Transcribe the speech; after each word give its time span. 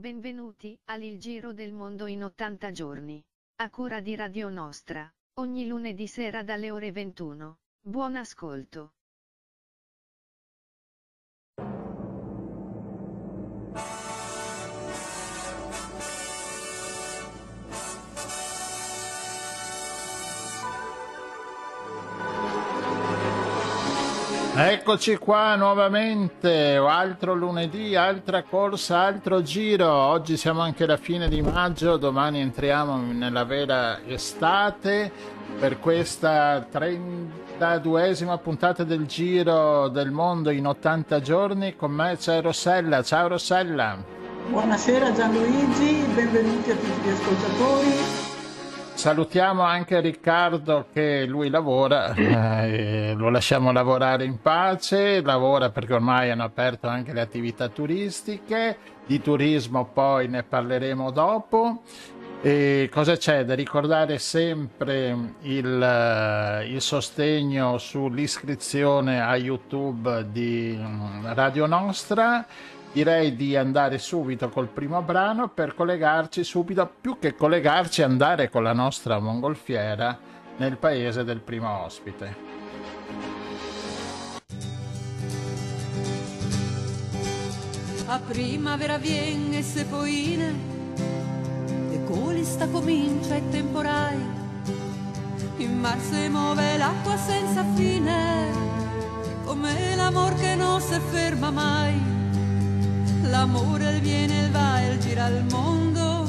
Benvenuti 0.00 0.80
al 0.84 1.02
Il 1.02 1.18
Giro 1.18 1.52
del 1.52 1.74
Mondo 1.74 2.06
in 2.06 2.24
80 2.24 2.70
giorni. 2.70 3.22
A 3.56 3.68
cura 3.68 4.00
di 4.00 4.14
Radio 4.16 4.48
Nostra, 4.48 5.06
ogni 5.34 5.66
lunedì 5.66 6.06
sera 6.06 6.42
dalle 6.42 6.70
ore 6.70 6.90
21. 6.90 7.58
Buon 7.82 8.16
ascolto. 8.16 8.94
Eccoci 24.62 25.16
qua 25.16 25.56
nuovamente, 25.56 26.76
altro 26.76 27.32
lunedì, 27.32 27.96
altra 27.96 28.42
corsa, 28.42 29.00
altro 29.00 29.40
giro. 29.40 29.90
Oggi 29.90 30.36
siamo 30.36 30.60
anche 30.60 30.84
alla 30.84 30.98
fine 30.98 31.28
di 31.28 31.40
maggio, 31.40 31.96
domani 31.96 32.40
entriamo 32.40 32.94
nella 33.10 33.44
vera 33.44 34.06
estate 34.06 35.10
per 35.58 35.80
questa 35.80 36.58
32esima 36.70 38.38
puntata 38.38 38.84
del 38.84 39.06
Giro 39.06 39.88
del 39.88 40.10
Mondo 40.10 40.50
in 40.50 40.66
80 40.66 41.20
giorni. 41.20 41.74
Con 41.74 41.92
me 41.92 42.18
c'è 42.18 42.42
Rossella. 42.42 43.02
Ciao 43.02 43.28
Rossella. 43.28 43.96
Buonasera 44.46 45.10
Gianluigi, 45.12 46.04
benvenuti 46.12 46.70
a 46.70 46.74
tutti 46.74 47.00
gli 47.00 47.08
ascoltatori. 47.08 48.19
Salutiamo 49.00 49.62
anche 49.62 49.98
Riccardo 49.98 50.88
che 50.92 51.24
lui 51.24 51.48
lavora, 51.48 52.12
eh, 52.12 53.14
lo 53.16 53.30
lasciamo 53.30 53.72
lavorare 53.72 54.26
in 54.26 54.42
pace, 54.42 55.22
lavora 55.22 55.70
perché 55.70 55.94
ormai 55.94 56.30
hanno 56.30 56.44
aperto 56.44 56.86
anche 56.86 57.14
le 57.14 57.22
attività 57.22 57.70
turistiche, 57.70 58.76
di 59.06 59.22
turismo 59.22 59.86
poi 59.86 60.28
ne 60.28 60.42
parleremo 60.42 61.10
dopo. 61.12 61.80
E 62.42 62.90
cosa 62.92 63.16
c'è? 63.16 63.46
Da 63.46 63.54
ricordare 63.54 64.18
sempre 64.18 65.16
il, 65.44 65.82
eh, 65.82 66.66
il 66.70 66.82
sostegno 66.82 67.78
sull'iscrizione 67.78 69.22
a 69.22 69.34
YouTube 69.34 70.26
di 70.30 70.78
mm, 70.78 71.24
Radio 71.32 71.64
Nostra 71.64 72.46
direi 72.92 73.36
di 73.36 73.56
andare 73.56 73.98
subito 73.98 74.48
col 74.48 74.68
primo 74.68 75.02
brano 75.02 75.48
per 75.48 75.74
collegarci 75.74 76.42
subito, 76.42 76.90
più 77.00 77.18
che 77.18 77.34
collegarci, 77.34 78.02
andare 78.02 78.48
con 78.48 78.62
la 78.62 78.72
nostra 78.72 79.18
mongolfiera 79.20 80.18
nel 80.56 80.76
paese 80.76 81.24
del 81.24 81.40
primo 81.40 81.84
ospite. 81.84 82.48
A 88.06 88.18
primavera 88.26 88.98
viene 88.98 89.62
se 89.62 89.84
poine, 89.84 90.78
e 91.92 92.04
colista 92.04 92.66
comincia 92.66 93.36
e 93.36 93.48
temporai, 93.50 94.18
in 95.58 95.78
mar 95.78 95.98
si 96.00 96.28
muove 96.28 96.76
l'acqua 96.76 97.16
senza 97.16 97.64
fine, 97.74 98.50
come 99.44 99.94
l'amor 99.94 100.34
che 100.34 100.56
non 100.56 100.80
si 100.80 100.98
ferma 100.98 101.50
mai 101.50 102.19
l'amore 103.22 103.94
il 103.94 104.00
viene, 104.00 104.44
il 104.44 104.50
va 104.50 104.80
e 104.80 104.92
il 104.92 104.98
gira 105.00 105.28
il 105.28 105.44
mondo, 105.50 106.28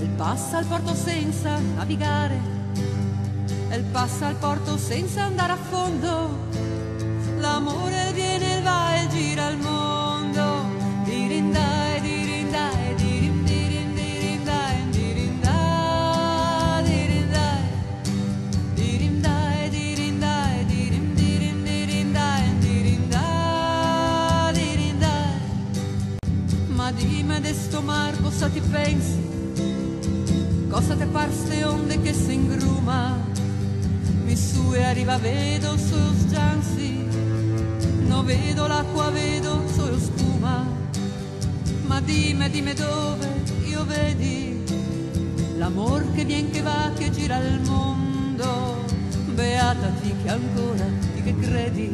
il 0.00 0.08
passa 0.10 0.58
al 0.58 0.66
porto 0.66 0.94
senza 0.94 1.58
navigare, 1.76 2.40
il 3.72 3.84
passa 3.90 4.26
al 4.26 4.36
porto 4.36 4.76
senza 4.76 5.24
andare 5.24 5.52
a 5.52 5.56
fondo, 5.56 6.46
l'amore 7.38 8.12
viene, 8.14 8.56
il 8.56 8.62
va 8.62 9.00
il 9.00 9.08
gira 9.08 9.48
il 9.48 9.58
mondo, 9.58 10.07
Dimmi 27.38 27.54
de 27.70 27.80
mar 27.82 28.16
cosa 28.20 28.48
ti 28.48 28.60
pensi? 28.60 29.16
Cosa 30.68 30.96
te 30.96 31.06
par 31.06 31.30
ste 31.30 31.64
onde 31.64 32.00
che 32.02 32.12
si 32.12 32.32
ingruma? 32.32 33.16
Mi 34.24 34.36
su 34.36 34.74
e 34.74 34.82
arriva 34.82 35.18
vedo 35.18 35.76
solo 35.78 36.14
sgiansi, 36.18 37.06
no 38.08 38.24
vedo 38.24 38.66
l'acqua, 38.66 39.10
vedo 39.10 39.62
solo 39.72 39.98
spuma. 40.00 40.66
Ma 41.86 42.00
dimmi, 42.00 42.50
dimmi 42.50 42.74
dove 42.74 43.28
io 43.66 43.84
vedi 43.84 44.64
l'amor 45.58 46.12
che 46.14 46.24
vien 46.24 46.50
che 46.50 46.60
va, 46.62 46.90
che 46.98 47.10
gira 47.10 47.36
il 47.38 47.60
mondo. 47.60 48.84
Beata 49.34 49.86
ti 50.02 50.12
che 50.24 50.28
ancora, 50.28 50.86
ti 51.14 51.22
che 51.22 51.36
credi, 51.38 51.88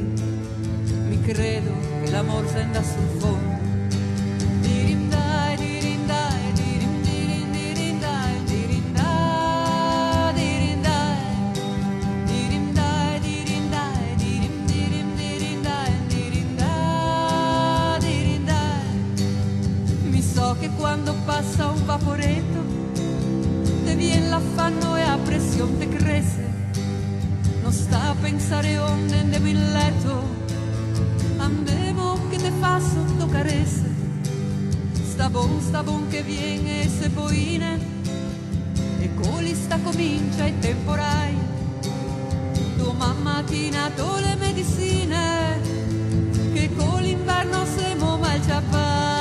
mi 1.07 1.21
credo 1.21 1.71
che 2.03 2.11
l'amor 2.11 2.49
senda 2.49 2.83
sul 2.83 3.21
fondo. 3.21 3.64
Che 20.65 20.71
quando 20.77 21.15
passa 21.27 21.69
un 21.69 21.85
vaporetto 21.85 22.63
te 23.85 23.95
vien 23.97 24.31
l'affanno 24.31 24.97
e 24.97 25.03
a 25.03 25.19
pressione 25.19 25.77
te 25.77 25.89
cresce 25.89 26.53
non 27.61 27.71
sta 27.71 28.09
a 28.09 28.15
pensare 28.19 28.79
onde 28.79 29.19
andiamo 29.19 29.47
in 29.47 29.73
letto 29.73 30.23
andiamo 31.37 32.19
che 32.31 32.39
te 32.39 32.51
fa 32.59 32.81
sotto 32.81 33.27
caresse. 33.27 33.93
Sta 35.07 35.29
bon, 35.29 35.61
sta 35.61 35.83
bon 35.83 36.09
che 36.09 36.23
viene 36.23 36.89
se 36.89 37.11
poine 37.11 37.79
e 39.01 39.15
coli 39.17 39.55
sta 39.55 39.79
comincia 39.81 40.47
e 40.47 40.59
temporai. 40.61 41.37
Domani 42.77 43.21
mattina 43.21 43.91
to 43.95 44.17
le 44.19 44.35
medicine 44.37 45.61
che 46.55 46.71
con 46.75 47.03
l'inverno 47.03 47.67
siamo 47.67 48.17
mal 48.17 48.43
ciappai 48.43 49.14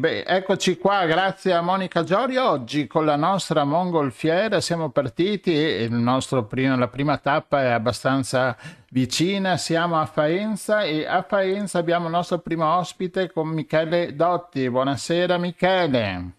beh, 0.00 0.24
eccoci 0.24 0.78
qua, 0.78 1.04
grazie 1.04 1.52
a 1.52 1.60
Monica 1.60 2.02
Giorio. 2.02 2.48
Oggi 2.48 2.86
con 2.86 3.04
la 3.04 3.16
nostra 3.16 3.64
mongolfiera 3.64 4.60
siamo 4.60 4.90
partiti 4.90 5.52
e 5.54 5.82
il 5.82 5.92
nostro 5.92 6.46
primo- 6.46 6.76
la 6.76 6.88
prima 6.88 7.18
tappa 7.18 7.60
è 7.62 7.66
abbastanza 7.70 8.56
vicina. 8.90 9.56
Siamo 9.58 10.00
a 10.00 10.06
Faenza 10.06 10.82
e 10.82 11.06
a 11.06 11.22
Faenza 11.22 11.78
abbiamo 11.78 12.06
il 12.06 12.12
nostro 12.12 12.38
primo 12.38 12.66
ospite 12.76 13.30
con 13.30 13.48
Michele 13.48 14.16
Dotti. 14.16 14.68
Buonasera 14.70 15.36
Michele. 15.38 16.30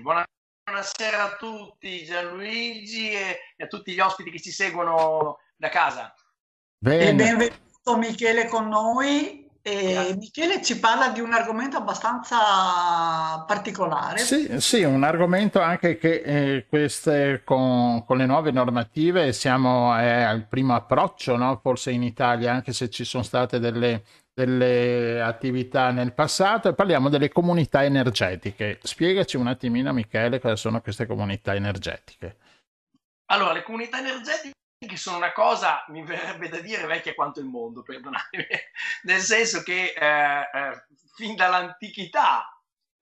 Buona- 0.00 0.26
Buonasera 0.64 1.22
a 1.24 1.36
tutti, 1.36 2.04
Gianluigi 2.04 3.10
e 3.12 3.38
e 3.56 3.64
a 3.64 3.66
tutti 3.66 3.92
gli 3.92 4.00
ospiti 4.00 4.30
che 4.30 4.40
ci 4.40 4.50
seguono 4.50 5.38
da 5.56 5.68
casa. 5.68 6.12
E 6.14 6.14
Bene. 6.78 7.12
benvenuto 7.14 7.96
Michele 7.96 8.48
con 8.48 8.68
noi. 8.68 9.41
E 9.64 9.92
Grazie. 9.92 10.16
Michele 10.16 10.60
ci 10.60 10.80
parla 10.80 11.10
di 11.10 11.20
un 11.20 11.32
argomento 11.32 11.76
abbastanza 11.76 13.44
particolare. 13.46 14.18
Sì, 14.18 14.60
sì, 14.60 14.82
un 14.82 15.04
argomento 15.04 15.60
anche 15.60 15.98
che 15.98 16.22
eh, 16.24 16.66
queste, 16.68 17.42
con, 17.44 18.04
con 18.04 18.16
le 18.16 18.26
nuove 18.26 18.50
normative 18.50 19.32
siamo 19.32 19.96
eh, 19.96 20.22
al 20.22 20.48
primo 20.48 20.74
approccio, 20.74 21.36
no? 21.36 21.60
Forse 21.62 21.92
in 21.92 22.02
Italia, 22.02 22.52
anche 22.52 22.72
se 22.72 22.90
ci 22.90 23.04
sono 23.04 23.22
state 23.22 23.60
delle, 23.60 24.02
delle 24.34 25.22
attività 25.22 25.92
nel 25.92 26.12
passato, 26.12 26.68
e 26.68 26.74
parliamo 26.74 27.08
delle 27.08 27.28
comunità 27.28 27.84
energetiche. 27.84 28.80
Spiegaci 28.82 29.36
un 29.36 29.46
attimino, 29.46 29.92
Michele, 29.92 30.40
cosa 30.40 30.56
sono 30.56 30.80
queste 30.80 31.06
comunità 31.06 31.54
energetiche. 31.54 32.36
Allora, 33.26 33.52
le 33.52 33.62
comunità 33.62 34.00
energetiche 34.00 34.50
che 34.50 34.61
sono 34.96 35.16
una 35.16 35.32
cosa, 35.32 35.84
mi 35.88 36.04
verrebbe 36.04 36.48
da 36.48 36.58
dire, 36.60 36.86
vecchia 36.86 37.14
quanto 37.14 37.40
il 37.40 37.46
mondo, 37.46 37.82
perdonatemi, 37.82 38.46
nel 39.04 39.20
senso 39.20 39.62
che 39.62 39.94
eh, 39.96 40.40
eh, 40.40 40.84
fin 41.14 41.34
dall'antichità 41.34 42.46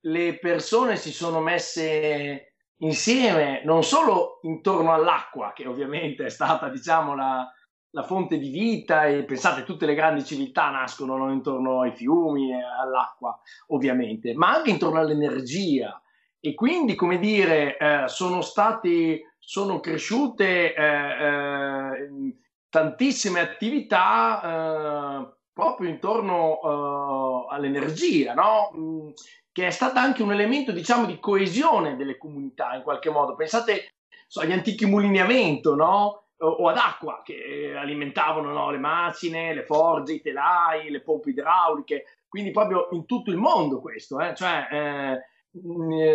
le 0.04 0.38
persone 0.38 0.96
si 0.96 1.12
sono 1.12 1.40
messe 1.40 2.54
insieme 2.78 3.62
non 3.64 3.82
solo 3.82 4.40
intorno 4.42 4.92
all'acqua, 4.92 5.52
che 5.52 5.66
ovviamente 5.66 6.24
è 6.24 6.30
stata, 6.30 6.68
diciamo, 6.68 7.14
la, 7.14 7.50
la 7.90 8.02
fonte 8.02 8.38
di 8.38 8.50
vita 8.50 9.06
e 9.06 9.24
pensate 9.24 9.64
tutte 9.64 9.86
le 9.86 9.94
grandi 9.94 10.24
civiltà 10.24 10.70
nascono 10.70 11.30
intorno 11.32 11.82
ai 11.82 11.92
fiumi 11.92 12.52
e 12.52 12.62
all'acqua, 12.62 13.38
ovviamente, 13.68 14.34
ma 14.34 14.54
anche 14.54 14.70
intorno 14.70 14.98
all'energia. 14.98 16.00
E 16.38 16.54
quindi, 16.54 16.94
come 16.94 17.18
dire, 17.18 17.76
eh, 17.76 18.04
sono 18.06 18.40
stati, 18.40 19.20
sono 19.40 19.80
cresciute 19.80 20.74
eh, 20.74 20.84
eh, 20.84 22.36
tantissime 22.68 23.40
attività 23.40 24.42
eh, 24.42 25.34
proprio 25.52 25.88
intorno 25.88 26.60
eh, 26.62 27.54
all'energia, 27.54 28.34
no? 28.34 28.70
Mm, 28.76 29.08
che 29.52 29.66
è 29.66 29.70
stata 29.70 30.00
anche 30.00 30.22
un 30.22 30.32
elemento, 30.32 30.70
diciamo, 30.70 31.06
di 31.06 31.18
coesione 31.18 31.96
delle 31.96 32.16
comunità 32.16 32.74
in 32.76 32.82
qualche 32.82 33.10
modo. 33.10 33.34
Pensate 33.34 33.94
so, 34.28 34.40
agli 34.40 34.52
antichi 34.52 34.86
mulini 34.86 35.20
a 35.20 35.26
vento, 35.26 35.74
no? 35.74 36.26
O, 36.42 36.68
ad 36.68 36.76
acqua 36.76 37.20
che 37.22 37.74
alimentavano 37.76 38.50
no? 38.52 38.70
le 38.70 38.78
macine, 38.78 39.52
le 39.52 39.64
forge, 39.64 40.14
i 40.14 40.20
telai, 40.22 40.88
le 40.88 41.02
pompe 41.02 41.30
idrauliche, 41.30 42.04
quindi 42.28 42.50
proprio 42.50 42.88
in 42.92 43.04
tutto 43.04 43.30
il 43.30 43.36
mondo 43.36 43.80
questo, 43.80 44.18
eh? 44.20 44.34
cioè 44.34 44.68
eh, 44.70 45.20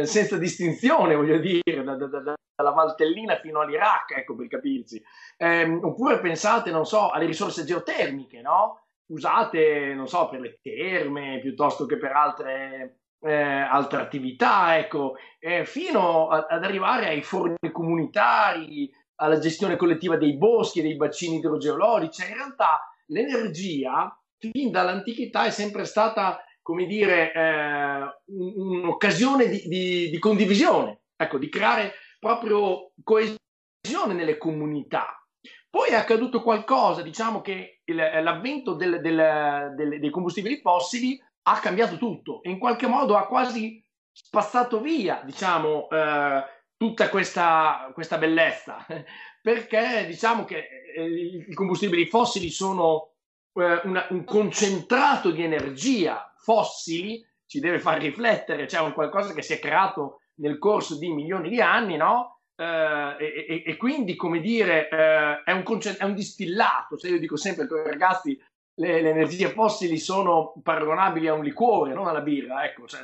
senza 0.06 0.38
distinzione, 0.38 1.16
voglio 1.16 1.38
dire, 1.40 1.84
da, 1.84 1.96
da, 1.96 2.08
da, 2.08 2.34
dalla 2.56 2.72
Valtellina 2.72 3.36
fino 3.38 3.62
all'Iraq, 3.62 4.12
ecco 4.18 4.36
per 4.36 4.48
capirsi. 4.48 5.02
Eh, 5.38 5.66
oppure 5.82 6.20
pensate, 6.20 6.72
non 6.72 6.86
so, 6.86 7.10
alle 7.10 7.26
risorse 7.26 7.66
geotermiche, 7.66 8.42
no? 8.42 8.82
Usate, 9.08 9.94
non 9.94 10.08
so, 10.08 10.30
per 10.30 10.40
le 10.40 10.60
terme 10.62 11.40
piuttosto 11.40 11.86
che 11.86 11.98
per 11.98 12.12
altre 12.12 13.00
eh, 13.26 13.34
altre 13.34 14.02
attività, 14.02 14.78
ecco, 14.78 15.16
eh, 15.40 15.66
fino 15.66 16.28
a, 16.28 16.46
ad 16.48 16.64
arrivare 16.64 17.08
ai 17.08 17.24
forni 17.24 17.56
comunitari, 17.72 18.90
alla 19.16 19.40
gestione 19.40 19.78
collettiva 19.78 20.16
dei 20.16 20.38
boschi 20.38 20.80
e 20.80 20.84
dei 20.84 20.96
bacini 20.96 21.38
idrogeologici. 21.38 22.22
In 22.22 22.36
realtà 22.36 22.80
l'energia, 23.08 24.16
fin 24.38 24.70
dall'antichità, 24.70 25.46
è 25.46 25.50
sempre 25.50 25.86
stata, 25.86 26.40
come 26.66 26.88
dire, 26.88 27.32
eh, 27.32 28.22
un'occasione 28.26 29.48
di, 29.48 29.68
di, 29.68 30.10
di 30.10 30.18
condivisione, 30.18 31.02
ecco, 31.16 31.38
di 31.38 31.48
creare 31.48 31.94
proprio 32.18 32.92
coesione 33.04 34.16
nelle 34.16 34.40
comunità. 34.40 35.24
Poi 35.70 35.90
è 35.90 35.94
accaduto 35.94 36.42
qualcosa, 36.42 37.04
diciamo 37.04 37.42
che 37.42 37.82
il, 37.84 37.96
l'avvento 37.96 38.74
del, 38.74 39.00
del, 39.00 39.76
del, 39.76 40.00
dei 40.00 40.10
combustibili 40.10 40.60
fossili 40.60 41.22
ha 41.44 41.60
cambiato 41.60 42.00
tutto 42.00 42.42
e 42.42 42.50
in 42.50 42.58
qualche 42.58 42.88
modo 42.88 43.16
ha 43.16 43.28
quasi 43.28 43.80
spazzato 44.12 44.82
via, 44.82 45.22
diciamo, 45.24 45.88
eh, 45.88 46.44
tutta 46.78 47.10
questa, 47.10 47.92
questa, 47.94 48.18
bellezza, 48.18 48.84
perché 49.40 50.06
diciamo 50.08 50.46
che 50.46 50.66
eh, 50.96 51.46
i 51.48 51.54
combustibili 51.54 52.08
fossili 52.08 52.50
sono 52.50 53.12
eh, 53.54 53.82
una, 53.84 54.08
un 54.10 54.24
concentrato 54.24 55.30
di 55.30 55.44
energia 55.44 56.25
fossili, 56.46 57.26
ci 57.48 57.60
deve 57.60 57.80
far 57.80 58.00
riflettere, 58.00 58.68
c'è 58.68 58.80
un 58.80 58.94
qualcosa 58.94 59.34
che 59.34 59.42
si 59.42 59.54
è 59.54 59.60
creato 59.60 60.22
nel 60.36 60.60
corso 60.60 60.98
di 60.98 61.12
milioni 61.12 61.50
di 61.50 61.60
anni, 61.60 61.98
no? 61.98 62.42
Eh, 62.56 63.16
e, 63.20 63.64
e, 63.66 63.78
quindi, 63.78 64.16
come 64.16 64.40
dire, 64.40 64.88
eh, 64.88 65.44
è 65.44 65.52
un, 65.52 65.64
concent- 65.64 65.98
è, 65.98 66.04
un 66.04 66.14
distillato. 66.14 66.98
Se 66.98 67.10
io 67.10 67.20
dico 67.20 67.36
sempre 67.36 67.64
ai 67.64 67.90
ragazzi 67.90 68.40
le, 68.76 69.02
le, 69.02 69.10
energie 69.10 69.50
fossili 69.50 69.98
sono 69.98 70.54
paragonabili 70.62 71.28
a 71.28 71.34
un 71.34 71.44
liquore, 71.44 71.94
non 71.94 72.08
alla 72.08 72.22
birra, 72.22 72.64
ecco, 72.64 72.86
cioè, 72.88 73.02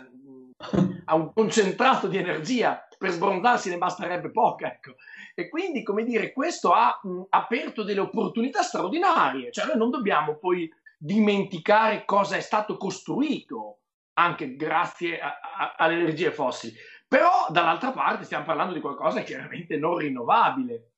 a 1.05 1.15
un 1.15 1.33
concentrato 1.33 2.07
di 2.07 2.17
energia, 2.17 2.85
per 2.97 3.09
sbrondarsi 3.09 3.69
ne 3.69 3.77
basterebbe 3.77 4.29
poca, 4.29 4.67
ecco. 4.67 4.95
E 5.33 5.49
quindi, 5.49 5.81
come 5.81 6.03
dire, 6.03 6.31
questo 6.31 6.71
ha 6.71 6.99
mh, 7.01 7.23
aperto 7.29 7.83
delle 7.83 8.01
opportunità 8.01 8.61
straordinarie, 8.61 9.51
cioè 9.51 9.65
noi 9.65 9.77
non 9.77 9.89
dobbiamo 9.89 10.35
poi 10.35 10.71
dimenticare 11.03 12.05
cosa 12.05 12.35
è 12.35 12.41
stato 12.41 12.77
costruito 12.77 13.79
anche 14.13 14.55
grazie 14.55 15.19
a, 15.19 15.39
a, 15.57 15.75
alle 15.77 15.95
energie 15.95 16.31
fossili. 16.31 16.75
Però 17.07 17.47
dall'altra 17.49 17.91
parte 17.91 18.23
stiamo 18.23 18.45
parlando 18.45 18.73
di 18.73 18.81
qualcosa 18.81 19.23
chiaramente 19.23 19.77
non 19.77 19.97
rinnovabile, 19.97 20.91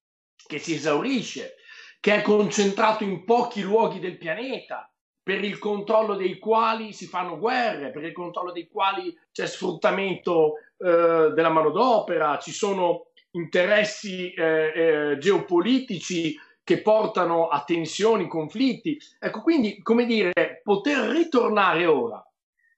che 0.45 0.59
si 0.59 0.73
esaurisce, 0.73 1.55
che 2.01 2.15
è 2.15 2.21
concentrato 2.21 3.05
in 3.05 3.23
pochi 3.23 3.61
luoghi 3.61 4.00
del 4.00 4.17
pianeta, 4.17 4.91
per 5.23 5.41
il 5.41 5.57
controllo 5.57 6.15
dei 6.15 6.38
quali 6.38 6.91
si 6.91 7.06
fanno 7.06 7.39
guerre, 7.39 7.91
per 7.91 8.03
il 8.03 8.11
controllo 8.11 8.51
dei 8.51 8.67
quali 8.67 9.17
c'è 9.31 9.47
sfruttamento 9.47 10.56
eh, 10.77 11.31
della 11.33 11.49
manodopera, 11.49 12.38
ci 12.39 12.51
sono 12.51 13.07
interessi 13.31 14.33
eh, 14.33 15.13
eh, 15.13 15.17
geopolitici 15.17 16.38
che 16.63 16.81
portano 16.81 17.48
a 17.48 17.63
tensioni, 17.63 18.27
conflitti. 18.27 18.98
Ecco, 19.19 19.42
quindi, 19.42 19.81
come 19.81 20.06
dire, 20.06 20.62
poter 20.63 21.10
ritornare 21.10 21.86
ora, 21.86 22.24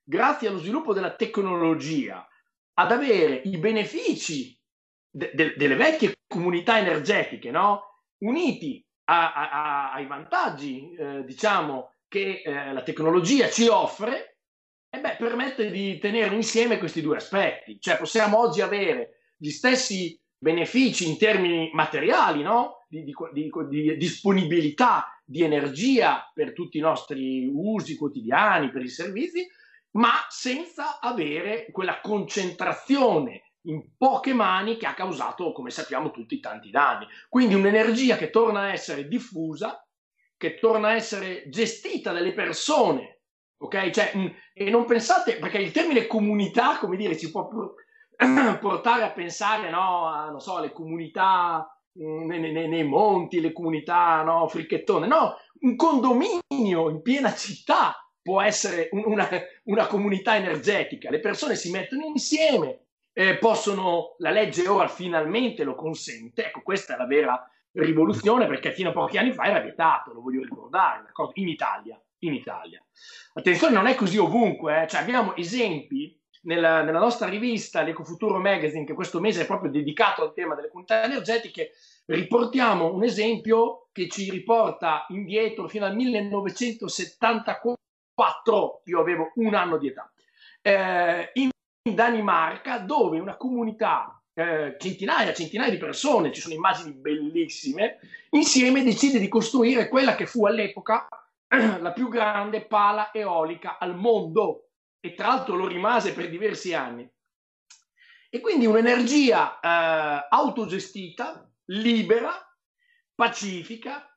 grazie 0.03 0.47
allo 0.47 0.57
sviluppo 0.57 0.93
della 0.93 1.15
tecnologia, 1.15 2.27
ad 2.77 2.91
avere 2.91 3.41
i 3.45 3.57
benefici 3.57 4.57
de- 5.09 5.31
de- 5.33 5.53
delle 5.55 5.75
vecchie 5.75 6.13
comunità 6.27 6.77
energetiche, 6.79 7.51
no? 7.51 8.01
uniti 8.19 8.83
a, 9.05 9.33
a, 9.33 9.93
ai 9.93 10.07
vantaggi, 10.07 10.93
eh, 10.93 11.23
diciamo, 11.23 11.93
che 12.07 12.41
eh, 12.43 12.73
la 12.73 12.81
tecnologia 12.81 13.49
ci 13.49 13.67
offre, 13.67 14.37
e 14.89 14.99
beh, 14.99 15.15
permette 15.17 15.69
di 15.69 15.97
tenere 15.99 16.33
insieme 16.33 16.77
questi 16.77 17.01
due 17.01 17.17
aspetti. 17.17 17.77
Cioè 17.79 17.97
possiamo 17.97 18.39
oggi 18.39 18.61
avere 18.61 19.33
gli 19.37 19.49
stessi 19.49 20.19
benefici 20.45 21.09
in 21.09 21.17
termini 21.17 21.71
materiali, 21.73 22.43
no? 22.43 22.85
di, 22.87 23.03
di, 23.03 23.15
di, 23.33 23.51
di, 23.67 23.97
disponibilità 23.97 25.19
di 25.25 25.41
energia 25.41 26.31
per 26.31 26.53
tutti 26.53 26.77
i 26.77 26.81
nostri 26.81 27.49
usi 27.51 27.97
quotidiani, 27.97 28.69
per 28.69 28.83
i 28.83 28.89
servizi, 28.89 29.47
ma 29.93 30.11
senza 30.29 30.99
avere 30.99 31.65
quella 31.71 31.99
concentrazione 31.99 33.53
in 33.63 33.97
poche 33.97 34.33
mani 34.33 34.77
che 34.77 34.85
ha 34.85 34.93
causato, 34.93 35.51
come 35.51 35.71
sappiamo 35.71 36.11
tutti, 36.11 36.39
tanti 36.39 36.69
danni. 36.69 37.07
Quindi 37.27 37.55
un'energia 37.55 38.15
che 38.15 38.29
torna 38.29 38.61
a 38.61 38.71
essere 38.71 39.07
diffusa, 39.07 39.83
che 40.37 40.59
torna 40.59 40.89
a 40.89 40.93
essere 40.93 41.49
gestita 41.49 42.11
dalle 42.11 42.33
persone, 42.33 43.21
ok? 43.57 43.89
Cioè, 43.89 44.11
e 44.53 44.69
non 44.69 44.85
pensate, 44.85 45.37
perché 45.37 45.57
il 45.57 45.71
termine 45.71 46.05
comunità, 46.05 46.77
come 46.77 46.97
dire, 46.97 47.17
ci 47.17 47.31
può 47.31 47.49
portare 48.59 49.03
a 49.03 49.11
pensare, 49.11 49.69
no, 49.69 50.07
a, 50.07 50.39
so, 50.39 50.57
alle 50.57 50.71
comunità 50.71 51.69
nei, 51.93 52.39
nei, 52.39 52.67
nei 52.67 52.83
monti, 52.83 53.39
le 53.39 53.51
comunità, 53.51 54.23
no, 54.23 54.47
fricchettone. 54.47 55.07
No, 55.07 55.35
un 55.61 55.75
condominio 55.75 56.89
in 56.89 57.01
piena 57.01 57.33
città 57.33 57.95
può 58.21 58.41
essere 58.41 58.89
una, 58.91 59.27
una 59.65 59.87
comunità 59.87 60.35
energetica. 60.35 61.09
Le 61.09 61.19
persone 61.19 61.55
si 61.55 61.71
mettono 61.71 62.05
insieme, 62.05 62.85
eh, 63.13 63.37
possono, 63.37 64.15
la 64.17 64.31
legge 64.31 64.67
ora 64.67 64.87
finalmente 64.87 65.63
lo 65.63 65.75
consente, 65.75 66.47
ecco 66.47 66.61
questa 66.61 66.95
è 66.95 66.97
la 66.97 67.05
vera 67.05 67.49
rivoluzione 67.73 68.47
perché 68.47 68.71
fino 68.71 68.89
a 68.89 68.93
pochi 68.93 69.17
anni 69.17 69.31
fa 69.31 69.43
era 69.43 69.59
vietato, 69.59 70.13
lo 70.13 70.21
voglio 70.21 70.41
ricordare, 70.41 71.03
in 71.33 71.47
Italia, 71.47 72.01
in 72.19 72.33
Italia. 72.33 72.83
Attenzione, 73.33 73.73
non 73.73 73.87
è 73.87 73.95
così 73.95 74.17
ovunque, 74.17 74.83
eh? 74.83 74.87
cioè, 74.87 75.01
abbiamo 75.01 75.35
esempi 75.35 76.19
nella, 76.45 76.81
nella, 76.81 76.99
nostra 76.99 77.27
rivista, 77.27 77.81
l'Ecofuturo 77.81 78.39
Magazine, 78.39 78.85
che 78.85 78.93
questo 78.93 79.19
mese 79.19 79.41
è 79.43 79.45
proprio 79.45 79.69
dedicato 79.71 80.23
al 80.23 80.33
tema 80.33 80.55
delle 80.55 80.69
comunità 80.69 81.03
energetiche, 81.03 81.71
riportiamo 82.05 82.93
un 82.93 83.03
esempio 83.03 83.89
che 83.91 84.07
ci 84.07 84.29
riporta 84.29 85.05
indietro 85.09 85.67
fino 85.67 85.85
al 85.85 85.95
1974, 85.95 88.81
io 88.85 88.99
avevo 88.99 89.31
un 89.35 89.53
anno 89.53 89.77
di 89.77 89.87
età. 89.87 90.09
Eh, 90.61 91.31
in 91.33 91.49
Danimarca 91.93 92.79
dove 92.79 93.19
una 93.19 93.35
comunità, 93.37 94.21
eh, 94.33 94.75
centinaia, 94.79 95.33
centinaia 95.33 95.71
di 95.71 95.77
persone, 95.77 96.31
ci 96.31 96.41
sono 96.41 96.53
immagini 96.53 96.93
bellissime, 96.93 97.99
insieme 98.31 98.83
decide 98.83 99.19
di 99.19 99.27
costruire 99.27 99.87
quella 99.87 100.15
che 100.15 100.25
fu 100.25 100.45
all'epoca 100.45 101.07
la 101.79 101.91
più 101.91 102.09
grande 102.09 102.65
pala 102.65 103.11
eolica 103.13 103.77
al 103.79 103.95
mondo 103.95 104.64
e 105.05 105.13
tra 105.13 105.27
l'altro 105.27 105.55
lo 105.55 105.67
rimase 105.67 106.13
per 106.13 106.29
diversi 106.29 106.73
anni. 106.73 107.07
E 108.27 108.39
quindi 108.39 108.65
un'energia 108.65 109.59
eh, 109.59 110.27
autogestita, 110.29 111.47
libera, 111.65 112.33
pacifica, 113.13 114.09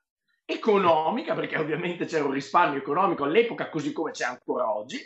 economica, 0.46 1.34
perché 1.34 1.58
ovviamente 1.58 2.06
c'era 2.06 2.24
un 2.24 2.32
risparmio 2.32 2.78
economico 2.78 3.24
all'epoca 3.24 3.68
così 3.68 3.92
come 3.92 4.12
c'è 4.12 4.24
ancora 4.24 4.74
oggi, 4.74 4.98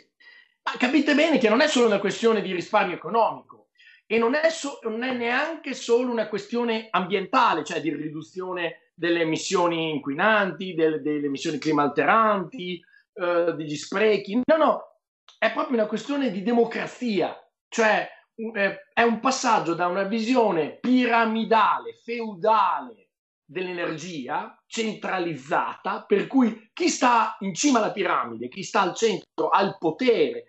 ma 0.63 0.77
capite 0.77 1.13
bene 1.15 1.37
che 1.37 1.49
non 1.49 1.59
è 1.59 1.67
solo 1.67 1.87
una 1.87 1.99
questione 1.99 2.41
di 2.41 2.53
risparmio 2.53 2.95
economico, 2.95 3.67
e 4.07 4.17
non 4.17 4.35
è, 4.35 4.49
so- 4.49 4.79
non 4.83 5.03
è 5.03 5.11
neanche 5.11 5.73
solo 5.73 6.11
una 6.11 6.29
questione 6.29 6.87
ambientale, 6.89 7.65
cioè 7.65 7.81
di 7.81 7.93
riduzione 7.93 8.91
delle 8.95 9.21
emissioni 9.21 9.89
inquinanti, 9.89 10.73
del- 10.75 11.01
delle 11.01 11.25
emissioni 11.25 11.57
climalteranti, 11.57 12.81
eh, 13.15 13.53
degli 13.53 13.75
sprechi. 13.75 14.41
No, 14.45 14.57
no, 14.57 14.92
è 15.37 15.51
proprio 15.51 15.77
una 15.77 15.87
questione 15.87 16.31
di 16.31 16.43
democrazia, 16.43 17.35
cioè 17.67 18.07
eh, 18.35 18.87
è 18.93 19.01
un 19.01 19.19
passaggio 19.19 19.73
da 19.73 19.87
una 19.87 20.03
visione 20.03 20.77
piramidale, 20.79 21.99
feudale 22.03 23.09
dell'energia, 23.45 24.57
centralizzata, 24.65 26.05
per 26.05 26.27
cui 26.27 26.69
chi 26.73 26.89
sta 26.89 27.35
in 27.41 27.53
cima 27.53 27.79
alla 27.79 27.91
piramide, 27.91 28.47
chi 28.47 28.63
sta 28.63 28.81
al 28.81 28.95
centro 28.95 29.49
ha 29.49 29.61
il 29.61 29.75
potere 29.77 30.45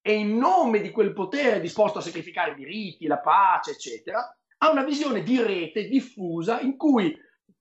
e 0.00 0.14
in 0.14 0.36
nome 0.36 0.80
di 0.80 0.90
quel 0.90 1.12
potere 1.12 1.56
è 1.56 1.60
disposto 1.60 1.98
a 1.98 2.02
sacrificare 2.02 2.50
i 2.50 2.56
diritti, 2.56 3.06
la 3.06 3.20
pace, 3.20 3.70
eccetera, 3.70 4.36
ha 4.58 4.70
una 4.70 4.84
visione 4.84 5.22
di 5.22 5.40
rete 5.40 5.88
diffusa 5.88 6.60
in 6.60 6.76
cui 6.76 7.16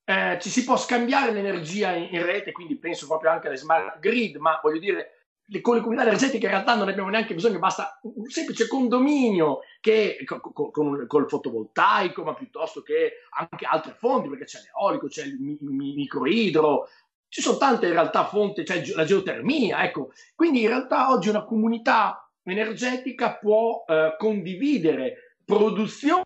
eh, 0.05 0.37
ci 0.41 0.49
si 0.49 0.63
può 0.65 0.75
scambiare 0.75 1.31
l'energia 1.31 1.91
in, 1.91 2.09
in 2.11 2.25
rete, 2.25 2.51
quindi 2.51 2.77
penso 2.77 3.07
proprio 3.07 3.31
anche 3.31 3.47
alle 3.47 3.57
smart 3.57 3.99
grid, 3.99 4.35
ma 4.37 4.59
voglio 4.61 4.79
dire, 4.79 5.22
con 5.61 5.75
le 5.75 5.81
comunità 5.81 6.05
energetiche 6.05 6.45
in 6.45 6.51
realtà 6.51 6.75
non 6.75 6.87
abbiamo 6.87 7.09
neanche 7.09 7.33
bisogno, 7.33 7.59
basta 7.59 7.99
un 8.03 8.29
semplice 8.29 8.67
condominio 8.67 9.59
che, 9.79 10.23
con, 10.25 10.39
con, 10.41 10.71
con, 10.71 11.07
col 11.07 11.29
fotovoltaico, 11.29 12.23
ma 12.23 12.33
piuttosto 12.33 12.81
che 12.81 13.13
anche 13.37 13.65
altre 13.65 13.95
fonti, 13.97 14.29
perché 14.29 14.45
c'è 14.45 14.59
l'eolico, 14.61 15.07
c'è 15.07 15.25
il 15.25 15.37
mi, 15.39 15.57
mi, 15.61 15.93
microidro, 15.93 16.87
ci 17.27 17.41
sono 17.41 17.57
tante 17.57 17.87
in 17.87 17.93
realtà 17.93 18.25
fonti, 18.25 18.63
c'è 18.63 18.83
la 18.95 19.05
geotermia, 19.05 19.83
ecco. 19.83 20.11
Quindi 20.35 20.61
in 20.61 20.67
realtà 20.67 21.11
oggi 21.11 21.29
una 21.29 21.43
comunità 21.43 22.29
energetica 22.43 23.35
può 23.35 23.83
eh, 23.87 24.15
condividere 24.17 25.37
produzione 25.43 26.23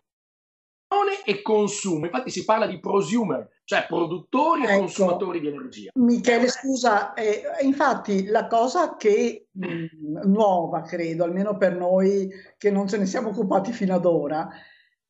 e 1.28 1.42
consumo. 1.42 2.06
Infatti 2.06 2.30
si 2.30 2.44
parla 2.44 2.66
di 2.66 2.80
prosumer, 2.80 3.60
cioè 3.64 3.84
produttori 3.86 4.62
ecco. 4.62 4.72
e 4.72 4.78
consumatori 4.78 5.40
di 5.40 5.48
energia. 5.48 5.90
Michele, 5.96 6.48
scusa, 6.48 7.12
eh, 7.12 7.42
infatti 7.60 8.24
la 8.26 8.46
cosa 8.46 8.96
che 8.96 9.48
mh, 9.50 10.26
nuova, 10.26 10.80
credo, 10.80 11.24
almeno 11.24 11.58
per 11.58 11.76
noi 11.76 12.30
che 12.56 12.70
non 12.70 12.88
ce 12.88 12.96
ne 12.96 13.04
siamo 13.04 13.28
occupati 13.28 13.72
fino 13.72 13.94
ad 13.94 14.06
ora, 14.06 14.48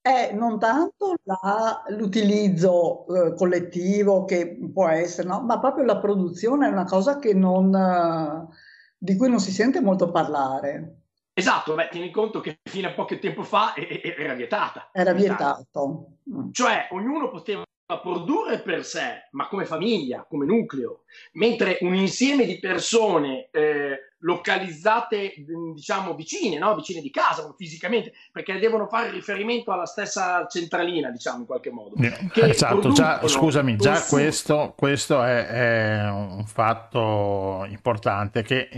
è 0.00 0.32
non 0.32 0.58
tanto 0.58 1.14
la, 1.23 1.85
l'utilizzo 1.90 3.06
eh, 3.06 3.35
collettivo 3.35 4.25
che 4.25 4.58
può 4.73 4.88
essere, 4.88 5.28
no? 5.28 5.42
ma 5.42 5.61
proprio 5.61 5.85
la 5.85 5.99
produzione 5.99 6.66
è 6.66 6.70
una 6.70 6.85
cosa 6.85 7.18
che 7.18 7.35
non, 7.35 7.73
eh, 7.73 8.49
di 8.97 9.16
cui 9.16 9.28
non 9.28 9.38
si 9.38 9.52
sente 9.52 9.80
molto 9.80 10.11
parlare. 10.11 10.97
Esatto, 11.38 11.75
beh, 11.75 11.88
tieni 11.88 12.11
conto 12.11 12.40
che 12.40 12.59
fino 12.64 12.88
a 12.88 12.92
poco 12.92 13.16
tempo 13.18 13.45
fa 13.45 13.75
era 13.76 14.35
vietata. 14.35 14.90
Era 14.92 15.12
vietato. 15.12 16.16
Cioè, 16.50 16.88
ognuno 16.90 17.30
poteva 17.30 17.62
produrre 18.02 18.61
per 18.61 18.85
sé, 18.85 19.28
ma 19.30 19.47
come 19.47 19.64
famiglia, 19.64 20.26
come 20.28 20.45
nucleo, 20.45 21.04
mentre 21.35 21.78
un 21.83 21.95
insieme 21.95 22.45
di 22.45 22.59
persone 22.59 23.49
eh, 23.52 24.14
localizzate, 24.18 25.35
diciamo, 25.75 26.14
vicine, 26.14 26.59
no? 26.59 26.75
vicine 26.75 27.00
di 27.00 27.11
casa, 27.11 27.54
fisicamente, 27.57 28.12
perché 28.33 28.59
devono 28.59 28.88
fare 28.88 29.11
riferimento 29.11 29.71
alla 29.71 29.87
stessa 29.87 30.45
centralina, 30.49 31.11
diciamo, 31.11 31.38
in 31.38 31.47
qualche 31.47 31.71
modo. 31.71 31.95
esatto, 32.35 32.90
già, 32.90 33.26
scusami, 33.26 33.76
già 33.76 34.02
questo, 34.02 34.75
questo 34.76 35.23
è, 35.23 35.47
è 35.47 36.11
un 36.11 36.45
fatto 36.47 37.64
importante 37.68 38.42
che 38.42 38.68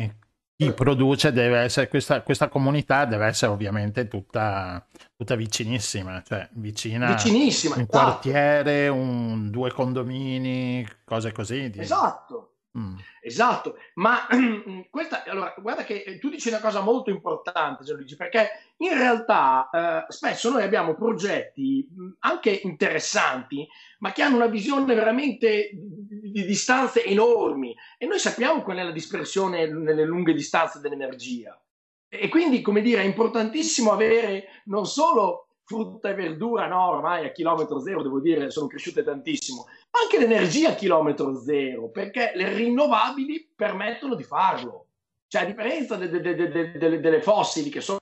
chi 0.61 0.73
produce 0.75 1.33
deve 1.33 1.61
essere 1.61 1.89
questa, 1.89 2.21
questa 2.21 2.49
comunità 2.49 3.07
deve 3.07 3.27
essere 3.27 3.51
ovviamente 3.51 4.09
tutta, 4.09 4.87
tutta 5.17 5.35
vicinissima, 5.35 6.23
cioè 6.23 6.47
vicina 6.53 7.15
vicinissima, 7.15 7.77
un 7.77 7.81
esatto. 7.83 7.99
quartiere, 7.99 8.89
un, 8.89 9.51
due 9.51 9.73
condomini, 9.73 10.87
cose 11.03 11.33
così. 11.33 11.71
Di... 11.71 11.81
Esatto. 11.81 12.50
Mm. 12.79 12.97
Esatto, 13.21 13.79
ma 13.95 14.29
questa, 14.91 15.25
allora, 15.25 15.53
guarda 15.59 15.83
che 15.83 16.19
tu 16.21 16.29
dici 16.29 16.49
una 16.49 16.61
cosa 16.61 16.81
molto 16.81 17.11
importante, 17.11 17.83
Gianluigi, 17.83 18.15
perché 18.15 18.49
in 18.77 18.97
realtà 18.97 19.69
eh, 19.73 20.13
spesso 20.13 20.51
noi 20.51 20.63
abbiamo 20.63 20.95
progetti 20.95 21.89
anche 22.21 22.61
interessanti, 22.63 23.67
ma 23.99 24.13
che 24.13 24.23
hanno 24.23 24.37
una 24.37 24.47
visione 24.47 24.95
veramente 24.95 25.71
di 25.73 26.45
distanze 26.45 27.05
enormi 27.05 27.77
e 27.99 28.07
noi 28.07 28.21
sappiamo 28.21 28.63
qual 28.63 28.79
è 28.79 28.85
la 28.85 28.93
dispersione 28.93 29.67
nelle 29.67 30.05
lunghe 30.05 30.33
distanze 30.33 30.79
dell'energia. 30.79 31.61
E 32.09 32.29
quindi, 32.29 32.61
come 32.61 32.83
dire, 32.83 33.03
è 33.03 33.05
importantissimo 33.05 33.91
avere 33.93 34.63
non 34.65 34.87
solo 34.87 35.50
frutta 35.71 36.09
e 36.09 36.15
verdura, 36.15 36.67
no, 36.67 36.89
ormai 36.89 37.25
a 37.25 37.31
chilometro 37.31 37.79
zero, 37.79 38.03
devo 38.03 38.19
dire, 38.19 38.51
sono 38.51 38.67
cresciute 38.67 39.05
tantissimo, 39.05 39.67
anche 40.03 40.19
l'energia 40.19 40.71
a 40.71 40.75
chilometro 40.75 41.41
zero, 41.41 41.91
perché 41.91 42.33
le 42.35 42.53
rinnovabili 42.53 43.53
permettono 43.55 44.17
di 44.17 44.25
farlo. 44.25 44.87
Cioè, 45.29 45.43
a 45.43 45.45
differenza 45.45 45.95
de, 45.95 46.09
de, 46.09 46.35
de, 46.35 47.01
delle 47.01 47.23
fossili, 47.23 47.71
che 47.71 47.81
sono, 47.81 47.99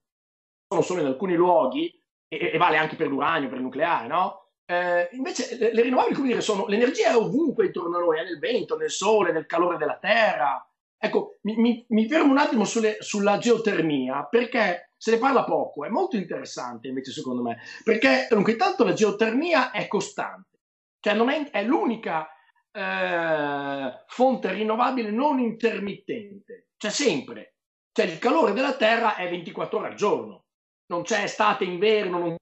sono, 0.66 0.80
solo 0.80 1.02
in 1.02 1.08
alcuni 1.08 1.34
luoghi, 1.34 1.94
e, 2.26 2.52
e, 2.54 2.56
vale 2.56 2.78
anche 2.78 2.96
per 2.96 3.08
l'uranio, 3.08 3.50
per 3.50 3.58
il 3.58 3.64
nucleare, 3.64 4.06
no? 4.06 4.46
Eh, 4.64 5.10
invece 5.12 5.58
le, 5.58 5.75
le, 5.75 5.82
rinnovabili, 5.82 6.14
come 6.14 6.28
dire, 6.28 6.40
sono 6.40 6.66
l'energia 6.66 7.10
è 7.10 7.16
ovunque 7.16 7.66
intorno 7.66 7.98
a 7.98 8.00
noi, 8.00 8.18
è 8.18 8.22
nel 8.22 8.38
vento, 8.38 8.78
nel 8.78 8.90
sole, 8.90 9.30
nel 9.30 9.44
calore 9.44 9.76
della 9.76 9.98
terra. 9.98 10.66
Ecco, 10.96 11.37
mi, 11.42 11.56
mi, 11.56 11.84
mi 11.90 12.08
fermo 12.08 12.32
un 12.32 12.38
attimo 12.38 12.64
sulle, 12.64 12.96
sulla 13.00 13.37
geotermia, 13.37 14.25
perché 14.25 14.88
se 14.99 15.12
ne 15.12 15.19
parla 15.19 15.45
poco, 15.45 15.85
è 15.85 15.88
molto 15.88 16.17
interessante 16.17 16.88
invece 16.88 17.12
secondo 17.12 17.40
me, 17.40 17.59
perché 17.85 18.26
dunque 18.28 18.52
intanto 18.52 18.85
la 18.85 18.93
geotermia 18.93 19.71
è 19.71 19.87
costante, 19.87 20.59
cioè 21.00 21.14
non 21.14 21.31
è, 21.31 21.50
è 21.50 21.62
l'unica 21.62 22.28
eh, 22.73 24.05
fonte 24.09 24.52
rinnovabile 24.52 25.11
non 25.11 25.38
intermittente, 25.38 26.71
c'è 26.76 26.90
sempre, 26.90 27.55
cioè 27.93 28.07
il 28.07 28.19
calore 28.19 28.52
della 28.52 28.75
Terra 28.75 29.14
è 29.14 29.28
24 29.31 29.78
ore 29.78 29.88
al 29.88 29.95
giorno, 29.95 30.47
non 30.87 31.02
c'è 31.02 31.23
estate, 31.23 31.64
inverno, 31.64 32.19
non 32.19 32.37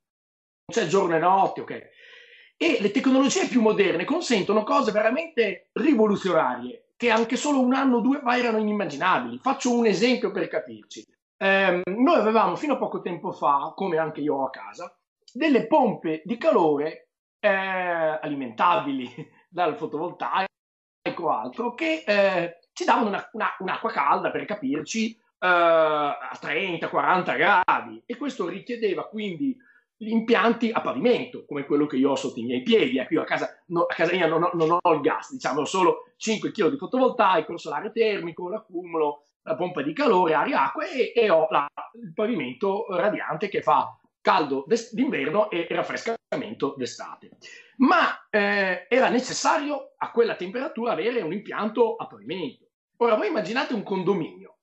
c'è 0.72 0.86
giorno 0.86 1.14
e 1.14 1.18
notte, 1.18 1.60
ok? 1.60 1.88
E 2.56 2.78
le 2.80 2.90
tecnologie 2.90 3.48
più 3.48 3.60
moderne 3.60 4.04
consentono 4.04 4.62
cose 4.62 4.90
veramente 4.90 5.68
rivoluzionarie 5.72 6.86
che 6.96 7.10
anche 7.10 7.36
solo 7.36 7.60
un 7.60 7.74
anno 7.74 7.98
o 7.98 8.00
due 8.00 8.20
fa 8.20 8.38
erano 8.38 8.58
inimmaginabili. 8.58 9.38
Faccio 9.38 9.76
un 9.76 9.84
esempio 9.84 10.30
per 10.30 10.48
capirci. 10.48 11.04
Eh, 11.38 11.82
noi 11.84 12.16
avevamo 12.16 12.56
fino 12.56 12.74
a 12.74 12.78
poco 12.78 13.00
tempo 13.00 13.32
fa, 13.32 13.72
come 13.74 13.98
anche 13.98 14.20
io 14.20 14.44
a 14.44 14.50
casa, 14.50 14.96
delle 15.32 15.66
pompe 15.66 16.22
di 16.24 16.38
calore 16.38 17.10
eh, 17.40 17.48
alimentabili 17.48 19.08
dal 19.48 19.76
fotovoltaico 19.76 20.46
o 21.18 21.30
altro 21.30 21.74
che 21.74 22.02
eh, 22.06 22.58
ci 22.72 22.84
davano 22.84 23.08
una, 23.08 23.28
una, 23.32 23.56
un'acqua 23.58 23.90
calda 23.90 24.30
per 24.30 24.44
capirci 24.44 25.12
eh, 25.12 25.46
a 25.46 26.38
30-40 26.40 27.36
gradi 27.36 28.02
e 28.04 28.16
questo 28.16 28.48
richiedeva 28.48 29.06
quindi 29.06 29.56
gli 29.98 30.10
impianti 30.10 30.70
a 30.70 30.82
pavimento 30.82 31.46
come 31.46 31.64
quello 31.64 31.86
che 31.86 31.96
io 31.96 32.10
ho 32.10 32.16
sotto 32.16 32.38
i 32.38 32.44
miei 32.44 32.62
piedi. 32.62 32.98
Ecco, 32.98 33.14
io 33.14 33.22
a 33.22 33.24
casa, 33.24 33.48
no, 33.68 33.82
a 33.82 33.94
casa 33.94 34.12
mia 34.12 34.26
non 34.26 34.42
ho, 34.42 34.50
non 34.52 34.78
ho, 34.78 34.92
il 34.92 35.00
gas, 35.00 35.32
diciamo, 35.32 35.60
ho 35.60 35.64
solo 35.64 36.12
5 36.16 36.50
kg 36.50 36.70
di 36.70 36.76
fotovoltaico, 36.76 37.52
il 37.52 37.60
solare 37.60 37.92
termico, 37.92 38.48
l'accumulo, 38.48 39.25
la 39.46 39.54
pompa 39.54 39.80
di 39.80 39.92
calore, 39.92 40.34
aria, 40.34 40.64
acqua 40.64 40.86
e, 40.86 41.12
e 41.14 41.30
ho 41.30 41.46
la, 41.50 41.66
il 42.02 42.12
pavimento 42.12 42.86
radiante 42.90 43.48
che 43.48 43.62
fa 43.62 43.96
caldo 44.20 44.66
d'inverno 44.90 45.50
e 45.50 45.68
raffrescamento 45.70 46.74
d'estate. 46.76 47.30
Ma 47.76 48.26
eh, 48.28 48.86
era 48.88 49.08
necessario 49.08 49.94
a 49.96 50.10
quella 50.10 50.34
temperatura 50.34 50.92
avere 50.92 51.20
un 51.20 51.32
impianto 51.32 51.94
a 51.94 52.06
pavimento. 52.06 52.64
Ora 52.96 53.14
voi 53.14 53.28
immaginate 53.28 53.72
un 53.72 53.84
condominio. 53.84 54.56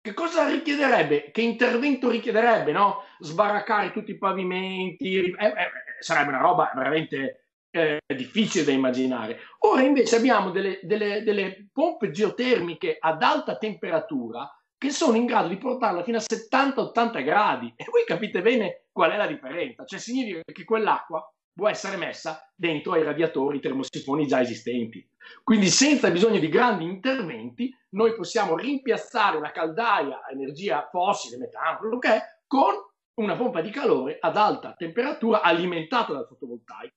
Che 0.00 0.14
cosa 0.14 0.48
richiederebbe? 0.48 1.30
Che 1.30 1.40
intervento 1.40 2.10
richiederebbe? 2.10 2.72
No? 2.72 3.04
Sbaraccare 3.20 3.92
tutti 3.92 4.10
i 4.10 4.18
pavimenti? 4.18 5.16
Eh, 5.16 5.46
eh, 5.46 5.70
sarebbe 6.00 6.30
una 6.30 6.40
roba 6.40 6.72
veramente 6.74 7.43
eh, 7.74 7.98
difficile 8.14 8.64
da 8.64 8.70
immaginare. 8.70 9.38
Ora 9.60 9.82
invece 9.82 10.14
abbiamo 10.14 10.50
delle, 10.50 10.78
delle, 10.82 11.24
delle, 11.24 11.70
pompe 11.72 12.12
geotermiche 12.12 12.96
ad 13.00 13.20
alta 13.20 13.58
temperatura 13.58 14.48
che 14.78 14.90
sono 14.90 15.16
in 15.16 15.26
grado 15.26 15.48
di 15.48 15.56
portarla 15.56 16.04
fino 16.04 16.18
a 16.18 16.20
70-80 16.20 17.24
gradi 17.24 17.72
e 17.74 17.84
voi 17.90 18.04
capite 18.06 18.42
bene 18.42 18.84
qual 18.92 19.10
è 19.10 19.16
la 19.16 19.26
differenza, 19.26 19.84
cioè 19.84 19.98
significa 19.98 20.40
che 20.44 20.64
quell'acqua 20.64 21.28
può 21.52 21.68
essere 21.68 21.96
messa 21.96 22.48
dentro 22.54 22.92
ai 22.92 23.02
radiatori 23.02 23.60
termosifoni 23.60 24.26
già 24.26 24.40
esistenti. 24.40 25.04
Quindi 25.42 25.66
senza 25.66 26.10
bisogno 26.10 26.38
di 26.38 26.48
grandi 26.48 26.84
interventi 26.84 27.76
noi 27.90 28.14
possiamo 28.14 28.56
rimpiazzare 28.56 29.36
una 29.36 29.50
caldaia 29.50 30.22
a 30.22 30.30
energia 30.30 30.88
fossile, 30.90 31.38
metano, 31.38 31.78
quello 31.78 31.98
che 31.98 32.08
è, 32.08 32.22
con 32.46 32.74
una 33.14 33.36
pompa 33.36 33.60
di 33.62 33.70
calore 33.70 34.18
ad 34.20 34.36
alta 34.36 34.74
temperatura 34.76 35.40
alimentata 35.40 36.12
dal 36.12 36.26
fotovoltaico 36.26 36.94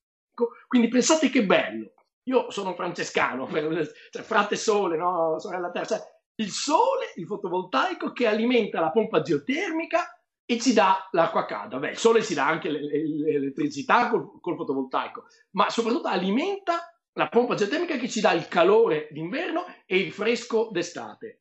quindi 0.66 0.88
pensate 0.88 1.30
che 1.30 1.44
bello. 1.44 1.92
Io 2.24 2.50
sono 2.50 2.74
francescano, 2.74 3.48
cioè 3.48 4.22
frate 4.22 4.56
sole, 4.56 4.96
no? 4.96 5.38
sorella 5.38 5.70
terra. 5.70 5.86
Cioè, 5.86 6.02
il 6.36 6.50
sole, 6.50 7.12
il 7.16 7.26
fotovoltaico 7.26 8.12
che 8.12 8.26
alimenta 8.26 8.80
la 8.80 8.90
pompa 8.90 9.22
geotermica 9.22 10.20
e 10.44 10.58
ci 10.58 10.72
dà 10.72 11.08
l'acqua 11.12 11.46
calda. 11.46 11.78
Beh, 11.78 11.90
il 11.90 11.96
sole 11.98 12.22
ci 12.22 12.34
dà 12.34 12.46
anche 12.46 12.70
le- 12.70 12.82
le- 12.82 13.30
l'elettricità 13.32 14.08
col, 14.08 14.40
col 14.40 14.56
fotovoltaico, 14.56 15.24
ma 15.52 15.68
soprattutto 15.70 16.08
alimenta 16.08 16.92
la 17.14 17.28
pompa 17.28 17.54
geotermica 17.54 17.96
che 17.96 18.08
ci 18.08 18.20
dà 18.20 18.32
il 18.32 18.46
calore 18.46 19.08
d'inverno 19.10 19.64
e 19.86 19.98
il 19.98 20.12
fresco 20.12 20.68
d'estate. 20.70 21.40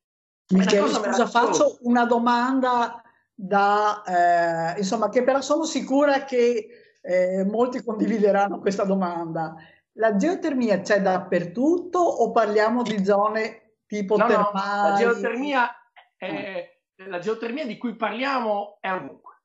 Michele, 0.53 0.81
cosa 0.81 1.03
scusa, 1.03 1.27
faccio 1.27 1.77
una 1.81 2.05
domanda 2.05 3.01
da, 3.33 4.73
eh, 4.73 4.79
insomma, 4.79 5.09
che 5.09 5.23
però 5.23 5.41
sono 5.41 5.65
sicura 5.65 6.23
che 6.23 6.86
eh, 7.07 7.45
molti 7.45 7.83
condivideranno 7.83 8.59
questa 8.59 8.83
domanda. 8.83 9.55
La 9.93 10.15
geotermia 10.15 10.81
c'è 10.81 11.01
dappertutto 11.01 11.99
o 11.99 12.31
parliamo 12.31 12.83
di 12.83 13.03
zone 13.03 13.75
tipo 13.87 14.17
No, 14.17 14.23
no, 14.27 14.29
termali? 14.29 14.89
la 14.91 14.95
geotermia, 14.97 15.69
è- 16.17 16.79
la 17.05 17.19
geotermia 17.19 17.65
di 17.65 17.77
cui 17.77 17.95
parliamo 17.95 18.77
è 18.81 18.91
ovunque. 18.91 19.35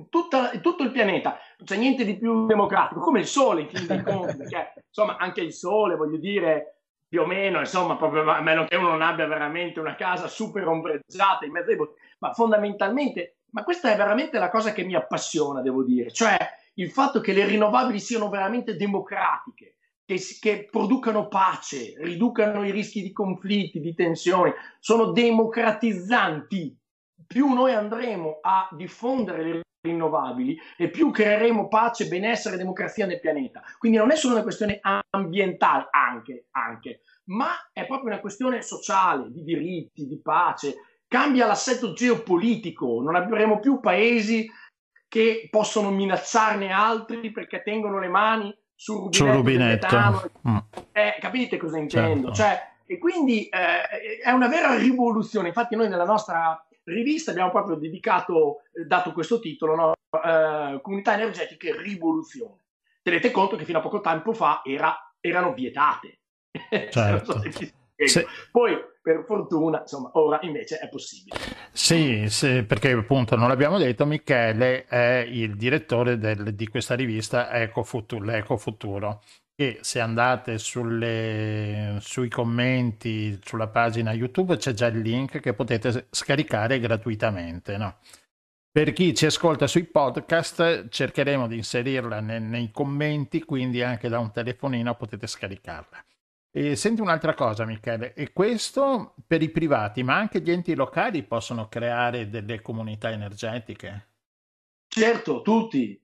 In 0.00 0.08
tutta- 0.08 0.50
tutto 0.58 0.82
il 0.82 0.90
pianeta 0.90 1.38
non 1.58 1.66
c'è 1.66 1.76
niente 1.76 2.04
di 2.04 2.18
più 2.18 2.46
democratico, 2.46 3.00
come 3.00 3.20
il 3.20 3.26
sole 3.26 3.62
in 3.62 3.68
fin 3.68 3.86
dei 3.86 4.02
conti, 4.02 4.36
perché 4.36 4.72
insomma 4.90 5.16
anche 5.18 5.40
il 5.40 5.52
sole, 5.52 5.94
voglio 5.94 6.16
dire, 6.18 6.80
più 7.06 7.22
o 7.22 7.26
meno, 7.26 7.60
insomma, 7.60 7.96
proprio, 7.96 8.28
a 8.28 8.40
meno 8.40 8.64
che 8.64 8.74
uno 8.74 8.88
non 8.88 9.02
abbia 9.02 9.26
veramente 9.28 9.78
una 9.78 9.94
casa 9.94 10.26
super 10.26 10.66
ombreggiata 10.66 11.44
in 11.44 11.52
mezzo 11.52 11.70
ai 11.70 11.76
boschi, 11.76 11.94
ma 12.18 12.32
fondamentalmente, 12.32 13.36
ma 13.54 13.62
questa 13.62 13.92
è 13.92 13.96
veramente 13.96 14.38
la 14.38 14.50
cosa 14.50 14.72
che 14.72 14.82
mi 14.82 14.94
appassiona, 14.96 15.62
devo 15.62 15.84
dire, 15.84 16.10
cioè 16.10 16.36
il 16.74 16.90
fatto 16.90 17.20
che 17.20 17.32
le 17.32 17.46
rinnovabili 17.46 18.00
siano 18.00 18.28
veramente 18.28 18.76
democratiche, 18.76 19.76
che, 20.04 20.20
che 20.40 20.68
producano 20.68 21.28
pace, 21.28 21.94
riducano 21.98 22.64
i 22.64 22.72
rischi 22.72 23.00
di 23.00 23.12
conflitti, 23.12 23.78
di 23.78 23.94
tensioni, 23.94 24.52
sono 24.80 25.12
democratizzanti. 25.12 26.76
Più 27.26 27.48
noi 27.54 27.72
andremo 27.72 28.40
a 28.42 28.68
diffondere 28.72 29.44
le 29.44 29.60
rinnovabili 29.86 30.58
e 30.76 30.90
più 30.90 31.12
creeremo 31.12 31.68
pace, 31.68 32.08
benessere 32.08 32.56
e 32.56 32.58
democrazia 32.58 33.06
nel 33.06 33.20
pianeta. 33.20 33.62
Quindi 33.78 33.98
non 33.98 34.10
è 34.10 34.16
solo 34.16 34.34
una 34.34 34.42
questione 34.42 34.80
ambientale, 35.10 35.86
anche, 35.90 36.48
anche, 36.50 37.02
ma 37.26 37.52
è 37.72 37.86
proprio 37.86 38.08
una 38.08 38.20
questione 38.20 38.62
sociale, 38.62 39.30
di 39.30 39.44
diritti, 39.44 40.06
di 40.06 40.20
pace. 40.20 40.74
Cambia 41.14 41.46
l'assetto 41.46 41.92
geopolitico, 41.92 43.00
non 43.00 43.14
avremo 43.14 43.60
più 43.60 43.78
paesi 43.78 44.50
che 45.06 45.46
possono 45.48 45.90
minacciarne 45.92 46.72
altri 46.72 47.30
perché 47.30 47.62
tengono 47.62 48.00
le 48.00 48.08
mani 48.08 48.52
sul 48.74 49.14
Sul 49.14 49.30
rubinetto, 49.30 49.86
metano. 49.86 50.20
rubinetto. 50.22 50.48
Mm. 50.48 50.56
Eh, 50.90 51.16
capite 51.20 51.56
cosa 51.56 51.78
intendo? 51.78 52.32
Certo. 52.32 52.42
Cioè, 52.42 52.68
e 52.86 52.98
quindi 52.98 53.46
eh, 53.46 54.18
è 54.24 54.32
una 54.32 54.48
vera 54.48 54.76
rivoluzione. 54.76 55.46
Infatti, 55.46 55.76
noi 55.76 55.88
nella 55.88 56.04
nostra 56.04 56.60
rivista 56.82 57.30
abbiamo 57.30 57.52
proprio 57.52 57.76
dedicato, 57.76 58.62
eh, 58.72 58.84
dato 58.84 59.12
questo 59.12 59.38
titolo, 59.38 59.76
no? 59.76 59.92
Eh, 60.20 60.80
Comunità 60.82 61.14
energetiche 61.14 61.80
rivoluzione. 61.80 62.58
Tenete 63.02 63.30
conto 63.30 63.54
che 63.54 63.64
fino 63.64 63.78
a 63.78 63.82
poco 63.82 64.00
tempo 64.00 64.32
fa 64.32 64.62
era- 64.64 65.14
erano 65.20 65.52
vietate. 65.52 66.18
Certo. 66.90 67.40
So 67.40 67.82
se. 67.96 68.26
Poi, 68.50 68.76
per 69.00 69.24
fortuna, 69.26 69.80
insomma, 69.80 70.10
ora 70.14 70.38
invece 70.42 70.78
è 70.78 70.88
possibile. 70.88 71.36
Sì, 71.72 72.26
sì, 72.28 72.62
perché 72.64 72.90
appunto 72.92 73.36
non 73.36 73.48
l'abbiamo 73.48 73.78
detto, 73.78 74.06
Michele 74.06 74.84
è 74.86 75.26
il 75.28 75.56
direttore 75.56 76.18
del- 76.18 76.54
di 76.54 76.68
questa 76.68 76.94
rivista 76.94 77.50
Ecofuturo, 77.52 78.24
l'Ecofuturo, 78.24 79.22
che 79.54 79.78
se 79.82 80.00
andate 80.00 80.58
sulle- 80.58 81.98
sui 82.00 82.28
commenti 82.28 83.38
sulla 83.44 83.68
pagina 83.68 84.12
YouTube 84.12 84.56
c'è 84.56 84.72
già 84.72 84.86
il 84.86 85.00
link 85.00 85.38
che 85.40 85.52
potete 85.54 86.06
scaricare 86.10 86.80
gratuitamente, 86.80 87.76
no? 87.76 87.98
Per 88.70 88.92
chi 88.92 89.14
ci 89.14 89.26
ascolta 89.26 89.68
sui 89.68 89.84
podcast 89.84 90.88
cercheremo 90.88 91.46
di 91.46 91.56
inserirla 91.58 92.18
ne- 92.20 92.40
nei 92.40 92.70
commenti, 92.72 93.44
quindi 93.44 93.82
anche 93.82 94.08
da 94.08 94.18
un 94.18 94.32
telefonino 94.32 94.96
potete 94.96 95.28
scaricarla. 95.28 96.04
E 96.56 96.76
senti 96.76 97.00
un'altra 97.00 97.34
cosa, 97.34 97.64
Michele, 97.64 98.14
e 98.14 98.32
questo 98.32 99.16
per 99.26 99.42
i 99.42 99.50
privati, 99.50 100.04
ma 100.04 100.14
anche 100.14 100.40
gli 100.40 100.52
enti 100.52 100.76
locali 100.76 101.24
possono 101.24 101.66
creare 101.66 102.30
delle 102.30 102.62
comunità 102.62 103.10
energetiche? 103.10 104.10
Certo, 104.86 105.42
tutti, 105.42 106.00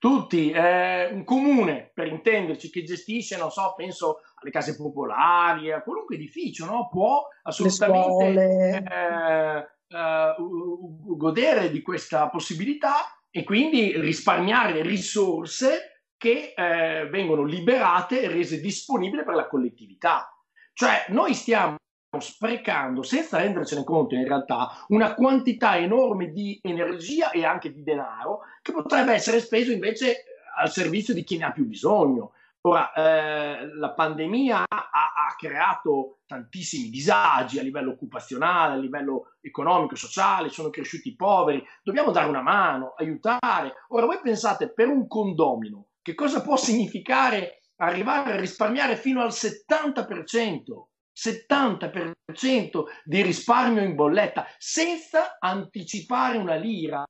tutti, 0.00 0.50
eh, 0.50 1.10
un 1.12 1.22
comune 1.22 1.92
per 1.94 2.08
intenderci 2.08 2.70
che 2.70 2.82
gestisce, 2.82 3.36
non 3.36 3.52
so, 3.52 3.72
penso 3.76 4.22
alle 4.42 4.50
case 4.50 4.74
popolari, 4.74 5.70
a 5.70 5.80
qualunque 5.80 6.16
edificio, 6.16 6.66
no? 6.66 6.88
Può 6.90 7.28
assolutamente 7.44 8.82
eh, 8.90 9.66
eh, 9.96 10.34
godere 10.36 11.70
di 11.70 11.82
questa 11.82 12.28
possibilità 12.30 13.16
e 13.30 13.44
quindi 13.44 13.96
risparmiare 14.00 14.82
risorse 14.82 15.93
che 16.16 16.54
eh, 16.56 17.08
vengono 17.08 17.44
liberate 17.44 18.22
e 18.22 18.28
rese 18.28 18.60
disponibili 18.60 19.24
per 19.24 19.34
la 19.34 19.46
collettività. 19.46 20.28
Cioè, 20.72 21.06
noi 21.08 21.34
stiamo 21.34 21.76
sprecando, 22.18 23.02
senza 23.02 23.38
rendercene 23.38 23.84
conto 23.84 24.14
in 24.14 24.26
realtà, 24.26 24.84
una 24.88 25.14
quantità 25.14 25.76
enorme 25.76 26.30
di 26.30 26.58
energia 26.62 27.30
e 27.30 27.44
anche 27.44 27.72
di 27.72 27.82
denaro 27.82 28.40
che 28.62 28.72
potrebbe 28.72 29.12
essere 29.12 29.40
speso 29.40 29.72
invece 29.72 30.24
al 30.56 30.70
servizio 30.70 31.14
di 31.14 31.24
chi 31.24 31.38
ne 31.38 31.44
ha 31.44 31.52
più 31.52 31.66
bisogno. 31.66 32.32
Ora, 32.66 32.92
eh, 32.92 33.66
la 33.74 33.90
pandemia 33.90 34.64
ha, 34.66 34.88
ha 34.90 35.34
creato 35.36 36.20
tantissimi 36.26 36.88
disagi 36.88 37.58
a 37.58 37.62
livello 37.62 37.90
occupazionale, 37.90 38.74
a 38.74 38.78
livello 38.78 39.34
economico, 39.42 39.96
sociale, 39.96 40.48
sono 40.48 40.70
cresciuti 40.70 41.10
i 41.10 41.16
poveri, 41.16 41.62
dobbiamo 41.82 42.10
dare 42.10 42.28
una 42.28 42.40
mano, 42.40 42.94
aiutare. 42.96 43.74
Ora, 43.88 44.06
voi 44.06 44.18
pensate 44.22 44.72
per 44.72 44.88
un 44.88 45.06
condomino 45.06 45.88
che 46.04 46.14
cosa 46.14 46.42
può 46.42 46.56
significare 46.56 47.62
arrivare 47.76 48.34
a 48.34 48.36
risparmiare 48.36 48.94
fino 48.96 49.22
al 49.22 49.30
70%? 49.30 50.88
70% 51.16 52.82
di 53.04 53.22
risparmio 53.22 53.82
in 53.82 53.94
bolletta 53.94 54.46
senza 54.58 55.38
anticipare 55.38 56.36
una 56.36 56.56
lira. 56.56 57.02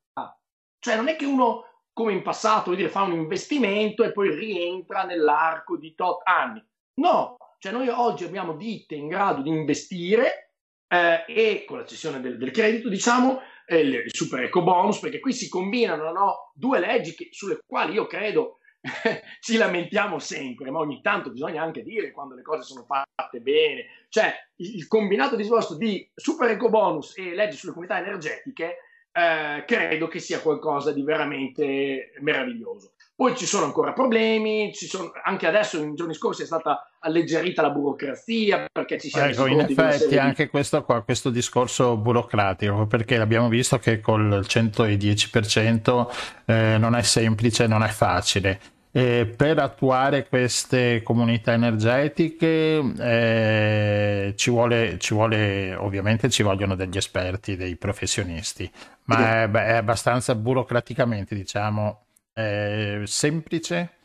Cioè 0.79 0.95
non 0.95 1.09
è 1.09 1.17
che 1.17 1.25
uno, 1.25 1.65
come 1.93 2.13
in 2.13 2.23
passato, 2.23 2.73
dire, 2.73 2.89
fa 2.89 3.03
un 3.03 3.15
investimento 3.15 4.05
e 4.05 4.13
poi 4.13 4.33
rientra 4.33 5.03
nell'arco 5.03 5.77
di 5.77 5.95
tot 5.97 6.21
anni. 6.25 6.65
No, 7.01 7.37
cioè 7.59 7.73
noi 7.73 7.89
oggi 7.89 8.23
abbiamo 8.23 8.55
ditte 8.55 8.95
in 8.95 9.09
grado 9.09 9.43
di 9.43 9.49
investire 9.49 10.53
eh, 10.87 11.25
e 11.27 11.65
con 11.67 11.79
la 11.79 11.87
cessione 11.87 12.21
del, 12.21 12.39
del 12.39 12.53
credito, 12.53 12.89
diciamo, 12.89 13.41
eh, 13.67 13.81
il 13.81 14.05
super 14.07 14.45
eco 14.45 14.63
bonus, 14.63 15.01
perché 15.01 15.19
qui 15.19 15.33
si 15.33 15.49
combinano 15.49 16.13
no, 16.13 16.53
due 16.55 16.79
leggi 16.79 17.15
che- 17.15 17.31
sulle 17.33 17.59
quali 17.67 17.95
io 17.95 18.07
credo 18.07 18.59
ci 19.41 19.57
lamentiamo 19.57 20.19
sempre, 20.19 20.71
ma 20.71 20.79
ogni 20.79 21.01
tanto 21.01 21.31
bisogna 21.31 21.63
anche 21.63 21.83
dire 21.83 22.11
quando 22.11 22.35
le 22.35 22.43
cose 22.43 22.63
sono 22.63 22.85
fatte 22.85 23.41
bene. 23.41 23.87
Cioè, 24.09 24.33
il, 24.57 24.77
il 24.77 24.87
combinato 24.87 25.37
disposto 25.37 25.77
di 25.77 26.09
super 26.15 26.51
eco 26.51 26.69
bonus 26.69 27.17
e 27.17 27.35
leggi 27.35 27.57
sulle 27.57 27.73
comunità 27.73 27.99
energetiche 27.99 28.77
eh, 29.17 29.65
credo 29.65 30.09
che 30.09 30.19
sia 30.19 30.41
qualcosa 30.41 30.93
di 30.93 31.03
veramente 31.03 32.13
meraviglioso. 32.21 32.95
Poi 33.17 33.37
ci 33.37 33.47
sono 33.47 33.65
ancora 33.65 33.93
problemi, 33.93 34.73
ci 34.75 34.87
sono, 34.87 35.13
anche 35.23 35.47
adesso, 35.47 35.79
nei 35.81 35.95
giorni 35.95 36.15
scorsi, 36.15 36.43
è 36.43 36.47
stata 36.47 36.91
alleggerita 36.99 37.63
la 37.63 37.71
burocrazia 37.71 38.67
perché 38.73 38.99
ci 38.99 39.09
siamo 39.09 39.29
Ecco, 39.29 39.47
in 39.47 39.61
effetti 39.61 40.09
di- 40.09 40.19
anche 40.19 40.49
questo 40.49 40.83
qua, 40.83 41.01
questo 41.03 41.31
discorso 41.31 41.97
burocratico, 41.97 42.87
perché 42.87 43.21
abbiamo 43.21 43.49
visto 43.49 43.79
che 43.79 44.01
col 44.01 44.45
110% 44.45 46.07
eh, 46.47 46.77
non 46.77 46.97
è 46.97 47.03
semplice, 47.03 47.69
non 47.69 47.85
è 47.85 47.89
facile. 47.89 48.59
E 48.97 49.27
per 49.27 49.59
attuare 49.59 50.29
queste 50.29 51.03
comunità 51.03 51.53
energetiche 51.53 52.79
eh, 52.97 54.35
ci 54.37 54.51
vuole, 54.51 54.99
ci 55.01 55.15
vuole, 55.15 55.75
ovviamente 55.75 56.31
ci 56.31 56.45
vogliono 56.45 56.77
degli 56.77 56.97
esperti, 56.97 57.57
dei 57.57 57.75
professionisti, 57.75 58.71
ma 59.07 59.43
è, 59.43 59.51
è 59.51 59.73
abbastanza 59.73 60.37
burocraticamente, 60.37 61.35
diciamo, 61.35 62.05
eh, 62.35 63.03
semplice. 63.05 63.97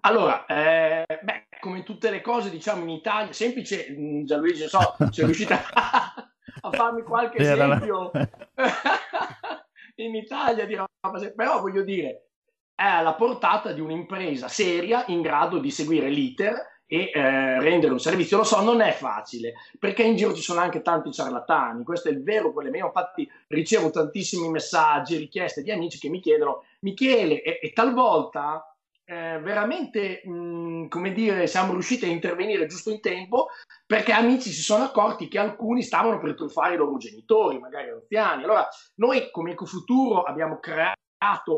Allora, 0.00 0.46
eh, 0.46 1.04
beh, 1.06 1.48
come 1.60 1.82
tutte 1.82 2.08
le 2.08 2.22
cose, 2.22 2.48
diciamo 2.48 2.84
in 2.84 2.88
Italia, 2.88 3.34
semplice, 3.34 3.86
mh, 3.90 4.24
Gianluigi, 4.24 4.66
so, 4.66 4.96
se 5.12 5.26
riuscite 5.26 5.52
a, 5.52 6.14
a 6.62 6.70
farmi 6.70 7.02
qualche 7.02 7.36
esempio 7.36 8.12
in 9.96 10.14
Italia 10.14 10.64
di 10.64 10.74
roba, 10.74 11.32
però 11.36 11.60
voglio 11.60 11.82
dire, 11.82 12.28
è 12.74 12.84
alla 12.84 13.14
portata 13.14 13.72
di 13.72 13.80
un'impresa 13.80 14.48
seria 14.48 15.04
in 15.08 15.22
grado 15.22 15.58
di 15.58 15.70
seguire 15.70 16.08
l'iter 16.08 16.72
e 16.86 17.10
eh, 17.12 17.60
rendere 17.60 17.92
un 17.92 18.00
servizio. 18.00 18.36
Lo 18.36 18.44
so, 18.44 18.60
non 18.62 18.80
è 18.80 18.92
facile, 18.92 19.54
perché 19.78 20.02
in 20.02 20.16
giro 20.16 20.34
ci 20.34 20.42
sono 20.42 20.60
anche 20.60 20.82
tanti 20.82 21.12
ciarlatani, 21.12 21.84
questo 21.84 22.08
è 22.08 22.12
il 22.12 22.22
vero 22.22 22.52
problema. 22.52 22.86
Infatti 22.86 23.28
ricevo 23.48 23.90
tantissimi 23.90 24.48
messaggi, 24.48 25.16
richieste 25.16 25.62
di 25.62 25.70
amici 25.70 25.98
che 25.98 26.08
mi 26.08 26.20
chiedono, 26.20 26.64
Michele, 26.80 27.42
e, 27.42 27.58
e 27.62 27.72
talvolta 27.72 28.68
eh, 29.06 29.38
veramente, 29.40 30.22
mh, 30.24 30.88
come 30.88 31.12
dire, 31.12 31.46
siamo 31.46 31.72
riusciti 31.72 32.04
a 32.04 32.08
intervenire 32.08 32.66
giusto 32.66 32.90
in 32.90 33.00
tempo 33.00 33.48
perché 33.86 34.12
amici 34.12 34.50
si 34.50 34.62
sono 34.62 34.84
accorti 34.84 35.28
che 35.28 35.38
alcuni 35.38 35.82
stavano 35.82 36.18
per 36.18 36.34
truffare 36.34 36.74
i 36.74 36.78
loro 36.78 36.96
genitori, 36.96 37.58
magari 37.58 37.90
anziani. 37.90 38.44
Allora, 38.44 38.66
noi 38.96 39.30
come 39.30 39.52
Ecofuturo 39.52 40.22
abbiamo 40.22 40.58
creato 40.58 41.02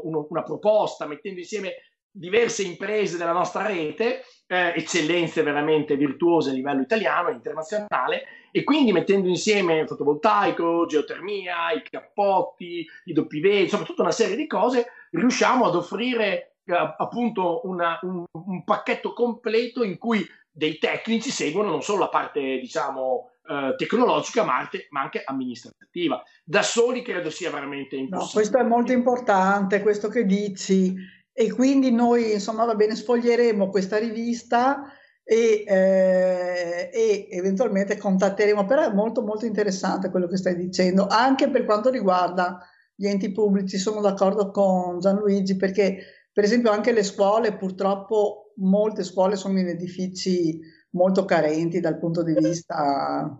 uno- 0.04 0.26
una 0.30 0.42
proposta 0.42 1.06
mettendo 1.06 1.40
insieme 1.40 1.74
diverse 2.10 2.62
imprese 2.62 3.18
della 3.18 3.32
nostra 3.32 3.66
rete, 3.66 4.24
eh, 4.46 4.72
eccellenze 4.76 5.42
veramente 5.42 5.96
virtuose 5.96 6.50
a 6.50 6.52
livello 6.54 6.80
italiano 6.80 7.28
e 7.28 7.32
internazionale, 7.32 8.22
e 8.52 8.64
quindi 8.64 8.92
mettendo 8.92 9.28
insieme 9.28 9.86
fotovoltaico, 9.86 10.86
geotermia, 10.86 11.72
i 11.72 11.82
cappotti, 11.82 12.86
i 13.04 13.12
vetri, 13.12 13.62
insomma 13.62 13.84
tutta 13.84 14.02
una 14.02 14.12
serie 14.12 14.36
di 14.36 14.46
cose, 14.46 14.86
riusciamo 15.10 15.66
ad 15.66 15.74
offrire 15.74 16.52
eh, 16.68 16.74
appunto 16.98 17.60
una- 17.64 17.98
un, 18.02 18.24
un 18.32 18.64
pacchetto 18.64 19.12
completo 19.12 19.84
in 19.84 19.98
cui 19.98 20.26
dei 20.50 20.78
tecnici 20.78 21.30
seguono 21.30 21.70
non 21.70 21.82
solo 21.82 22.00
la 22.00 22.08
parte, 22.08 22.40
diciamo, 22.58 23.30
eh, 23.48 23.74
tecnologica, 23.76 24.44
ma 24.44 24.58
anche, 24.58 24.86
ma 24.90 25.02
anche 25.02 25.22
amministrativa. 25.24 26.22
Da 26.44 26.62
soli 26.62 27.02
credo 27.02 27.30
sia 27.30 27.50
veramente 27.50 27.96
No, 27.96 28.02
impossibile. 28.02 28.32
questo 28.32 28.58
è 28.58 28.62
molto 28.62 28.92
importante, 28.92 29.82
questo 29.82 30.08
che 30.08 30.24
dici. 30.24 30.94
E 31.32 31.52
quindi 31.52 31.90
noi, 31.92 32.32
insomma, 32.32 32.64
va 32.64 32.74
bene, 32.74 32.94
sfoglieremo 32.96 33.68
questa 33.68 33.98
rivista 33.98 34.90
e, 35.22 35.64
eh, 35.66 36.90
e 36.92 37.28
eventualmente 37.30 37.96
contatteremo, 37.98 38.64
però 38.64 38.82
è 38.88 38.94
molto 38.94 39.22
molto 39.22 39.44
interessante 39.44 40.10
quello 40.10 40.28
che 40.28 40.36
stai 40.36 40.56
dicendo, 40.56 41.06
anche 41.08 41.50
per 41.50 41.64
quanto 41.64 41.90
riguarda 41.90 42.58
gli 42.94 43.06
enti 43.06 43.32
pubblici, 43.32 43.76
sono 43.76 44.00
d'accordo 44.00 44.50
con 44.50 44.98
Gianluigi 45.00 45.56
perché, 45.56 45.98
per 46.32 46.44
esempio, 46.44 46.70
anche 46.70 46.92
le 46.92 47.02
scuole, 47.02 47.56
purtroppo 47.56 48.52
molte 48.56 49.04
scuole 49.04 49.36
sono 49.36 49.58
in 49.58 49.68
edifici 49.68 50.58
molto 50.90 51.24
carenti 51.24 51.80
dal 51.80 51.98
punto 51.98 52.22
di 52.22 52.32
vista 52.34 53.38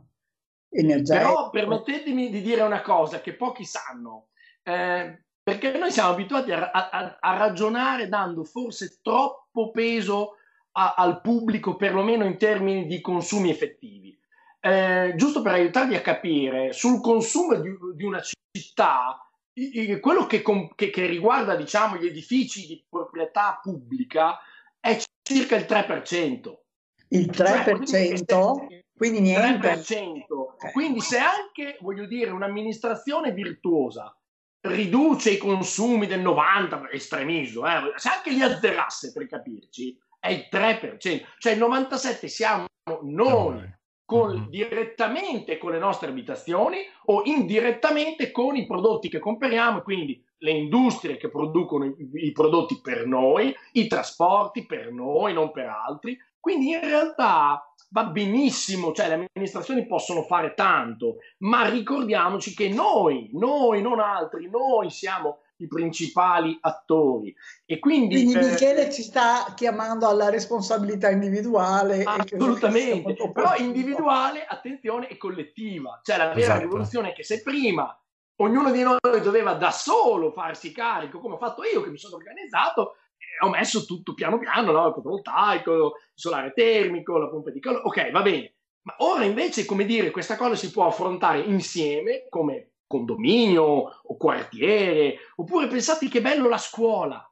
energetico. 0.71 1.27
Però 1.31 1.51
permettetemi 1.51 2.31
di 2.31 2.43
dire 2.43 2.63
una 2.63 2.83
cosa 2.83 3.21
che 3.21 3.35
pochi 3.35 3.65
sanno, 3.65 4.29
eh, 4.63 5.25
perché 5.43 5.77
noi 5.79 5.91
siamo 5.93 6.11
abituati 6.11 6.53
a, 6.53 6.71
a- 6.71 7.19
a 7.21 7.37
ragionare 7.37 8.09
dando 8.09 8.45
forse 8.45 8.99
troppo 9.03 9.71
peso 9.71 10.37
a- 10.73 10.95
al 10.97 11.21
pubblico, 11.21 11.77
perlomeno 11.77 12.25
in 12.25 12.37
termini 12.37 12.87
di 12.87 13.01
consumi 13.01 13.51
effettivi. 13.51 14.15
Eh, 14.61 15.15
giusto 15.17 15.43
per 15.43 15.53
aiutarvi 15.53 15.95
a 15.95 16.01
capire, 16.03 16.73
sul 16.73 17.01
consumo 17.01 17.55
di, 17.55 17.71
di 17.95 18.05
una 18.05 18.21
città, 18.21 19.21
quello 20.01 20.27
che, 20.27 20.43
che- 20.75 20.91
che 20.91 21.07
riguarda 21.07 21.55
diciamo, 21.57 21.97
gli 21.97 22.07
edifici 22.07 22.67
di 22.67 22.85
proprietà 22.89 23.59
pubblica 23.63 24.39
è 24.81 24.99
circa 25.23 25.57
il 25.57 25.65
3%. 25.65 26.66
Il 27.09 27.31
Cioè, 27.31 27.63
3%, 27.63 28.67
quindi 28.97 29.21
niente. 29.21 29.69
3%. 29.69 30.71
Quindi 30.73 31.01
se 31.01 31.19
anche, 31.19 31.79
voglio 31.81 32.07
dire, 32.07 32.31
un'amministrazione 32.31 33.33
virtuosa 33.33 34.17
riduce 34.61 35.31
i 35.31 35.37
consumi 35.39 36.07
del 36.07 36.21
90, 36.21 36.89
estremismo, 36.91 37.67
eh, 37.67 37.93
se 37.97 38.09
anche 38.09 38.31
li 38.31 38.43
azzerasse 38.43 39.13
per 39.13 39.27
capirci, 39.29 39.97
è 40.19 40.31
il 40.31 40.49
3%, 40.51 41.25
cioè 41.39 41.53
il 41.53 41.59
97% 41.61 42.27
siamo 42.27 42.67
noi 43.03 43.75
con- 44.05 44.37
Mhm. 44.37 44.49
direttamente 44.49 45.59
con 45.59 45.71
le 45.73 45.79
nostre 45.79 46.09
abitazioni 46.09 46.79
o 47.07 47.23
indirettamente 47.25 48.31
con 48.33 48.57
i 48.57 48.67
prodotti 48.67 49.09
che 49.09 49.19
compriamo, 49.21 49.83
quindi 49.83 50.21
le 50.39 50.51
industrie 50.51 51.17
che 51.17 51.29
producono 51.29 51.85
i, 51.85 51.95
i 52.15 52.33
prodotti 52.33 52.81
per 52.81 53.07
noi, 53.07 53.55
i 53.73 53.87
trasporti 53.87 54.67
per 54.67 54.91
noi, 54.93 55.33
non 55.33 55.51
per 55.53 55.67
altri. 55.69 56.17
Quindi 56.47 56.69
in 56.69 56.79
realtà 56.81 57.75
va 57.91 58.05
benissimo, 58.05 58.93
cioè 58.93 59.09
le 59.09 59.29
amministrazioni 59.35 59.85
possono 59.85 60.23
fare 60.23 60.55
tanto, 60.55 61.17
ma 61.39 61.69
ricordiamoci 61.69 62.55
che 62.55 62.69
noi, 62.69 63.31
noi, 63.33 63.83
non 63.83 63.99
altri, 63.99 64.49
noi 64.49 64.89
siamo 64.89 65.41
i 65.57 65.67
principali 65.67 66.57
attori. 66.61 67.35
E 67.65 67.81
quindi, 67.81 68.15
Quindi 68.23 68.35
eh, 68.35 68.51
Michele 68.51 68.93
ci 68.93 69.03
sta 69.03 69.55
chiamando 69.57 70.07
alla 70.07 70.31
responsabilità 70.31 71.11
individuale. 71.11 72.05
Assolutamente, 72.05 73.17
però 73.33 73.57
individuale, 73.57 74.47
attenzione, 74.47 75.09
e 75.09 75.17
collettiva. 75.17 75.99
Cioè 76.05 76.17
la 76.17 76.27
vera 76.27 76.39
Esatto. 76.39 76.61
rivoluzione 76.61 77.11
è 77.11 77.13
che 77.13 77.25
se 77.25 77.43
prima 77.43 77.93
ognuno 78.37 78.71
di 78.71 78.85
noi 78.85 78.99
doveva 79.21 79.55
da 79.55 79.73
solo 79.73 80.31
farsi 80.31 80.71
carico, 80.71 81.19
come 81.19 81.35
ho 81.35 81.39
fatto 81.39 81.65
io 81.65 81.83
che 81.83 81.91
mi 81.91 81.99
sono 81.99 82.15
organizzato, 82.15 82.93
eh, 82.93 83.06
ho 83.41 83.49
messo 83.49 83.85
tutto 83.85 84.15
piano 84.15 84.39
piano, 84.39 84.73
no? 84.73 84.87
il 84.87 84.95
fotovoltaico, 84.95 85.73
il 85.73 85.93
solare 86.15 86.53
termico, 86.55 87.19
la 87.19 87.29
pompa 87.29 87.51
di 87.51 87.61
calore, 87.61 87.83
ok, 87.85 88.11
va 88.11 88.23
bene. 88.23 88.55
Ma 88.83 88.95
ora 88.99 89.25
invece, 89.25 89.65
come 89.65 89.85
dire, 89.85 90.11
questa 90.11 90.37
cosa 90.37 90.55
si 90.55 90.71
può 90.71 90.87
affrontare 90.87 91.41
insieme 91.41 92.27
come 92.29 92.71
condominio 92.87 93.63
o 93.63 94.17
quartiere, 94.17 95.17
oppure 95.37 95.67
pensate 95.67 96.09
che 96.09 96.21
bello 96.21 96.49
la 96.49 96.59
scuola. 96.59 97.29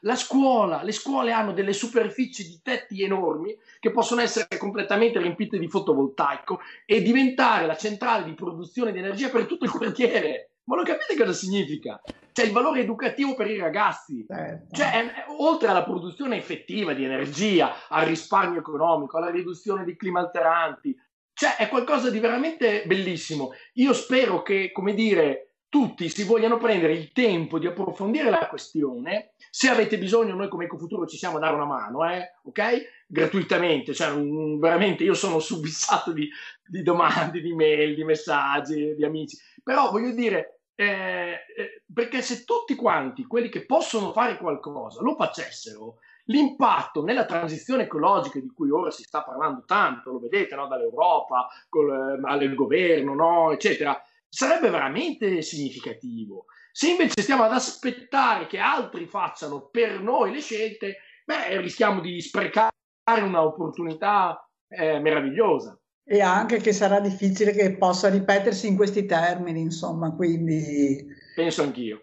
La 0.00 0.14
scuola, 0.14 0.82
le 0.82 0.92
scuole 0.92 1.32
hanno 1.32 1.52
delle 1.52 1.72
superfici 1.72 2.46
di 2.46 2.60
tetti 2.62 3.02
enormi 3.02 3.56
che 3.80 3.90
possono 3.90 4.20
essere 4.20 4.58
completamente 4.58 5.18
riempite 5.18 5.58
di 5.58 5.68
fotovoltaico 5.68 6.60
e 6.84 7.02
diventare 7.02 7.66
la 7.66 7.76
centrale 7.76 8.24
di 8.24 8.34
produzione 8.34 8.92
di 8.92 8.98
energia 8.98 9.30
per 9.30 9.46
tutto 9.46 9.64
il 9.64 9.70
quartiere. 9.70 10.50
Ma 10.66 10.76
lo 10.76 10.82
capite 10.82 11.16
cosa 11.16 11.32
significa? 11.32 12.00
C'è 12.32 12.44
il 12.44 12.52
valore 12.52 12.80
educativo 12.80 13.34
per 13.34 13.50
i 13.50 13.56
ragazzi. 13.56 14.26
Certo. 14.28 14.74
Cioè, 14.74 14.90
è- 14.90 15.24
oltre 15.38 15.68
alla 15.68 15.84
produzione 15.84 16.36
effettiva 16.36 16.92
di 16.92 17.04
energia, 17.04 17.88
al 17.88 18.06
risparmio 18.06 18.60
economico, 18.60 19.16
alla 19.16 19.30
riduzione 19.30 19.84
di 19.84 19.96
clima 19.96 20.20
alteranti, 20.20 20.96
cioè 21.32 21.56
è 21.56 21.68
qualcosa 21.68 22.10
di 22.10 22.18
veramente 22.18 22.84
bellissimo. 22.86 23.52
Io 23.74 23.92
spero 23.92 24.42
che, 24.42 24.72
come 24.72 24.94
dire, 24.94 25.56
tutti 25.68 26.08
si 26.08 26.24
vogliano 26.24 26.56
prendere 26.56 26.94
il 26.94 27.12
tempo 27.12 27.58
di 27.58 27.66
approfondire 27.66 28.30
la 28.30 28.48
questione. 28.48 29.34
Se 29.50 29.68
avete 29.68 29.98
bisogno, 29.98 30.34
noi 30.34 30.48
come 30.48 30.64
Ecofuturo 30.64 31.06
ci 31.06 31.18
siamo 31.18 31.36
a 31.36 31.40
dare 31.40 31.54
una 31.54 31.66
mano, 31.66 32.10
eh? 32.10 32.36
ok? 32.44 33.04
Gratuitamente, 33.06 33.92
cioè 33.94 34.14
mm, 34.14 34.58
veramente 34.58 35.04
io 35.04 35.14
sono 35.14 35.38
subissato 35.38 36.12
di, 36.12 36.28
di 36.66 36.82
domande, 36.82 37.40
di 37.40 37.52
mail, 37.52 37.94
di 37.94 38.04
messaggi, 38.04 38.94
di 38.94 39.04
amici. 39.04 39.36
Però 39.62 39.90
voglio 39.90 40.12
dire, 40.12 40.55
eh, 40.76 41.44
eh, 41.56 41.82
perché 41.92 42.20
se 42.20 42.44
tutti 42.44 42.74
quanti, 42.74 43.26
quelli 43.26 43.48
che 43.48 43.64
possono 43.64 44.12
fare 44.12 44.36
qualcosa, 44.36 45.00
lo 45.00 45.14
facessero, 45.14 45.96
l'impatto 46.26 47.02
nella 47.02 47.24
transizione 47.24 47.84
ecologica 47.84 48.38
di 48.38 48.52
cui 48.52 48.70
ora 48.70 48.90
si 48.90 49.02
sta 49.02 49.22
parlando 49.22 49.64
tanto, 49.64 50.12
lo 50.12 50.20
vedete 50.20 50.54
no? 50.54 50.66
dall'Europa, 50.68 51.48
col, 51.68 52.20
eh, 52.22 52.30
al 52.30 52.54
governo, 52.54 53.14
no? 53.14 53.52
eccetera, 53.52 54.00
sarebbe 54.28 54.68
veramente 54.68 55.40
significativo. 55.40 56.44
Se 56.70 56.90
invece 56.90 57.22
stiamo 57.22 57.44
ad 57.44 57.52
aspettare 57.52 58.46
che 58.46 58.58
altri 58.58 59.06
facciano 59.06 59.68
per 59.70 60.00
noi 60.02 60.30
le 60.30 60.40
scelte, 60.40 60.98
beh, 61.24 61.58
rischiamo 61.62 62.00
di 62.00 62.20
sprecare 62.20 62.74
un'opportunità 63.06 64.46
eh, 64.68 64.98
meravigliosa. 64.98 65.78
E 66.08 66.20
anche 66.20 66.58
che 66.58 66.72
sarà 66.72 67.00
difficile 67.00 67.50
che 67.52 67.76
possa 67.76 68.08
ripetersi 68.08 68.68
in 68.68 68.76
questi 68.76 69.06
termini, 69.06 69.60
insomma, 69.60 70.12
quindi 70.12 71.04
Penso 71.34 71.62
anch'io, 71.62 72.00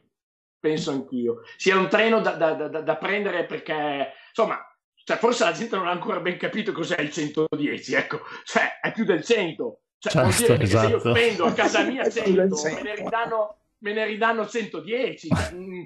penso 0.60 0.92
anch'io. 0.92 1.42
Sia 1.56 1.78
un 1.78 1.88
treno 1.88 2.20
da, 2.20 2.32
da- 2.36 2.54
da- 2.68 2.82
da 2.82 2.98
prendere 2.98 3.46
perché, 3.46 4.12
insomma, 4.28 4.60
cioè, 5.06 5.18
forse 5.18 5.46
la 5.46 5.54
gente 5.54 5.76
non 5.78 5.88
ha 5.88 5.92
ancora 5.92 6.20
ben 6.20 6.38
capito 6.38 6.74
cos'è 6.74 7.00
il 7.00 7.12
110, 7.12 7.94
ecco, 7.96 8.20
cioè 8.44 8.80
è 8.82 8.92
più 8.92 9.06
del 9.06 9.24
100. 9.24 9.80
Cioè, 10.00 10.22
vuol 10.22 10.34
Certo, 10.34 10.54
dire 10.54 10.58
che 10.58 10.68
se 10.68 10.76
io 10.88 10.98
esatto. 10.98 11.16
spendo 11.16 11.46
a 11.46 11.54
casa 11.54 11.84
mia 11.84 12.04
È 12.04 12.24
più 12.24 12.34
del 12.34 12.54
100, 12.54 12.76
me 12.76 12.82
ne 12.82 12.96
100. 12.96 13.04
ridanno, 13.04 13.58
me 13.80 13.94
ne 13.94 14.06
ridanno 14.06 14.48
110. 14.48 15.28
Cioè, 15.30 15.54
mm, 15.54 15.84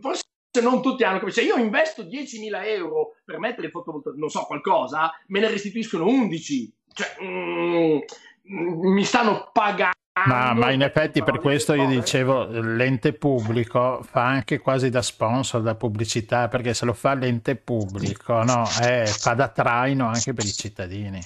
Forse 0.00 0.22
non 0.62 0.82
tutti 0.82 1.04
hanno 1.04 1.18
capito. 1.20 1.38
Se 1.40 1.46
io 1.46 1.56
investo 1.56 2.02
10.000 2.02 2.66
euro 2.66 3.14
per 3.24 3.38
mettere 3.38 3.66
il 3.68 3.72
fotovoltaico, 3.72 4.18
non 4.18 4.28
so, 4.30 4.42
qualcosa, 4.46 5.10
me 5.28 5.38
ne 5.40 5.48
restituiscono 5.48 6.06
11. 6.06 6.72
Cioè, 6.92 7.16
mm, 7.22 7.98
mi 8.44 9.04
stanno 9.04 9.48
pagando. 9.52 9.90
Ma, 10.26 10.52
ma 10.52 10.70
in 10.70 10.82
effetti 10.82 11.22
per 11.22 11.38
questo 11.40 11.72
io 11.72 11.86
dicevo 11.88 12.44
l'ente 12.60 13.14
pubblico 13.14 14.02
fa 14.02 14.26
anche 14.26 14.58
quasi 14.58 14.90
da 14.90 15.00
sponsor, 15.00 15.62
da 15.62 15.74
pubblicità, 15.74 16.48
perché 16.48 16.74
se 16.74 16.84
lo 16.84 16.92
fa 16.92 17.14
l'ente 17.14 17.56
pubblico, 17.56 18.42
no, 18.42 18.64
eh, 18.82 19.06
fa 19.06 19.32
da 19.32 19.48
traino 19.48 20.06
anche 20.08 20.34
per 20.34 20.44
i 20.44 20.52
cittadini. 20.52 21.18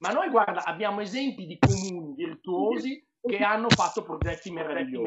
Ma 0.00 0.10
noi, 0.10 0.30
guarda, 0.30 0.64
abbiamo 0.64 1.00
esempi 1.00 1.46
di 1.46 1.58
comuni 1.58 2.14
virtuosi 2.16 3.06
che 3.20 3.38
hanno 3.38 3.68
fatto 3.70 4.02
progetti 4.02 4.50
meravigliosi. 4.50 5.06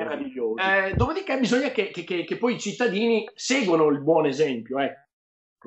Eh, 0.60 0.94
dopodiché 0.96 1.38
bisogna 1.40 1.70
che, 1.70 1.90
che- 1.90 2.04
che- 2.04 2.24
che 2.26 2.38
poi 2.38 2.56
i 2.56 2.60
cittadini 2.60 3.28
seguano 3.34 3.88
il 3.88 4.02
buon 4.02 4.26
esempio, 4.28 4.80
ecco. 4.80 5.06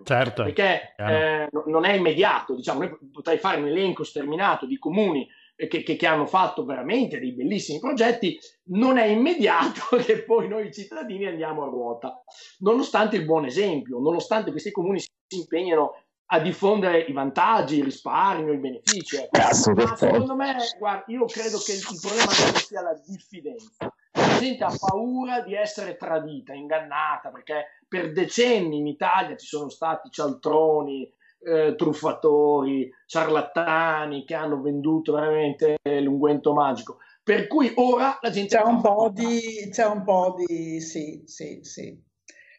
Certo, 0.05 0.45
perché 0.45 0.95
eh, 0.97 1.49
no- 1.51 1.65
non 1.67 1.85
è 1.85 1.93
immediato. 1.95 2.55
Diciamo, 2.55 2.81
noi 2.81 2.97
potrei 3.13 3.39
fare 3.39 3.61
un 3.61 3.67
elenco 3.67 4.05
sterminato 4.05 4.67
di 4.67 4.79
comuni 4.79 5.29
eh, 5.57 5.67
che, 5.67 5.83
che- 5.83 5.97
che 5.97 6.07
hanno 6.07 6.27
fatto 6.27 6.65
veramente 6.65 7.19
dei 7.19 7.33
bellissimi 7.33 7.81
progetti, 7.81 8.39
non 8.71 8.99
è 8.99 9.07
immediato 9.07 9.97
che 10.05 10.23
poi 10.23 10.49
noi 10.49 10.73
cittadini 10.73 11.27
andiamo 11.27 11.65
a 11.65 11.69
ruota, 11.69 12.23
nonostante 12.61 13.17
il 13.17 13.25
buon 13.25 13.45
esempio, 13.45 13.99
nonostante 13.99 14.51
questi 14.51 14.71
comuni 14.71 15.01
si 15.01 15.11
impegnino 15.37 15.95
a 16.33 16.39
diffondere 16.39 17.01
i 17.01 17.13
vantaggi, 17.13 17.79
il 17.79 17.85
risparmio, 17.85 18.53
i 18.53 18.59
benefici. 18.59 19.17
ecco. 19.17 19.73
Ma 19.73 19.97
secondo 19.97 20.37
me, 20.37 20.55
guarda, 20.79 21.05
io 21.09 21.25
credo 21.25 21.59
che 21.59 21.73
il, 21.73 21.83
problema 22.01 22.31
sia 22.31 22.83
la 22.83 22.95
diffidenza. 23.05 23.93
La 24.13 24.39
gente 24.39 24.65
ha 24.65 24.73
paura 24.77 25.41
di 25.43 25.55
essere 25.55 25.97
tradita, 25.97 26.53
ingannata, 26.53 27.31
perché 27.31 27.67
per 27.87 28.13
decenni 28.13 28.79
in 28.79 28.87
Italia 28.87 29.37
ci 29.37 29.47
sono 29.47 29.69
stati 29.69 30.11
cialtroni, 30.11 31.13
eh, 31.43 31.75
truffatori, 31.77 32.91
ciarlatani 33.07 34.25
che 34.25 34.35
hanno 34.35 34.61
venduto 34.61 35.13
veramente 35.13 35.77
l'unguento 35.83 36.53
magico. 36.53 36.99
Per 37.23 37.47
cui 37.47 37.73
ora 37.77 38.19
la 38.21 38.31
gente 38.31 38.57
C'è 38.57 38.63
un 38.65 38.81
po' 38.81 39.11
di, 39.13 39.69
c'è 39.71 39.87
un 39.87 40.03
po' 40.03 40.35
di, 40.37 40.81
sì, 40.81 41.23
sì, 41.27 41.61
sì. 41.63 42.09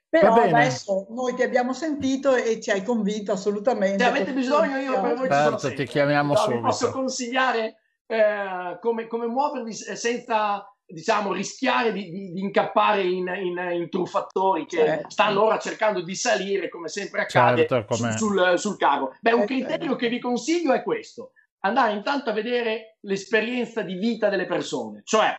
Però 0.07 0.33
adesso 0.33 1.07
noi 1.09 1.33
ti 1.35 1.43
abbiamo 1.43 1.73
sentito 1.73 2.35
e 2.35 2.59
ci 2.59 2.69
hai 2.69 2.83
convinto 2.83 3.31
assolutamente. 3.31 4.03
Se 4.03 4.09
avete 4.09 4.33
bisogno, 4.33 4.77
io 4.77 4.99
per 5.01 5.15
voi 5.15 5.29
ci 5.29 5.33
sono 5.33 5.57
Certo, 5.57 5.75
ti 5.75 5.85
chiamiamo 5.85 6.33
No, 6.33 6.39
vi 6.39 6.45
subito. 6.45 6.61
posso 6.61 6.91
consigliare 6.91 7.75
eh, 8.07 8.77
come, 8.81 9.07
come 9.07 9.27
muovervi 9.27 9.73
senza 9.73 10.65
diciamo, 10.91 11.33
rischiare 11.33 11.91
di, 11.93 12.09
di- 12.09 12.31
di 12.31 12.41
incappare 12.41 13.03
in, 13.03 13.27
in- 13.41 13.69
in 13.73 13.89
truffatori 13.89 14.65
che 14.65 14.77
Certo. 14.77 15.09
stanno 15.09 15.43
ora 15.43 15.57
cercando 15.59 16.01
di 16.01 16.15
salire, 16.15 16.69
come 16.69 16.87
sempre 16.87 17.21
accade, 17.21 17.67
Certo, 17.67 17.93
su- 17.95 18.09
sul, 18.11 18.53
sul 18.59 18.77
carro. 18.77 19.15
Beh, 19.19 19.33
un 19.33 19.45
criterio 19.45 19.95
che 19.95 20.09
vi 20.09 20.19
consiglio 20.19 20.73
è 20.73 20.83
questo. 20.83 21.33
Andare 21.63 21.93
intanto 21.93 22.29
a 22.29 22.33
vedere 22.33 22.97
l'esperienza 23.01 23.81
di 23.83 23.93
vita 23.95 24.29
delle 24.29 24.45
persone, 24.47 25.01
cioè 25.03 25.35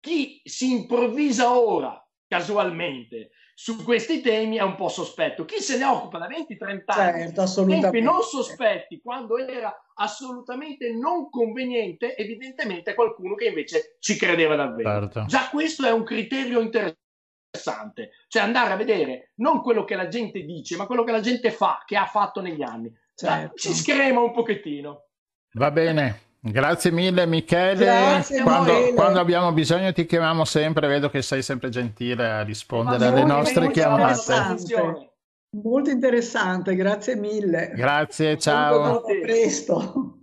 chi 0.00 0.40
si 0.44 0.72
improvvisa 0.72 1.56
ora, 1.56 2.04
casualmente, 2.26 3.30
su 3.54 3.82
questi 3.84 4.20
temi 4.20 4.56
è 4.56 4.62
un 4.62 4.74
po' 4.74 4.88
sospetto. 4.88 5.44
Chi 5.44 5.60
se 5.60 5.78
ne 5.78 5.84
occupa 5.84 6.18
da 6.18 6.28
20-30 6.28 6.82
anni 6.86 7.32
Certo, 7.32 7.66
tempi 7.66 8.00
non 8.00 8.22
sospetti, 8.22 9.00
quando 9.00 9.38
era 9.38 9.74
assolutamente 9.94 10.92
non 10.92 11.28
conveniente, 11.30 12.16
evidentemente 12.16 12.92
è 12.92 12.94
qualcuno 12.94 13.34
che 13.34 13.46
invece 13.46 13.96
ci 14.00 14.16
credeva 14.16 14.56
davvero. 14.56 15.02
Certo. 15.02 15.24
Già 15.26 15.48
questo 15.50 15.86
è 15.86 15.92
un 15.92 16.04
criterio 16.04 16.60
interessante, 16.60 18.10
cioè 18.28 18.42
andare 18.42 18.72
a 18.72 18.76
vedere 18.76 19.32
non 19.36 19.60
quello 19.62 19.84
che 19.84 19.94
la 19.94 20.08
gente 20.08 20.42
dice, 20.42 20.76
ma 20.76 20.86
quello 20.86 21.04
che 21.04 21.12
la 21.12 21.20
gente 21.20 21.50
fa, 21.50 21.82
che 21.86 21.96
ha 21.96 22.06
fatto 22.06 22.40
negli 22.40 22.62
anni. 22.62 22.92
Certo. 23.14 23.54
ci 23.56 23.74
screma 23.74 24.20
un 24.20 24.32
pochettino. 24.32 25.08
Va 25.52 25.70
bene, 25.70 26.31
grazie 26.42 26.90
mille 26.90 27.24
Michele. 27.26 27.84
Grazie, 27.84 28.42
quando, 28.42 28.72
quando 28.94 29.20
abbiamo 29.20 29.52
bisogno 29.52 29.92
ti 29.92 30.04
chiamiamo 30.06 30.44
sempre, 30.44 30.88
vedo 30.88 31.08
che 31.08 31.22
sei 31.22 31.42
sempre 31.42 31.68
gentile 31.68 32.28
a 32.28 32.42
rispondere 32.42 33.06
alle 33.06 33.24
nostre 33.24 33.70
chiamate. 33.70 35.10
Molto 35.54 35.90
interessante, 35.90 36.74
grazie 36.74 37.14
mille. 37.14 37.72
Grazie, 37.74 38.38
ciao. 38.38 38.96
A 38.96 39.02
presto. 39.20 40.16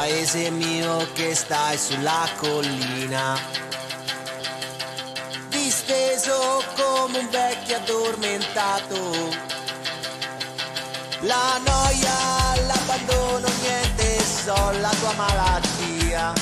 Paese 0.00 0.50
mio 0.50 1.06
che 1.12 1.34
stai 1.34 1.76
sulla 1.76 2.26
collina, 2.38 3.38
disteso 5.50 6.64
come 6.74 7.18
un 7.18 7.28
vecchio 7.28 7.76
addormentato. 7.76 8.96
La 11.20 11.60
noia, 11.62 12.66
l'abbandono, 12.66 13.46
niente, 13.60 14.22
so 14.22 14.70
la 14.80 14.90
tua 15.00 15.12
malattia. 15.16 16.32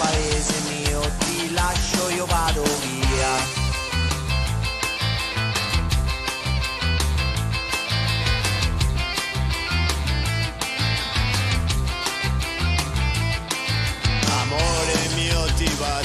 Paese 0.00 0.60
mio, 0.68 1.08
ti 1.20 1.52
lascio, 1.52 2.10
io 2.10 2.26
vado 2.26 2.64
via. 2.80 3.05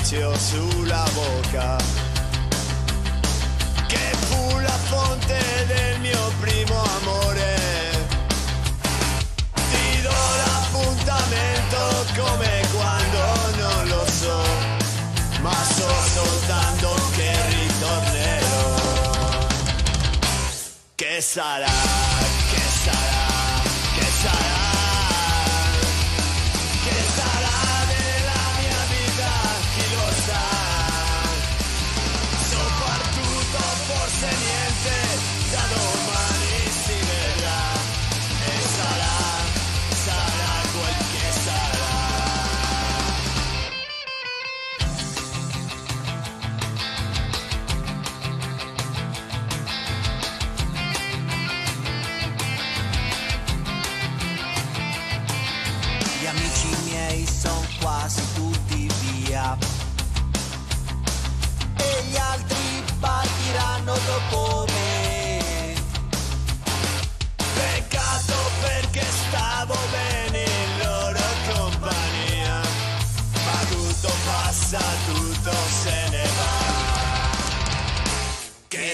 Bacio 0.01 0.35
sulla 0.37 1.05
bocca 1.13 1.77
Che 3.87 4.15
fu 4.27 4.59
la 4.59 4.77
fonte 4.89 5.39
del 5.67 5.99
mio 5.99 6.31
primo 6.39 6.81
amore. 6.99 7.59
Ti 9.53 10.01
do 10.01 10.09
l'appuntamento 10.09 12.05
come 12.15 12.61
quando 12.73 13.19
non 13.57 13.87
lo 13.89 14.05
so. 14.05 14.41
Ma 15.41 15.53
so 15.53 15.89
soltanto 16.13 16.95
che 17.15 17.31
ritornerò. 17.49 18.75
Che 20.95 21.21
sarà, 21.21 21.67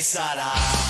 sarà? 0.07 0.86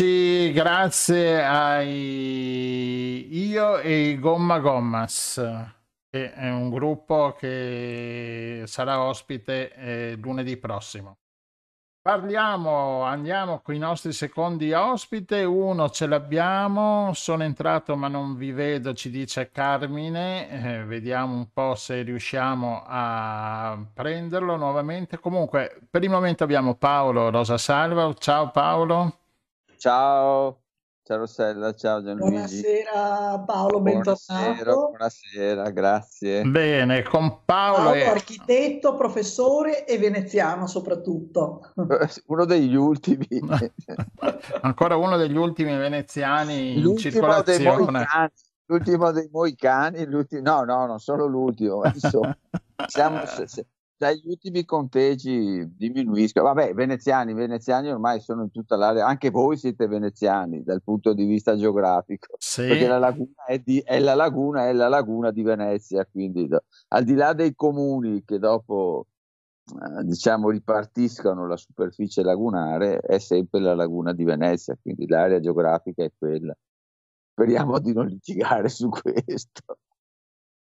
Ci- 0.00 0.50
Grazie 0.54 1.44
ai 1.44 3.28
io 3.48 3.76
e 3.80 4.16
Gomma 4.18 4.58
Gommas, 4.58 5.34
che 6.08 6.32
è 6.32 6.50
un 6.50 6.70
gruppo 6.70 7.36
che 7.38 8.62
sarà 8.64 9.02
ospite 9.02 9.74
eh, 9.74 10.16
lunedì 10.18 10.56
prossimo. 10.56 11.18
Parliamo, 12.00 13.02
andiamo 13.02 13.60
con 13.60 13.74
i 13.74 13.78
nostri 13.78 14.12
secondi 14.14 14.72
ospite. 14.72 15.44
Uno 15.44 15.90
ce 15.90 16.06
l'abbiamo, 16.06 17.12
sono 17.12 17.42
entrato 17.42 17.94
ma 17.94 18.08
non 18.08 18.36
vi 18.36 18.52
vedo, 18.52 18.94
ci 18.94 19.10
dice 19.10 19.50
Carmine. 19.50 20.78
Eh, 20.78 20.84
vediamo 20.86 21.34
un 21.34 21.52
po' 21.52 21.74
se 21.74 22.00
riusciamo 22.00 22.84
a 22.86 23.78
prenderlo 23.92 24.56
nuovamente. 24.56 25.18
Comunque, 25.18 25.78
per 25.90 26.02
il 26.02 26.08
momento 26.08 26.42
abbiamo 26.42 26.74
Paolo 26.76 27.28
Rosa 27.28 27.58
Salva. 27.58 28.14
Ciao 28.14 28.50
Paolo. 28.50 29.19
Ciao, 29.80 30.64
ciao 31.02 31.16
Rossella, 31.16 31.72
ciao 31.72 32.02
Gianluigi. 32.02 32.60
Buonasera 32.60 33.38
Paolo, 33.46 33.80
Buonasera, 33.80 34.44
bentornato. 34.44 34.88
buonasera, 34.90 35.70
grazie. 35.70 36.44
Bene, 36.44 37.02
con 37.02 37.46
Paolo 37.46 37.84
Paolo, 37.84 37.94
e... 37.94 38.04
architetto, 38.04 38.94
professore 38.94 39.86
e 39.86 39.96
veneziano 39.96 40.66
soprattutto. 40.66 41.72
Uno 42.26 42.44
degli 42.44 42.74
ultimi, 42.74 43.26
Ancora 44.60 44.96
uno 44.96 45.16
degli 45.16 45.38
ultimi 45.38 45.74
veneziani 45.74 46.74
in 46.74 46.82
l'ultimo 46.82 47.40
dei 47.40 47.56
circolazione. 47.56 48.06
l'ultimo 48.66 49.12
dei 49.12 49.30
moicani, 49.32 50.04
l'ultimo- 50.04 50.42
no, 50.42 50.64
no, 50.64 50.84
non 50.84 50.98
solo 50.98 51.24
l'ultimo, 51.24 51.78
ma 51.78 51.90
insomma, 51.90 52.36
siamo 52.86 53.22
dagli 54.00 54.22
ultimi 54.24 54.64
conteggi 54.64 55.62
diminuiscono. 55.76 56.46
Vabbè, 56.46 56.72
veneziani, 56.72 57.34
veneziani 57.34 57.90
ormai 57.90 58.20
sono 58.20 58.44
in 58.44 58.50
tutta 58.50 58.74
l'area, 58.76 59.06
anche 59.06 59.28
voi 59.28 59.58
siete 59.58 59.86
veneziani 59.88 60.62
dal 60.62 60.82
punto 60.82 61.12
di 61.12 61.26
vista 61.26 61.54
geografico. 61.54 62.34
Sì. 62.38 62.66
perché 62.66 62.86
la 62.86 62.98
laguna 62.98 63.44
è, 63.46 63.58
di- 63.58 63.82
è 63.84 63.98
la 63.98 64.14
laguna, 64.14 64.68
è 64.68 64.72
la 64.72 64.88
laguna 64.88 65.30
di 65.30 65.42
Venezia, 65.42 66.06
quindi 66.06 66.48
do- 66.48 66.64
al 66.88 67.04
di 67.04 67.12
là 67.12 67.34
dei 67.34 67.54
comuni 67.54 68.24
che 68.24 68.38
dopo 68.38 69.08
eh, 69.66 70.02
diciamo 70.04 70.48
ripartiscono 70.48 71.46
la 71.46 71.58
superficie 71.58 72.22
lagunare, 72.22 73.00
è 73.00 73.18
sempre 73.18 73.60
la 73.60 73.74
laguna 73.74 74.14
di 74.14 74.24
Venezia, 74.24 74.78
quindi 74.80 75.06
l'area 75.06 75.40
geografica 75.40 76.02
è 76.02 76.10
quella. 76.16 76.56
Speriamo 77.32 77.78
di 77.78 77.92
non 77.92 78.06
litigare 78.06 78.70
su 78.70 78.88
questo. 78.88 79.76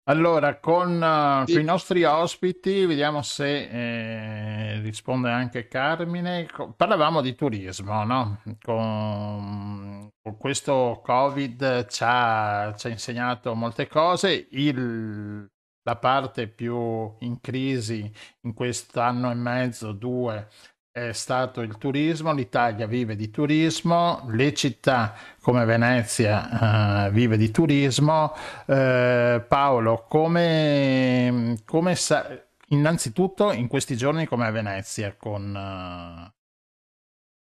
Allora, 0.06 0.58
con, 0.60 1.02
eh, 1.02 1.44
Sì. 1.46 1.52
con 1.54 1.62
i 1.62 1.64
nostri 1.64 2.04
ospiti, 2.04 2.84
vediamo 2.84 3.22
se 3.22 4.74
eh, 4.76 4.80
risponde 4.80 5.30
anche 5.30 5.66
Carmine. 5.66 6.46
Parlavamo 6.76 7.22
di 7.22 7.34
turismo, 7.34 8.04
no? 8.04 8.42
Con, 8.62 10.10
con 10.20 10.36
questo 10.36 11.00
Covid 11.02 11.86
ci 11.86 12.02
ha, 12.04 12.74
ci 12.76 12.86
ha 12.88 12.90
insegnato 12.90 13.54
molte 13.54 13.86
cose. 13.88 14.46
Il- 14.50 15.48
la 15.86 15.96
parte 15.96 16.48
più 16.48 17.14
in 17.20 17.40
crisi 17.42 18.10
in 18.42 18.54
quest'anno 18.54 19.30
e 19.30 19.34
mezzo, 19.34 19.92
due, 19.92 20.48
è 20.96 21.10
stato 21.10 21.60
il 21.60 21.76
turismo. 21.76 22.32
L'Italia 22.32 22.86
vive 22.86 23.16
di 23.16 23.28
turismo, 23.28 24.24
le 24.28 24.54
città 24.54 25.14
come 25.40 25.64
Venezia 25.64 27.06
eh, 27.06 27.10
vive 27.10 27.36
di 27.36 27.50
turismo. 27.50 28.32
Eh, 28.64 29.44
Paolo, 29.48 30.04
come, 30.08 31.56
come 31.64 31.96
sa- 31.96 32.40
innanzitutto 32.68 33.50
in 33.50 33.66
questi 33.66 33.96
giorni 33.96 34.24
com'è 34.26 34.52
Venezia 34.52 35.16
con, 35.16 35.56
eh, 35.56 36.32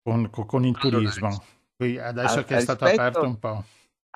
con, 0.02 0.30
con- 0.30 0.64
il 0.64 0.78
turismo? 0.78 1.42
Qui 1.76 1.98
adesso 1.98 2.38
a- 2.38 2.44
che 2.44 2.56
è 2.56 2.60
stato 2.60 2.86
rispetto- 2.86 3.02
aperto 3.02 3.26
un 3.28 3.38
po'. 3.38 3.64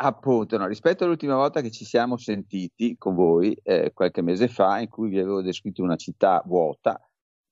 Appunto, 0.02 0.56
no, 0.56 0.66
rispetto 0.66 1.04
all'ultima 1.04 1.34
volta 1.34 1.60
che 1.60 1.70
ci 1.70 1.84
siamo 1.84 2.16
sentiti 2.16 2.96
con 2.96 3.14
voi 3.14 3.52
eh, 3.62 3.90
qualche 3.92 4.22
mese 4.22 4.48
fa, 4.48 4.80
in 4.80 4.88
cui 4.88 5.10
vi 5.10 5.18
avevo 5.18 5.42
descritto 5.42 5.82
una 5.82 5.96
città 5.96 6.42
vuota, 6.46 6.98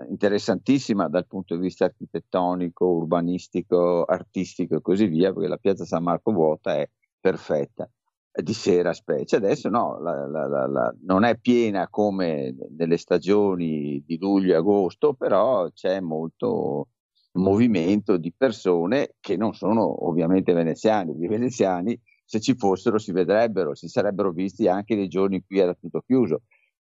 interessantissima 0.09 1.09
dal 1.09 1.27
punto 1.27 1.55
di 1.57 1.63
vista 1.63 1.85
architettonico, 1.87 2.87
urbanistico, 2.87 4.05
artistico 4.05 4.77
e 4.77 4.81
così 4.81 5.07
via, 5.07 5.33
perché 5.33 5.49
la 5.49 5.57
piazza 5.57 5.85
San 5.85 6.03
Marco 6.03 6.33
vuota 6.33 6.77
è 6.77 6.89
perfetta, 7.21 7.89
di 8.31 8.53
sera 8.53 8.93
specie. 8.93 9.37
Adesso 9.37 9.69
no, 9.69 9.99
la- 10.01 10.27
la- 10.27 10.67
la- 10.67 10.95
non 11.03 11.25
è 11.25 11.37
piena 11.39 11.89
come 11.89 12.55
nelle 12.77 12.97
stagioni 12.97 14.03
di 14.07 14.19
luglio 14.19 14.53
e 14.53 14.57
agosto, 14.57 15.15
però 15.15 15.69
c'è 15.73 16.01
molto 16.01 16.89
movimento 17.33 18.17
di 18.17 18.33
persone 18.37 19.15
che 19.21 19.37
non 19.37 19.55
sono 19.55 20.07
ovviamente 20.07 20.53
veneziani, 20.53 21.15
i 21.23 21.27
veneziani 21.29 21.99
se 22.25 22.41
ci 22.41 22.55
fossero 22.57 22.99
si 22.99 23.13
vedrebbero, 23.13 23.75
si 23.75 23.89
sarebbero 23.89 24.33
visti 24.33 24.69
anche 24.69 24.95
nei 24.95 25.09
giorni 25.09 25.37
in 25.37 25.47
cui 25.47 25.59
era 25.59 25.75
tutto 25.75 26.03
chiuso 26.03 26.43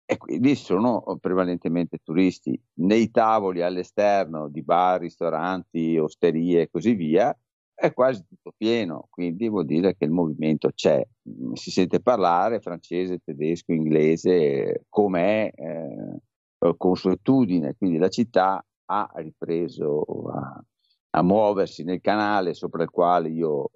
e 0.06 0.16
quindi 0.18 0.54
sono 0.54 1.02
prevalentemente 1.20 1.98
turisti. 2.02 2.58
Nei 2.74 3.10
tavoli 3.10 3.62
all'esterno 3.62 4.48
di 4.48 4.62
bar, 4.62 5.00
ristoranti, 5.00 5.98
osterie 5.98 6.62
e 6.62 6.70
così 6.70 6.94
via 6.94 7.36
è 7.74 7.92
quasi 7.92 8.24
tutto 8.26 8.52
pieno, 8.56 9.08
quindi 9.10 9.48
vuol 9.50 9.66
dire 9.66 9.96
che 9.96 10.04
il 10.06 10.10
movimento 10.12 10.70
c'è. 10.74 11.04
Mm, 11.28 11.52
Si 11.54 11.70
sente 11.70 12.00
parlare 12.00 12.60
francese, 12.60 13.18
tedesco, 13.22 13.72
inglese, 13.72 14.84
come 14.88 15.50
è 15.50 16.20
eh, 16.58 16.74
consuetudine, 16.76 17.74
quindi 17.76 17.98
la 17.98 18.08
città 18.08 18.64
ha 18.86 19.10
ripreso 19.16 20.02
a, 20.30 20.64
a 21.10 21.22
muoversi 21.22 21.82
nel 21.84 22.00
canale 22.00 22.54
sopra 22.54 22.82
il 22.84 22.90
quale 22.90 23.28
io 23.28 23.70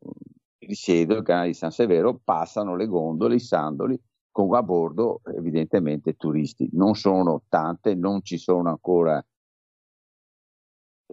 risiedo, 0.61 1.17
il 1.17 1.23
canale 1.23 1.49
di 1.49 1.55
San 1.55 1.71
Severo, 1.73 2.21
passano 2.23 2.77
le 2.77 2.87
gondole, 2.87 3.35
i 3.35 3.41
sandoli, 3.41 4.01
con 4.47 4.57
a 4.57 4.63
bordo 4.63 5.21
evidentemente 5.37 6.15
turisti. 6.15 6.69
Non 6.73 6.95
sono 6.95 7.43
tante, 7.49 7.95
non 7.95 8.23
ci 8.23 8.39
sono 8.39 8.69
ancora 8.71 9.25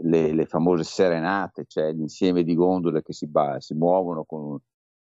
le, 0.02 0.34
le 0.34 0.46
famose 0.46 0.84
serenate, 0.84 1.66
cioè 1.68 1.92
l'insieme 1.92 2.44
di 2.44 2.54
gondole 2.54 3.02
che 3.02 3.14
si, 3.14 3.28
ba- 3.28 3.60
si 3.60 3.74
muovono 3.74 4.24
con 4.24 4.58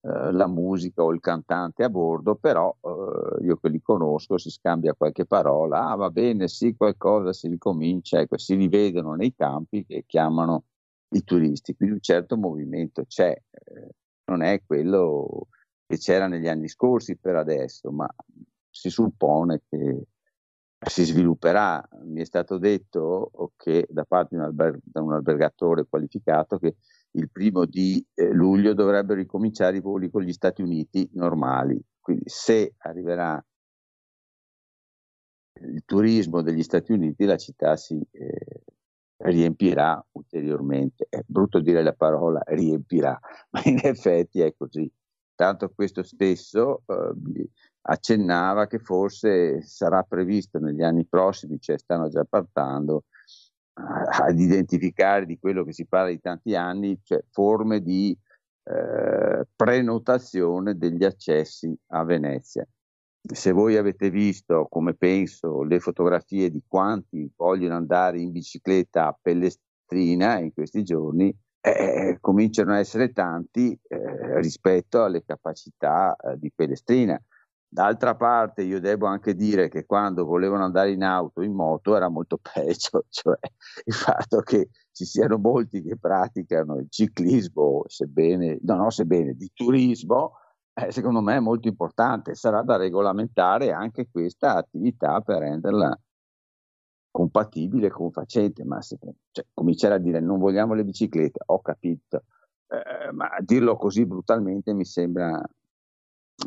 eh, 0.02 0.32
la 0.32 0.48
musica 0.48 1.04
o 1.04 1.14
il 1.14 1.20
cantante 1.20 1.84
a 1.84 1.90
bordo, 1.90 2.36
però 2.36 2.76
eh, 2.82 3.46
io 3.46 3.58
che 3.58 3.70
li 3.70 3.82
conosco 3.82 4.38
si 4.38 4.50
scambia 4.50 4.94
qualche 4.94 5.26
parola, 5.26 5.90
ah 5.90 5.96
va 5.96 6.10
bene, 6.10 6.48
sì, 6.48 6.76
qualcosa 6.76 7.34
si 7.34 7.48
ricomincia, 7.48 8.20
ecco, 8.20 8.38
si 8.38 8.56
rivedono 8.56 9.14
nei 9.14 9.34
campi 9.36 9.86
che 9.86 10.04
chiamano 10.08 10.64
i 11.10 11.24
turisti, 11.24 11.76
quindi 11.76 11.96
un 11.96 12.02
certo 12.02 12.38
movimento 12.38 13.04
c'è, 13.06 13.32
eh, 13.32 13.90
non 14.26 14.42
è 14.42 14.62
quello 14.66 15.48
che 15.89 15.97
c'era 15.97 16.28
negli 16.28 16.47
anni 16.47 16.67
scorsi 16.67 17.17
per 17.17 17.36
adesso, 17.36 17.89
ma 17.89 18.08
si 18.69 18.91
suppone 18.91 19.63
che 19.67 20.04
si 20.88 21.04
svilupperà. 21.04 21.84
Mi 22.04 22.21
è 22.21 22.25
stato 22.25 22.60
detto 22.60 23.32
che 23.58 23.88
da 23.89 24.06
parte 24.06 24.36
di 24.36 24.41
un, 24.41 24.43
alber- 24.43 24.80
un 24.93 25.13
albergatore 25.13 25.88
qualificato 25.89 26.60
che 26.60 26.75
il 27.13 27.32
primo 27.32 27.65
di 27.65 28.06
eh, 28.13 28.32
luglio 28.32 28.75
dovrebbero 28.75 29.19
ricominciare 29.19 29.78
i 29.78 29.82
voli 29.82 30.12
con 30.12 30.21
gli 30.21 30.32
Stati 30.32 30.62
Uniti 30.62 31.10
normali. 31.13 31.82
Quindi 31.99 32.25
se 32.28 32.75
arriverà 32.78 33.43
il 35.62 35.82
turismo 35.86 36.43
degli 36.43 36.62
Stati 36.62 36.91
Uniti, 36.91 37.25
la 37.25 37.38
città 37.38 37.75
si 37.75 37.99
eh, 38.12 38.62
riempirà 39.23 40.06
ulteriormente. 40.12 41.08
È 41.10 41.23
brutto 41.25 41.60
dire 41.60 41.82
la 41.82 41.93
parola 41.93 42.43
riempirà, 42.45 43.19
ma 43.49 43.62
in 43.63 43.80
effetti 43.82 44.41
è 44.41 44.54
così. 44.56 44.88
Tanto 45.39 45.71
questo 45.73 46.04
stesso 46.04 46.82
eh, 46.86 47.49
accennava 47.84 48.67
che 48.67 48.80
forse 48.80 49.62
sarà 49.62 50.04
previsto 50.04 50.60
negli 50.60 50.84
anni 50.84 51.06
prossimi, 51.06 51.62
cioè 51.62 51.78
stanno 51.78 52.10
già 52.10 52.25
partendo, 52.25 53.06
a- 53.75 54.25
ad 54.25 54.38
identificare 54.38 55.25
di 55.25 55.39
quello 55.39 55.63
che 55.63 55.71
si 55.71 55.86
parla 55.86 56.10
di 56.10 56.19
tanti 56.19 56.56
anni, 56.56 56.99
cioè 57.04 57.23
forme 57.32 57.80
di 57.80 58.13
eh, 58.63 59.47
prenotazione 59.56 60.78
degli 60.78 61.06
accessi 61.06 61.73
a 61.93 62.04
Venezia. 62.04 62.67
Se 63.21 63.54
voi 63.54 63.78
avete 63.78 64.10
visto, 64.10 64.67
come 64.69 64.93
penso, 64.93 65.63
le 65.63 65.80
fotografie 65.80 66.52
di 66.52 66.62
quanti 66.67 67.32
vogliono 67.38 67.75
andare 67.75 68.19
in 68.19 68.34
bicicletta 68.34 69.08
a 69.08 69.17
Pellestrina 69.17 70.38
in 70.39 70.52
questi 70.52 70.84
giorni, 70.84 71.34
eh, 71.62 72.17
cominciano 72.22 72.74
a 72.74 72.80
essere 72.80 73.12
tanti 73.12 73.78
eh, 73.88 74.39
rispetto 74.39 75.04
alle 75.04 75.24
capacità 75.24 76.15
eh, 76.15 76.38
di 76.38 76.52
Pellestrina. 76.54 77.22
D'altra 77.72 78.15
parte 78.15 78.63
io 78.63 78.80
devo 78.80 79.06
anche 79.06 79.36
dire 79.36 79.69
che 79.69 79.86
quando 79.86 80.26
volevano 80.26 80.63
andare 80.63 80.91
in 80.91 81.04
auto, 81.04 81.41
in 81.43 81.54
moto, 81.54 81.95
era 81.95 82.10
molto 82.10 82.39
peggio, 82.41 83.06
cioè 83.10 83.38
il 83.86 83.93
fatto 83.93 84.41
che 84.41 84.69
ci 84.91 85.06
siano 85.06 85.38
molti 85.38 85.84
che 85.84 85.98
praticano 85.98 86.78
il 86.78 86.88
ciclismo, 86.89 87.84
sebbene, 87.88 88.58
no, 88.63 88.76
no, 88.76 88.89
sebbene, 88.89 89.34
di 89.34 89.52
turismo, 89.54 90.34
eh, 90.74 90.91
secondo 90.91 91.22
me 91.22 91.36
è 91.36 91.39
molto 91.39 91.67
importante. 91.67 92.36
Sarà 92.36 92.63
da 92.63 92.76
regolamentare 92.76 93.72
anche 93.72 94.08
questa 94.12 94.56
attività 94.56 95.22
per 95.22 95.39
renderla 95.39 95.98
compatibile 97.12 97.88
e 97.88 97.91
confacente, 97.91 98.63
ma 98.63 98.82
se, 98.82 98.98
cioè, 99.32 99.45
cominciare 99.54 99.95
a 99.95 100.00
dire 100.00 100.19
non 100.19 100.39
vogliamo 100.39 100.74
le 100.74 100.84
biciclette, 100.84 101.39
ho 101.45 101.62
capito, 101.62 102.24
eh, 102.67 103.12
ma 103.12 103.30
dirlo 103.39 103.76
così 103.76 104.06
brutalmente 104.06 104.74
mi 104.74 104.86
sembra 104.86 105.41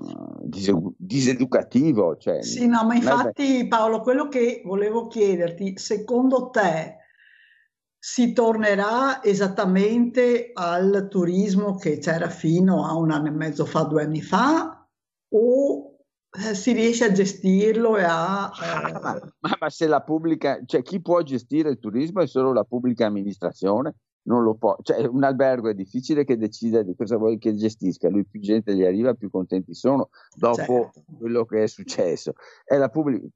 uh, 0.01 0.38
dise- 0.42 0.94
diseducativo. 0.96 2.16
Cioè, 2.16 2.42
Sì, 2.42 2.66
no, 2.66 2.85
ma 2.85 2.94
infatti 2.94 3.66
Paolo, 3.66 4.01
quello 4.01 4.29
che 4.29 4.62
volevo 4.64 5.09
chiederti, 5.09 5.79
secondo 5.79 6.51
te 6.51 6.98
si 7.98 8.33
tornerà 8.33 9.22
esattamente 9.22 10.51
al 10.53 11.07
turismo 11.09 11.76
che 11.76 11.99
c'era 11.99 12.28
fino 12.28 12.84
a 12.84 12.97
un 12.97 13.12
anno 13.12 13.28
e 13.28 13.30
mezzo 13.30 13.64
fa, 13.64 13.82
due 13.82 14.03
anni 14.03 14.20
fa, 14.20 14.89
o 15.28 15.91
eh, 16.33 16.55
si 16.55 16.72
riesce 16.72 17.05
a 17.05 17.12
gestirlo 17.12 17.97
e 17.97 18.05
a... 18.05 18.51
Ma, 18.51 19.16
eh, 19.16 19.33
ma- 19.41 19.57
ma 19.61 19.70
se 19.70 19.87
la 19.87 20.01
pubblica, 20.01 20.61
cioè 20.64 20.83
chi 20.83 21.01
può 21.01 21.20
gestire 21.22 21.70
il 21.70 21.78
turismo 21.78 22.22
è 22.22 22.26
solo 22.26 22.53
la 22.53 22.64
pubblica 22.64 23.07
amministrazione 23.07 23.95
non 24.24 24.43
lo 24.43 24.55
può, 24.55 24.76
cioè 24.83 25.05
un 25.05 25.24
albergo 25.24 25.68
è 25.68 25.74
difficile 25.74 26.24
che 26.24 26.37
decida 26.37 26.83
di 26.83 26.95
cosa 26.95 27.16
vuoi 27.16 27.39
che 27.39 27.55
gestisca, 27.55 28.09
lui 28.09 28.24
più 28.24 28.41
gente 28.41 28.74
gli 28.74 28.85
arriva, 28.85 29.14
più 29.14 29.30
contenti 29.30 29.74
sono 29.74 30.11
dopo 30.35 30.93
Certo. 30.93 31.05
quello 31.18 31.45
che 31.45 31.64
è 31.64 31.66
successo. 31.66 32.35
È 32.64 32.76
la 32.76 32.89
pubblica 32.89 33.26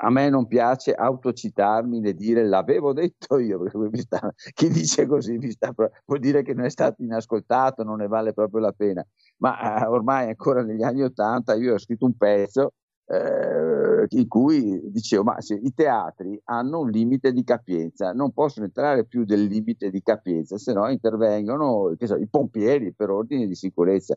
a 0.00 0.10
me 0.10 0.28
non 0.28 0.46
piace 0.46 0.92
autocitarmi 0.92 2.00
e 2.02 2.14
dire 2.14 2.44
l'avevo 2.46 2.92
detto 2.92 3.38
io, 3.38 3.60
perché 3.60 4.00
sta- 4.00 4.32
chi 4.54 4.68
dice 4.68 5.06
così 5.06 5.38
sta, 5.50 5.72
vuol 5.74 6.20
dire 6.20 6.42
che 6.42 6.54
non 6.54 6.64
è 6.64 6.70
stato 6.70 7.02
inascoltato, 7.02 7.82
non 7.82 7.98
ne 7.98 8.06
vale 8.06 8.32
proprio 8.32 8.60
la 8.60 8.72
pena. 8.72 9.04
Ma 9.38 9.82
eh, 9.82 9.86
ormai 9.86 10.28
ancora 10.28 10.62
negli 10.62 10.82
anni 10.82 11.02
Ottanta 11.02 11.54
io 11.54 11.74
ho 11.74 11.78
scritto 11.78 12.04
un 12.04 12.16
pezzo 12.16 12.72
eh, 13.06 14.06
in 14.08 14.28
cui 14.28 14.80
dicevo, 14.90 15.24
ma 15.24 15.40
se 15.40 15.54
i 15.54 15.72
teatri 15.74 16.40
hanno 16.44 16.80
un 16.80 16.90
limite 16.90 17.32
di 17.32 17.42
capienza, 17.42 18.12
non 18.12 18.32
possono 18.32 18.66
entrare 18.66 19.04
più 19.04 19.24
del 19.24 19.44
limite 19.44 19.90
di 19.90 20.00
capienza, 20.02 20.56
se 20.58 20.72
no 20.72 20.88
intervengono 20.88 21.94
so, 21.98 22.16
i 22.16 22.28
pompieri 22.28 22.92
per 22.94 23.10
ordine 23.10 23.46
di 23.46 23.54
sicurezza. 23.54 24.14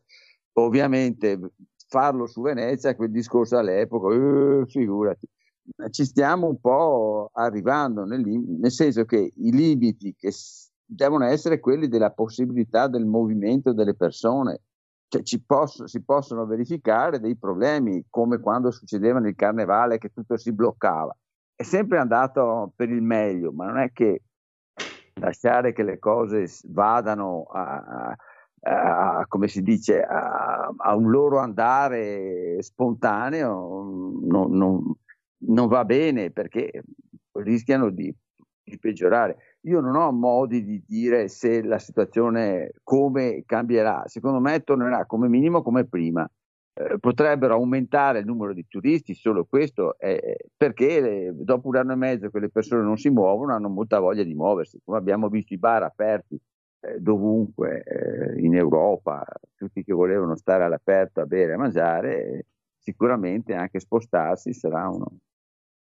Ovviamente 0.56 1.40
farlo 1.94 2.26
su 2.26 2.42
Venezia, 2.42 2.96
quel 2.96 3.12
discorso 3.12 3.56
all'epoca, 3.56 4.12
eh, 4.16 4.66
figurati. 4.66 5.28
Ci 5.92 6.06
stiamo 6.06 6.48
un 6.48 6.60
po' 6.60 7.30
arrivando 7.34 8.04
nel, 8.04 8.26
nel 8.26 8.72
senso 8.72 9.06
che 9.06 9.32
i 9.36 9.52
limiti 9.52 10.16
che 10.18 10.32
devono 10.84 11.26
essere 11.26 11.60
quelli 11.60 11.88
della 11.88 12.10
possibilità 12.10 12.88
del 12.88 13.06
movimento 13.06 13.74
delle 13.74 13.94
persone. 13.94 14.62
Cioè, 15.08 15.22
ci 15.22 15.40
posso- 15.44 15.86
si 15.86 16.02
possono 16.02 16.48
verificare 16.48 17.20
dei 17.20 17.38
problemi 17.38 18.04
come 18.10 18.40
quando 18.40 18.72
succedeva 18.72 19.20
nel 19.20 19.36
carnevale 19.36 20.00
che 20.00 20.10
tutto 20.10 20.36
si 20.36 20.52
bloccava. 20.52 21.16
È 21.56 21.62
sempre 21.62 22.00
andato 22.00 22.74
per 22.76 22.90
il 22.90 23.04
meglio, 23.04 23.52
ma 23.52 23.68
non 23.68 23.78
è 23.78 23.92
che 23.94 24.24
lasciare 25.22 25.72
che 25.74 25.84
le 25.84 26.00
cose 26.00 26.48
vadano 26.70 27.44
a- 27.52 28.16
a- 28.64 29.26
come 29.28 29.48
si 29.48 29.62
dice, 29.62 30.02
a, 30.02 30.74
a 30.76 30.96
un 30.96 31.10
loro 31.10 31.40
andare 31.40 32.62
spontaneo 32.62 33.84
non, 34.24 34.52
non- 34.52 34.94
non 35.46 35.68
va 35.68 35.84
bene 35.86 36.32
perché 36.32 36.84
rischiano 37.34 37.90
di, 37.90 38.14
di 38.64 38.80
peggiorare. 38.80 39.58
Io 39.62 39.80
non 39.82 39.96
ho 39.96 40.12
modi 40.12 40.64
di 40.64 40.82
dire 40.86 41.28
se 41.28 41.62
la 41.64 41.80
situazione 41.80 42.72
come 42.84 43.44
cambierà. 43.46 44.04
Secondo 44.06 44.40
me 44.40 44.62
tornerà 44.64 45.06
come 45.06 45.28
minimo 45.28 45.62
come 45.62 45.86
prima. 45.86 46.30
Eh, 46.76 46.98
potrebbero 47.00 47.54
aumentare 47.54 48.20
il 48.20 48.26
numero 48.26 48.54
di 48.54 48.66
turisti, 48.68 49.14
solo 49.14 49.46
questo, 49.46 49.98
è- 50.00 50.36
perché 50.58 51.28
eh, 51.28 51.32
dopo 51.34 51.68
un 51.68 51.76
anno 51.76 51.94
e 51.94 51.96
mezzo 51.96 52.30
che 52.30 52.40
le 52.40 52.50
persone 52.50 52.82
non 52.84 52.98
si 52.98 53.10
muovono 53.10 53.54
hanno 53.54 53.70
molta 53.70 54.00
voglia 54.00 54.24
di 54.24 54.34
muoversi. 54.34 54.80
Come 54.84 54.98
abbiamo 54.98 55.30
visto 55.30 55.54
i 55.54 55.58
bar 55.60 55.84
aperti 55.84 56.36
eh, 56.36 56.40
dovunque 57.00 57.84
eh, 57.84 58.40
in 58.42 58.56
Europa, 58.56 59.26
tutti 59.56 59.84
che 59.84 59.94
volevano 59.94 60.36
stare 60.36 60.64
all'aperto 60.64 61.22
a 61.22 61.26
bere 61.26 61.54
e 61.54 61.58
mangiare, 61.58 62.24
eh, 62.26 62.46
sicuramente 62.78 63.54
anche 63.56 63.80
spostarsi 63.80 64.54
sarà 64.54 64.90
uno- 64.90 65.18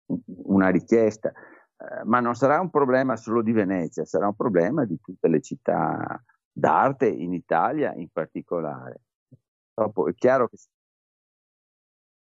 un- 0.07 0.19
una 0.45 0.69
richiesta. 0.69 1.29
Eh, 1.29 2.03
ma 2.05 2.19
non 2.19 2.35
sarà 2.35 2.59
un 2.59 2.69
problema 2.69 3.15
solo 3.15 3.41
di 3.41 3.51
Venezia, 3.53 4.05
sarà 4.05 4.27
un 4.27 4.35
problema 4.35 4.85
di 4.85 4.99
tutte 5.01 5.27
le 5.27 5.41
città 5.41 6.21
d'arte 6.51 7.07
in 7.07 7.33
Italia 7.33 7.93
in 7.95 8.09
particolare. 8.11 9.01
Dopo 9.73 10.07
è 10.07 10.13
chiaro 10.13 10.47
che 10.47 10.57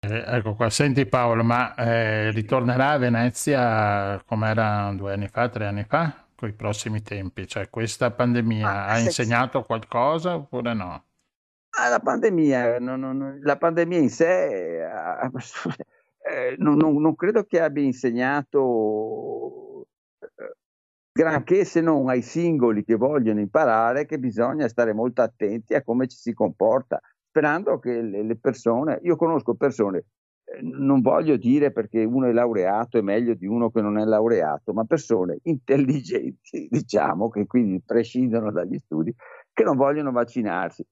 Eh, 0.02 0.24
ecco 0.38 0.56
qua, 0.56 0.70
senti 0.70 1.06
Paolo, 1.06 1.44
ma 1.44 1.76
eh, 1.76 2.32
ritornerà 2.32 2.92
a 2.92 2.98
Venezia 2.98 4.22
come 4.26 4.50
era 4.50 4.94
due 4.94 5.14
anni 5.14 5.28
fa, 5.28 5.50
tre 5.50 5.66
anni 5.68 5.84
fa, 5.84 6.26
con 6.40 6.48
i 6.48 6.54
prossimi 6.54 7.02
tempi? 7.02 7.46
Cioè, 7.46 7.70
questa 7.70 8.12
pandemia 8.12 8.70
Ah, 8.70 8.86
ha 8.88 8.96
se- 8.96 9.04
insegnato 9.06 9.62
qualcosa 9.64 10.36
oppure 10.36 10.74
no? 10.74 11.04
Ah, 11.72 11.90
la 11.90 12.00
pandemia, 12.00 12.80
non- 12.80 13.02
non- 13.02 13.40
la 13.44 13.58
pandemia 13.58 14.00
in 14.00 14.10
sé 14.10 14.80
eh, 14.80 15.32
eh, 16.24 16.56
non, 16.60 16.78
non- 16.78 17.02
non 17.02 17.16
credo 17.16 17.44
che 17.44 17.60
abbia 17.60 17.84
insegnato 17.84 19.86
eh, 20.22 20.56
granché 21.12 21.66
se 21.66 21.82
non 21.82 22.08
ai 22.08 22.22
singoli 22.22 22.86
che 22.86 22.96
vogliono 22.96 23.42
imparare 23.42 24.06
che 24.06 24.18
bisogna 24.18 24.70
stare 24.70 24.94
molto 24.94 25.22
attenti 25.22 25.74
a 25.76 25.84
come 25.84 26.08
ci 26.08 26.16
si 26.18 26.34
comporta, 26.34 27.02
sperando 27.28 27.80
che 27.80 28.02
le, 28.02 28.24
le 28.24 28.38
persone, 28.38 29.00
io 29.04 29.18
conosco 29.18 29.56
persone, 29.56 30.06
non 30.62 31.02
voglio 31.02 31.38
dire 31.38 31.72
perché 31.72 32.04
uno 32.04 32.28
è 32.28 32.32
laureato 32.32 32.98
è 32.98 33.02
meglio 33.02 33.34
di 33.34 33.46
uno 33.46 33.70
che 33.70 33.82
non 33.82 33.98
è 33.98 34.06
laureato, 34.06 34.74
ma 34.74 34.84
persone 34.86 35.40
intelligenti, 35.44 36.68
diciamo, 36.70 37.30
che 37.30 37.46
quindi 37.46 37.82
prescindono 37.86 38.52
dagli 38.52 38.78
studi, 38.78 39.14
che 39.54 39.64
non 39.64 39.78
vogliono 39.78 40.12
vaccinarsi 40.12 40.86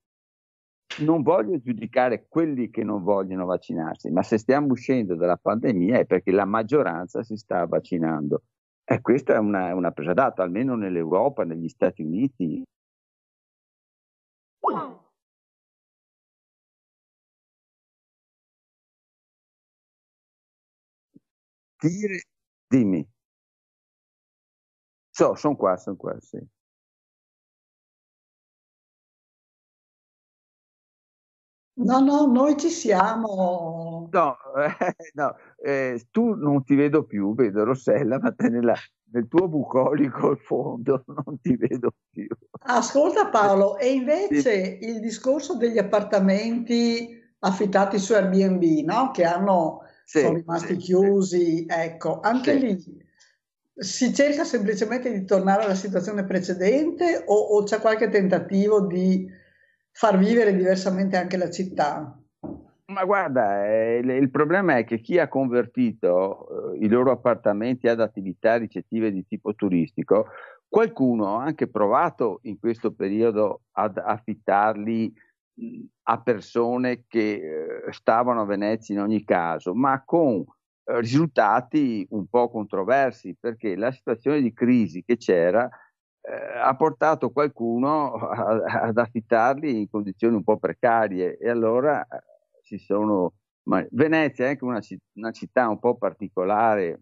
non 0.99 1.21
voglio 1.21 1.59
giudicare 1.59 2.25
quelli 2.27 2.69
che 2.69 2.83
non 2.83 3.03
vogliono 3.03 3.45
vaccinarsi, 3.45 4.09
ma 4.09 4.23
se 4.23 4.37
stiamo 4.37 4.67
uscendo 4.67 5.15
dalla 5.15 5.37
pandemia 5.37 5.99
è 5.99 6.05
perché 6.05 6.31
la 6.31 6.45
maggioranza 6.45 7.23
si 7.23 7.35
sta 7.35 7.65
vaccinando. 7.65 8.43
E 8.83 9.01
questa 9.01 9.35
è 9.35 9.37
una, 9.37 9.75
una 9.75 9.91
presa 9.91 10.13
d'atto, 10.13 10.41
almeno 10.41 10.75
nell'Europa, 10.75 11.43
negli 11.43 11.67
Stati 11.67 12.01
Uniti. 12.01 12.63
Dire, 21.79 22.21
dimmi. 22.67 23.07
So, 25.11 25.35
sono 25.35 25.55
qua, 25.55 25.77
sono 25.77 25.95
qua, 25.95 26.15
sì. 26.19 26.39
No, 31.79 31.99
no, 31.99 32.25
noi 32.25 32.57
ci 32.57 32.69
siamo. 32.69 34.09
No, 34.11 34.37
eh, 34.57 34.95
no, 35.13 35.35
eh, 35.63 36.07
tu 36.09 36.33
non 36.33 36.63
ti 36.63 36.75
vedo 36.75 37.03
più, 37.05 37.35
vedo 37.35 37.63
Rossella, 37.63 38.19
ma 38.19 38.31
te 38.33 38.49
nella- 38.49 38.75
nel 39.11 39.27
tuo 39.27 39.47
bucolico 39.47 40.29
al 40.29 40.39
fondo 40.39 41.03
non 41.25 41.39
ti 41.39 41.55
vedo 41.55 41.91
più. 42.09 42.27
Ascolta 42.61 43.29
Paolo, 43.29 43.77
e 43.79 43.91
invece 43.91 44.79
il 44.81 44.99
discorso 44.99 45.55
degli 45.55 45.77
appartamenti 45.77 47.15
affittati 47.39 47.99
su 47.99 48.13
Airbnb, 48.13 48.63
no? 48.83 49.11
Che 49.11 49.23
hanno, 49.23 49.81
Sì, 50.07 50.21
sono 50.21 50.37
rimasti 50.37 50.75
sì, 50.75 50.77
chiusi, 50.77 51.65
ecco, 51.67 52.21
anche 52.21 52.53
Sì. 52.53 52.59
lì 52.59 53.05
si 53.73 54.13
cerca 54.13 54.45
semplicemente 54.45 55.11
di 55.11 55.25
tornare 55.25 55.63
alla 55.65 55.75
situazione 55.75 56.23
precedente 56.23 57.23
o, 57.25 57.35
o 57.35 57.63
c'è 57.63 57.81
qualche 57.81 58.07
tentativo 58.07 58.87
di 58.87 59.29
far 59.91 60.17
vivere 60.17 60.55
diversamente 60.55 61.17
anche 61.17 61.35
la 61.35 61.49
città? 61.49 62.17
Ma 62.85 63.03
guarda, 63.03 63.67
eh, 63.67 63.97
il, 63.97 64.31
problema 64.31 64.77
è 64.77 64.85
che 64.85 65.01
chi 65.01 65.19
ha 65.19 65.27
convertito 65.27 66.71
eh, 66.73 66.85
i 66.85 66.87
loro 66.87 67.11
appartamenti 67.11 67.89
ad 67.89 67.99
attività 67.99 68.55
ricettive 68.55 69.11
di 69.11 69.27
tipo 69.27 69.55
turistico, 69.55 70.27
qualcuno 70.69 71.37
ha 71.37 71.43
anche 71.43 71.67
provato 71.67 72.39
in 72.43 72.57
questo 72.57 72.93
periodo 72.93 73.63
ad 73.73 73.97
affittarli 73.97 75.13
a 76.03 76.21
persone 76.21 77.05
che 77.07 77.81
eh, 77.87 77.91
stavano 77.91 78.41
a 78.41 78.45
Venezia 78.45 78.95
in 78.95 79.01
ogni 79.01 79.23
caso, 79.23 79.73
ma 79.73 80.03
con 80.05 80.39
eh, 80.39 80.99
risultati 81.01 82.05
un 82.11 82.27
po' 82.27 82.49
controversi, 82.49 83.35
perché 83.39 83.75
la 83.75 83.91
situazione 83.91 84.41
di 84.41 84.53
crisi 84.53 85.03
che 85.03 85.17
c'era 85.17 85.67
eh, 86.21 86.59
ha 86.59 86.75
portato 86.75 87.31
qualcuno 87.31 88.13
a- 88.13 88.81
ad 88.83 88.97
affittarli 88.97 89.79
in 89.79 89.89
condizioni 89.89 90.35
un 90.35 90.43
po' 90.43 90.57
precarie 90.57 91.37
e 91.37 91.49
allora 91.49 92.03
eh, 92.03 92.21
si 92.61 92.77
sono... 92.77 93.33
ma 93.63 93.85
Venezia 93.91 94.45
è 94.45 94.49
anche 94.49 94.63
una, 94.63 94.81
una 95.13 95.31
città 95.31 95.67
un 95.67 95.79
po' 95.79 95.95
particolare, 95.95 96.99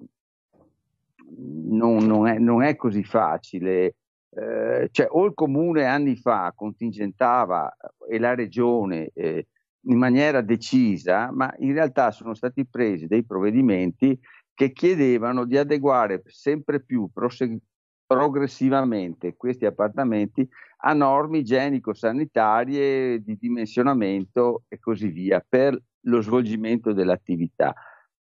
non, 1.38 2.06
non 2.06 2.28
è, 2.28 2.38
non 2.38 2.64
è 2.64 2.76
così 2.76 3.03
facile. 3.03 3.95
Eh, 4.38 4.89
cioè, 4.91 5.07
o 5.09 5.25
il 5.25 5.33
comune 5.33 5.86
anni 5.86 6.17
fa 6.17 6.51
contingentava 6.53 7.71
eh, 7.71 8.15
e 8.15 8.19
la 8.19 8.36
regione 8.36 9.11
eh, 9.13 9.47
in 9.88 9.97
maniera 9.97 10.41
decisa, 10.41 11.31
ma 11.31 11.53
in 11.59 11.71
realtà 11.71 12.11
sono 12.11 12.33
stati 12.33 12.65
presi 12.65 13.07
dei 13.07 13.23
provvedimenti 13.23 14.19
che 14.53 14.73
chiedevano 14.73 15.45
di 15.45 15.57
adeguare 15.57 16.21
sempre 16.25 16.83
più 16.83 17.09
prose- 17.13 17.59
progressivamente 18.05 19.36
questi 19.38 19.65
appartamenti 19.65 20.47
a 20.79 20.93
norme 20.93 21.38
igienico-sanitarie 21.39 23.21
di 23.23 23.38
dimensionamento 23.38 24.63
e 24.67 24.79
così 24.79 25.07
via 25.07 25.43
per 25.47 25.81
lo 26.07 26.21
svolgimento 26.21 26.91
dell'attività. 26.91 27.73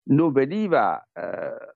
Non 0.07 0.31
veniva 0.31 1.05
eh, 1.11 1.74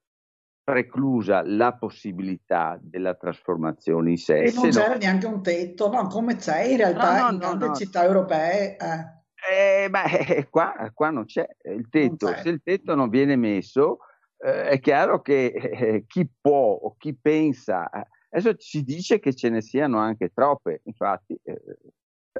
preclusa 0.71 1.41
la 1.45 1.73
possibilità 1.73 2.77
della 2.81 3.15
trasformazione 3.15 4.11
in 4.11 4.17
sé. 4.17 4.37
E 4.43 4.51
non 4.53 4.71
se 4.71 4.79
no- 4.79 4.85
c'era 4.85 4.95
neanche 4.95 5.25
un 5.25 5.41
tetto, 5.41 5.89
no? 5.91 6.07
Come 6.07 6.35
c'è 6.35 6.63
in 6.63 6.77
realtà 6.77 7.17
No, 7.17 7.23
no, 7.23 7.31
in 7.31 7.37
no, 7.37 7.39
tante 7.39 7.65
no. 7.67 7.75
città 7.75 8.03
europee. 8.03 8.77
eh. 8.77 9.17
Eh, 9.51 9.89
ma 9.89 10.03
eh, 10.03 10.47
qua, 10.49 10.91
qua 10.93 11.09
non 11.09 11.25
c'è 11.25 11.47
il 11.63 11.87
tetto. 11.89 12.27
C'è. 12.27 12.41
Se 12.41 12.49
il 12.49 12.61
tetto 12.63 12.93
non 12.95 13.09
viene 13.09 13.35
messo, 13.35 13.99
eh, 14.37 14.69
è 14.69 14.79
chiaro 14.79 15.21
che 15.21 15.45
eh, 15.45 16.03
chi 16.07 16.29
può 16.41 16.73
o 16.73 16.95
chi 16.97 17.15
pensa 17.15 17.89
Adesso 18.31 18.55
si 18.59 18.83
dice 18.83 19.19
che 19.19 19.33
ce 19.33 19.49
ne 19.49 19.61
siano 19.61 19.97
anche 19.97 20.29
troppe, 20.29 20.81
infatti, 20.83 21.35
eh, 21.41 21.59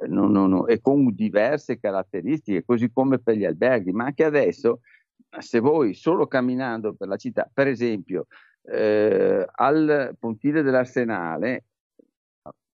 no, 0.06 0.28
no, 0.28 0.46
no, 0.46 0.66
e 0.68 0.80
con 0.80 1.12
diverse 1.12 1.80
caratteristiche, 1.80 2.64
così 2.64 2.92
come 2.92 3.18
per 3.18 3.34
gli 3.34 3.44
alberghi, 3.44 3.90
ma 3.90 4.04
anche 4.04 4.24
adesso, 4.24 4.80
se 5.38 5.60
voi 5.60 5.94
solo 5.94 6.26
camminando 6.26 6.94
per 6.94 7.08
la 7.08 7.16
città, 7.16 7.48
per 7.52 7.68
esempio, 7.68 8.26
eh, 8.62 9.46
al 9.50 10.16
pontile 10.18 10.62
dell'Arsenale, 10.62 11.64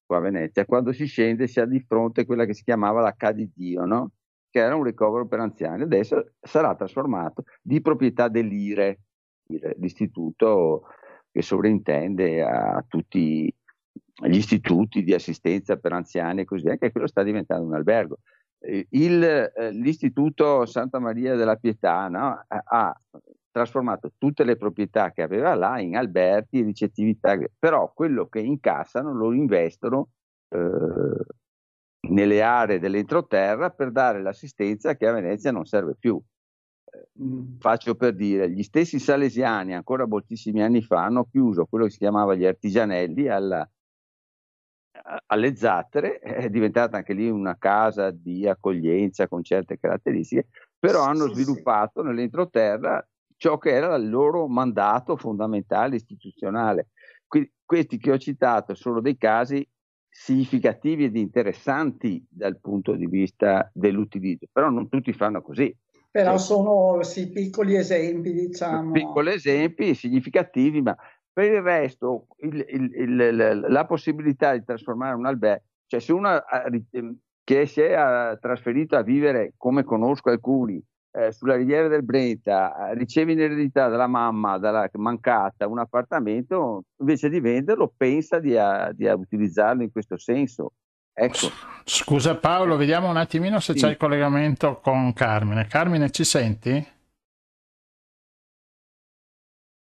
qua 0.04 0.18
a 0.18 0.20
Venezia, 0.20 0.64
quando 0.64 0.92
si 0.92 1.06
scende 1.06 1.46
si 1.46 1.60
ha 1.60 1.66
di 1.66 1.80
fronte 1.80 2.24
quella 2.24 2.44
che 2.44 2.54
si 2.54 2.62
chiamava 2.62 3.00
la 3.00 3.14
Ca 3.14 3.32
di 3.32 3.50
Dio, 3.54 3.84
no? 3.84 4.12
che 4.50 4.60
era 4.60 4.74
un 4.74 4.84
ricovero 4.84 5.26
per 5.26 5.40
anziani, 5.40 5.82
adesso 5.82 6.32
sarà 6.40 6.74
trasformato 6.74 7.44
di 7.60 7.80
proprietà 7.82 8.28
dell'IRE, 8.28 9.00
l'istituto 9.76 10.84
che 11.30 11.42
sovrintende 11.42 12.42
a 12.42 12.82
tutti 12.88 13.54
gli 14.24 14.36
istituti 14.36 15.02
di 15.02 15.12
assistenza 15.12 15.76
per 15.76 15.92
anziani 15.92 16.40
e 16.40 16.44
così 16.46 16.62
via, 16.62 16.78
che 16.78 16.90
quello 16.90 17.06
sta 17.06 17.22
diventando 17.22 17.66
un 17.66 17.74
albergo. 17.74 18.20
Eh, 18.58 18.86
il, 18.90 19.22
eh, 19.22 19.70
l'istituto 19.72 20.66
Santa 20.66 20.98
Maria 20.98 21.34
della 21.36 21.56
Pietà 21.56 22.08
no, 22.08 22.44
ha, 22.46 23.00
trasformato 23.50 24.12
tutte 24.18 24.44
le 24.44 24.56
proprietà 24.56 25.12
che 25.12 25.22
aveva 25.22 25.54
là 25.54 25.80
in 25.80 25.96
alberghi 25.96 26.60
e 26.60 26.64
ricettività, 26.64 27.38
però 27.58 27.90
quello 27.94 28.26
che 28.26 28.40
incassano 28.40 29.14
lo 29.14 29.32
investono 29.32 30.10
eh, 30.50 31.24
nelle 32.08 32.42
aree 32.42 32.78
dell'entroterra 32.78 33.70
per 33.70 33.92
dare 33.92 34.20
l'assistenza 34.20 34.94
che 34.94 35.06
a 35.06 35.12
Venezia 35.12 35.52
non 35.52 35.64
serve 35.64 35.96
più. 35.98 36.20
Eh, 36.84 37.08
faccio 37.58 37.94
per 37.94 38.14
dire, 38.14 38.50
gli 38.50 38.62
stessi 38.62 38.98
salesiani 38.98 39.74
ancora 39.74 40.06
moltissimi 40.06 40.62
anni 40.62 40.82
fa 40.82 41.04
hanno 41.04 41.24
chiuso 41.24 41.64
quello 41.64 41.86
che 41.86 41.92
si 41.92 41.98
chiamava 41.98 42.34
gli 42.34 42.44
artigianelli 42.44 43.28
alla, 43.28 43.66
alle 45.26 45.54
zattere, 45.56 46.18
è 46.20 46.48
diventata 46.50 46.96
anche 46.98 47.12
lì 47.14 47.28
una 47.30 47.56
casa 47.58 48.10
di 48.10 48.46
accoglienza 48.48 49.28
con 49.28 49.42
certe 49.44 49.78
caratteristiche, 49.78 50.48
però 50.78 51.02
Sì, 51.02 51.04
hanno 51.04 51.28
sì, 51.32 51.32
sviluppato 51.32 52.02
nell'entroterra 52.02 53.06
ciò 53.36 53.58
che 53.58 53.70
era 53.70 53.94
il 53.96 54.08
loro 54.08 54.48
mandato 54.48 55.16
fondamentale 55.16 55.96
istituzionale. 55.96 56.88
Quindi, 57.26 57.52
questi 57.64 57.98
che 57.98 58.12
ho 58.12 58.18
citato 58.18 58.74
sono 58.74 59.00
dei 59.00 59.16
casi 59.16 59.68
significativi 60.08 61.04
ed 61.04 61.16
interessanti 61.16 62.24
dal 62.28 62.58
punto 62.60 62.94
di 62.94 63.06
vista 63.06 63.68
dell'utilizzo, 63.74 64.46
però 64.52 64.70
non 64.70 64.88
tutti 64.88 65.12
fanno 65.12 65.42
così. 65.42 65.76
Però 66.14 66.36
Sì. 66.36 66.38
sono 66.38 67.02
sì, 67.02 67.30
piccoli 67.30 67.74
esempi, 67.76 68.32
diciamo. 68.32 68.90
Piccoli 68.92 69.32
esempi 69.34 69.94
significativi, 69.94 70.82
ma 70.82 70.96
per 71.36 71.52
il 71.52 71.60
resto 71.60 72.28
il- 72.38 72.64
il- 72.66 73.66
la 73.68 73.84
possibilità 73.84 74.54
di 74.54 74.64
trasformare 74.64 75.14
un 75.14 75.26
albergo, 75.26 75.64
cioè 75.86 76.00
se 76.00 76.14
uno 76.14 76.30
ri- 76.68 76.86
che 77.44 77.66
si 77.66 77.82
è 77.82 78.38
trasferito 78.40 78.96
a 78.96 79.02
vivere, 79.02 79.52
come 79.58 79.84
conosco 79.84 80.30
alcuni, 80.30 80.82
eh, 81.12 81.32
sulla 81.32 81.56
riviera 81.56 81.88
del 81.88 82.04
Brenta, 82.04 82.90
riceve 82.94 83.32
in 83.32 83.40
eredità 83.40 83.88
dalla 83.88 84.06
mamma, 84.06 84.56
dalla 84.56 84.88
mancata, 84.94 85.66
un 85.68 85.78
appartamento, 85.78 86.84
invece 87.00 87.28
di 87.28 87.40
venderlo 87.40 87.92
pensa 87.94 88.38
di, 88.38 88.56
a- 88.56 88.90
di 88.92 89.06
a 89.06 89.14
utilizzarlo 89.14 89.82
in 89.82 89.92
questo 89.92 90.16
senso. 90.16 90.72
Ecco. 91.12 91.48
Scusa 91.84 92.36
Paolo, 92.38 92.76
vediamo 92.78 93.10
un 93.10 93.18
attimino 93.18 93.60
se 93.60 93.74
Sì. 93.74 93.80
c'è 93.80 93.90
il 93.90 93.96
collegamento 93.98 94.80
con 94.80 95.12
Carmine. 95.12 95.66
Carmine, 95.66 96.10
ci 96.10 96.24
senti? 96.24 96.94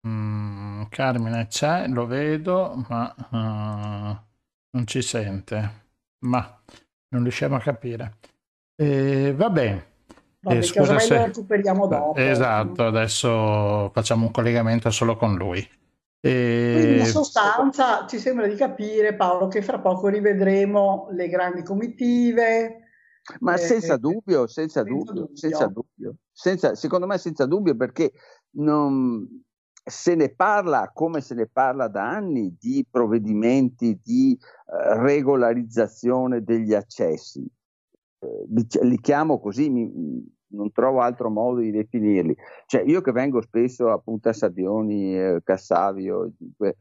Mm, 0.06 0.45
Carmine 0.88 1.46
c'è, 1.48 1.86
lo 1.88 2.06
vedo, 2.06 2.84
ma 2.88 3.14
eh, 3.14 4.24
non 4.70 4.86
ci 4.86 5.02
sente. 5.02 5.84
Ma 6.20 6.60
non 7.08 7.22
riusciamo 7.22 7.56
a 7.56 7.60
capire. 7.60 8.16
Eh, 8.74 9.32
va 9.34 9.50
bene. 9.50 9.94
Vabbè, 10.40 10.58
Eh, 10.58 10.62
scusa 10.62 10.98
se- 10.98 11.16
lo 11.16 11.24
recuperiamo 11.26 11.86
dopo. 11.86 12.14
Esatto, 12.18 12.84
adesso 12.86 13.90
facciamo 13.92 14.26
un 14.26 14.30
collegamento 14.32 14.90
solo 14.90 15.16
con 15.16 15.34
lui. 15.36 15.60
Quindi 16.20 16.94
Eh, 16.94 16.98
in 16.98 17.04
sostanza 17.06 18.06
ci 18.06 18.18
sembra 18.18 18.46
di 18.46 18.56
capire, 18.56 19.14
Paolo, 19.14 19.48
che 19.48 19.62
fra 19.62 19.78
poco 19.78 20.08
rivedremo 20.08 21.08
le 21.12 21.28
grandi 21.28 21.62
comitive. 21.62 22.80
Ma 23.40 23.54
eh, 23.54 23.58
senza 23.58 23.96
dubbio, 23.96 24.46
senza 24.46 24.82
senza 24.82 24.82
dubbio, 24.82 25.12
dubbio. 25.12 25.36
senza 25.36 25.66
dubbio. 25.66 26.14
Senza- 26.32 26.74
secondo 26.74 27.06
me 27.06 27.18
senza 27.18 27.44
dubbio 27.46 27.76
perché 27.76 28.12
non- 28.56 29.44
se 29.88 30.16
ne 30.16 30.34
parla 30.34 30.90
come 30.92 31.20
se 31.20 31.34
ne 31.34 31.46
parla 31.46 31.86
da 31.86 32.10
anni 32.10 32.56
di 32.58 32.84
provvedimenti 32.90 34.00
di 34.02 34.36
eh, 34.36 34.98
regolarizzazione 34.98 36.42
degli 36.42 36.74
accessi. 36.74 37.48
Eh, 38.18 38.46
li, 38.48 38.66
li 38.82 39.00
chiamo 39.00 39.38
così, 39.38 39.70
mi- 39.70 40.34
non 40.48 40.72
trovo 40.72 41.00
altro 41.00 41.30
modo 41.30 41.60
di 41.60 41.70
definirli. 41.70 42.34
Cioè, 42.66 42.82
io 42.82 43.00
che 43.00 43.12
vengo 43.12 43.40
spesso 43.42 43.90
a 43.90 43.98
Punta 43.98 44.32
Sabbioni, 44.32 45.16
eh, 45.16 45.40
Cassavio, 45.44 46.32
eh, 46.58 46.76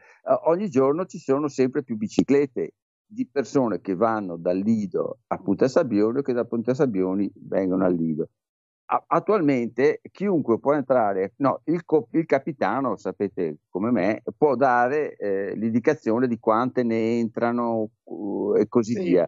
ogni 0.46 0.70
giorno 0.70 1.06
ci 1.06 1.20
sono 1.20 1.48
sempre 1.48 1.84
più 1.84 1.98
biciclette 1.98 2.74
di 3.06 3.28
persone 3.28 3.82
che 3.82 3.96
vanno 3.96 4.36
dal 4.36 4.58
Lido 4.58 5.20
a 5.28 5.38
Punta 5.38 5.68
Sabbioni 5.68 6.20
o 6.20 6.22
che 6.22 6.34
da 6.34 6.46
Punta 6.46 6.74
Sabbioni 6.74 7.32
vengono 7.36 7.86
al 7.86 7.94
Lido. 7.94 8.30
Attualmente 8.88 10.00
chiunque 10.12 10.60
può 10.60 10.74
entrare, 10.74 11.34
no, 11.38 11.62
il, 11.66 11.84
co- 11.86 12.08
il 12.12 12.26
capitano, 12.28 12.96
sapete 12.98 13.58
come 13.68 13.90
me, 13.90 14.22
può 14.38 14.56
dare 14.56 15.16
eh, 15.16 15.56
l'indicazione 15.56 16.28
di 16.28 16.38
quante 16.38 16.84
ne 16.84 17.18
entrano 17.18 17.90
uh, 18.04 18.54
e 18.56 18.68
così 18.68 18.94
Sì. 18.94 19.04
via. 19.04 19.28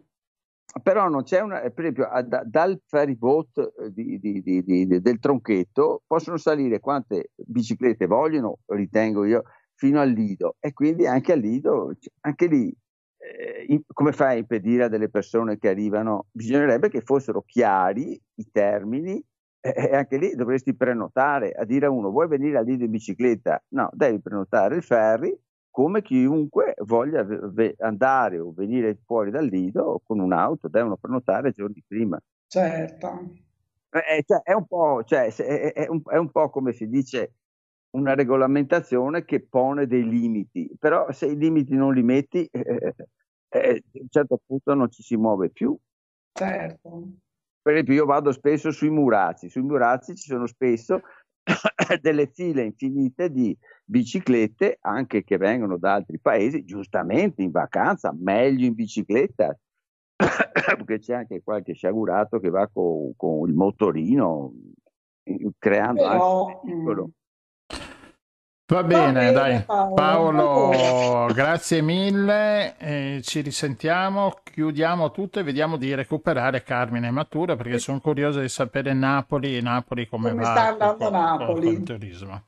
Però 0.82 1.08
non 1.08 1.24
c'è 1.24 1.40
una, 1.40 1.58
per 1.60 1.80
esempio, 1.80 2.06
a- 2.08 2.22
da- 2.22 2.44
dal 2.44 2.80
ferry 2.86 3.16
boat 3.16 3.58
eh, 3.58 3.90
di- 3.92 4.18
di- 4.20 4.42
di- 4.42 4.86
del 5.00 5.18
tronchetto 5.18 6.02
possono 6.06 6.36
salire 6.36 6.78
quante 6.78 7.30
biciclette 7.34 8.06
vogliono, 8.06 8.58
ritengo 8.66 9.24
io, 9.24 9.42
fino 9.74 10.00
al 10.00 10.10
Lido 10.10 10.56
e 10.60 10.72
quindi 10.72 11.04
anche 11.06 11.32
al 11.32 11.40
Lido, 11.40 11.92
anche 12.20 12.46
lì 12.46 12.72
eh, 13.16 13.82
come 13.92 14.12
fai 14.12 14.36
a 14.36 14.38
impedire 14.38 14.84
a 14.84 14.88
delle 14.88 15.08
persone 15.10 15.58
che 15.58 15.68
arrivano? 15.68 16.26
Bisognerebbe 16.30 16.88
che 16.88 17.00
fossero 17.00 17.42
chiari 17.44 18.20
i 18.34 18.48
termini 18.52 19.20
e 19.60 19.94
anche 19.94 20.18
lì 20.18 20.34
dovresti 20.34 20.74
prenotare 20.74 21.52
a 21.52 21.64
dire 21.64 21.86
a 21.86 21.90
uno 21.90 22.10
vuoi 22.10 22.28
venire 22.28 22.58
al 22.58 22.64
Lido 22.64 22.84
in 22.84 22.90
bicicletta? 22.90 23.62
No, 23.68 23.90
devi 23.92 24.20
prenotare 24.20 24.76
il 24.76 24.82
ferry 24.82 25.36
come 25.70 26.02
chiunque 26.02 26.74
voglia 26.78 27.22
ve- 27.22 27.76
andare 27.78 28.40
o 28.40 28.52
venire 28.52 28.98
fuori 29.04 29.30
dal 29.30 29.46
Lido 29.46 30.00
con 30.04 30.18
un'auto, 30.18 30.68
devono 30.68 30.96
prenotare 30.96 31.52
giorni 31.52 31.82
prima. 31.86 32.20
Certo. 32.46 33.32
Eh, 33.90 34.24
cioè, 34.26 34.42
è, 34.42 34.52
un 34.52 34.66
po', 34.66 35.04
cioè, 35.04 35.32
è, 35.32 35.72
è 35.72 35.86
un, 35.88 36.02
è 36.04 36.16
un 36.16 36.30
po' 36.30 36.50
come 36.50 36.72
si 36.72 36.88
dice 36.88 37.34
una 37.90 38.14
regolamentazione 38.14 39.24
che 39.24 39.40
pone 39.40 39.86
dei 39.86 40.06
limiti, 40.08 40.68
però 40.78 41.10
se 41.12 41.26
i 41.26 41.36
limiti 41.36 41.74
non 41.74 41.94
li 41.94 42.02
metti, 42.02 42.44
eh, 42.50 42.94
eh, 43.48 43.70
a 43.70 43.98
un 44.00 44.08
certo 44.10 44.40
punto 44.44 44.74
non 44.74 44.90
ci 44.90 45.02
si 45.02 45.16
muove 45.16 45.50
più. 45.50 45.76
Certo. 46.32 47.02
Per 47.68 47.76
esempio, 47.76 47.96
io 47.96 48.06
vado 48.06 48.32
spesso 48.32 48.70
sui 48.70 48.88
Murazzi, 48.88 49.50
sui 49.50 49.60
Murazzi 49.60 50.16
ci 50.16 50.30
sono 50.30 50.46
spesso 50.46 51.02
delle 52.00 52.30
file 52.32 52.62
infinite 52.62 53.30
di 53.30 53.54
biciclette, 53.84 54.78
anche 54.80 55.22
che 55.22 55.36
vengono 55.36 55.76
da 55.76 55.92
altri 55.92 56.18
paesi, 56.18 56.64
giustamente 56.64 57.42
in 57.42 57.50
vacanza, 57.50 58.10
meglio 58.18 58.64
in 58.64 58.72
bicicletta, 58.72 59.54
perché 60.16 60.98
c'è 60.98 61.12
anche 61.12 61.42
qualche 61.42 61.74
sciagurato 61.74 62.40
che 62.40 62.48
va 62.48 62.66
con, 62.72 63.12
con 63.14 63.46
il 63.46 63.54
motorino, 63.54 64.50
creando 65.58 66.02
Però, 66.02 66.46
anche 66.46 66.60
un 66.62 66.70
pericolo. 66.70 67.10
Va 68.70 68.82
bene, 68.84 69.12
bene, 69.12 69.32
dai. 69.32 69.62
Paolo. 69.64 69.94
Paolo, 69.94 71.26
grazie 71.32 71.80
mille. 71.80 72.76
eh, 72.76 73.20
ci 73.22 73.40
risentiamo, 73.40 74.40
chiudiamo 74.42 75.10
tutto 75.10 75.38
e 75.38 75.42
vediamo 75.42 75.76
di 75.78 75.94
recuperare 75.94 76.62
Carmine 76.62 77.10
Matura 77.10 77.56
perché 77.56 77.78
sono 77.78 77.98
curioso 78.00 78.40
di 78.40 78.48
sapere 78.50 78.92
Napoli, 78.92 79.60
Napoli 79.62 80.06
come, 80.06 80.30
Come 80.30 80.42
va 80.42 80.50
sta 80.50 80.66
andando 80.68 80.96
col- 81.04 81.12
Napoli. 81.12 81.74
col 81.76 81.82
turismo. 81.82 82.42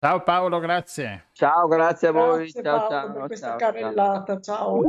Ciao 0.00 0.22
Paolo, 0.22 0.58
grazie. 0.58 1.26
Ciao, 1.32 1.68
grazie 1.68 2.08
a 2.08 2.12
voi. 2.12 2.50
Grazie 2.50 2.62
ciao, 2.62 2.78
Paolo 2.78 2.88
ciao, 2.90 3.12
per 3.12 3.26
questa 3.26 3.46
ciao, 3.48 3.58
ciao. 3.58 3.70
carrellata. 3.70 4.40
Ciao. 4.40 4.80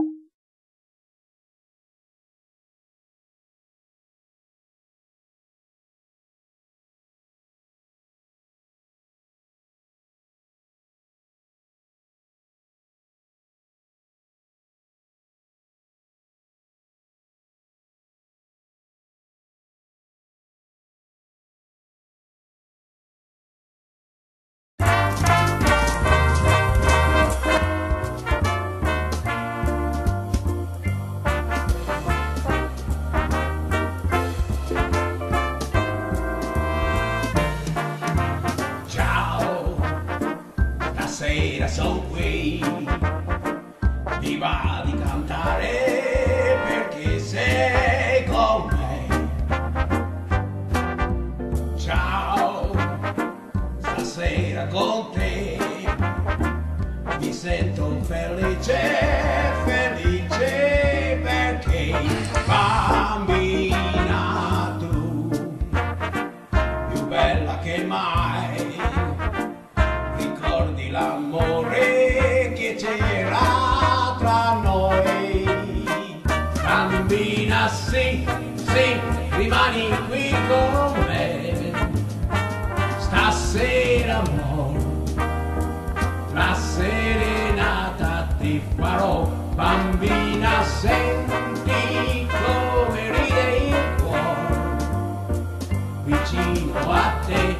Vicino 96.12 96.74
a 96.90 97.14
te. 97.26 97.56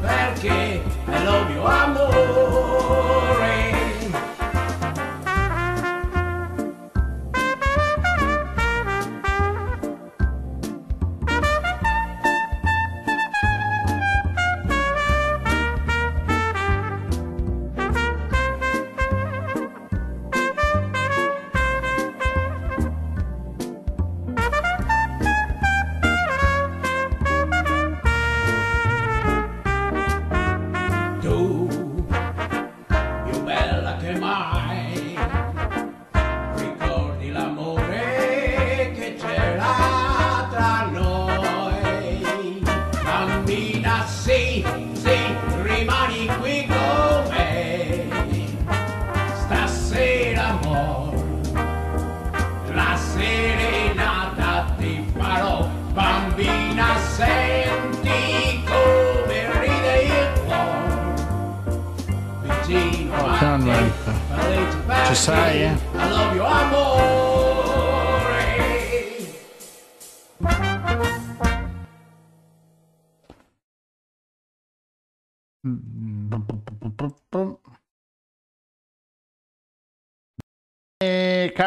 Perché 0.00 0.82
è 1.06 1.24
l'ovvio 1.24 1.64
amore 1.64 2.81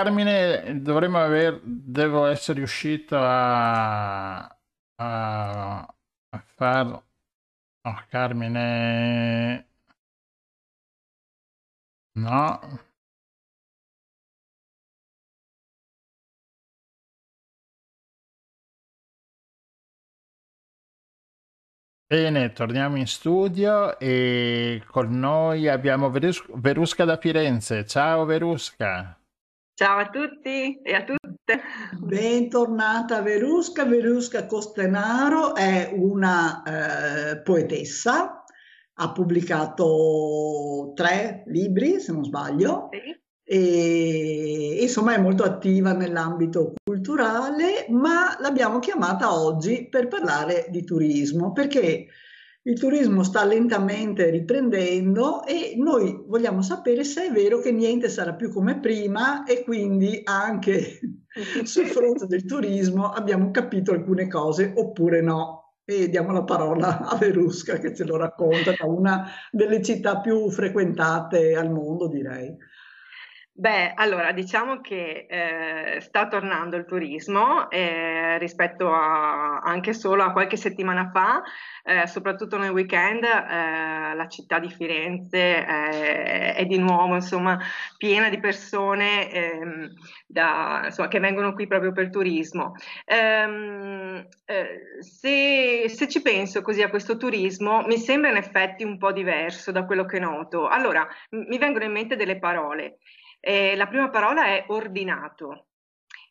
Carmine, 0.05 0.81
dovremmo 0.83 1.17
aver, 1.19 1.59
devo 1.63 2.27
essere 2.27 2.59
riuscito 2.59 3.17
a, 3.17 4.45
a, 4.97 5.79
a 6.29 6.39
far... 6.55 7.03
No, 7.83 8.05
Carmine... 8.09 9.67
No. 12.15 12.59
Bene, 22.07 22.51
torniamo 22.51 22.95
in 22.97 23.05
studio 23.05 23.99
e 23.99 24.81
con 24.87 25.19
noi 25.19 25.67
abbiamo 25.67 26.09
Verus- 26.09 26.43
Verusca 26.55 27.05
da 27.05 27.17
Firenze. 27.17 27.85
Ciao 27.85 28.25
Verusca. 28.25 29.19
Ciao 29.77 29.97
a 29.97 30.09
tutti 30.09 30.79
e 30.81 30.93
a 30.93 31.03
tutte. 31.03 31.61
Bentornata 31.99 33.21
Verusca. 33.21 33.83
Verusca 33.83 34.45
Costenaro 34.45 35.53
è 35.53 35.91
una 35.93 36.63
eh, 36.63 37.41
poetessa, 37.41 38.45
ha 38.93 39.11
pubblicato 39.11 40.93
tre 40.95 41.43
libri, 41.47 41.99
se 41.99 42.13
non 42.13 42.23
sbaglio, 42.23 42.87
Sì. 42.89 43.19
e 43.43 44.77
insomma 44.79 45.15
è 45.15 45.19
molto 45.19 45.43
attiva 45.43 45.91
nell'ambito 45.91 46.75
culturale, 46.81 47.85
ma 47.89 48.37
l'abbiamo 48.39 48.79
chiamata 48.79 49.37
oggi 49.37 49.89
per 49.89 50.07
parlare 50.07 50.67
di 50.69 50.85
turismo, 50.85 51.51
perché 51.51 52.07
il 52.67 52.79
turismo 52.79 53.21
sta 53.23 53.45
lentamente 53.45 54.29
riprendendo 54.31 55.45
e 55.45 55.75
noi 55.77 56.23
vogliamo 56.25 56.63
sapere 56.63 57.03
se 57.03 57.27
è 57.27 57.31
vero 57.31 57.59
che 57.59 57.71
niente 57.71 58.09
sarà 58.09 58.33
più 58.33 58.51
come 58.51 58.79
prima 58.79 59.43
e 59.43 59.63
quindi 59.63 60.21
anche 60.23 60.99
sul 61.63 61.85
fronte 61.85 62.25
del 62.25 62.45
turismo 62.45 63.09
abbiamo 63.09 63.51
capito 63.51 63.91
alcune 63.91 64.27
cose 64.27 64.73
oppure 64.75 65.21
no. 65.21 65.61
E 65.87 66.09
diamo 66.09 66.31
la 66.31 66.43
parola 66.43 67.01
a 67.01 67.15
Verusca 67.15 67.77
che 67.77 67.93
ce 67.93 68.05
lo 68.05 68.17
racconta 68.17 68.73
da 68.75 68.87
una 68.87 69.29
delle 69.51 69.83
città 69.83 70.19
più 70.19 70.49
frequentate 70.49 71.53
al 71.53 71.69
mondo, 71.69 72.07
direi. 72.07 72.57
Beh, 73.57 73.93
allora 73.95 74.33
diciamo 74.33 74.81
che 74.81 75.27
eh, 75.29 76.01
sta 76.01 76.27
tornando 76.27 76.75
il 76.75 76.83
turismo 76.83 77.69
eh, 77.69 78.37
rispetto 78.37 78.91
a 78.93 79.59
anche 79.59 79.93
solo 79.93 80.23
a 80.23 80.33
qualche 80.33 80.57
settimana 80.57 81.09
fa, 81.13 81.41
eh, 81.83 82.05
soprattutto 82.05 82.57
nel 82.57 82.71
weekend, 82.71 83.23
eh, 83.23 84.13
la 84.13 84.27
città 84.27 84.59
di 84.59 84.69
Firenze 84.69 85.65
eh, 85.65 86.53
è 86.53 86.65
di 86.65 86.77
nuovo 86.77 87.15
insomma 87.15 87.57
piena 87.97 88.27
di 88.27 88.39
persone 88.41 89.31
ehm, 89.31 89.93
da- 90.27 90.81
insomma, 90.85 91.07
che 91.07 91.19
vengono 91.21 91.53
qui 91.53 91.65
proprio 91.65 91.93
per 91.93 92.09
turismo. 92.09 92.73
Ehm, 93.05 94.27
eh, 94.45 94.79
se, 94.99 95.87
se 95.87 96.07
ci 96.09 96.21
penso 96.21 96.61
così 96.61 96.81
a 96.81 96.89
questo 96.89 97.15
turismo, 97.15 97.83
mi 97.87 97.97
sembra 97.97 98.29
in 98.31 98.35
effetti 98.37 98.83
un 98.83 98.97
po' 98.97 99.13
diverso 99.13 99.71
da 99.71 99.85
quello 99.85 100.03
che 100.03 100.19
noto. 100.19 100.67
Allora, 100.67 101.07
mi 101.29 101.57
vengono 101.57 101.85
in 101.85 101.91
mente 101.93 102.17
delle 102.17 102.37
parole. 102.37 102.97
Eh, 103.47 103.75
la 103.75 103.85
prima 103.85 104.09
parola 104.09 104.45
è 104.45 104.65
ordinato. 104.69 105.67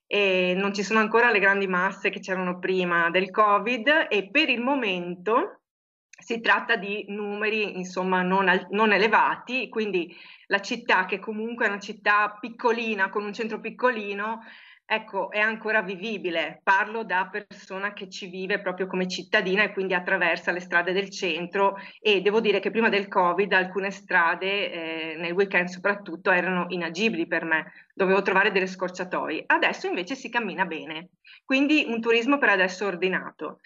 E 0.04 0.52
non 0.56 0.74
ci 0.74 0.82
sono 0.82 0.98
ancora 0.98 1.30
le 1.30 1.38
grandi 1.38 1.68
masse 1.68 2.10
che 2.10 2.18
c'erano 2.18 2.58
prima 2.58 3.08
del 3.10 3.30
Covid 3.30 4.08
e 4.08 4.30
per 4.30 4.48
il 4.48 4.60
momento 4.60 5.60
si 6.08 6.40
tratta 6.40 6.74
di 6.74 7.04
numeri, 7.08 7.76
insomma, 7.76 8.22
non, 8.22 8.48
al- 8.48 8.66
non 8.70 8.92
elevati, 8.92 9.68
quindi 9.68 10.12
la 10.46 10.60
città, 10.60 11.04
che 11.04 11.20
comunque 11.20 11.66
è 11.66 11.68
una 11.68 11.78
città 11.78 12.36
piccolina, 12.40 13.10
con 13.10 13.24
un 13.24 13.32
centro 13.32 13.60
piccolino, 13.60 14.40
ecco, 14.86 15.30
è 15.30 15.38
ancora 15.38 15.82
vivibile. 15.82 16.60
Parlo 16.62 17.04
da 17.04 17.28
persona 17.30 17.92
che 17.92 18.08
ci 18.08 18.26
vive 18.26 18.60
proprio 18.60 18.86
come 18.86 19.08
cittadina 19.08 19.62
e 19.62 19.72
quindi 19.72 19.94
attraversa 19.94 20.52
le 20.52 20.60
strade 20.60 20.92
del 20.92 21.10
centro 21.10 21.76
e 22.00 22.20
devo 22.20 22.40
dire 22.40 22.60
che 22.60 22.70
prima 22.70 22.88
del 22.88 23.08
Covid 23.08 23.52
alcune 23.52 23.90
strade, 23.90 24.72
eh, 24.72 25.16
nel 25.16 25.32
weekend 25.32 25.68
soprattutto, 25.68 26.30
erano 26.30 26.66
inagibili 26.68 27.26
per 27.26 27.44
me, 27.44 27.72
dovevo 27.94 28.22
trovare 28.22 28.52
delle 28.52 28.66
scorciatoie. 28.66 29.44
Adesso 29.46 29.86
invece 29.86 30.14
si 30.14 30.28
cammina 30.28 30.64
bene, 30.66 31.10
quindi 31.44 31.84
un 31.88 32.00
turismo 32.00 32.38
per 32.38 32.50
adesso 32.50 32.86
ordinato. 32.86 33.60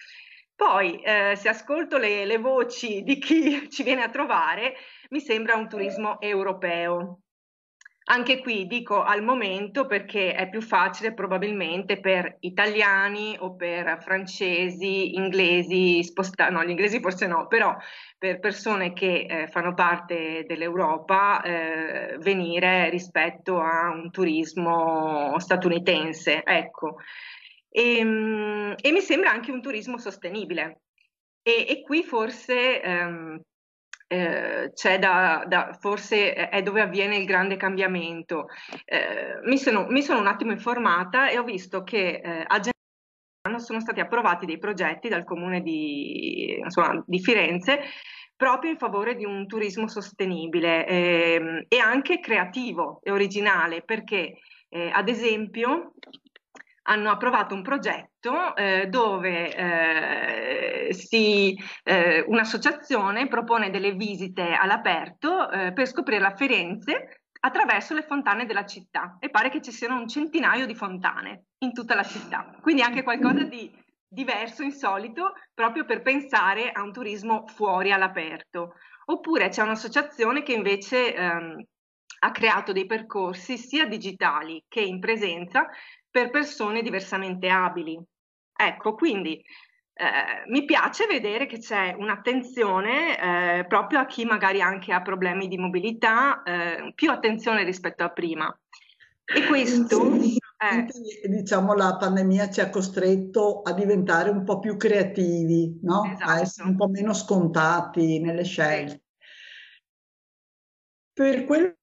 Poi, 0.54 1.00
eh, 1.02 1.36
se 1.36 1.48
ascolto 1.48 1.98
le, 1.98 2.24
le 2.24 2.38
voci 2.38 3.02
di 3.02 3.18
chi 3.18 3.68
ci 3.70 3.84
viene 3.84 4.02
a 4.02 4.10
trovare, 4.10 4.74
mi 5.10 5.20
sembra 5.20 5.54
un 5.54 5.68
turismo 5.68 6.20
europeo. 6.20 7.20
Anche 8.10 8.40
qui 8.40 8.66
dico 8.66 9.02
al 9.02 9.22
momento 9.22 9.86
perché 9.86 10.34
è 10.34 10.48
più 10.48 10.62
facile 10.62 11.12
probabilmente 11.12 12.00
per 12.00 12.38
italiani 12.40 13.36
o 13.38 13.54
per 13.54 13.98
francesi, 14.00 15.14
inglesi, 15.14 16.02
sposta- 16.02 16.48
no, 16.48 16.64
gli 16.64 16.70
inglesi 16.70 17.00
forse 17.00 17.26
no, 17.26 17.46
però 17.48 17.76
per 18.16 18.38
persone 18.38 18.94
che 18.94 19.26
eh, 19.28 19.48
fanno 19.48 19.74
parte 19.74 20.44
dell'Europa 20.46 21.42
eh, 21.42 22.16
venire 22.20 22.88
rispetto 22.88 23.60
a 23.60 23.90
un 23.90 24.10
turismo 24.10 25.38
statunitense, 25.38 26.42
ecco. 26.44 26.96
E, 27.68 28.02
mm, 28.02 28.72
e 28.80 28.90
mi 28.90 29.00
sembra 29.00 29.32
anche 29.32 29.52
un 29.52 29.60
turismo 29.60 29.98
sostenibile. 29.98 30.80
E, 31.42 31.66
e 31.68 31.82
qui 31.82 32.02
forse 32.02 32.80
ehm, 32.80 33.40
eh, 34.08 34.72
c'è 34.74 34.98
da, 34.98 35.44
da- 35.46 35.76
forse 35.78 36.32
è 36.32 36.62
dove 36.62 36.80
avviene 36.80 37.16
il 37.16 37.26
grande 37.26 37.56
cambiamento. 37.56 38.46
Eh, 38.84 39.38
mi 39.44 39.58
sono, 39.58 39.86
mi 39.88 40.02
sono 40.02 40.18
un 40.20 40.26
attimo 40.26 40.52
informata 40.52 41.28
e 41.28 41.38
ho 41.38 41.44
visto 41.44 41.84
che 41.84 42.20
eh, 42.22 42.44
a 42.46 42.58
Genova 42.58 43.62
sono 43.62 43.80
stati 43.80 44.00
approvati 44.00 44.46
dei 44.46 44.58
progetti 44.58 45.08
dal 45.08 45.24
comune 45.24 45.60
di, 45.60 46.58
insomma, 46.58 47.02
di 47.06 47.20
Firenze 47.20 47.80
proprio 48.34 48.70
in 48.70 48.78
favore 48.78 49.16
di 49.16 49.24
un 49.24 49.48
turismo 49.48 49.88
sostenibile 49.88 50.86
ehm, 50.86 51.64
e 51.66 51.78
anche 51.78 52.20
creativo 52.20 53.00
e 53.02 53.10
originale, 53.10 53.82
perché 53.82 54.38
eh, 54.68 54.90
ad 54.92 55.08
esempio 55.08 55.94
hanno 56.88 57.10
approvato 57.10 57.54
un 57.54 57.62
progetto 57.62 58.56
eh, 58.56 58.86
dove 58.88 59.54
eh, 59.54 60.92
si, 60.92 61.56
eh, 61.84 62.24
un'associazione 62.26 63.28
propone 63.28 63.70
delle 63.70 63.92
visite 63.92 64.54
all'aperto 64.54 65.50
eh, 65.50 65.72
per 65.72 65.86
scoprire 65.86 66.20
la 66.20 66.34
Firenze 66.34 67.22
attraverso 67.40 67.94
le 67.94 68.02
fontane 68.02 68.46
della 68.46 68.64
città 68.64 69.18
e 69.20 69.30
pare 69.30 69.50
che 69.50 69.60
ci 69.60 69.70
siano 69.70 70.00
un 70.00 70.08
centinaio 70.08 70.66
di 70.66 70.74
fontane 70.74 71.44
in 71.58 71.72
tutta 71.72 71.94
la 71.94 72.02
città, 72.02 72.56
quindi 72.60 72.82
anche 72.82 73.02
qualcosa 73.02 73.44
di 73.44 73.70
diverso, 74.10 74.62
insolito, 74.62 75.34
proprio 75.52 75.84
per 75.84 76.00
pensare 76.00 76.72
a 76.72 76.82
un 76.82 76.92
turismo 76.92 77.46
fuori 77.46 77.92
all'aperto. 77.92 78.74
Oppure 79.10 79.50
c'è 79.50 79.62
un'associazione 79.62 80.42
che 80.42 80.52
invece 80.52 81.14
ehm, 81.14 81.62
ha 82.20 82.30
creato 82.30 82.72
dei 82.72 82.86
percorsi 82.86 83.56
sia 83.58 83.86
digitali 83.86 84.64
che 84.66 84.80
in 84.80 84.98
presenza 84.98 85.68
per 86.10 86.30
persone 86.30 86.82
diversamente 86.82 87.48
abili. 87.48 88.00
Ecco, 88.60 88.94
quindi 88.94 89.42
eh, 90.00 90.48
mi 90.48 90.64
piace 90.64 91.06
vedere 91.06 91.46
che 91.46 91.58
c'è 91.58 91.94
un'attenzione 91.96 93.58
eh, 93.58 93.66
proprio 93.66 93.98
a 93.98 94.06
chi 94.06 94.24
magari 94.24 94.60
anche 94.60 94.92
ha 94.92 95.02
problemi 95.02 95.48
di 95.48 95.58
mobilità, 95.58 96.42
eh, 96.44 96.92
più 96.94 97.10
attenzione 97.10 97.64
rispetto 97.64 98.04
a 98.04 98.10
prima. 98.10 98.56
E 99.24 99.44
questo, 99.46 99.98
Quindi, 99.98 100.38
eh, 100.56 101.28
diciamo, 101.28 101.74
la 101.74 101.96
pandemia 101.96 102.48
ci 102.48 102.60
ha 102.60 102.70
costretto 102.70 103.60
a 103.62 103.72
diventare 103.72 104.30
un 104.30 104.42
po' 104.42 104.58
più 104.58 104.76
creativi, 104.76 105.78
no? 105.82 106.02
A 106.20 106.40
essere 106.40 106.42
esatto, 106.42 106.68
un 106.68 106.76
po' 106.76 106.88
meno 106.88 107.12
scontati 107.12 108.20
nelle 108.20 108.44
sì. 108.44 108.50
scelte. 108.50 109.02
Per 111.12 111.44
quello 111.44 111.74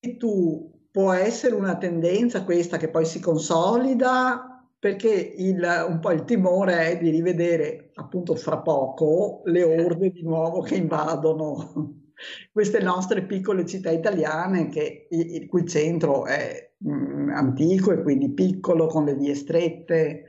che 0.00 0.16
tu 0.16 0.73
può 0.94 1.12
essere 1.12 1.56
una 1.56 1.76
tendenza 1.76 2.44
questa 2.44 2.76
che 2.76 2.88
poi 2.88 3.04
si 3.04 3.18
consolida, 3.18 4.64
perché 4.78 5.10
il- 5.10 5.84
un 5.88 5.98
po' 5.98 6.12
il 6.12 6.22
timore 6.24 6.92
è 6.92 6.98
di 6.98 7.10
rivedere 7.10 7.90
appunto 7.94 8.36
fra 8.36 8.58
poco 8.58 9.42
le 9.46 9.64
orde 9.64 10.10
di 10.12 10.22
nuovo 10.22 10.60
che 10.60 10.76
invadono 10.76 11.72
queste 12.52 12.80
nostre 12.80 13.24
piccole 13.26 13.66
città 13.66 13.90
italiane, 13.90 14.68
che, 14.68 15.08
il 15.10 15.48
cui 15.48 15.66
centro 15.66 16.26
è 16.26 16.74
mm, 16.86 17.30
antico 17.30 17.90
e 17.90 18.00
quindi 18.00 18.32
piccolo, 18.32 18.86
con 18.86 19.04
le 19.04 19.16
vie 19.16 19.34
strette. 19.34 20.24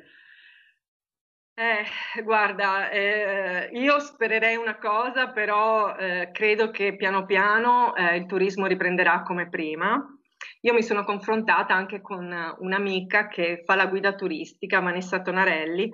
Eh, 1.57 1.85
guarda, 2.23 2.89
eh, 2.89 3.69
io 3.73 3.99
spererei 3.99 4.55
una 4.55 4.77
cosa, 4.79 5.31
però 5.31 5.95
eh, 5.95 6.31
credo 6.33 6.71
che 6.71 6.95
piano 6.95 7.25
piano 7.25 7.95
eh, 7.95 8.17
il 8.17 8.25
turismo 8.25 8.65
riprenderà 8.65 9.21
come 9.21 9.47
prima. 9.47 10.14
Io 10.61 10.73
mi 10.73 10.83
sono 10.83 11.03
confrontata 11.03 11.73
anche 11.73 12.01
con 12.01 12.33
un'amica 12.59 13.27
che 13.27 13.63
fa 13.65 13.75
la 13.75 13.87
guida 13.87 14.13
turistica, 14.15 14.79
Vanessa 14.79 15.21
Tonarelli, 15.21 15.91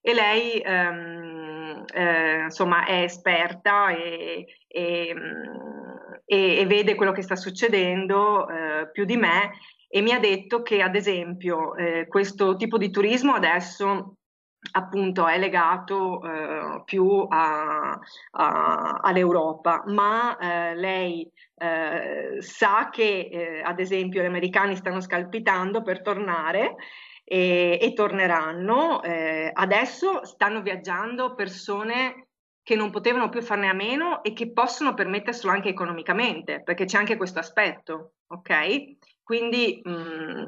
e 0.00 0.14
lei 0.14 0.60
ehm, 0.60 1.84
eh, 1.92 2.42
insomma 2.44 2.84
è 2.84 3.02
esperta 3.02 3.90
e, 3.90 4.46
e, 4.66 5.14
mm, 5.14 5.88
e- 6.24 6.58
e 6.58 6.66
vede 6.66 6.94
quello 6.94 7.12
che 7.12 7.22
sta 7.22 7.36
succedendo 7.36 8.48
eh, 8.48 8.90
più 8.92 9.04
di 9.04 9.16
me 9.16 9.50
e 9.88 10.00
mi 10.02 10.12
ha 10.12 10.18
detto 10.18 10.62
che 10.62 10.82
ad 10.82 10.94
esempio 10.94 11.74
eh, 11.74 12.06
questo 12.08 12.56
tipo 12.56 12.78
di 12.78 12.90
turismo 12.90 13.34
adesso 13.34 14.18
appunto 14.72 15.26
è 15.26 15.38
legato 15.38 16.22
eh, 16.24 16.82
più 16.84 17.26
a- 17.28 17.98
a- 18.32 18.98
all'Europa, 19.02 19.84
ma 19.86 20.36
eh, 20.36 20.74
lei 20.74 21.30
eh, 21.56 22.36
sa 22.40 22.88
che 22.90 23.28
eh, 23.30 23.62
ad 23.62 23.80
esempio 23.80 24.22
gli 24.22 24.26
americani 24.26 24.76
stanno 24.76 25.00
scalpitando 25.00 25.82
per 25.82 26.02
tornare 26.02 26.76
e, 27.24 27.78
e 27.80 27.92
torneranno. 27.92 29.02
Eh, 29.02 29.50
adesso 29.52 30.24
stanno 30.24 30.62
viaggiando 30.62 31.34
persone 31.34 32.28
che 32.62 32.76
non 32.76 32.90
potevano 32.90 33.28
più 33.30 33.40
farne 33.40 33.68
a 33.68 33.72
meno 33.72 34.22
e 34.22 34.32
che 34.34 34.52
possono 34.52 34.92
permetterselo 34.94 35.50
anche 35.52 35.70
economicamente, 35.70 36.62
perché 36.62 36.84
c'è 36.84 36.98
anche 36.98 37.16
questo 37.16 37.38
aspetto, 37.38 38.14
ok? 38.26 38.96
Quindi, 39.22 39.80
mh, 39.82 40.44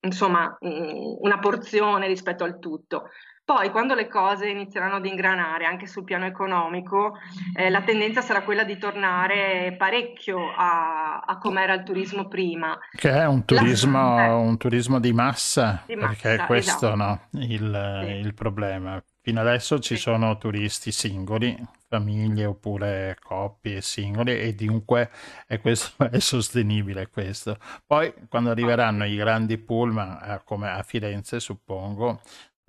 insomma, 0.00 0.56
mh, 0.60 1.16
una 1.20 1.38
porzione 1.40 2.06
rispetto 2.06 2.44
al 2.44 2.58
tutto. 2.60 3.08
Poi, 3.44 3.70
quando 3.70 3.94
le 3.94 4.08
cose 4.08 4.48
inizieranno 4.48 4.96
ad 4.96 5.04
ingranare 5.06 5.66
anche 5.66 5.86
sul 5.86 6.04
piano 6.04 6.24
economico, 6.24 7.18
eh, 7.54 7.68
la 7.70 7.82
tendenza 7.82 8.22
sarà 8.22 8.42
quella 8.42 8.64
di 8.64 8.78
tornare 8.78 9.74
parecchio 9.76 10.50
a, 10.50 11.20
a 11.20 11.38
com'era 11.38 11.74
il 11.74 11.82
turismo 11.82 12.26
prima. 12.28 12.78
Che 12.96 13.10
è 13.10 13.26
un 13.26 13.44
La- 13.48 13.64
turismo, 13.64 14.20
eh, 14.20 14.28
un 14.32 14.56
turismo 14.56 15.00
di 15.00 15.12
massa, 15.12 15.82
di 15.86 15.96
perché 15.98 16.34
è 16.36 16.42
massa, 16.42 16.44
questo 16.44 16.94
esatto. 16.94 16.94
no, 16.94 17.28
il, 17.32 17.62
Sì, 17.98 18.06
il 18.22 18.34
problema. 18.34 19.02
Fino 19.20 19.40
adesso 19.40 19.80
ci 19.80 19.96
sì, 19.96 19.96
sono 19.96 20.38
turisti 20.38 20.92
singoli, 20.92 21.56
famiglie 21.88 22.44
oppure 22.44 23.16
coppie 23.20 23.80
singoli 23.80 24.38
e 24.38 24.54
dunque 24.54 25.10
è, 25.46 25.60
questo, 25.60 26.04
è 26.08 26.20
sostenibile 26.20 27.08
questo. 27.08 27.58
Poi 27.84 28.14
quando 28.28 28.50
arriveranno 28.50 29.04
i 29.06 29.16
grandi 29.16 29.58
pullman, 29.58 30.20
eh, 30.22 30.42
come 30.44 30.70
a 30.70 30.82
Firenze 30.84 31.40
suppongo, 31.40 32.20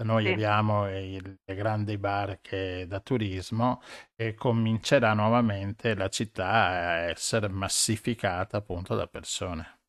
noi 0.04 0.28
sì. 0.28 0.30
abbiamo 0.30 0.90
il- 0.90 1.40
le 1.44 1.56
grandi 1.56 1.98
barche 1.98 2.86
da 2.88 3.00
turismo 3.00 3.82
e 4.16 4.34
comincerà 4.36 5.14
nuovamente 5.14 5.96
la 5.96 6.10
città 6.10 6.48
a 6.50 6.96
essere 7.10 7.48
massificata 7.50 8.58
appunto 8.58 8.96
da 8.96 9.08
persone. 9.08 9.80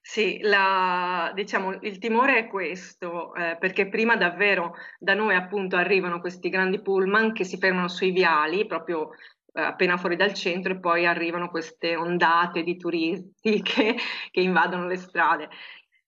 Sì, 0.00 0.38
la- 0.40 1.32
diciamo, 1.34 1.72
il 1.82 1.98
timore 1.98 2.38
è 2.38 2.46
questo, 2.46 3.34
eh, 3.34 3.56
perché 3.58 3.88
prima 3.88 4.16
davvero 4.16 4.74
da 4.98 5.14
noi 5.14 5.34
appunto 5.34 5.76
arrivano 5.76 6.20
questi 6.20 6.48
grandi 6.48 6.80
pullman 6.80 7.32
che 7.32 7.44
si 7.44 7.58
fermano 7.58 7.88
sui 7.88 8.10
viali, 8.12 8.66
proprio 8.66 9.10
eh, 9.52 9.60
appena 9.62 9.96
fuori 9.96 10.16
dal 10.16 10.32
centro, 10.34 10.72
e 10.72 10.78
poi 10.80 11.06
arrivano 11.06 11.50
queste 11.50 11.96
ondate 11.96 12.62
di 12.62 12.76
turisti 12.76 13.60
che, 13.62 13.96
che 14.30 14.40
invadono 14.40 14.86
le 14.86 14.96
strade. 14.96 15.48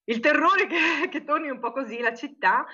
Il 0.04 0.20
terrore 0.20 0.66
che, 0.66 1.08
che 1.10 1.24
torni 1.24 1.50
un 1.50 1.58
po' 1.60 1.72
così 1.72 2.00
la 2.00 2.14
città, 2.14 2.64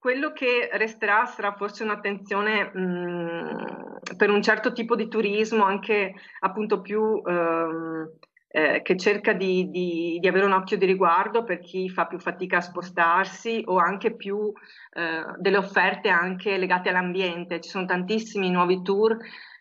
quello 0.00 0.32
che 0.32 0.70
resterà 0.72 1.26
sarà 1.26 1.52
forse 1.52 1.84
un'attenzione 1.84 2.64
mh, 2.64 4.16
per 4.16 4.30
un 4.30 4.42
certo 4.42 4.72
tipo 4.72 4.96
di 4.96 5.06
turismo, 5.08 5.62
anche 5.62 6.14
appunto 6.40 6.80
più... 6.80 7.22
ehm, 7.24 8.10
eh, 8.52 8.82
che 8.82 8.96
cerca 8.96 9.32
di, 9.32 9.70
di- 9.70 10.18
di 10.20 10.26
avere 10.26 10.44
un 10.44 10.52
occhio 10.52 10.76
di 10.76 10.84
riguardo 10.84 11.44
per 11.44 11.60
chi 11.60 11.88
fa 11.88 12.06
più 12.06 12.18
fatica 12.18 12.56
a 12.56 12.60
spostarsi 12.60 13.62
o 13.66 13.76
anche 13.76 14.16
più 14.16 14.52
eh, 14.92 15.24
delle 15.38 15.56
offerte 15.56 16.08
anche 16.08 16.58
legate 16.58 16.88
all'ambiente. 16.88 17.60
Ci 17.60 17.70
sono 17.70 17.84
tantissimi 17.84 18.50
nuovi 18.50 18.82
tour 18.82 19.16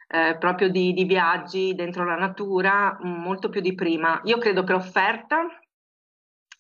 eh, 0.08 0.38
proprio 0.40 0.70
di, 0.70 0.94
di 0.94 1.04
viaggi 1.04 1.76
dentro 1.76 2.04
la 2.04 2.16
natura, 2.16 2.98
molto 3.02 3.50
più 3.50 3.62
di 3.62 3.76
prima. 3.76 4.22
Io 4.24 4.40
credo 4.40 4.64
che 4.64 4.72
l'offerta 4.72 5.59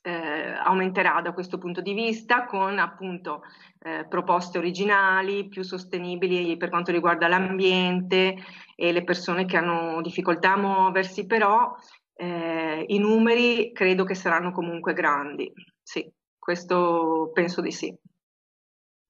eh, 0.02 0.54
aumenterà 0.64 1.22
da 1.22 1.34
questo 1.34 1.58
punto 1.58 1.82
di 1.82 1.94
vista 1.94 2.46
con 2.46 2.80
appunto 2.80 3.42
eh, 3.80 4.06
proposte 4.08 4.58
originali, 4.58 5.48
più 5.48 5.64
sostenibili 5.64 6.58
per 6.58 6.70
quanto 6.70 6.92
riguarda 6.92 7.28
l'ambiente 7.28 8.36
e 8.76 8.92
le 8.92 9.04
persone 9.04 9.46
che 9.46 9.58
hanno 9.58 10.02
difficoltà 10.02 10.54
a 10.54 10.58
muoversi, 10.58 11.26
però 11.26 11.76
eh, 12.14 12.86
i 12.88 13.00
numeri 13.00 13.72
credo 13.74 14.04
che 14.04 14.16
saranno 14.16 14.52
comunque 14.52 14.94
grandi. 14.94 15.52
Sì, 15.82 16.10
questo 16.38 17.32
penso 17.34 17.62
di 17.62 17.72
sì. 17.72 17.94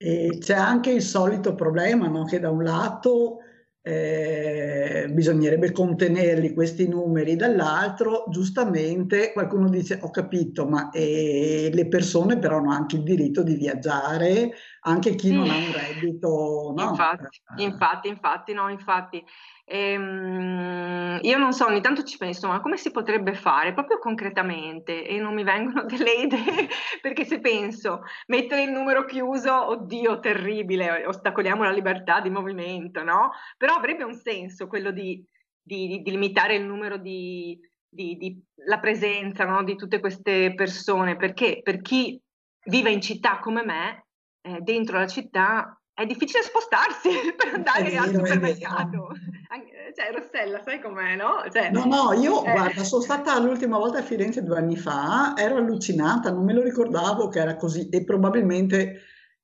E 0.01 0.37
c'è 0.39 0.55
anche 0.55 0.91
il 0.91 1.01
solito 1.01 1.55
problema, 1.55 2.07
no? 2.07 2.23
Che 2.23 2.39
da 2.39 2.49
un 2.49 2.63
lato 2.63 3.39
eh, 3.81 5.07
bisognerebbe 5.09 5.71
contenerli 5.71 6.53
questi 6.53 6.87
numeri, 6.87 7.35
dall'altro 7.35 8.25
giustamente 8.29 9.31
qualcuno 9.31 9.69
dice 9.69 9.99
ho 10.01 10.11
capito, 10.11 10.67
ma 10.67 10.89
eh, 10.91 11.69
le 11.73 11.87
persone 11.87 12.37
però 12.37 12.57
hanno 12.57 12.71
anche 12.71 12.97
il 12.97 13.03
diritto 13.03 13.41
di 13.41 13.55
viaggiare, 13.55 14.51
anche 14.81 15.15
chi 15.15 15.31
non 15.33 15.49
ha 15.49 15.55
un 15.55 15.71
reddito, 15.71 16.73
no? 16.75 16.89
Infatti, 16.89 17.41
infatti, 17.57 18.07
infatti, 18.07 18.53
no, 18.53 18.69
infatti. 18.69 19.23
Ehm, 19.71 21.19
io 21.21 21.37
non 21.37 21.53
so, 21.53 21.67
ogni 21.67 21.79
tanto 21.81 22.03
ci 22.03 22.17
penso, 22.17 22.47
ma 22.47 22.59
come 22.59 22.75
si 22.77 22.89
potrebbe 22.91 23.33
fare 23.35 23.73
proprio 23.73 23.99
concretamente? 23.99 25.05
E 25.05 25.19
non 25.19 25.35
mi 25.35 25.43
vengono 25.43 25.83
delle 25.85 26.13
idee, 26.13 26.67
perché 27.01 27.23
se 27.23 27.39
penso, 27.39 28.01
mettere 28.27 28.63
il 28.63 28.71
numero 28.71 29.05
chiuso, 29.05 29.67
oddio, 29.69 30.19
terribile, 30.19 31.05
ostacoliamo 31.05 31.63
la 31.63 31.71
libertà 31.71 32.19
di 32.19 32.29
movimento, 32.31 33.03
no? 33.03 33.31
Però 33.57 33.75
avrebbe 33.75 34.03
un 34.03 34.15
senso 34.15 34.65
quello 34.67 34.89
di, 34.91 35.23
di- 35.61 36.01
di 36.01 36.11
limitare 36.11 36.55
il 36.55 36.63
numero 36.65 36.97
di, 36.97 37.59
di- 37.87 38.43
la 38.65 38.79
presenza, 38.79 39.45
no, 39.45 39.63
di 39.63 39.75
tutte 39.75 39.99
queste 39.99 40.53
persone, 40.55 41.15
perché 41.15 41.61
per 41.61 41.81
chi 41.81 42.19
vive 42.65 42.89
in 42.91 43.01
città 43.01 43.39
come 43.39 43.63
me, 43.63 44.05
eh, 44.41 44.59
dentro 44.61 44.97
la 44.97 45.07
città 45.07 45.78
è 45.99 46.05
difficile 46.05 46.43
spostarsi 46.43 47.09
per 47.35 47.53
andare 47.53 47.97
al 47.97 48.09
vero, 48.09 48.23
è 48.23 48.27
supermercato. 48.27 49.07
Anche- 49.49 49.93
Cioè, 49.95 50.11
Rossella, 50.13 50.61
sai 50.63 50.79
com'è, 50.79 51.15
no? 51.15 51.43
Cioè, 51.51 51.71
No, 51.71 51.85
no, 51.85 52.13
io 52.13 52.45
eh, 52.45 52.51
guarda, 52.51 52.83
sono 52.83 53.01
stata 53.01 53.37
l'ultima 53.39 53.77
volta 53.77 53.99
a 53.99 54.03
Firenze 54.03 54.43
due 54.43 54.57
anni 54.57 54.77
fa, 54.77 55.33
ero 55.35 55.57
allucinata, 55.57 56.31
non 56.31 56.43
me 56.45 56.53
lo 56.53 56.61
ricordavo 56.61 57.27
che 57.27 57.39
era 57.39 57.55
così 57.55 57.89
e 57.89 58.03
probabilmente 58.03 59.01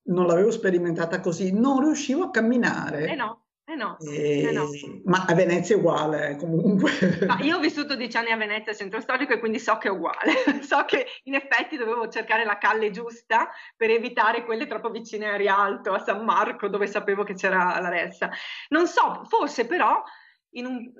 non 0.08 0.28
l'avevo 0.28 0.51
sperimentata 0.51 1.20
così, 1.20 1.51
non 1.51 1.82
riuscivo 1.82 2.24
a 2.24 2.28
Eh 2.28 2.32
camminare. 2.32 3.16
no, 3.16 3.45
eh 3.68 3.76
no, 3.76 3.97
E- 3.99 4.41
eh 4.43 4.51
no. 4.51 4.70
Ma 5.05 5.26
a 5.28 5.34
Venezia 5.34 5.76
è 5.76 5.80
uguale, 5.80 6.30
eh, 6.30 6.36
comunque. 6.36 6.91
Ma 7.26 7.39
io 7.41 7.57
ho 7.57 7.59
vissuto 7.59 7.95
dieci 7.95 8.16
anni 8.16 8.30
a 8.32 8.38
Venezia, 8.38 8.74
centro 8.74 9.01
storico, 9.01 9.34
e 9.34 9.39
quindi 9.39 9.59
so 9.59 9.78
che 9.78 9.88
è 9.88 9.91
uguale. 9.91 10.34
So 10.61 10.84
che 10.86 11.05
in 11.24 11.34
effetti 11.34 11.76
dovevo 11.76 12.07
cercare 12.07 12.45
la 12.45 12.57
calle 12.57 12.91
giusta 12.91 13.49
per 13.76 13.89
evitare 13.89 14.45
quelle 14.45 14.68
troppo 14.68 14.89
vicine 14.91 15.30
a 15.30 15.36
Rialto, 15.36 15.93
a 15.93 15.99
San 15.99 16.24
Marco, 16.24 16.68
dove 16.68 16.88
sapevo 16.88 17.24
che 17.24 17.34
c'era 17.34 17.80
la 17.80 17.89
ressa. 17.89 18.30
Non 18.70 18.88
so, 18.88 19.24
forse 19.26 19.66
però 19.66 20.01
un- 20.51 20.91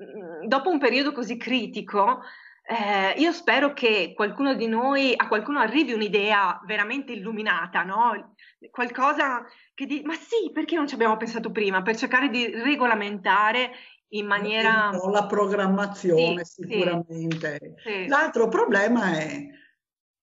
dopo 0.46 0.68
un 0.68 0.78
periodo 0.78 1.12
così 1.12 1.36
critico, 1.36 2.22
eh, 2.68 3.20
io 3.20 3.32
spero 3.32 3.72
che 3.72 4.12
qualcuno 4.14 4.54
di 4.54 4.66
noi, 4.66 5.14
a 5.16 5.28
qualcuno 5.28 5.60
arrivi 5.60 5.92
un'idea 5.92 6.60
veramente 6.66 7.12
illuminata, 7.12 7.84
no? 7.84 8.34
Qualcosa 8.70 9.44
che 9.72 9.86
di, 9.86 10.02
ma 10.04 10.14
sì, 10.14 10.50
perché 10.52 10.74
non 10.74 10.88
ci 10.88 10.94
abbiamo 10.94 11.16
pensato 11.16 11.52
prima? 11.52 11.82
Per 11.82 11.96
cercare 11.96 12.28
di 12.28 12.46
regolamentare 12.46 13.70
in 14.08 14.26
maniera... 14.26 14.90
La 15.10 15.26
programmazione 15.26 16.44
Sì, 16.44 16.62
sì, 16.62 16.68
sicuramente. 16.68 17.74
sì. 17.84 18.06
L'altro 18.08 18.48
problema 18.48 19.12
è 19.12 19.46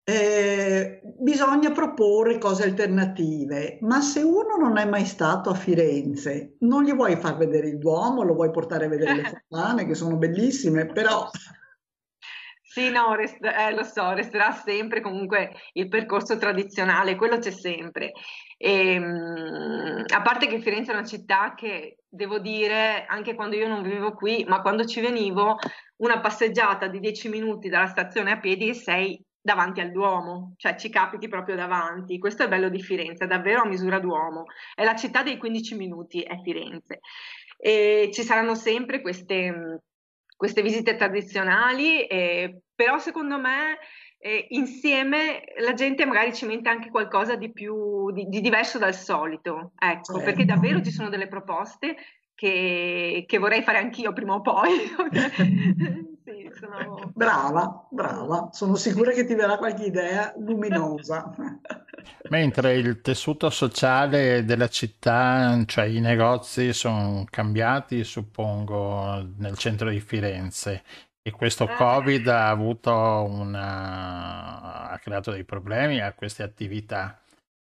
eh, 0.04 1.02
bisogna 1.20 1.72
proporre 1.72 2.38
cose 2.40 2.64
alternative, 2.64 3.78
ma 3.82 4.02
se 4.02 4.22
uno 4.22 4.56
non 4.58 4.78
è 4.78 4.86
mai 4.86 5.06
stato 5.06 5.50
a 5.50 5.54
Firenze, 5.54 6.56
non 6.60 6.84
gli 6.84 6.94
vuoi 6.94 7.16
far 7.16 7.38
vedere 7.38 7.68
il 7.68 7.78
Duomo, 7.78 8.24
lo 8.24 8.34
vuoi 8.34 8.52
portare 8.52 8.86
a 8.86 8.90
vedere 8.90 9.16
le 9.16 9.24
fontane 9.50 9.86
che 9.86 9.96
sono 9.96 10.18
bellissime, 10.18 10.86
però 10.88 11.30
Sì, 12.78 12.92
no, 12.92 13.16
rest- 13.16 13.44
eh, 13.44 13.74
lo 13.74 13.82
so, 13.82 14.12
resterà 14.12 14.52
sempre 14.52 15.02
comunque 15.02 15.52
il 15.74 15.88
percorso 15.88 16.38
tradizionale, 16.38 17.16
quello 17.16 17.40
c'è 17.40 17.50
sempre. 17.50 18.12
Ehm, 18.56 20.04
a 20.06 20.22
parte 20.22 20.46
che 20.46 20.60
Firenze 20.60 20.92
è 20.92 20.94
una 20.94 21.04
città 21.04 21.56
che, 21.56 21.98
devo 22.08 22.38
dire, 22.38 23.06
anche 23.08 23.34
quando 23.34 23.56
io 23.56 23.68
non 23.68 23.82
vivevo 23.82 24.14
qui, 24.14 24.46
ma 24.48 24.62
quando 24.62 24.86
ci 24.86 25.02
venivo, 25.02 25.56
una 26.04 26.20
passeggiata 26.20 26.86
di 26.86 27.00
10 27.00 27.30
minuti 27.30 27.68
dalla 27.68 27.88
stazione 27.88 28.34
a 28.34 28.40
piedi 28.40 28.70
e 28.70 28.76
sei 28.76 29.20
davanti 29.42 29.82
al 29.82 29.90
Duomo, 29.90 30.54
cioè 30.58 30.76
ci 30.76 30.92
capiti 30.92 31.28
proprio 31.28 31.56
davanti. 31.56 32.20
Questo 32.20 32.44
è 32.44 32.48
bello 32.48 32.70
di 32.70 32.84
Firenze, 32.84 33.24
è 33.24 33.28
davvero 33.28 33.62
a 33.64 33.68
misura 33.68 33.98
d'uomo. 33.98 34.44
È 34.76 34.84
la 34.84 34.96
città 34.96 35.24
dei 35.24 35.38
15 35.38 35.76
minuti, 35.76 36.22
è 36.22 36.40
Firenze. 36.44 37.00
E 37.58 38.12
ci 38.14 38.22
saranno 38.22 38.54
sempre 38.54 39.02
queste 39.02 39.82
queste 40.38 40.62
visite 40.62 40.96
tradizionali, 40.96 42.06
eh, 42.06 42.62
però 42.74 43.00
secondo 43.00 43.38
me 43.40 43.80
eh, 44.20 44.46
insieme 44.50 45.44
la 45.58 45.74
gente 45.74 46.06
magari 46.06 46.34
ci 46.34 46.46
mette 46.46 46.70
anche 46.70 46.90
qualcosa 46.90 47.36
di 47.36 47.52
più 47.52 48.12
di, 48.12 48.26
di 48.30 48.40
diverso 48.40 48.78
dal 48.78 48.96
solito, 48.96 49.74
ecco, 49.78 50.14
Certo. 50.14 50.24
perché 50.24 50.46
davvero 50.46 50.82
ci 50.82 50.92
sono 50.92 51.10
delle 51.10 51.28
proposte 51.28 51.96
che, 52.34 53.26
che 53.28 53.38
vorrei 53.40 53.64
fare 53.64 53.80
anch'io 53.80 54.14
prima 54.14 54.36
o 54.36 54.42
poi. 54.42 54.70
Sì, 56.28 56.52
sono- 56.60 57.12
brava, 57.16 57.88
brava, 57.90 58.50
sono 58.52 58.76
sicura 58.76 59.12
che 59.14 59.26
ti 59.26 59.34
verrà 59.34 59.58
qualche 59.58 59.86
idea 59.86 60.34
luminosa. 60.38 61.34
Mentre 62.30 62.76
il 62.76 63.00
tessuto 63.02 63.50
sociale 63.50 64.44
della 64.44 64.68
città, 64.68 65.64
cioè 65.66 65.86
i 65.86 66.02
negozi, 66.02 66.74
sono 66.74 67.26
cambiati, 67.30 68.04
suppongo, 68.04 69.26
nel 69.38 69.58
centro 69.58 69.90
di 69.90 70.00
Firenze. 70.02 70.84
E 71.22 71.32
questo 71.32 71.66
Eh. 71.66 71.76
Covid 71.76 72.28
ha 72.28 72.50
avuto 72.50 72.92
una... 72.92 74.90
ha 74.90 75.00
creato 75.00 75.32
dei 75.32 75.46
problemi 75.46 76.02
a 76.02 76.14
queste 76.14 76.44
attività. 76.44 77.20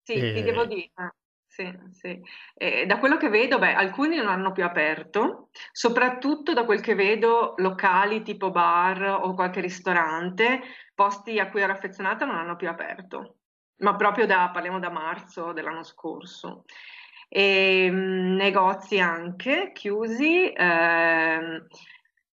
Sì, 0.03 0.13
ti 0.15 0.29
E- 0.39 0.43
devo 0.43 0.65
dire, 0.65 0.91
eh, 0.95 1.13
sì, 1.59 1.77
sì. 1.91 2.21
Eh, 2.55 2.85
da 2.85 2.99
quello 2.99 3.17
che 3.17 3.27
vedo, 3.29 3.59
beh, 3.59 3.73
alcuni 3.73 4.15
non 4.15 4.27
hanno 4.27 4.51
più 4.53 4.63
aperto, 4.63 5.49
soprattutto 5.73 6.53
da 6.53 6.63
quel 6.63 6.79
che 6.79 6.95
vedo 6.95 7.53
locali 7.57 8.21
tipo 8.23 8.49
bar 8.51 9.19
o 9.23 9.33
qualche 9.33 9.59
ristorante, 9.59 10.61
posti 10.95 11.37
a 11.39 11.49
cui 11.49 11.61
ero 11.61 11.73
affezionata 11.73 12.25
non 12.25 12.35
hanno 12.35 12.55
più 12.55 12.69
aperto, 12.69 13.39
ma 13.77 13.95
proprio 13.95 14.25
da, 14.25 14.49
parliamo 14.53 14.79
da 14.79 14.89
marzo 14.89 15.51
dell'anno 15.51 15.83
scorso. 15.83 16.63
E, 17.27 17.89
mh, 17.91 18.35
negozi 18.35 18.99
anche 18.99 19.71
chiusi. 19.73 20.51
ehm, 20.55 21.67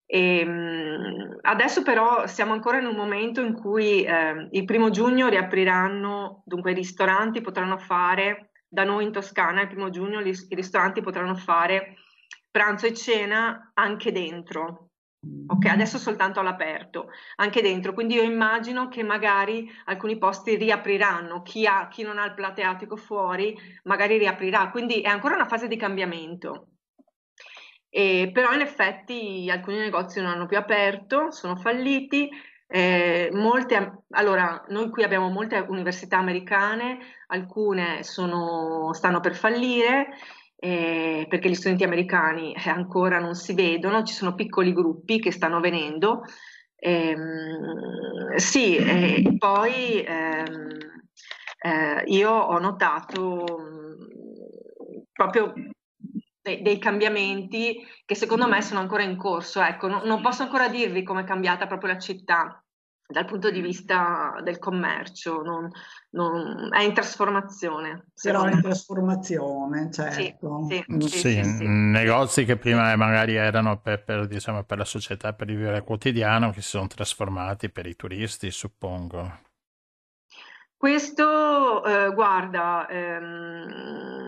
e, 0.09 0.45
mh, 0.45 1.39
adesso 1.43 1.83
però 1.83 2.27
siamo 2.27 2.53
ancora 2.53 2.79
in 2.79 2.87
un 2.87 2.95
momento 2.95 3.41
in 3.41 3.55
cui 3.55 4.05
ehm, 4.05 4.49
il 4.53 4.65
primo 4.65 4.91
giugno 4.91 5.29
riapriranno, 5.29 6.43
dunque 6.47 6.71
i 6.73 6.75
ristoranti 6.75 7.41
potranno 7.41 7.77
fare, 7.79 8.46
da 8.69 8.85
noi 8.85 9.05
in 9.05 9.13
Toscana 9.13 9.63
il 9.63 9.69
primo 9.69 9.91
giugno 9.91 10.21
gli- 10.21 10.47
i 10.49 10.55
ristoranti 10.55 11.01
potranno 11.01 11.35
fare 11.35 11.97
pranzo 12.51 12.87
e 12.87 12.95
cena 12.95 13.73
anche 13.75 14.13
dentro. 14.13 14.91
Ok, 15.49 15.67
adesso 15.67 15.99
soltanto 15.99 16.41
all'aperto, 16.41 17.09
anche 17.37 17.63
dentro, 17.63 17.93
quindi 17.93 18.15
io 18.15 18.23
immagino 18.23 18.89
che 18.89 19.03
magari 19.03 19.69
alcuni 19.87 20.19
posti 20.19 20.57
riapriranno, 20.57 21.43
chi 21.43 21.67
ha, 21.67 21.89
chi 21.89 22.03
non 22.03 22.19
ha 22.19 22.25
il 22.27 22.35
plateatico 22.35 22.97
fuori 22.97 23.57
magari 23.85 24.19
riaprirà, 24.19 24.71
quindi 24.71 25.01
è 25.01 25.09
ancora 25.09 25.35
una 25.35 25.47
fase 25.47 25.69
di 25.69 25.77
cambiamento. 25.77 26.69
E, 27.89 28.31
però 28.33 28.53
in 28.53 28.61
effetti 28.61 29.49
alcuni 29.51 29.79
negozi 29.79 30.21
non 30.21 30.31
hanno 30.31 30.47
più 30.47 30.59
aperto, 30.59 31.31
sono 31.31 31.57
falliti. 31.57 32.29
Eh, 32.69 33.31
molte, 33.33 34.03
allora, 34.11 34.65
noi 34.69 34.91
qui 34.91 35.05
abbiamo 35.05 35.29
molte 35.31 35.65
università 35.69 36.19
americane, 36.19 36.99
alcune 37.29 38.03
sono- 38.03 38.93
stanno 38.93 39.21
per 39.21 39.35
fallire 39.37 40.09
eh, 40.59 41.27
perché 41.29 41.49
gli 41.51 41.55
studenti 41.55 41.85
americani 41.85 42.55
eh, 42.55 42.71
ancora 42.71 43.19
non 43.19 43.35
si 43.35 43.55
vedono, 43.55 44.03
ci 44.03 44.15
sono 44.15 44.35
piccoli 44.35 44.73
gruppi 44.73 45.21
che 45.21 45.31
stanno 45.31 45.61
venendo. 45.61 46.23
Ehm, 46.79 48.35
sì, 48.37 48.77
e 48.77 49.37
poi 49.39 50.03
ehm, 50.05 50.69
eh, 51.63 52.03
io 52.07 52.31
ho 52.31 52.59
notato 52.59 53.45
mh, 53.45 55.07
proprio 55.13 55.53
dei, 56.47 56.63
dei 56.63 56.79
cambiamenti 56.79 57.85
che 58.05 58.15
secondo 58.15 58.47
me 58.47 58.63
sono 58.63 58.81
ancora 58.81 59.03
in 59.03 59.17
corso. 59.17 59.61
Ecco, 59.61 59.89
no- 59.89 60.05
non 60.05 60.23
posso 60.23 60.43
ancora 60.45 60.69
dirvi 60.69 61.03
come 61.03 61.23
è 61.23 61.25
cambiata 61.25 61.67
proprio 61.67 61.93
la 61.93 61.99
città 61.99 62.61
dal 63.09 63.25
punto 63.25 63.51
di 63.51 63.61
vista 63.61 64.41
del 64.43 64.59
commercio, 64.59 65.43
non- 65.43 65.71
non- 66.11 66.71
è 66.73 66.83
in 66.83 66.93
trasformazione, 66.93 68.07
Però 68.21 68.41
secondo 68.41 68.57
in 68.57 68.63
trasformazione, 68.63 69.93
certo. 69.93 70.61
sì, 70.67 70.85
Mm. 70.93 70.99
sì, 70.99 71.07
Sì, 71.09 71.17
sì, 71.19 71.43
sì. 71.57 71.65
negozi 71.67 72.45
che 72.45 72.57
prima 72.57 72.95
magari 72.97 73.37
erano 73.37 73.79
per, 73.81 74.03
per, 74.03 74.27
diciamo, 74.27 74.65
per 74.65 74.79
la 74.79 74.85
società, 74.85 75.33
per 75.35 75.51
il 75.51 75.57
vivere 75.57 75.83
quotidiano, 75.83 76.51
che 76.51 76.63
si 76.63 76.71
sono 76.71 76.89
trasformati 76.89 77.71
per 77.71 77.87
i 77.87 77.95
turisti, 77.95 78.51
suppongo. 78.51 79.45
Questo, 80.77 81.85
eh, 81.85 82.13
guarda, 82.13 82.87
ehm, 82.89 84.26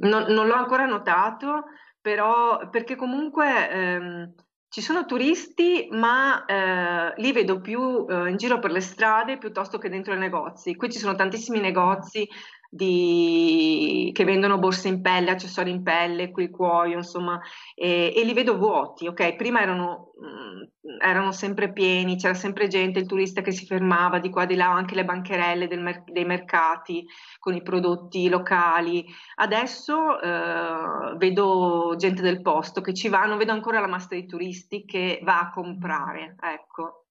non, 0.00 0.24
non 0.28 0.46
l'ho 0.46 0.54
ancora 0.54 0.86
notato, 0.86 1.64
però 2.00 2.68
perché 2.70 2.96
comunque 2.96 3.70
ehm, 3.70 4.34
ci 4.68 4.80
sono 4.80 5.04
turisti, 5.04 5.88
ma 5.90 6.44
eh, 6.44 7.12
li 7.16 7.32
vedo 7.32 7.60
più 7.60 8.06
eh, 8.08 8.30
in 8.30 8.36
giro 8.36 8.58
per 8.58 8.70
le 8.70 8.80
strade 8.80 9.38
piuttosto 9.38 9.78
che 9.78 9.88
dentro 9.88 10.14
i 10.14 10.18
negozi. 10.18 10.76
Qui 10.76 10.90
ci 10.90 10.98
sono 10.98 11.14
tantissimi 11.14 11.60
negozi 11.60 12.28
di- 12.72 14.10
che 14.14 14.24
vendono 14.24 14.58
borse 14.58 14.86
in 14.86 15.02
pelle, 15.02 15.30
accessori 15.30 15.70
in 15.70 15.82
pelle, 15.82 16.30
qui 16.30 16.50
cuoio, 16.50 16.98
insomma, 16.98 17.40
e, 17.74 18.12
e 18.14 18.24
li 18.24 18.32
vedo 18.32 18.56
vuoti, 18.56 19.08
ok? 19.08 19.34
Prima 19.34 19.60
erano, 19.60 20.12
mm, 20.24 21.00
erano 21.00 21.32
sempre 21.32 21.72
pieni, 21.72 22.16
c'era 22.16 22.34
sempre 22.34 22.68
gente, 22.68 23.00
il 23.00 23.06
turista 23.06 23.42
che 23.42 23.50
si 23.50 23.66
fermava 23.66 24.20
di 24.20 24.30
qua 24.30 24.46
di 24.46 24.54
là, 24.54 24.70
anche 24.70 24.94
le 24.94 25.04
bancherelle 25.04 25.66
del 25.66 26.04
dei 26.06 26.24
mercati 26.24 27.04
con 27.40 27.54
i 27.54 27.62
prodotti 27.62 28.28
locali. 28.28 29.04
Adesso 29.36 30.20
eh, 30.20 31.16
vedo 31.16 31.94
gente 31.96 32.22
del 32.22 32.40
posto 32.40 32.80
che 32.80 32.94
ci 32.94 33.08
va, 33.08 33.24
non 33.24 33.38
vedo 33.38 33.52
ancora 33.52 33.80
la 33.80 33.88
massa 33.88 34.14
di 34.14 34.26
turisti 34.26 34.84
che 34.84 35.20
va 35.24 35.40
a 35.40 35.50
comprare, 35.50 36.36
ecco. 36.40 37.06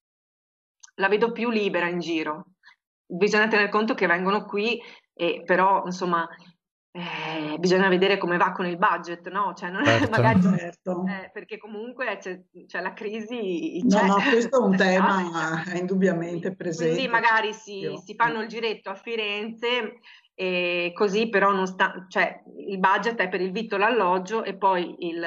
La 0.96 1.08
vedo 1.10 1.32
più 1.32 1.50
libera 1.50 1.88
in 1.88 2.00
giro. 2.00 2.46
Bisogna 3.06 3.48
tener 3.48 3.70
conto 3.70 3.96
che 3.96 4.06
vengono 4.06 4.46
qui 4.46 4.80
e 5.20 5.44
però, 5.46 5.84
insomma, 5.86 6.26
eh, 6.92 7.58
bisogna 7.60 7.90
vedere 7.90 8.18
come 8.18 8.38
va 8.38 8.54
con 8.54 8.66
il 8.66 8.78
budget, 8.78 9.30
no? 9.30 9.54
Cioè, 9.54 9.70
non 9.70 9.82
è 9.86 9.86
Certo. 10.00 10.10
magari 10.10 10.42
Certo. 10.42 11.04
eh, 11.08 11.30
perché 11.34 11.58
comunque 11.58 12.18
c'è, 12.22 12.40
c'è 12.66 12.80
la 12.82 12.94
crisi, 12.94 13.82
No, 13.84 13.98
c'è. 14.00 14.06
no, 14.08 14.16
questo 14.30 14.62
è 14.62 14.66
un 14.66 14.72
Capita. 14.78 14.90
tema 14.90 15.64
eh, 15.74 15.78
indubbiamente 15.78 16.56
presente. 16.56 16.94
Quindi 16.94 17.12
magari 17.12 17.54
si, 17.54 18.00
si 18.04 18.16
fanno 18.16 18.42
il 18.42 18.48
giretto 18.48 18.90
a 18.90 18.96
Firenze 18.96 20.00
e 20.34 20.92
così 20.96 21.28
però 21.28 21.52
non 21.52 21.68
sta, 21.68 22.06
cioè 22.08 22.42
il 22.70 22.80
budget 22.80 23.18
è 23.20 23.28
per 23.28 23.42
il 23.42 23.52
vitto 23.52 23.76
l'alloggio 23.76 24.46
e 24.46 24.56
poi 24.56 24.96
il, 25.00 25.22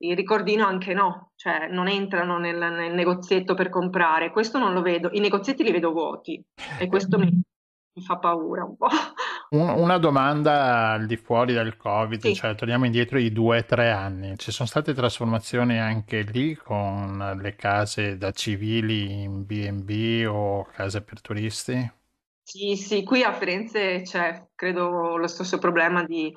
il 0.00 0.14
ricordino 0.14 0.66
anche 0.66 0.92
no, 0.92 1.32
cioè 1.36 1.68
non 1.68 1.88
entrano 1.88 2.36
nel, 2.36 2.58
nel 2.58 2.92
negozietto 2.92 3.54
per 3.54 3.70
comprare. 3.70 4.30
Questo 4.30 4.58
non 4.58 4.74
lo 4.74 4.82
vedo, 4.82 5.08
i 5.12 5.20
negozietti 5.20 5.62
li 5.64 5.72
vedo 5.72 5.90
vuoti 5.92 6.38
e 6.78 6.86
questo 6.86 7.18
mi, 7.18 7.30
mi 7.94 8.02
fa 8.02 8.16
paura 8.18 8.64
un 8.64 8.76
po'. 8.76 8.88
Un- 9.50 9.68
una 9.68 9.98
domanda 9.98 10.90
al 10.92 11.06
di 11.06 11.16
fuori 11.16 11.52
del 11.52 11.76
Covid, 11.76 12.26
Sì. 12.26 12.32
cioè 12.32 12.54
torniamo 12.56 12.86
indietro 12.86 13.18
di 13.18 13.30
due 13.32 13.58
o 13.58 13.64
tre 13.64 13.90
anni. 13.90 14.36
Ci 14.38 14.50
sono 14.50 14.66
state 14.68 14.94
trasformazioni 14.94 15.78
anche 15.78 16.22
lì 16.22 16.54
con 16.56 17.38
le 17.40 17.54
case 17.54 18.16
da 18.16 18.30
civili 18.32 19.22
in 19.22 19.44
B&B 19.46 20.24
o 20.26 20.64
case 20.64 21.02
per 21.02 21.20
turisti? 21.20 21.90
Sì, 22.44 22.76
sì, 22.76 23.02
qui 23.04 23.22
a 23.22 23.32
Firenze 23.32 24.02
c'è, 24.02 24.48
credo, 24.54 25.16
lo 25.16 25.26
stesso 25.26 25.58
problema 25.58 26.04
di- 26.04 26.34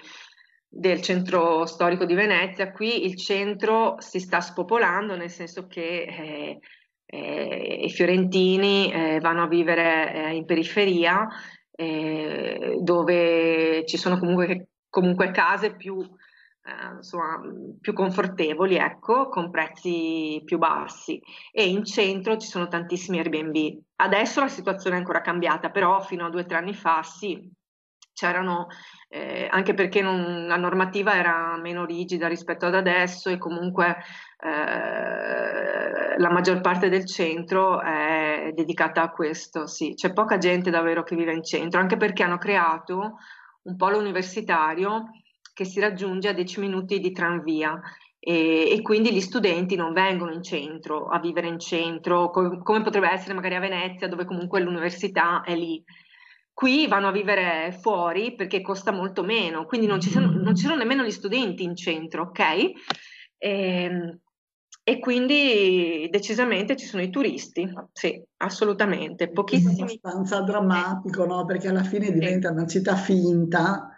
del 0.68 1.02
centro 1.02 1.66
storico 1.66 2.06
di 2.06 2.14
Venezia. 2.14 2.72
Qui 2.72 3.06
il 3.06 3.18
centro 3.18 3.96
si 4.00 4.20
sta 4.20 4.40
spopolando, 4.40 5.16
nel 5.16 5.30
senso 5.30 5.68
che 5.68 6.04
eh, 6.04 6.60
eh, 7.06 7.82
i 7.84 7.90
fiorentini 7.90 8.92
eh, 8.92 9.20
vanno 9.20 9.44
a 9.44 9.48
vivere 9.48 10.14
eh, 10.14 10.36
in 10.36 10.46
periferia, 10.46 11.28
eh, 11.72 12.78
dove 12.82 13.86
ci 13.86 13.98
sono 13.98 14.18
comunque, 14.18 14.70
comunque 14.90 15.32
case 15.32 15.76
più, 15.76 16.00
eh, 16.00 16.96
insomma, 16.96 17.42
più 17.80 17.94
confortevoli, 17.94 18.76
ecco, 18.76 19.30
con 19.30 19.52
prezzi 19.52 20.42
più 20.46 20.58
bassi 20.58 21.22
e 21.52 21.68
in 21.68 21.84
centro 21.86 22.38
ci 22.38 22.48
sono 22.48 22.68
tantissimi 22.68 23.20
Airbnb. 23.20 23.80
Adesso 23.98 24.40
la 24.42 24.48
situazione 24.48 24.96
è 24.96 25.00
ancora 25.00 25.22
cambiata, 25.22 25.70
però 25.70 26.02
fino 26.02 26.26
a 26.26 26.30
due 26.30 26.42
o 26.42 26.46
tre 26.46 26.58
anni 26.58 26.74
fa 26.74 27.04
sì, 27.04 27.52
c'erano, 28.14 28.68
eh, 29.16 29.48
anche 29.50 29.74
perché 29.74 30.02
non- 30.02 30.46
la 30.48 30.58
normativa 30.58 31.16
era 31.16 31.58
meno 31.58 31.86
rigida 31.86 32.28
rispetto 32.28 32.66
ad 32.66 32.76
adesso 32.76 33.30
e 33.30 33.38
comunque 33.38 33.98
eh, 34.40 36.18
la 36.18 36.30
maggior 36.32 36.62
parte 36.62 36.90
del 36.90 37.06
centro 37.06 37.82
è 37.82 38.52
dedicata 38.54 39.02
a 39.04 39.12
questo, 39.12 39.68
sì. 39.68 39.94
C'è 39.96 40.14
poca 40.14 40.38
gente 40.38 40.70
davvero 40.70 41.04
che 41.04 41.16
vive 41.16 41.34
in 41.34 41.44
centro, 41.44 41.80
anche 41.80 41.98
perché 41.98 42.24
hanno 42.24 42.38
creato 42.38 43.18
un 43.64 43.76
polo 43.78 43.98
universitario 44.00 45.10
che 45.54 45.66
si 45.66 45.80
raggiunge 45.80 46.28
a 46.30 46.34
10 46.34 46.60
minuti 46.60 47.00
di 47.00 47.12
tranvia 47.12 47.80
e, 48.20 48.70
e 48.72 48.82
quindi 48.82 49.14
gli 49.14 49.22
studenti 49.22 49.76
non 49.76 49.94
vengono 49.94 50.34
in 50.34 50.44
centro 50.44 51.08
a 51.08 51.20
vivere 51.20 51.48
in 51.48 51.60
centro, 51.60 52.30
co- 52.30 52.60
come 52.62 52.82
potrebbe 52.82 53.10
essere 53.12 53.34
magari 53.34 53.56
a 53.56 53.60
Venezia, 53.60 54.08
dove 54.08 54.26
comunque 54.26 54.60
l'università 54.62 55.42
è 55.44 55.56
lì. 55.56 55.82
Qui 56.56 56.88
vanno 56.88 57.10
a 57.10 57.12
vivere 57.12 57.78
fuori 57.82 58.34
perché 58.34 58.62
costa 58.62 58.92
molto 58.94 59.24
meno, 59.24 59.66
quindi 59.66 59.88
non 59.88 60.00
ci 60.00 60.10
sono, 60.10 60.32
non 60.32 60.56
ci 60.56 60.64
sono 60.64 60.78
nemmeno 60.78 61.04
gli 61.04 61.12
studenti 61.12 61.64
in 61.64 61.76
centro, 61.76 62.24
ok? 62.24 62.72
Ehm, 63.38 64.20
E, 64.88 65.00
quindi 65.00 66.08
decisamente 66.12 66.76
ci 66.76 66.86
sono 66.86 67.02
i 67.02 67.10
turisti, 67.10 67.68
sì, 67.92 68.24
assolutamente, 68.38 69.32
Questo 69.32 69.32
è 69.32 69.34
pochissimi. 69.34 69.82
abbastanza 69.82 70.42
drammatico, 70.42 71.26
no? 71.26 71.44
Perché 71.44 71.70
alla 71.70 71.82
fine 71.84 72.12
diventa 72.12 72.52
una 72.52 72.68
città 72.68 72.96
finta 72.96 73.90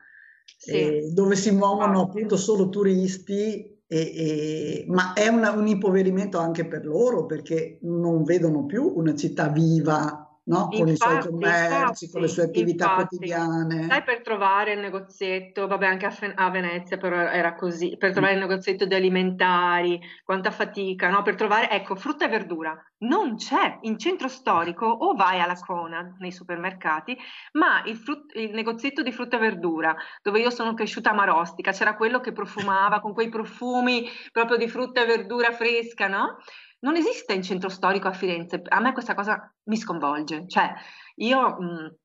Sì. 0.57 0.71
eh, 0.71 1.09
dove 1.13 1.35
si 1.35 1.51
muovono 1.51 2.03
appunto 2.03 2.37
solo 2.37 2.69
turisti, 2.69 3.81
e- 3.85 4.13
e- 4.15 4.85
ma 4.87 5.11
è 5.13 5.27
una- 5.27 5.51
un 5.51 5.67
impoverimento 5.67 6.37
anche 6.39 6.65
per 6.65 6.85
loro 6.85 7.25
perché 7.25 7.79
non 7.81 8.23
vedono 8.23 8.65
più 8.65 8.93
una 8.95 9.13
città 9.13 9.49
viva, 9.49 10.26
no? 10.47 10.67
Con 10.67 10.87
i 10.87 10.95
suoi 10.95 11.13
Infatti, 11.13 11.29
commerci, 11.29 12.09
con 12.09 12.21
le 12.21 12.27
sue 12.27 12.43
infatti, 12.43 12.59
attività 12.59 12.83
infatti. 12.85 13.17
quotidiane. 13.17 13.83
Sai, 13.87 14.03
per 14.03 14.21
trovare 14.21 14.73
il 14.73 14.79
negozietto, 14.79 15.67
vabbè, 15.67 15.85
anche 15.85 16.05
a, 16.05 16.11
Fe- 16.11 16.33
a 16.35 16.49
Venezia 16.49 16.97
però 16.97 17.17
era 17.17 17.55
così, 17.55 17.95
per 17.97 18.11
trovare 18.11 18.33
il 18.33 18.39
negozietto 18.39 18.85
di 18.85 18.95
alimentari, 18.95 19.99
quanta 20.23 20.51
fatica, 20.51 21.09
no? 21.09 21.21
Per 21.21 21.35
trovare, 21.35 21.69
ecco, 21.69 21.95
frutta 21.95 22.25
e 22.25 22.29
verdura 22.29 22.81
non 22.99 23.35
c'è 23.35 23.77
in 23.81 23.99
centro 23.99 24.27
storico 24.27 24.85
o 24.85 25.13
vai 25.13 25.39
alla 25.39 25.55
Cona 25.55 26.15
nei 26.19 26.31
supermercati, 26.31 27.15
ma 27.53 27.83
il, 27.85 27.95
frut- 27.95 28.35
il 28.35 28.51
negozietto 28.51 29.03
di 29.03 29.11
frutta 29.11 29.37
e 29.37 29.39
verdura, 29.39 29.95
dove 30.23 30.39
io 30.39 30.49
sono 30.49 30.73
cresciuta 30.73 31.11
a 31.11 31.13
Marostica, 31.13 31.71
c'era 31.71 31.95
quello 31.95 32.19
che 32.19 32.31
profumava 32.31 32.99
con 32.99 33.13
quei 33.13 33.29
profumi 33.29 34.07
proprio 34.31 34.57
di 34.57 34.67
frutta 34.67 35.03
e 35.03 35.05
verdura 35.05 35.51
fresca, 35.51 36.07
no? 36.07 36.37
Non 36.79 36.95
esiste 36.95 37.33
in 37.33 37.41
centro 37.41 37.69
storico 37.69 38.07
a 38.07 38.13
Firenze. 38.13 38.61
A 38.67 38.79
me 38.79 38.93
questa 38.93 39.15
cosa 39.15 39.53
mi 39.63 39.77
sconvolge, 39.77 40.45
cioè 40.47 40.73
io 41.15 41.57
mh, 41.59 41.95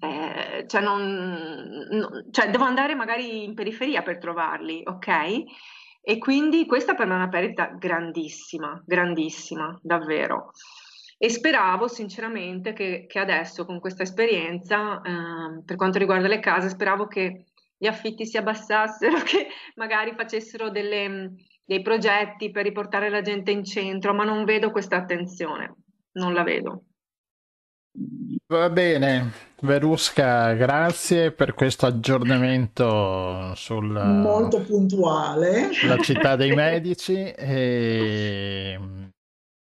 eh, 0.00 0.64
cioè 0.66 0.80
non, 0.80 1.86
no- 1.90 2.24
cioè 2.30 2.50
devo 2.50 2.64
andare 2.64 2.94
magari 2.94 3.44
in 3.44 3.54
periferia 3.54 4.02
per 4.02 4.18
trovarli, 4.18 4.82
ok? 4.84 5.08
E 6.02 6.18
quindi 6.18 6.66
questa 6.66 6.94
per 6.94 7.06
me 7.06 7.12
è 7.12 7.16
una 7.16 7.28
perdita 7.28 7.66
grandissima, 7.66 8.82
grandissima, 8.86 9.78
davvero. 9.82 10.50
E 11.18 11.28
speravo 11.28 11.86
sinceramente 11.88 12.72
che, 12.72 13.04
che 13.06 13.18
adesso 13.18 13.66
con 13.66 13.78
questa 13.78 14.02
esperienza, 14.02 15.02
ehm, 15.02 15.62
per 15.66 15.76
quanto 15.76 15.98
riguarda 15.98 16.28
le 16.28 16.40
case, 16.40 16.70
speravo 16.70 17.06
che 17.06 17.44
gli 17.76 17.86
affitti 17.86 18.26
si 18.26 18.38
abbassassero, 18.38 19.18
che 19.24 19.48
magari 19.74 20.14
facessero 20.14 20.70
delle, 20.70 21.34
dei 21.70 21.82
progetti 21.82 22.50
per 22.50 22.64
riportare 22.64 23.08
la 23.10 23.20
gente 23.20 23.52
in 23.52 23.62
centro, 23.62 24.12
ma 24.12 24.24
non 24.24 24.44
vedo 24.44 24.72
questa 24.72 24.96
attenzione, 24.96 25.72
non 26.14 26.34
la 26.34 26.42
vedo. 26.42 26.86
Va 28.48 28.68
bene, 28.70 29.30
Verusca, 29.60 30.52
grazie 30.54 31.30
per 31.30 31.54
questo 31.54 31.86
aggiornamento 31.86 33.54
sulla 33.54 34.02
Molto 34.04 34.62
puntuale. 34.62 35.72
sulla 35.72 35.98
città 35.98 36.34
dei 36.34 36.50
medici 36.56 37.14
e, 37.14 38.80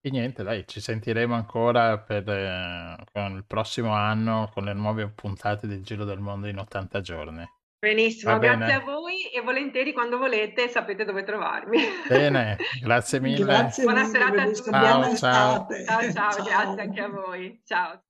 e 0.01 0.09
niente, 0.09 0.41
dai, 0.41 0.63
ci 0.65 0.81
sentiremo 0.81 1.35
ancora 1.35 1.99
per, 1.99 2.27
eh, 2.27 2.95
con 3.13 3.35
il 3.35 3.45
prossimo 3.45 3.93
anno 3.93 4.49
con 4.51 4.63
le 4.63 4.73
nuove 4.73 5.07
puntate 5.09 5.67
del 5.67 5.83
Giro 5.83 6.03
del 6.03 6.19
Mondo 6.19 6.47
in 6.47 6.57
80 6.57 6.99
giorni. 7.01 7.47
Benissimo, 7.81 8.37
grazie 8.37 8.73
a 8.73 8.79
voi 8.81 9.23
e 9.33 9.41
volentieri 9.41 9.91
quando 9.91 10.19
volete 10.19 10.69
sapete 10.69 11.03
dove 11.03 11.23
trovarmi. 11.23 11.79
Bene, 12.07 12.55
grazie 12.79 13.19
mille. 13.19 13.43
Grazie 13.43 13.83
Buona 13.85 14.03
mille, 14.03 14.11
serata 14.11 14.41
a 14.43 14.45
tutti. 14.45 14.69
Ciao, 14.69 15.15
ciao. 15.15 15.67
Ciao 15.87 16.11
ciao, 16.11 16.31
Ciao. 16.31 16.43
grazie 16.43 16.81
anche 16.83 17.01
a 17.01 17.09
voi. 17.09 17.59
Ciao. 17.65 18.03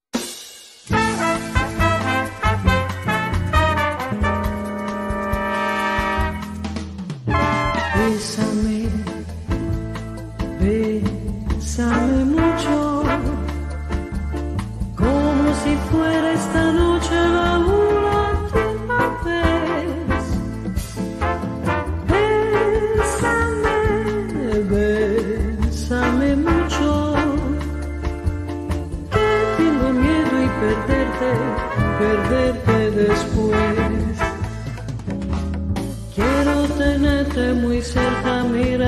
Bésame, 7.96 8.90
bésame 10.60 12.24
mucho, 12.26 13.04
como 14.98 15.54
si 15.54 15.76
fuera 15.90 16.32
esta 16.34 16.72
noche 16.72 17.16
la 17.16 17.61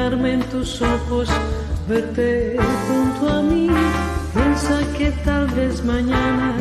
mirarme 0.03 0.33
en 0.33 0.43
tus 0.49 0.81
ojos, 0.81 1.29
verte 1.87 2.57
junto 2.87 3.29
a 3.29 3.41
mí. 3.41 3.69
Piensa 4.33 4.79
que 4.97 5.11
tal 5.23 5.47
vez 5.51 5.83
mañana 5.85 6.55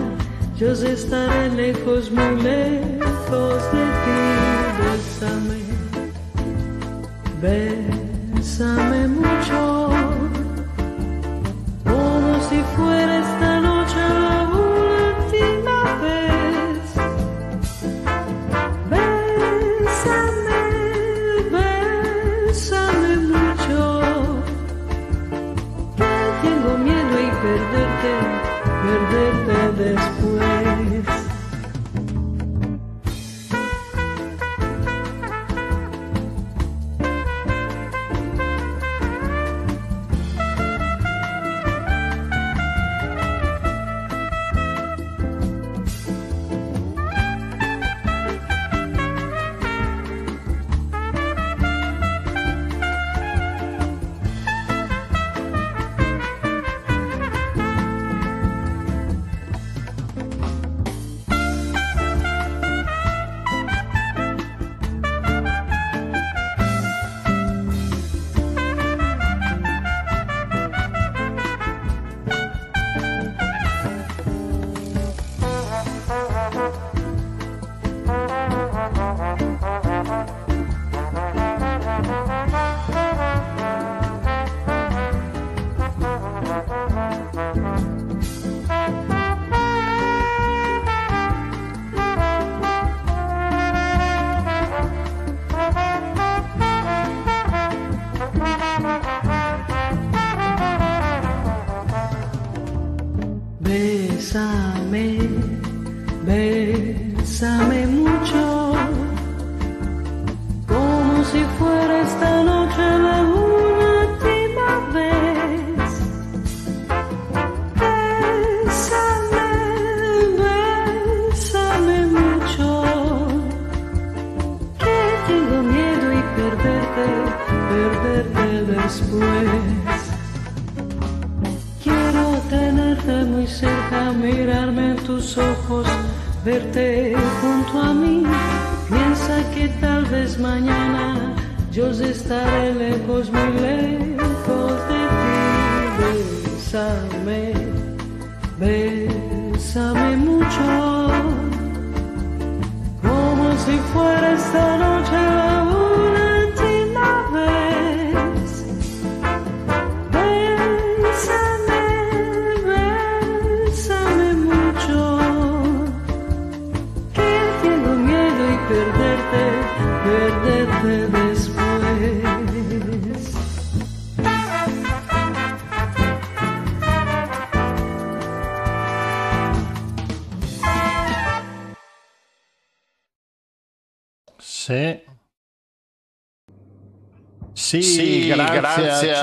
yo 0.57 0.71
estaré 0.73 1.49
lejos, 1.51 2.11
muy 2.11 2.37
lejos 2.41 3.63
de 3.73 3.85
ti. 4.05 4.21
Bésame, 4.79 5.61
bésame 7.43 9.09
mucho, 9.09 9.91
como 11.85 12.41
si 12.49 12.63
fuera 12.77 13.19
esta 13.19 13.52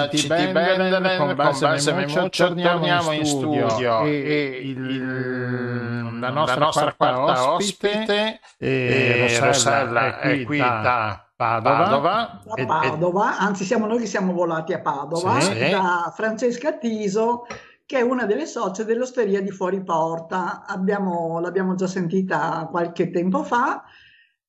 CT 0.09 0.21
CT 0.21 0.27
Bendelen, 0.27 0.77
Bendelen, 0.77 1.17
con 1.17 1.27
con 1.27 1.35
Balsam 1.35 1.69
Balsam 1.69 1.97
e 1.97 2.01
e 2.01 2.05
Muccio, 2.05 2.21
Muccio, 2.21 2.45
torniamo 2.47 3.11
in 3.11 3.25
studio, 3.25 4.03
e, 4.03 4.09
e 4.09 4.61
il- 4.63 6.19
la 6.19 6.29
nostra, 6.29 6.59
la 6.59 6.65
nostra 6.65 6.93
quarta, 6.93 7.21
quarta 7.21 7.53
ospite, 7.53 7.89
ospite, 7.89 8.39
eh, 8.57 9.27
eh, 9.29 9.39
Rossella, 9.39 10.19
è 10.19 10.43
qui 10.43 10.57
da 10.57 11.23
Padova, 11.35 11.77
Padova. 11.77 12.41
da 12.43 12.53
e- 12.55 12.61
e- 12.61 12.65
Padova, 12.65 13.37
anzi 13.37 13.63
siamo 13.63 13.85
noi 13.85 13.99
che 13.99 14.05
siamo 14.05 14.33
volati 14.33 14.73
a 14.73 14.79
Padova, 14.81 15.39
Sì. 15.39 15.69
da 15.69 16.11
Francesca 16.13 16.73
Tiso, 16.77 17.45
che 17.85 17.99
è 17.99 18.01
una 18.01 18.25
delle 18.25 18.45
socie 18.45 18.83
dell'Osteria 18.83 19.41
di 19.41 19.49
Fuori 19.49 19.81
Porta. 19.81 20.65
Abbiamo- 20.67 21.39
l'abbiamo 21.39 21.75
già 21.75 21.87
sentita 21.87 22.67
qualche 22.69 23.09
tempo 23.09 23.43
fa. 23.43 23.83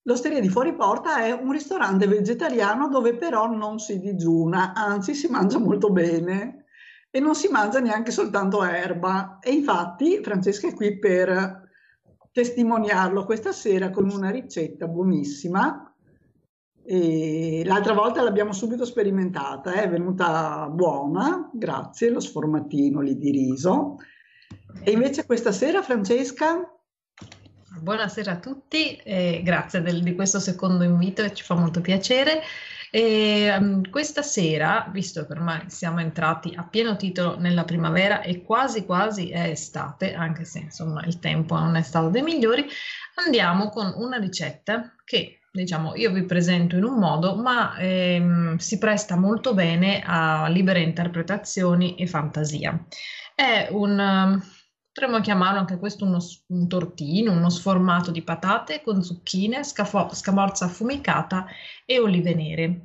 L'Osteria 0.04 0.40
di 0.40 0.48
Fuori 0.48 0.74
Porta 0.74 1.22
è 1.22 1.30
un 1.32 1.52
ristorante 1.52 2.06
vegetariano 2.06 2.88
dove 2.88 3.16
però 3.16 3.46
non 3.46 3.78
si 3.78 4.00
digiuna, 4.00 4.72
anzi 4.74 5.14
si 5.14 5.28
mangia 5.28 5.58
molto 5.58 5.90
bene 5.90 6.64
e 7.10 7.20
non 7.20 7.34
si 7.34 7.48
mangia 7.48 7.80
neanche 7.80 8.10
soltanto 8.10 8.62
erba. 8.62 9.38
E 9.40 9.52
infatti 9.52 10.22
Francesca 10.22 10.68
è 10.68 10.74
qui 10.74 10.98
per 10.98 11.68
testimoniarlo 12.32 13.24
questa 13.24 13.52
sera 13.52 13.90
con 13.90 14.10
una 14.10 14.30
ricetta 14.30 14.86
buonissima. 14.86 15.94
E 16.82 17.62
l'altra 17.66 17.92
volta 17.92 18.22
l'abbiamo 18.22 18.52
subito 18.52 18.84
sperimentata, 18.84 19.72
è 19.74 19.88
venuta 19.88 20.68
buona, 20.72 21.50
grazie, 21.52 22.08
lo 22.08 22.20
sformatino 22.20 23.00
lì 23.00 23.18
di 23.18 23.30
riso. 23.30 23.96
E 24.82 24.92
invece 24.92 25.26
questa 25.26 25.52
sera, 25.52 25.82
Francesca, 25.82 26.79
Buonasera 27.82 28.32
a 28.32 28.36
tutti, 28.36 28.96
e 28.96 29.40
grazie 29.42 29.80
del- 29.80 30.02
di 30.02 30.14
questo 30.14 30.38
secondo 30.38 30.84
invito, 30.84 31.30
ci 31.32 31.42
fa 31.42 31.54
molto 31.54 31.80
piacere. 31.80 32.42
E, 32.90 33.44
ehm, 33.44 33.88
questa 33.88 34.20
sera, 34.20 34.86
visto 34.92 35.24
che 35.24 35.32
ormai 35.32 35.62
siamo 35.68 36.00
entrati 36.00 36.52
a 36.54 36.64
pieno 36.64 36.96
titolo 36.96 37.38
nella 37.38 37.64
primavera 37.64 38.20
e 38.20 38.42
quasi 38.42 38.84
quasi 38.84 39.30
è 39.30 39.48
estate, 39.48 40.12
anche 40.12 40.44
se 40.44 40.58
insomma 40.58 41.02
il 41.06 41.18
tempo 41.20 41.56
non 41.58 41.74
è 41.76 41.82
stato 41.82 42.10
dei 42.10 42.22
migliori, 42.22 42.66
andiamo 43.24 43.70
con 43.70 43.92
una 43.96 44.18
ricetta 44.18 44.94
che 45.04 45.40
diciamo 45.50 45.94
io 45.96 46.12
vi 46.12 46.24
presento 46.24 46.76
in 46.76 46.84
un 46.84 46.98
modo, 46.98 47.34
ma 47.36 47.78
ehm, 47.78 48.56
si 48.58 48.76
presta 48.76 49.16
molto 49.16 49.54
bene 49.54 50.02
a 50.04 50.48
libere 50.48 50.80
interpretazioni 50.80 51.96
e 51.96 52.06
fantasia. 52.06 52.78
È 53.34 53.68
un, 53.70 54.42
potremmo 54.92 55.20
chiamarlo 55.20 55.60
anche 55.60 55.78
questo 55.78 56.04
uno 56.04 56.18
un 56.48 56.68
tortino, 56.68 57.32
uno 57.32 57.48
sformato 57.48 58.10
di 58.10 58.22
patate 58.22 58.82
con 58.82 59.02
zucchine, 59.02 59.62
scafo- 59.62 60.12
scamorza 60.12 60.64
affumicata 60.66 61.46
e 61.84 61.98
olive 61.98 62.34
nere. 62.34 62.80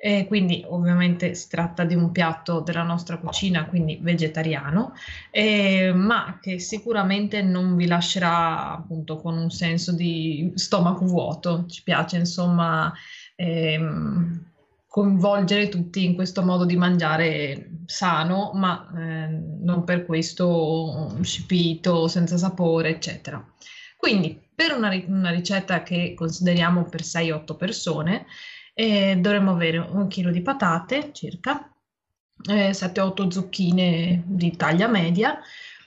E 0.00 0.26
quindi 0.28 0.62
ovviamente 0.68 1.34
si 1.34 1.48
tratta 1.48 1.84
di 1.84 1.94
un 1.96 2.12
piatto 2.12 2.60
della 2.60 2.84
nostra 2.84 3.18
cucina, 3.18 3.66
quindi 3.66 3.98
vegetariano, 4.00 4.92
eh, 5.32 5.92
ma 5.92 6.38
che 6.40 6.60
sicuramente 6.60 7.42
non 7.42 7.74
vi 7.74 7.86
lascerà 7.86 8.74
appunto 8.74 9.16
con 9.16 9.36
un 9.36 9.50
senso 9.50 9.92
di 9.92 10.52
stomaco 10.54 11.04
vuoto. 11.04 11.66
Ci 11.66 11.82
piace 11.82 12.16
insomma 12.18 12.92
ehm, 13.34 14.47
coinvolgere 14.88 15.68
tutti 15.68 16.04
in 16.04 16.14
questo 16.14 16.42
modo 16.42 16.64
di 16.64 16.76
mangiare 16.76 17.82
sano, 17.84 18.52
ma 18.54 18.90
eh, 18.96 19.28
non 19.60 19.84
per 19.84 20.06
questo 20.06 21.16
scipito, 21.20 22.08
senza 22.08 22.38
sapore, 22.38 22.88
eccetera. 22.88 23.44
Quindi, 23.96 24.40
per 24.54 24.74
una, 24.74 24.90
una 25.06 25.30
ricetta 25.30 25.82
che 25.82 26.14
consideriamo 26.16 26.84
per 26.84 27.02
6-8 27.02 27.56
persone, 27.56 28.26
eh, 28.74 29.16
dovremmo 29.16 29.52
avere 29.52 29.78
un 29.78 30.08
chilo 30.08 30.30
di 30.30 30.40
patate 30.40 31.10
circa, 31.12 31.70
eh, 32.48 32.72
7-8 32.72 33.28
zucchine 33.28 34.22
di 34.26 34.56
taglia 34.56 34.88
media, 34.88 35.38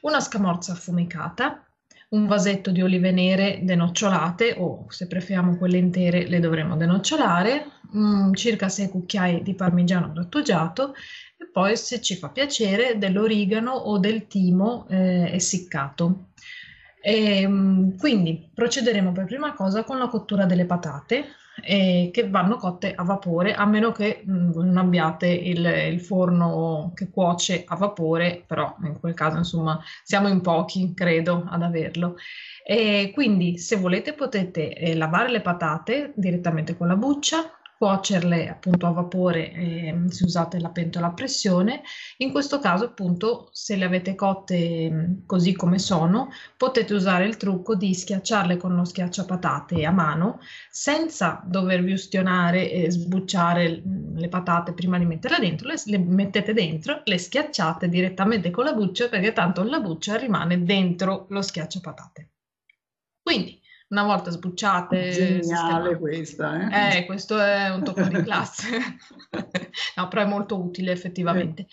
una 0.01 0.19
scamorza 0.19 0.73
affumicata, 0.73 1.65
un 2.11 2.27
vasetto 2.27 2.71
di 2.71 2.81
olive 2.81 3.11
nere 3.11 3.59
denocciolate 3.63 4.55
o 4.57 4.85
se 4.89 5.07
preferiamo 5.07 5.57
quelle 5.57 5.77
intere 5.77 6.27
le 6.27 6.39
dovremo 6.39 6.75
denocciolare, 6.75 7.65
mm, 7.95 8.33
circa 8.33 8.67
6 8.67 8.89
cucchiai 8.89 9.43
di 9.43 9.53
parmigiano 9.53 10.11
grattugiato 10.11 10.93
e 11.37 11.49
poi 11.51 11.77
se 11.77 12.01
ci 12.01 12.15
fa 12.15 12.29
piacere 12.29 12.97
dell'origano 12.97 13.71
o 13.71 13.97
del 13.97 14.27
timo 14.27 14.87
eh, 14.89 15.31
essiccato. 15.33 16.31
E, 17.01 17.47
mm, 17.47 17.97
quindi 17.97 18.51
procederemo 18.53 19.11
per 19.13 19.25
prima 19.25 19.53
cosa 19.53 19.83
con 19.83 19.97
la 19.97 20.07
cottura 20.07 20.45
delle 20.45 20.65
patate 20.65 21.25
eh, 21.63 22.09
che 22.11 22.29
vanno 22.29 22.57
cotte 22.57 22.93
a 22.93 23.03
vapore, 23.03 23.53
a 23.53 23.65
meno 23.65 23.91
che 23.91 24.23
mm, 24.27 24.51
non 24.53 24.77
abbiate 24.77 25.27
il, 25.27 25.65
il 25.65 25.99
forno 26.01 26.91
che 26.95 27.09
cuoce 27.09 27.63
a 27.67 27.75
vapore, 27.75 28.43
però 28.45 28.75
in 28.83 28.99
quel 28.99 29.13
caso 29.13 29.37
insomma 29.37 29.79
siamo 30.03 30.27
in 30.27 30.41
pochi, 30.41 30.93
credo, 30.93 31.45
ad 31.49 31.61
averlo. 31.61 32.15
E 32.63 33.11
quindi 33.13 33.57
se 33.57 33.75
volete 33.75 34.13
potete 34.13 34.73
eh, 34.73 34.95
lavare 34.95 35.29
le 35.29 35.41
patate 35.41 36.13
direttamente 36.15 36.77
con 36.77 36.87
la 36.87 36.95
buccia, 36.95 37.60
cuocerle 37.81 38.47
appunto 38.47 38.85
a 38.85 38.91
vapore 38.91 39.51
eh, 39.53 40.03
se 40.09 40.25
usate 40.25 40.59
la 40.59 40.69
pentola 40.69 41.07
a 41.07 41.13
pressione. 41.13 41.81
In 42.17 42.31
questo 42.31 42.59
caso 42.59 42.85
appunto 42.85 43.49
se 43.53 43.75
le 43.75 43.85
avete 43.85 44.13
cotte 44.13 44.87
mh, 44.91 45.25
così 45.25 45.53
come 45.53 45.79
sono 45.79 46.29
potete 46.57 46.93
usare 46.93 47.25
il 47.25 47.37
trucco 47.37 47.73
di 47.73 47.95
schiacciarle 47.95 48.57
con 48.57 48.73
uno 48.73 48.85
schiacciapatate 48.85 49.83
a 49.83 49.89
mano 49.89 50.41
senza 50.69 51.41
dovervi 51.43 51.93
ustionare 51.93 52.69
e 52.69 52.91
sbucciare 52.91 53.81
mh, 53.83 54.19
le 54.19 54.27
patate 54.27 54.73
prima 54.73 54.99
di 54.99 55.05
metterle 55.05 55.39
dentro, 55.39 55.67
le, 55.67 55.81
le 55.85 55.97
mettete 55.97 56.53
dentro, 56.53 57.01
le 57.03 57.17
schiacciate 57.17 57.89
direttamente 57.89 58.51
con 58.51 58.65
la 58.65 58.73
buccia 58.73 59.09
perché 59.09 59.33
tanto 59.33 59.63
la 59.63 59.79
buccia 59.79 60.17
rimane 60.17 60.61
dentro 60.63 61.25
lo 61.29 61.41
schiacciapatate. 61.41 62.29
Quindi 63.23 63.60
una 63.91 64.03
volta 64.03 64.31
sbucciate, 64.31 65.11
Geniale 65.11 65.97
questa, 65.97 66.69
eh? 66.69 66.99
eh, 66.99 67.05
questo 67.05 67.39
è 67.39 67.69
un 67.69 67.83
tocco 67.83 68.03
di 68.03 68.23
classe, 68.23 68.69
no, 69.95 70.07
però 70.07 70.21
è 70.21 70.25
molto 70.25 70.59
utile 70.59 70.91
effettivamente. 70.91 71.67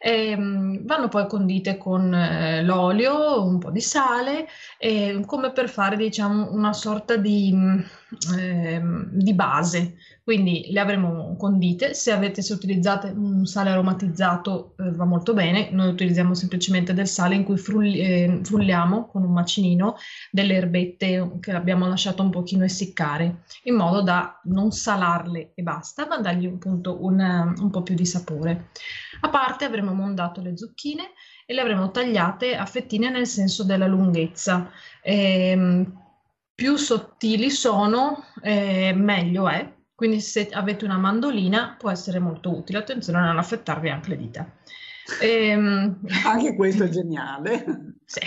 Ehm, 0.00 0.84
vanno 0.84 1.08
poi 1.08 1.26
condite 1.26 1.76
con 1.76 2.14
eh, 2.14 2.62
l'olio, 2.62 3.44
un 3.44 3.58
po' 3.58 3.70
di 3.70 3.80
sale, 3.80 4.46
e 4.78 5.22
come 5.26 5.52
per 5.52 5.68
fare 5.68 5.96
diciamo 5.96 6.52
una 6.52 6.72
sorta 6.72 7.16
di, 7.16 7.52
ehm, 8.36 9.08
di 9.12 9.34
base. 9.34 9.96
Quindi 10.22 10.66
le 10.70 10.80
avremo 10.80 11.36
condite. 11.38 11.94
Se 11.94 12.12
avete, 12.12 12.42
se 12.42 12.52
utilizzate 12.52 13.08
un 13.08 13.46
sale 13.46 13.70
aromatizzato 13.70 14.74
eh, 14.78 14.90
va 14.92 15.04
molto 15.06 15.32
bene. 15.32 15.70
Noi 15.70 15.88
utilizziamo 15.88 16.34
semplicemente 16.34 16.92
del 16.92 17.08
sale 17.08 17.34
in 17.34 17.44
cui 17.44 17.56
frulli- 17.56 17.98
eh, 18.00 18.40
frulliamo 18.42 19.06
con 19.06 19.24
un 19.24 19.32
macinino 19.32 19.96
delle 20.30 20.54
erbette 20.54 21.38
che 21.40 21.52
abbiamo 21.52 21.88
lasciato 21.88 22.22
un 22.22 22.30
pochino 22.30 22.64
essiccare, 22.64 23.42
in 23.64 23.74
modo 23.74 24.02
da 24.02 24.38
non 24.44 24.70
salarle 24.70 25.52
e 25.54 25.62
basta, 25.62 26.06
ma 26.06 26.18
dargli 26.18 26.46
appunto 26.46 27.02
un, 27.02 27.54
un 27.58 27.70
po' 27.70 27.82
più 27.82 27.94
di 27.94 28.04
sapore. 28.04 28.68
A 29.20 29.28
parte 29.30 29.64
avremo 29.64 29.92
mondato 29.92 30.40
le 30.40 30.56
zucchine 30.56 31.12
e 31.46 31.54
le 31.54 31.60
avremo 31.60 31.90
tagliate 31.90 32.56
a 32.56 32.66
fettine 32.66 33.10
nel 33.10 33.26
senso 33.26 33.64
della 33.64 33.86
lunghezza. 33.86 34.70
Ehm, 35.02 36.06
più 36.54 36.76
sottili 36.76 37.50
sono, 37.50 38.24
eh, 38.42 38.92
meglio 38.94 39.48
è. 39.48 39.74
Quindi 39.94 40.20
se 40.20 40.48
avete 40.50 40.84
una 40.84 40.96
mandolina 40.96 41.74
può 41.78 41.90
essere 41.90 42.18
molto 42.18 42.56
utile. 42.56 42.78
Attenzione 42.78 43.18
a 43.18 43.24
non 43.24 43.38
affettarvi 43.38 43.90
anche 43.90 44.10
le 44.10 44.16
dita. 44.16 44.52
Ehm, 45.20 46.00
Anche 46.26 46.54
questo 46.54 46.84
è 46.84 46.88
geniale. 46.88 47.94
sì, 48.04 48.20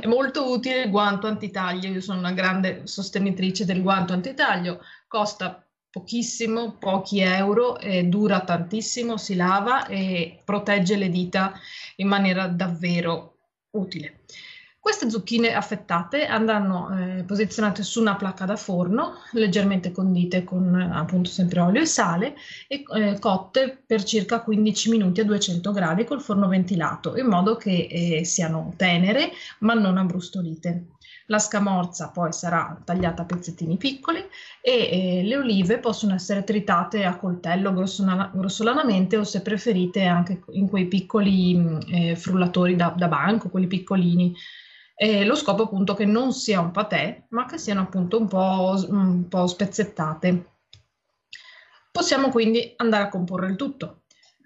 è 0.00 0.06
molto 0.06 0.50
utile 0.50 0.82
il 0.82 0.90
guanto 0.90 1.26
antitaglio. 1.26 1.88
Io 1.88 2.00
sono 2.00 2.18
una 2.18 2.32
grande 2.32 2.82
sostenitrice 2.86 3.64
del 3.64 3.82
guanto 3.82 4.12
antitaglio. 4.12 4.80
Costa 5.08 5.66
pochissimo, 5.92 6.76
pochi 6.78 7.20
euro, 7.20 7.78
e 7.78 8.04
dura 8.04 8.40
tantissimo, 8.40 9.18
si 9.18 9.36
lava 9.36 9.86
e 9.86 10.40
protegge 10.42 10.96
le 10.96 11.10
dita 11.10 11.52
in 11.96 12.08
maniera 12.08 12.48
davvero 12.48 13.36
utile. 13.72 14.20
Queste 14.82 15.08
zucchine 15.08 15.54
affettate 15.54 16.26
andranno 16.26 16.90
eh, 16.90 17.22
posizionate 17.22 17.84
su 17.84 18.00
una 18.00 18.16
placca 18.16 18.46
da 18.46 18.56
forno, 18.56 19.18
leggermente 19.30 19.92
condite 19.92 20.42
con 20.42 20.74
eh, 20.74 20.90
appunto 20.92 21.30
sempre 21.30 21.60
olio 21.60 21.82
e 21.82 21.86
sale 21.86 22.34
e 22.66 22.82
eh, 22.96 23.18
cotte 23.20 23.80
per 23.86 24.02
circa 24.02 24.40
15 24.40 24.90
minuti 24.90 25.20
a 25.20 25.24
200 25.24 25.70
gradi 25.70 26.04
col 26.04 26.20
forno 26.20 26.48
ventilato, 26.48 27.16
in 27.16 27.26
modo 27.26 27.54
che 27.54 27.86
eh, 27.88 28.24
siano 28.24 28.72
tenere 28.76 29.30
ma 29.60 29.74
non 29.74 29.98
abbrustolite. 29.98 30.86
La 31.26 31.38
scamorza 31.38 32.10
poi 32.10 32.32
sarà 32.32 32.80
tagliata 32.84 33.22
a 33.22 33.24
pezzettini 33.24 33.76
piccoli 33.76 34.18
e 34.60 34.72
eh, 34.72 35.22
le 35.22 35.36
olive 35.36 35.78
possono 35.78 36.14
essere 36.14 36.44
tritate 36.44 37.04
a 37.04 37.16
coltello 37.16 37.72
grossolana- 37.72 38.30
grossolanamente 38.34 39.16
o 39.16 39.24
se 39.24 39.42
preferite 39.42 40.04
anche 40.04 40.42
in 40.50 40.68
quei 40.68 40.86
piccoli 40.86 41.54
mh, 41.54 41.80
eh, 41.88 42.16
frullatori 42.16 42.76
da, 42.76 42.94
da 42.96 43.08
banco, 43.08 43.50
quelli 43.50 43.66
piccolini. 43.66 44.34
Eh, 44.94 45.24
lo 45.24 45.34
scopo 45.34 45.64
appunto 45.64 45.94
che 45.94 46.04
non 46.04 46.32
sia 46.32 46.60
un 46.60 46.70
patè, 46.70 47.24
ma 47.30 47.46
che 47.46 47.58
siano 47.58 47.80
appunto 47.80 48.18
un 48.18 48.28
po', 48.28 48.74
un 48.88 49.26
po' 49.28 49.46
spezzettate. 49.46 50.46
Possiamo 51.90 52.30
quindi 52.30 52.72
andare 52.76 53.04
a 53.04 53.08
comporre 53.08 53.48
il 53.48 53.56
tutto. 53.56 54.01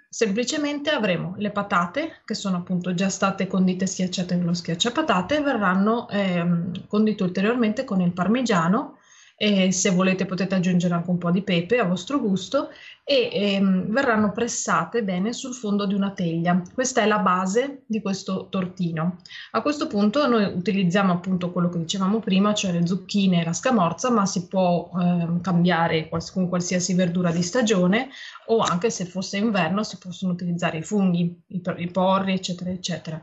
Semplicemente 0.09 0.91
avremo 0.91 1.35
le 1.37 1.51
patate, 1.51 2.21
che 2.25 2.35
sono 2.35 2.59
appunto 2.59 2.95
già 2.95 3.09
state 3.09 3.47
condite 3.47 3.87
schiacciate 3.87 4.37
con 4.37 4.47
lo 4.47 4.55
schiacciapatate, 4.55 5.41
verranno 5.41 6.09
ehm, 6.09 6.87
condite 6.87 7.23
ulteriormente 7.23 7.85
con 7.85 8.01
il 8.01 8.13
parmigiano 8.13 8.96
e 9.39 9.71
se 9.71 9.91
volete 9.91 10.25
potete 10.25 10.55
aggiungere 10.55 10.95
anche 10.95 11.11
un 11.11 11.19
po' 11.19 11.31
di 11.31 11.43
pepe 11.43 11.79
a 11.79 11.85
vostro 11.85 12.19
gusto 12.19 12.71
e 13.05 13.29
ehm, 13.31 13.93
verranno 13.93 14.33
pressate 14.33 15.05
bene 15.05 15.35
sul 15.35 15.53
fondo 15.53 15.87
di 15.87 15.93
una 15.93 16.11
teglia. 16.11 16.61
Questa 16.73 17.03
è 17.03 17.07
la 17.07 17.19
base 17.19 17.83
di 17.87 18.01
questo 18.01 18.49
tortino. 18.49 19.19
A 19.53 19.61
questo 19.61 19.87
punto 19.87 20.27
noi 20.27 20.45
utilizziamo 20.45 21.13
appunto 21.13 21.53
quello 21.53 21.69
che 21.69 21.79
dicevamo 21.79 22.19
prima, 22.19 22.55
cioè 22.55 22.73
le 22.73 22.87
zucchine 22.87 23.43
e 23.43 23.45
la 23.45 23.53
scamorza, 23.53 24.11
ma 24.11 24.25
si 24.25 24.49
può 24.49 24.91
ehm, 24.99 25.43
cambiare 25.43 26.09
quals- 26.09 26.33
con 26.33 26.49
qualsiasi 26.49 26.95
verdura 26.95 27.31
di 27.31 27.43
stagione 27.43 28.09
o 28.47 28.59
anche 28.59 28.91
se 28.91 29.05
fosse 29.05 29.37
inverno 29.37 29.85
si 29.85 29.99
possono 29.99 30.33
utilizzare 30.33 30.79
i 30.79 30.83
funghi, 30.83 31.43
i, 31.49 31.61
por- 31.61 31.79
i 31.79 31.91
porri, 31.91 32.33
eccetera, 32.33 32.71
eccetera. 32.71 33.23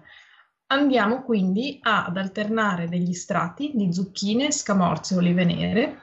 Andiamo 0.67 1.23
quindi 1.23 1.77
ad 1.81 2.17
alternare 2.17 2.87
degli 2.87 3.13
strati 3.13 3.73
di 3.75 3.93
zucchine, 3.93 4.51
scamorze 4.51 5.13
e 5.13 5.17
olive 5.17 5.43
nere 5.43 5.97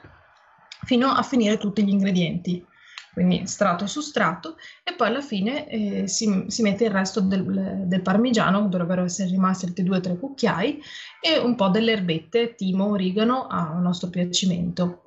fino 0.84 1.08
a 1.08 1.22
finire 1.22 1.58
tutti 1.58 1.84
gli 1.84 1.90
ingredienti. 1.90 2.64
Quindi 3.12 3.46
strato 3.46 3.86
su 3.86 4.00
strato 4.00 4.56
e 4.84 4.94
poi 4.94 5.08
alla 5.08 5.20
fine 5.20 5.68
eh, 5.68 6.06
si, 6.06 6.44
si 6.46 6.62
mette 6.62 6.84
il 6.84 6.90
resto 6.90 7.20
del, 7.20 7.82
del 7.86 8.02
parmigiano, 8.02 8.68
dovrebbero 8.68 9.02
essere 9.02 9.30
rimasti 9.30 9.66
altri 9.66 9.84
2-3 9.84 10.18
cucchiai, 10.18 10.80
e 11.20 11.38
un 11.38 11.56
po' 11.56 11.68
delle 11.68 11.92
erbette, 11.92 12.54
timo, 12.54 12.90
origano 12.90 13.48
a 13.48 13.78
nostro 13.80 14.10
piacimento. 14.10 15.02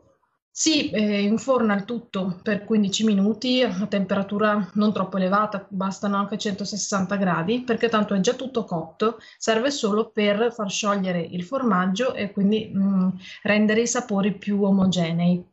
Si 0.56 0.92
eh, 0.92 1.24
inforna 1.24 1.74
il 1.74 1.84
tutto 1.84 2.40
per 2.44 2.64
15 2.64 3.06
minuti 3.06 3.64
a 3.64 3.88
temperatura 3.88 4.70
non 4.74 4.94
troppo 4.94 5.18
elevata, 5.18 5.66
bastano 5.68 6.18
anche 6.18 6.38
160 6.38 7.16
gradi 7.16 7.62
perché 7.62 7.90
tanto 7.90 8.14
è 8.14 8.20
già 8.20 8.34
tutto 8.34 8.64
cotto, 8.64 9.18
serve 9.40 9.72
solo 9.72 10.12
per 10.12 10.54
far 10.54 10.70
sciogliere 10.70 11.22
il 11.22 11.44
formaggio 11.44 12.14
e 12.14 12.32
quindi 12.32 12.70
mh, 12.72 13.18
rendere 13.42 13.82
i 13.82 13.88
sapori 13.88 14.38
più 14.38 14.62
omogenei. 14.62 15.44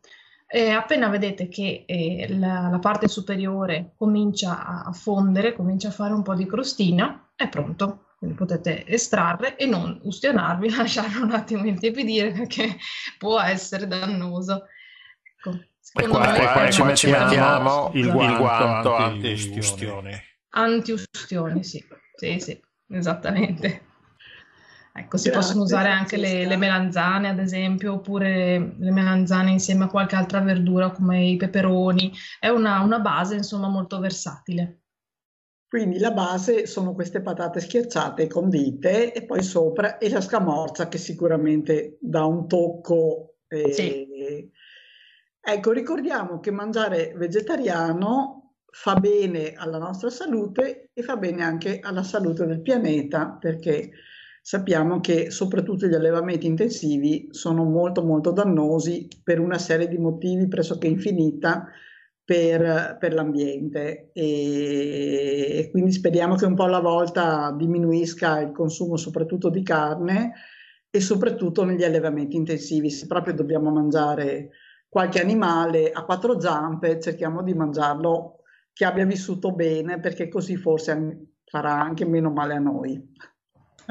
E 0.53 0.71
appena 0.71 1.09
vedete 1.09 1.47
che 1.49 1.85
eh, 1.87 2.27
la, 2.31 2.69
la 2.69 2.79
parte 2.81 3.07
superiore 3.07 3.93
comincia 3.97 4.83
a, 4.85 4.91
fondere, 4.91 5.55
comincia 5.55 5.89
a 5.89 5.93
fare 5.93 6.13
un 6.13 6.23
po' 6.23 6.35
di 6.35 6.45
crostina, 6.45 7.31
è 7.37 7.49
pronto. 7.49 8.07
Quindi 8.19 8.37
potete 8.37 8.85
estrarre 8.87 9.57
e 9.57 9.65
non 9.67 9.99
ustionarvi, 10.03 10.69
lasciarlo 10.75 11.25
un 11.25 11.31
attimo 11.31 11.65
intiepidire 11.67 12.33
perché 12.33 12.77
può 13.17 13.41
essere 13.41 13.87
dannoso. 13.87 14.65
Ecco, 15.37 15.51
E 15.95 16.09
qua, 16.09 16.33
me 16.33 16.37
qua 16.37 16.65
è 16.67 16.73
ci 16.73 16.83
mettiamo 16.83 17.91
il 17.95 18.11
cosa- 18.11 18.37
guanto, 18.37 18.97
anti-ustione. 18.97 20.23
Anti-ustioni, 20.51 21.63
sì, 21.63 21.83
sì, 22.17 22.41
sì, 22.41 22.61
esattamente. 22.89 23.87
Ecco, 24.93 25.17
si 25.17 25.31
Grazie, 25.31 25.41
possono 25.41 25.65
usare 25.65 25.89
anche 25.89 26.17
le, 26.17 26.47
le 26.47 26.57
melanzane, 26.57 27.29
ad 27.29 27.39
esempio, 27.39 27.95
oppure 27.95 28.75
le 28.77 28.91
melanzane 28.91 29.51
insieme 29.51 29.85
a 29.85 29.89
qualche 29.89 30.17
altra 30.17 30.41
verdura 30.41 30.91
come 30.91 31.25
i 31.25 31.37
peperoni. 31.37 32.13
È 32.39 32.49
una, 32.49 32.81
una 32.81 32.99
base, 32.99 33.37
insomma, 33.37 33.69
molto 33.69 34.01
versatile. 34.01 34.81
Quindi 35.69 36.01
la 36.01 36.11
base 36.11 36.67
sono 36.67 36.95
queste 36.95 37.23
patate 37.23 37.61
schiacciate 37.61 38.25
e 38.25 38.27
condite 38.27 39.13
e 39.13 39.25
poi 39.25 39.41
sopra 39.41 39.99
e 39.99 40.11
la 40.11 40.21
scamorza 40.21 40.89
che 40.89 40.99
sicuramente 40.99 41.97
dà 42.01 42.25
un 42.25 42.49
tocco. 42.49 43.37
eh, 43.47 43.73
Sì. 43.73 44.51
Ecco, 45.41 45.71
ricordiamo 45.71 46.41
che 46.41 46.51
mangiare 46.51 47.15
vegetariano 47.17 48.57
fa 48.67 48.95
bene 48.97 49.53
alla 49.55 49.79
nostra 49.79 50.11
salute 50.11 50.91
e 50.93 51.03
fa 51.03 51.17
bene 51.17 51.45
anche 51.45 51.79
alla 51.81 52.03
salute 52.03 52.47
del 52.47 52.63
pianeta 52.63 53.37
perché 53.41 53.91
sappiamo 54.43 55.01
che 55.01 55.31
soprattutto 55.31 55.87
gli 55.87 55.95
allevamenti 55.95 56.47
intensivi 56.47 57.29
sono 57.31 57.65
molto 57.65 58.03
molto 58.03 58.31
dannosi 58.31 59.09
per 59.23 59.39
una 59.39 59.59
serie 59.59 59.89
di 59.89 59.99
motivi 59.99 60.49
pressoché 60.49 60.87
infinita 60.87 61.67
per, 62.25 62.97
per 62.99 63.13
l'ambiente 63.13 64.11
e, 64.13 65.59
e 65.59 65.69
quindi 65.71 65.93
speriamo 65.93 66.37
che 66.37 66.47
un 66.47 66.55
po' 66.55 66.65
alla 66.65 66.81
volta 66.81 67.53
diminuisca 67.57 68.41
il 68.41 68.53
consumo 68.53 68.97
soprattutto 68.97 69.51
di 69.51 69.63
carne 69.63 70.33
e 70.91 71.01
soprattutto 71.01 71.65
negli 71.65 71.85
allevamenti 71.85 72.37
intensivi. 72.37 72.91
Se 72.91 73.07
proprio 73.07 73.35
dobbiamo 73.35 73.71
mangiare 73.71 74.51
qualche 74.89 75.21
animale 75.21 75.91
a 75.91 76.05
quattro 76.05 76.41
zampe, 76.41 77.01
cerchiamo 77.01 77.43
di 77.43 77.55
mangiarlo 77.55 78.43
che 78.73 78.85
abbia 78.85 79.05
vissuto 79.05 79.53
bene 79.53 80.01
perché 80.01 80.29
così 80.29 80.57
forse 80.57 81.35
farà 81.45 81.81
anche 81.81 82.05
meno 82.05 82.31
male 82.31 82.55
a 82.55 82.59
noi. 82.59 83.13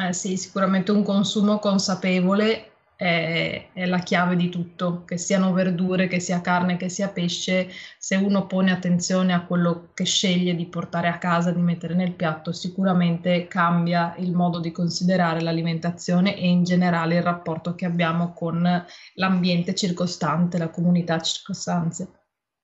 Eh 0.02 0.14
sì, 0.14 0.36
sicuramente 0.38 0.92
un 0.92 1.04
consumo 1.04 1.60
consapevole 1.60 2.72
è, 2.96 3.70
è 3.74 3.86
la 3.86 4.00
chiave 4.00 4.36
di 4.38 4.48
tutto, 4.50 5.04
che 5.04 5.18
siano 5.18 5.52
verdure, 5.52 6.08
che 6.08 6.20
sia 6.22 6.40
carne, 6.42 6.78
che 6.78 6.88
sia 6.90 7.10
pesce, 7.10 7.70
se 7.98 8.16
uno 8.16 8.48
pone 8.48 8.72
attenzione 8.72 9.34
a 9.34 9.46
quello 9.46 9.90
che 9.94 10.06
sceglie 10.06 10.56
di 10.56 10.66
portare 10.68 11.08
a 11.10 11.18
casa, 11.18 11.52
di 11.52 11.62
mettere 11.62 11.96
nel 11.96 12.14
piatto, 12.14 12.52
sicuramente 12.54 13.48
cambia 13.48 14.16
il 14.18 14.34
modo 14.34 14.60
di 14.60 14.72
considerare 14.72 15.42
l'alimentazione 15.42 16.36
e 16.38 16.48
in 16.48 16.64
generale 16.64 17.18
il 17.18 17.24
rapporto 17.24 17.76
che 17.76 17.86
abbiamo 17.86 18.32
con 18.34 18.86
l'ambiente 19.16 19.76
circostante, 19.76 20.58
la 20.58 20.70
comunità 20.70 21.20
circostante. 21.20 22.19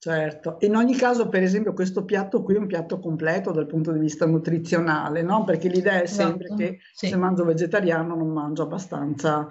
Certo, 0.06 0.58
in 0.60 0.76
ogni 0.76 0.96
caso, 0.96 1.30
per 1.30 1.42
esempio, 1.42 1.74
questo 1.74 2.06
piatto 2.06 2.44
qui 2.44 2.54
è 2.54 2.60
un 2.60 2.68
piatto 2.68 3.00
completo 3.00 3.52
dal 3.52 3.66
punto 3.66 3.92
di 3.92 3.98
vista 3.98 4.28
nutrizionale, 4.28 5.24
no? 5.24 5.44
Perché 5.44 5.68
l'idea 5.68 6.00
è 6.00 6.06
sempre 6.06 6.46
Esatto, 6.46 6.62
che 6.62 6.80
sì. 6.94 7.08
se 7.08 7.16
mangio 7.16 7.44
vegetariano 7.44 8.16
non 8.16 8.28
mangio 8.32 8.62
abbastanza 8.62 9.48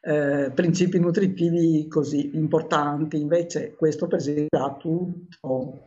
eh, 0.00 0.50
principi 0.54 0.98
nutritivi 0.98 1.86
così 1.88 2.30
importanti, 2.36 3.20
invece 3.20 3.74
questo 3.76 4.06
per 4.06 4.20
esempio 4.20 4.64
ha 4.64 4.76
tutto. 4.76 5.82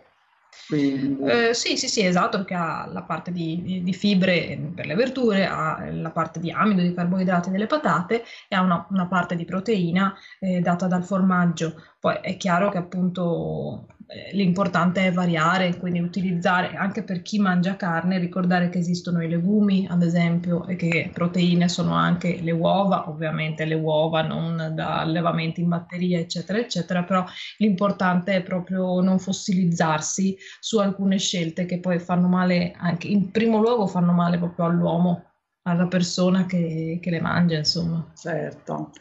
Quindi, 0.67 1.23
Eh, 1.23 1.53
sì, 1.55 1.75
sì, 1.75 1.87
sì, 1.87 2.05
esatto, 2.05 2.37
perché 2.37 2.53
ha 2.53 2.87
la 2.91 3.01
parte 3.01 3.31
di, 3.31 3.59
di- 3.63 3.81
di 3.81 3.93
fibre 3.93 4.71
per 4.75 4.85
le 4.85 4.93
verdure, 4.93 5.47
ha 5.47 5.89
la 5.91 6.11
parte 6.11 6.39
di 6.39 6.51
amido, 6.51 6.83
di 6.83 6.93
carboidrati 6.93 7.49
delle 7.49 7.65
patate 7.65 8.21
e 8.47 8.55
ha 8.55 8.61
una, 8.61 8.85
una 8.91 9.07
parte 9.07 9.35
di 9.35 9.45
proteina 9.45 10.13
eh, 10.39 10.59
data 10.59 10.85
dal 10.85 11.03
formaggio. 11.03 11.73
Poi 11.99 12.17
è 12.21 12.37
chiaro 12.37 12.69
che 12.69 12.77
appunto 12.77 13.87
l'importante 14.33 15.05
è 15.05 15.11
variare, 15.11 15.77
quindi 15.77 15.99
utilizzare 15.99 16.75
anche 16.75 17.03
per 17.03 17.21
chi 17.21 17.39
mangia 17.39 17.75
carne, 17.75 18.19
ricordare 18.19 18.69
che 18.69 18.79
esistono 18.79 19.23
i 19.23 19.29
legumi, 19.29 19.87
ad 19.89 20.03
esempio, 20.03 20.65
e 20.67 20.75
che 20.75 21.09
proteine 21.13 21.69
sono 21.69 21.93
anche 21.93 22.39
le 22.41 22.51
uova, 22.51 23.09
ovviamente 23.09 23.65
le 23.65 23.75
uova 23.75 24.21
non 24.21 24.73
da 24.75 24.99
allevamenti 24.99 25.61
in 25.61 25.69
batteria, 25.69 26.19
eccetera, 26.19 26.59
eccetera, 26.59 27.03
però 27.03 27.23
l'importante 27.57 28.35
è 28.35 28.43
proprio 28.43 28.99
non 28.99 29.19
fossilizzarsi 29.19 30.37
su 30.59 30.79
alcune 30.79 31.17
scelte 31.17 31.65
che 31.65 31.79
poi 31.79 31.99
fanno 31.99 32.27
male 32.27 32.73
anche, 32.77 33.07
in 33.07 33.31
primo 33.31 33.59
luogo 33.59 33.87
fanno 33.87 34.11
male 34.11 34.37
proprio 34.37 34.65
all'uomo, 34.65 35.23
alla 35.63 35.87
persona 35.87 36.45
che, 36.45 36.99
che 37.01 37.09
le 37.09 37.21
mangia, 37.21 37.57
insomma. 37.57 38.11
certo. 38.15 38.91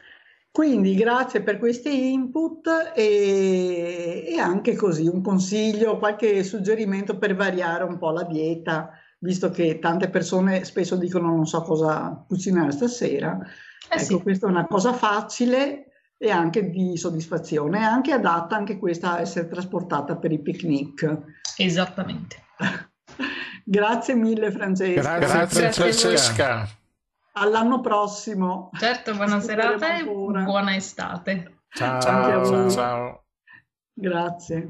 Quindi 0.60 0.94
grazie 0.94 1.40
per 1.40 1.58
questi 1.58 2.12
input 2.12 2.92
e, 2.94 4.26
e 4.28 4.38
anche 4.38 4.76
così 4.76 5.06
un 5.06 5.22
consiglio, 5.22 5.96
qualche 5.96 6.44
suggerimento 6.44 7.16
per 7.16 7.34
variare 7.34 7.84
un 7.84 7.96
po' 7.96 8.10
la 8.10 8.24
dieta, 8.24 8.90
visto 9.20 9.50
che 9.50 9.78
tante 9.78 10.10
persone 10.10 10.64
spesso 10.64 10.96
dicono 10.96 11.28
non 11.34 11.46
so 11.46 11.62
cosa 11.62 12.22
cucinare 12.28 12.72
stasera. 12.72 13.38
Eh 13.90 13.94
Ecco, 13.94 14.04
sì, 14.04 14.20
questa 14.20 14.48
è 14.48 14.50
una 14.50 14.66
cosa 14.66 14.92
facile 14.92 15.86
e 16.18 16.30
anche 16.30 16.68
di 16.68 16.94
soddisfazione, 16.98 17.80
e 17.80 17.84
anche 17.84 18.12
adatta 18.12 18.54
anche 18.54 18.76
questa 18.76 19.12
a 19.12 19.20
essere 19.20 19.48
trasportata 19.48 20.16
per 20.16 20.30
i 20.30 20.42
picnic. 20.42 21.22
esattamente. 21.56 22.36
Grazie 23.64 24.14
mille 24.14 24.50
Francesca. 24.50 25.16
Grazie, 25.16 25.26
Grazie. 25.26 25.72
Francesca. 25.72 26.68
All'anno 27.32 27.80
prossimo. 27.80 28.70
Certo, 28.78 29.14
buona 29.14 29.40
serata 29.40 29.96
e 29.96 30.00
ancora. 30.00 30.42
buona 30.42 30.74
estate. 30.74 31.60
Ciao, 31.70 32.00
ciao, 32.00 32.42
voi. 32.42 32.70
ciao. 32.70 33.24
Grazie. 33.94 34.68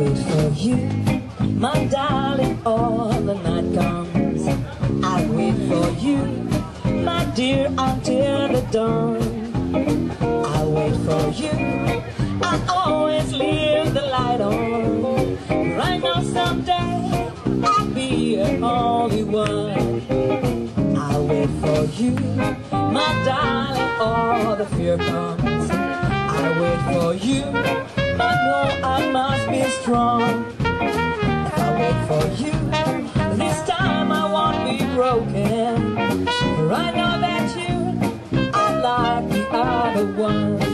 wait 0.00 0.18
for 0.18 0.48
you, 0.54 0.76
my 1.56 1.84
darling, 1.86 2.58
all 2.64 3.10
the 3.10 3.34
night 3.34 3.74
comes. 3.74 4.46
I 5.04 5.26
wait 5.26 5.56
for 5.68 5.90
you, 5.98 6.16
my 7.02 7.24
dear, 7.34 7.66
until 7.76 8.48
the 8.48 8.62
dawn. 8.70 9.29
I 11.30 11.32
you, 11.32 12.42
I 12.42 12.60
always 12.68 13.32
leave 13.32 13.94
the 13.94 14.02
light 14.02 14.40
on. 14.40 15.36
Right 15.76 16.02
now, 16.02 16.22
someday, 16.22 17.30
I'll 17.62 17.86
be 17.86 18.34
your 18.34 18.64
only 18.64 19.22
one. 19.22 20.02
I 20.96 21.20
wait 21.20 21.50
for 21.62 21.84
you, 22.02 22.16
my 22.72 23.22
darling, 23.24 24.00
all 24.00 24.56
the 24.56 24.66
fear 24.74 24.98
comes. 24.98 25.70
I 25.70 26.46
wait 26.60 26.80
for 26.92 27.14
you, 27.14 27.44
I 28.18 28.32
know 28.46 28.88
I 28.88 29.10
must 29.12 29.48
be 29.50 29.62
strong. 29.82 30.44
If 30.58 31.58
I 31.58 31.70
wait 31.78 31.98
for 32.10 32.26
you, 32.42 32.54
this 33.36 33.68
time 33.68 34.10
I 34.10 34.32
won't 34.32 34.64
be 34.68 34.84
broken. 34.96 36.28
I 36.72 36.90
know 36.90 37.20
that 37.20 37.46
you 37.56 38.50
are 38.52 38.80
like 38.80 39.28
the 39.28 39.48
other 39.52 40.06
ones. 40.14 40.69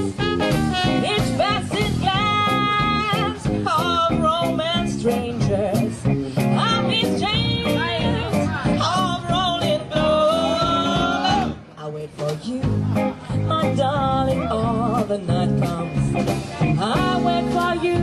You, 12.46 12.60
my 13.46 13.74
darling, 13.74 14.46
all 14.46 15.04
the 15.04 15.18
night 15.18 15.62
comes. 15.62 16.14
I 16.80 17.20
wait 17.26 17.46
for 17.52 17.74
you, 17.84 17.98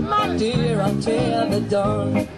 my 0.00 0.36
dear, 0.36 0.80
until 0.80 1.48
the 1.48 1.60
dawn. 1.60 2.28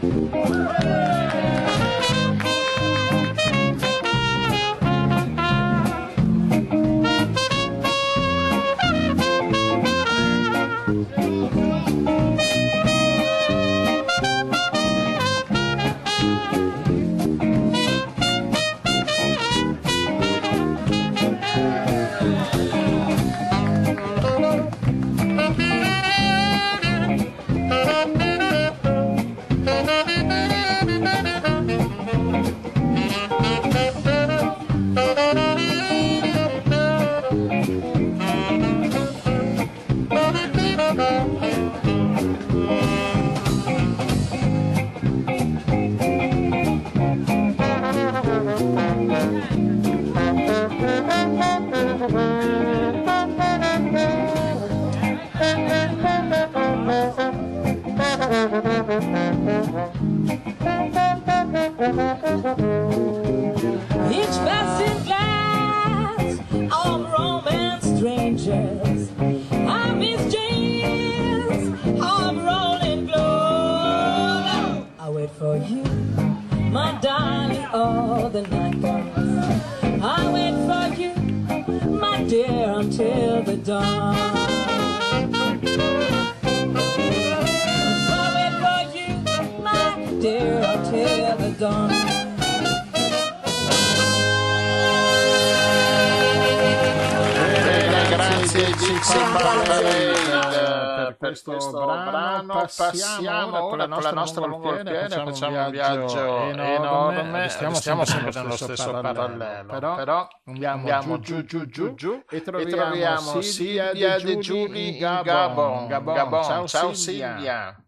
Passiamo, 102.90 103.64
ora 103.64 103.88
con 103.88 104.02
la 104.02 104.10
nostra 104.12 104.46
mongolfiera, 104.46 105.08
facciamo 105.08 105.64
un 105.64 105.70
viaggio 105.70 106.50
enorme, 106.50 107.48
stiamo, 107.48 108.04
sempre 108.04 108.30
nello 108.32 108.56
stesso 108.56 108.90
parallelo, 108.90 109.94
però, 109.94 110.28
andiamo 110.44 111.18
giù, 111.20 111.44
giù, 111.44 111.66
giù, 111.66 111.94
giù, 111.94 112.22
e 112.28 112.42
troviamo, 112.42 113.40
Silvia 113.40 114.18
De 114.18 114.38
Giuli 114.38 114.94
in 114.94 114.98
Gabon. 114.98 115.86
Gabon. 115.86 116.66
Ciao, 116.66 116.92
Silvia. 116.94 117.80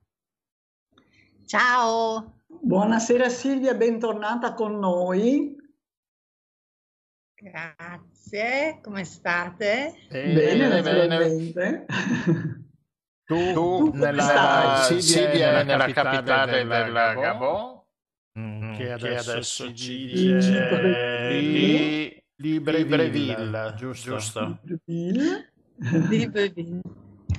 Ciao. 1.46 2.34
Buonasera 2.60 3.28
Silvia, 3.28 3.74
bentornata 3.74 4.52
con 4.54 4.78
noi. 4.78 5.56
Grazie, 7.34 8.80
come 8.82 9.04
state? 9.04 9.94
Bene, 10.08 10.68
naturalmente. 10.68 11.86
Tu, 13.28 13.52
Tu 13.52 13.90
nella, 13.92 14.86
è 14.88 15.62
nella 15.62 15.92
capitale 15.92 16.64
del 16.64 16.92
Gabon, 16.92 17.20
Gabon, 17.22 17.76
Mm, 18.38 18.74
che 18.74 18.92
adesso, 18.92 19.30
adesso 19.32 19.74
ci 19.74 20.06
dice 20.06 20.68
dice 20.68 21.28
Li- 21.28 22.24
Libreville, 22.36 23.06
Libreville, 23.08 23.74
giusto? 23.76 24.10
giusto. 24.16 24.60
Libreville. 25.90 26.80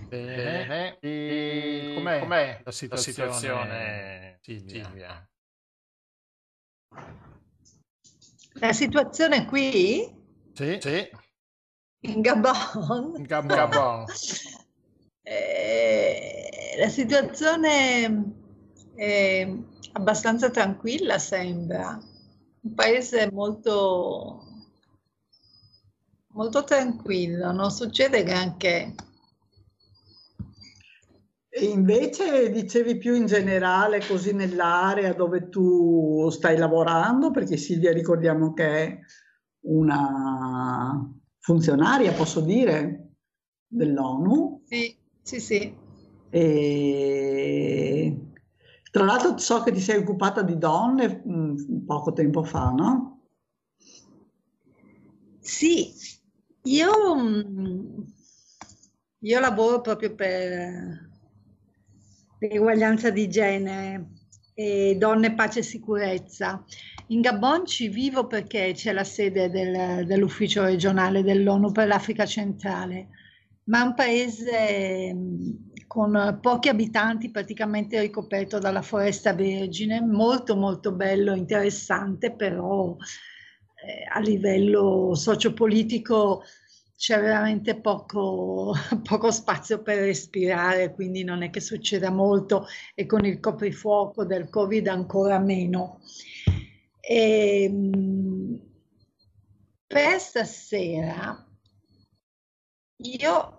Bene. 0.09 0.97
E 0.99 1.93
com'è, 1.95 2.19
Com'è 2.19 2.47
la 2.57 2.61
la 2.65 2.71
situazione, 2.71 3.01
situazione, 3.31 4.39
Silvia? 4.41 4.83
Silvia? 4.83 5.29
La 8.59 8.73
situazione 8.73 9.45
qui 9.45 10.13
Sì, 10.53 10.77
sì. 10.81 11.09
in 12.01 12.21
Gabon, 12.21 13.23
Gabon. 13.23 13.55
Gabon. 13.55 14.05
eh, 15.29 16.75
la 16.79 16.89
situazione 16.89 18.33
è 18.95 19.47
abbastanza 19.93 20.49
tranquilla, 20.49 21.19
sembra. 21.19 21.99
Un 22.61 22.73
paese 22.73 23.29
molto, 23.31 24.43
molto 26.29 26.63
tranquillo, 26.63 27.51
non 27.51 27.69
succede 27.69 28.23
granché. 28.23 28.95
E 31.51 31.65
invece 31.65 32.51
dicevi 32.51 32.97
più 32.97 33.13
in 33.13 33.27
generale, 33.27 34.05
così 34.05 34.33
nell'area 34.33 35.13
dove 35.13 35.49
tu 35.49 36.27
stai 36.31 36.57
lavorando, 36.57 37.29
perché 37.29 37.55
Silvia 37.55 37.93
ricordiamo 37.93 38.53
che 38.53 38.65
è 38.65 38.99
una 39.61 41.07
funzionaria, 41.39 42.13
posso 42.13 42.41
dire, 42.41 43.13
dell'ONU. 43.67 44.63
Sì, 44.65 44.98
sì, 45.29 45.39
sì. 45.39 45.75
E 46.31 48.17
tra 48.91 49.03
l'altro 49.03 49.37
so 49.37 49.61
che 49.63 49.71
ti 49.71 49.79
sei 49.79 49.97
occupata 49.97 50.41
di 50.41 50.57
donne 50.57 51.21
mh, 51.23 51.85
poco 51.85 52.13
tempo 52.13 52.43
fa, 52.43 52.69
no? 52.71 53.21
Sì, 55.41 55.91
io, 56.63 57.15
mm, 57.15 58.01
io 59.19 59.39
lavoro 59.39 59.81
proprio 59.81 60.13
per 60.15 61.09
l'eguaglianza 62.39 63.09
di 63.09 63.27
genere 63.29 64.09
e 64.53 64.95
donne, 64.97 65.33
pace 65.33 65.59
e 65.59 65.63
sicurezza. 65.63 66.63
In 67.07 67.21
Gabon 67.21 67.65
ci 67.65 67.87
vivo 67.89 68.27
perché 68.27 68.71
c'è 68.73 68.91
la 68.91 69.03
sede 69.03 69.49
del- 69.49 70.05
dell'ufficio 70.05 70.63
regionale 70.63 71.23
dell'ONU 71.23 71.71
per 71.71 71.87
l'Africa 71.87 72.25
centrale, 72.25 73.09
ma 73.69 73.81
è 73.81 73.85
un 73.85 73.93
paese 73.93 75.13
mm, 75.13 75.51
con 75.87 76.39
pochi 76.41 76.69
abitanti, 76.69 77.31
praticamente 77.31 77.99
ricoperto 77.99 78.59
dalla 78.59 78.81
foresta 78.81 79.33
vergine, 79.33 80.01
molto 80.01 80.55
molto 80.55 80.91
bello, 80.91 81.33
interessante, 81.33 82.31
però 82.35 82.95
eh, 82.95 84.07
a 84.11 84.19
livello 84.19 85.13
sociopolitico 85.15 86.43
c'è 86.95 87.19
veramente 87.19 87.79
poco, 87.79 88.73
poco 89.07 89.31
spazio 89.31 89.81
per 89.81 89.99
respirare, 89.99 90.93
quindi 90.93 91.23
non 91.23 91.43
è 91.43 91.49
che 91.49 91.61
succeda 91.61 92.09
molto 92.09 92.65
e 92.93 93.05
con 93.05 93.25
il 93.25 93.39
coprifuoco 93.39 94.25
del 94.25 94.49
Covid 94.49 94.87
ancora 94.87 95.39
meno. 95.39 96.01
Ehm, 97.01 98.59
per 99.87 100.19
stasera 100.19 101.43
io 103.01 103.58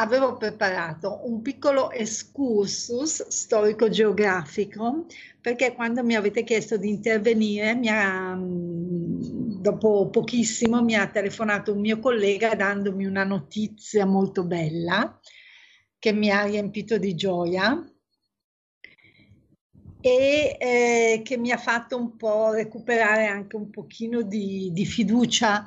avevo 0.00 0.36
preparato 0.36 1.20
un 1.24 1.42
piccolo 1.42 1.90
excursus 1.90 3.28
storico-geografico 3.28 5.04
perché 5.40 5.74
quando 5.74 6.02
mi 6.02 6.14
avete 6.14 6.42
chiesto 6.42 6.78
di 6.78 6.88
intervenire, 6.88 7.78
ha, 7.88 8.34
mm, 8.34 9.60
dopo 9.60 10.08
pochissimo 10.08 10.82
mi 10.82 10.94
ha 10.94 11.06
telefonato 11.08 11.72
un 11.72 11.80
mio 11.80 11.98
collega 11.98 12.54
dandomi 12.54 13.04
una 13.04 13.24
notizia 13.24 14.06
molto 14.06 14.44
bella 14.44 15.20
che 15.98 16.12
mi 16.12 16.30
ha 16.30 16.44
riempito 16.44 16.96
di 16.96 17.14
gioia 17.14 17.86
e 20.00 20.56
eh, 20.58 21.20
che 21.22 21.36
mi 21.36 21.50
ha 21.50 21.58
fatto 21.58 21.98
un 21.98 22.16
po' 22.16 22.52
recuperare 22.52 23.26
anche 23.26 23.56
un 23.56 23.68
pochino 23.68 24.22
di, 24.22 24.70
di 24.72 24.86
fiducia 24.86 25.64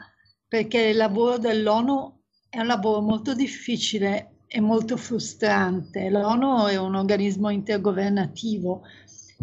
perché 0.47 0.81
il 0.81 0.97
lavoro 0.97 1.37
dell'ONU 1.37 2.22
è 2.53 2.59
un 2.59 2.67
lavoro 2.67 3.01
molto 3.01 3.33
difficile 3.33 4.41
e 4.45 4.61
molto 4.61 4.95
frustrante. 4.95 6.11
L'ONU 6.11 6.67
è 6.67 6.77
un 6.77 6.93
organismo 6.93 7.49
intergovernativo 7.49 8.83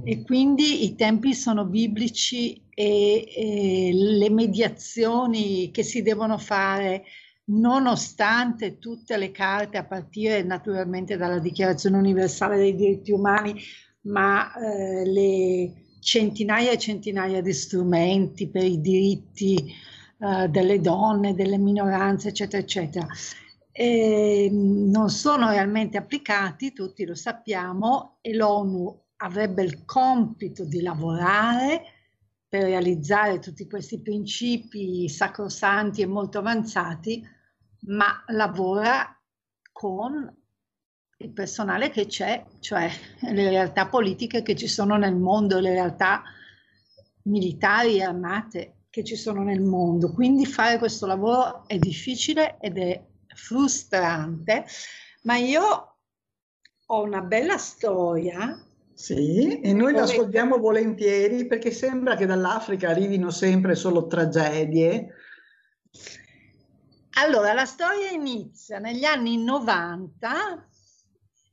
e 0.04 0.22
quindi 0.22 0.84
i 0.84 0.94
tempi 0.94 1.34
sono 1.34 1.64
biblici 1.64 2.62
e, 2.72 3.26
e 3.34 3.90
le 3.92 4.30
mediazioni 4.30 5.72
che 5.72 5.82
si 5.82 6.02
devono 6.02 6.38
fare 6.38 7.02
nonostante 7.46 8.78
tutte 8.78 9.16
le 9.16 9.32
carte, 9.32 9.76
a 9.76 9.84
partire 9.84 10.44
naturalmente 10.44 11.16
dalla 11.16 11.40
Dichiarazione 11.40 11.96
universale 11.96 12.58
dei 12.58 12.76
diritti 12.76 13.10
umani, 13.10 13.60
ma 14.02 14.54
eh, 14.54 15.04
le 15.04 15.72
centinaia 15.98 16.70
e 16.70 16.78
centinaia 16.78 17.42
di 17.42 17.52
strumenti 17.52 18.48
per 18.48 18.62
i 18.62 18.80
diritti 18.80 19.74
eh, 20.22 20.48
delle 20.48 20.80
donne, 20.80 21.34
delle 21.34 21.56
minoranze, 21.56 22.28
eccetera, 22.28 22.62
eccetera. 22.62 23.06
E, 23.72 24.50
non 24.52 25.08
sono 25.08 25.48
realmente 25.48 25.96
applicati, 25.96 26.74
tutti 26.74 27.06
lo 27.06 27.14
sappiamo, 27.14 28.18
e 28.20 28.34
l'ONU 28.34 29.04
avrebbe 29.16 29.62
il 29.62 29.86
compito 29.86 30.66
di 30.66 30.82
lavorare 30.82 31.84
per 32.46 32.64
realizzare 32.64 33.38
tutti 33.38 33.66
questi 33.66 34.02
principi 34.02 35.08
sacrosanti 35.08 36.02
e 36.02 36.06
molto 36.06 36.38
avanzati, 36.38 37.26
ma 37.86 38.22
lavora 38.26 39.18
con 39.72 40.36
il 41.16 41.30
personale 41.30 41.88
che 41.88 42.04
c'è, 42.04 42.44
cioè 42.60 42.90
le 43.20 43.48
realtà 43.48 43.86
politiche 43.86 44.42
che 44.42 44.54
ci 44.54 44.68
sono 44.68 44.96
nel 44.96 45.16
mondo, 45.16 45.60
le 45.60 45.72
realtà 45.72 46.22
militari 47.22 47.96
e 47.96 48.02
armate 48.02 48.74
che 48.90 49.04
ci 49.04 49.16
sono 49.16 49.42
nel 49.42 49.60
mondo. 49.62 50.12
Quindi 50.12 50.44
fare 50.44 50.78
questo 50.78 51.06
lavoro 51.06 51.66
è 51.66 51.78
difficile 51.78 52.58
ed 52.60 52.76
è 52.76 53.02
frustrante, 53.34 54.66
ma 55.22 55.36
io 55.36 55.96
ho 56.86 57.02
una 57.02 57.20
bella 57.22 57.56
storia. 57.56 58.62
Sì, 58.92 59.60
e 59.60 59.72
noi 59.72 59.92
l'ascoltiamo 59.94 60.58
volentieri 60.58 61.46
perché 61.46 61.70
sembra 61.70 62.16
che 62.16 62.26
dall'Africa 62.26 62.90
arrivino 62.90 63.30
sempre 63.30 63.74
solo 63.74 64.06
tragedie. 64.06 65.14
Allora, 67.12 67.52
la 67.54 67.64
storia 67.64 68.10
inizia 68.10 68.78
negli 68.78 69.04
anni 69.04 69.42
90 69.42 70.68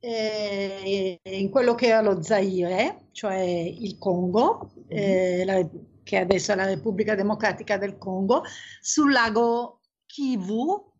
eh, 0.00 1.20
in 1.22 1.50
quello 1.50 1.74
che 1.74 1.86
era 1.86 2.00
lo 2.00 2.22
Zaire, 2.22 3.08
cioè 3.12 3.38
il 3.38 3.96
Congo, 3.98 4.70
eh, 4.88 5.44
la- 5.44 5.68
che 6.08 6.16
adesso 6.16 6.52
è 6.52 6.54
la 6.54 6.64
Repubblica 6.64 7.14
Democratica 7.14 7.76
del 7.76 7.98
Congo, 7.98 8.42
sul 8.80 9.12
lago 9.12 9.82
Kivu, 10.06 10.90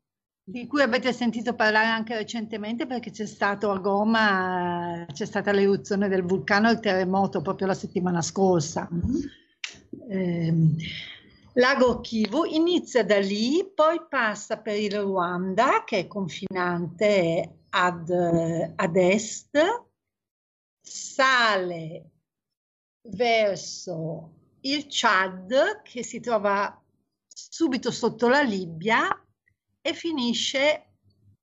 di 0.45 0.67
cui 0.67 0.83
avete 0.83 1.15
sentito 1.15 1.55
parlare 1.55 1.87
anche 1.87 2.15
recentemente 2.15 2.87
perché 2.87 3.11
c'è 3.11 3.25
stato 3.25 3.71
a 3.71 3.79
Goma, 3.79 5.07
c'è 5.11 5.25
stata 5.25 5.51
l'eruzione 5.51 6.09
del 6.09 6.25
vulcano 6.25 6.69
e 6.69 6.73
il 6.73 6.81
terremoto 6.81 7.41
proprio 7.41 7.69
la 7.69 7.75
settimana 7.75 8.21
scorsa. 8.21 8.87
Ehm, 10.11 10.77
Lago 11.55 12.01
Kivu 12.01 12.45
inizia 12.45 13.03
da 13.03 13.19
lì, 13.19 13.67
poi 13.75 14.03
passa 14.11 14.59
per 14.59 14.77
il 14.77 15.01
Ruanda 15.01 15.85
che 15.87 16.01
è 16.01 16.07
confinante 16.07 17.61
ad, 17.71 18.11
ad 18.11 18.97
est, 18.97 19.59
sale 20.83 22.11
verso 23.09 24.38
il 24.73 24.87
Chad 24.89 25.83
che 25.83 26.03
si 26.03 26.21
trova 26.21 26.81
subito 27.27 27.91
sotto 27.91 28.29
la 28.29 28.43
Libia 28.43 29.09
e 29.81 29.95
finisce 29.95 30.85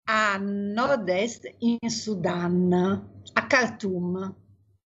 a 0.07 0.38
nord-est 0.38 1.56
in 1.60 1.89
Sudan, 1.89 2.72
a 3.34 3.47
Khartoum, 3.47 4.35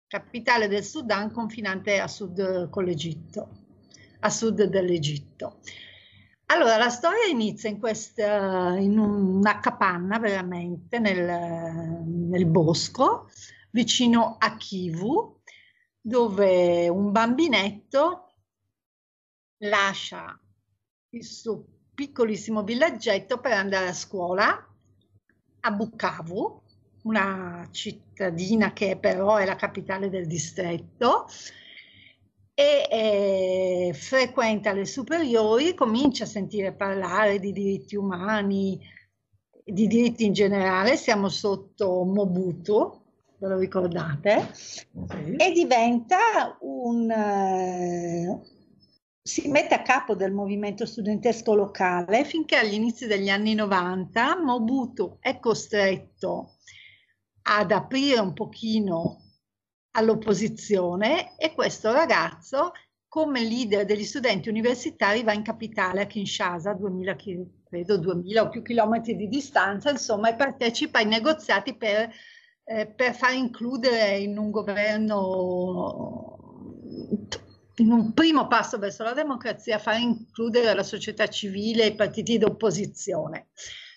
capitale 0.08 0.68
del 0.68 0.84
Sudan 0.84 1.32
confinante 1.32 2.00
a 2.00 2.08
sud 2.08 2.70
con 2.70 2.84
l'Egitto, 2.84 3.50
a 4.20 4.30
sud 4.30 4.64
dell'Egitto. 4.64 5.60
Allora, 6.48 6.78
la 6.78 6.90
storia 6.90 7.26
inizia 7.26 7.70
in, 7.70 7.80
questa, 7.80 8.76
in 8.78 9.00
una 9.00 9.60
capanna 9.60 10.20
veramente 10.20 11.00
nel, 11.00 12.04
nel 12.06 12.46
bosco, 12.46 13.30
vicino 13.72 14.36
a 14.38 14.56
Kivu, 14.58 15.40
dove 16.00 16.88
un 16.88 17.12
bambinetto 17.12 18.25
lascia 19.68 20.40
il 21.10 21.24
suo 21.24 21.66
piccolissimo 21.94 22.64
villaggetto 22.64 23.40
per 23.40 23.54
andare 23.54 23.88
a 23.88 23.94
scuola 23.94 24.68
a 25.62 25.72
Bukavu, 25.72 26.62
una 27.04 27.68
cittadina 27.72 28.74
che 28.74 28.98
però 28.98 29.38
è 29.38 29.46
la 29.46 29.56
capitale 29.56 30.10
del 30.10 30.28
distretto, 30.28 31.28
e 32.54 32.88
eh, 32.90 33.94
frequenta 33.94 34.72
le 34.72 34.86
superiori, 34.86 35.74
comincia 35.74 36.24
a 36.24 36.28
sentire 36.28 36.72
parlare 36.74 37.40
di 37.40 37.52
diritti 37.52 37.96
umani, 37.96 38.80
di 39.64 39.88
diritti 39.88 40.26
in 40.26 40.34
generale, 40.34 40.96
siamo 40.96 41.28
sotto 41.28 42.04
Mobutu, 42.04 43.02
ve 43.38 43.48
lo 43.48 43.58
ricordate, 43.58 44.52
e 45.38 45.52
diventa 45.52 46.58
un... 46.62 47.12
si 49.28 49.48
mette 49.48 49.74
a 49.74 49.82
capo 49.82 50.14
del 50.14 50.32
movimento 50.32 50.86
studentesco 50.86 51.56
locale 51.56 52.26
finché 52.26 52.58
agli 52.58 52.76
inizi 52.76 53.08
degli 53.08 53.30
anni 53.30 53.56
90 53.56 54.40
Mobutu 54.40 55.18
è 55.20 55.40
costretto 55.40 56.58
ad 57.42 57.72
aprire 57.72 58.20
un 58.20 58.34
pochino 58.34 59.24
all'opposizione 59.94 61.36
e 61.38 61.56
questo 61.56 61.92
ragazzo 61.92 62.74
come 63.08 63.42
leader 63.42 63.84
degli 63.86 64.04
studenti 64.04 64.48
universitari 64.50 65.24
va 65.24 65.34
in 65.34 65.42
capitale 65.42 66.04
a 66.04 66.06
Kinshasa, 66.06 66.74
2000, 66.74 67.16
chi- 67.16 67.64
credo 67.64 67.98
2000 67.98 68.44
o 68.44 68.50
più 68.50 68.62
chilometri 68.62 69.16
di 69.16 69.28
distanza, 69.28 69.90
insomma, 69.90 70.30
e 70.30 70.36
partecipa 70.36 71.00
ai 71.00 71.06
negoziati 71.08 71.76
per, 71.76 72.12
eh, 72.64 72.86
per 72.86 73.16
far 73.16 73.34
includere 73.34 74.20
in 74.20 74.38
un 74.38 74.52
governo, 74.52 76.38
in 77.78 77.92
un 77.92 78.14
primo 78.14 78.48
passo 78.48 78.78
verso 78.78 79.04
la 79.04 79.14
democrazia, 79.14 79.80
far 79.80 80.00
includere 80.00 80.74
la 80.74 80.84
società 80.84 81.28
civile 81.28 81.84
e 81.84 81.88
i 81.88 81.96
partiti 81.96 82.38
d'opposizione. 82.38 83.48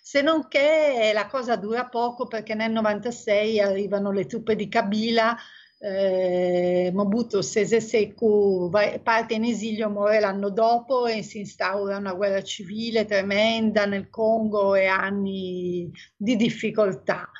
Se 0.03 0.23
non 0.23 0.49
che 0.49 1.11
la 1.13 1.27
cosa 1.27 1.57
dura 1.57 1.87
poco 1.87 2.27
perché 2.27 2.55
nel 2.55 2.73
96 2.73 3.61
arrivano 3.61 4.11
le 4.11 4.27
truppe 4.27 4.57
di 4.57 4.69
Kabila 4.69 5.37
eh, 5.81 6.91
Mobutu 6.93 7.41
Sese 7.41 7.81
Seku 7.81 8.71
parte 9.03 9.35
in 9.35 9.45
esilio, 9.45 9.91
muore 9.91 10.21
l'anno 10.21 10.51
dopo 10.51 11.07
e 11.07 11.23
si 11.23 11.39
instaura 11.39 11.99
una 11.99 12.15
guerra 12.15 12.43
civile 12.43 13.05
tremenda 13.05 13.87
nel 13.87 14.11
Congo 14.11 14.75
e 14.75 14.87
anni 14.87 15.91
di 16.17 16.37
difficoltà. 16.37 17.31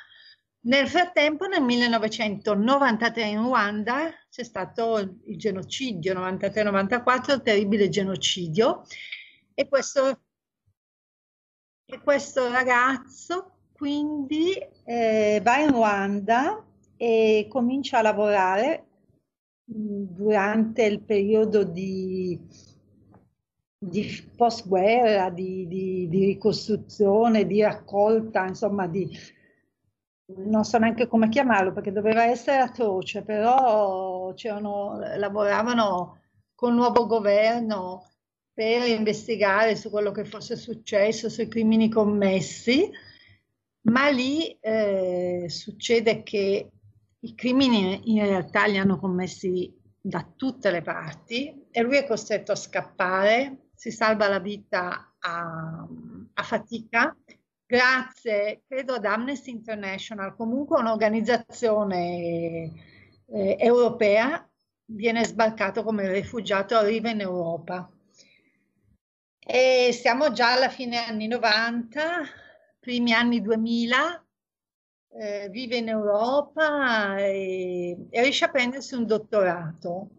Nel 0.69 0.87
frattempo, 0.87 1.47
nel 1.47 1.63
1993 1.63 3.23
in 3.23 3.41
Ruanda 3.41 4.11
c'è 4.29 4.43
stato 4.43 4.99
il 4.99 5.35
genocidio, 5.35 6.13
93-94, 6.13 7.33
il 7.33 7.41
terribile 7.41 7.89
genocidio, 7.89 8.83
e 9.55 9.67
questo, 9.67 10.21
e 11.85 11.99
questo 12.03 12.51
ragazzo 12.51 13.53
quindi 13.73 14.53
eh, 14.85 15.41
va 15.43 15.57
in 15.57 15.71
Ruanda 15.71 16.63
e 16.97 17.47
comincia 17.49 17.97
a 17.97 18.03
lavorare 18.03 18.85
mh, 19.63 20.03
durante 20.13 20.83
il 20.83 21.01
periodo 21.01 21.63
di, 21.63 22.39
di 23.75 24.29
post-guerra, 24.35 25.31
di, 25.31 25.65
di- 25.65 26.07
di 26.07 26.25
ricostruzione, 26.25 27.47
di 27.47 27.59
raccolta, 27.63 28.45
insomma, 28.45 28.85
di, 28.85 29.09
non 30.37 30.63
so 30.63 30.77
neanche 30.77 31.07
come 31.07 31.29
chiamarlo 31.29 31.71
perché 31.71 31.91
doveva 31.91 32.23
essere 32.25 32.57
atroce, 32.57 33.23
però 33.23 34.33
lavoravano 35.17 36.19
col 36.53 36.73
nuovo 36.73 37.05
governo 37.05 38.05
per 38.53 38.87
investigare 38.87 39.75
su 39.75 39.89
quello 39.89 40.11
che 40.11 40.25
fosse 40.25 40.55
successo, 40.55 41.29
sui 41.29 41.47
crimini 41.47 41.89
commessi, 41.89 42.89
ma 43.83 44.09
lì 44.09 44.57
eh, 44.59 45.45
succede 45.47 46.23
che 46.23 46.69
i 47.21 47.35
crimini 47.35 48.11
in 48.15 48.25
realtà 48.25 48.65
li 48.65 48.77
hanno 48.77 48.99
commessi 48.99 49.73
da 50.01 50.25
tutte 50.35 50.71
le 50.71 50.81
parti 50.81 51.67
e 51.71 51.81
lui 51.81 51.97
è 51.97 52.05
costretto 52.05 52.51
a 52.51 52.55
scappare, 52.55 53.69
si 53.73 53.91
salva 53.91 54.27
la 54.27 54.39
vita 54.39 55.15
a, 55.19 55.87
a 56.33 56.43
fatica, 56.43 57.15
grazie, 57.69 58.63
credo, 58.67 58.95
ad 58.95 59.05
Amnesty 59.05 59.51
International, 59.51 60.35
comunque 60.35 60.79
un'organizzazione 60.79 62.73
eh, 63.27 63.57
europea, 63.59 64.43
viene 64.85 65.23
sbarcato 65.23 65.83
come 65.83 66.11
rifugiato, 66.11 66.75
arriva 66.75 67.11
in 67.11 67.21
Europa. 67.21 67.87
E 69.37 69.91
siamo 69.93 70.31
già 70.31 70.53
alla 70.53 70.69
fine 70.69 70.97
anni 70.97 71.27
90, 71.27 72.23
primi 72.79 73.13
anni 73.13 73.39
2000, 73.39 74.25
eh, 75.11 75.49
vive 75.49 75.77
in 75.77 75.89
Europa 75.89 77.17
e, 77.17 78.07
e 78.09 78.21
riesce 78.21 78.45
a 78.45 78.49
prendersi 78.49 78.95
un 78.95 79.05
dottorato. 79.05 80.09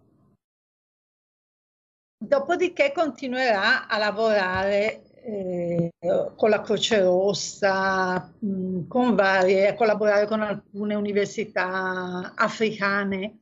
Dopodiché 2.17 2.93
continuerà 2.93 3.89
a 3.89 3.99
lavorare 3.99 5.10
eh, 5.23 5.91
con 6.37 6.51
la 6.51 6.61
Croce 6.61 7.01
Rossa, 7.01 8.33
mh, 8.39 8.87
con 8.87 9.15
varie, 9.15 9.69
a 9.69 9.75
collaborare 9.75 10.27
con 10.27 10.41
alcune 10.43 10.95
università 10.95 12.33
africane. 12.35 13.39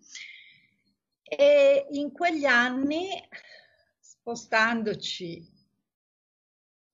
E 1.22 1.86
in 1.90 2.12
quegli 2.12 2.44
anni, 2.46 3.08
spostandoci 4.00 5.46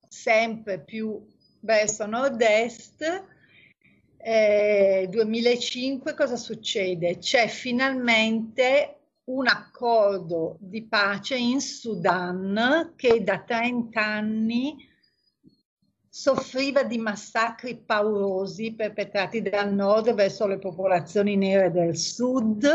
sempre 0.07 0.79
più 0.83 1.25
verso 1.61 2.05
nord-est, 2.05 3.23
eh, 4.17 5.07
2005 5.09 6.13
cosa 6.13 6.35
succede? 6.35 7.17
C'è 7.19 7.47
finalmente 7.47 8.94
un 9.25 9.47
accordo 9.47 10.57
di 10.59 10.83
pace 10.83 11.35
in 11.35 11.59
Sudan 11.59 12.93
che 12.95 13.23
da 13.23 13.39
30 13.39 13.99
anni 13.99 14.93
soffriva 16.07 16.83
di 16.83 16.97
massacri 16.97 17.75
paurosi 17.75 18.73
perpetrati 18.73 19.41
dal 19.41 19.73
nord 19.73 20.13
verso 20.13 20.45
le 20.47 20.59
popolazioni 20.59 21.35
nere 21.35 21.71
del 21.71 21.97
sud, 21.97 22.65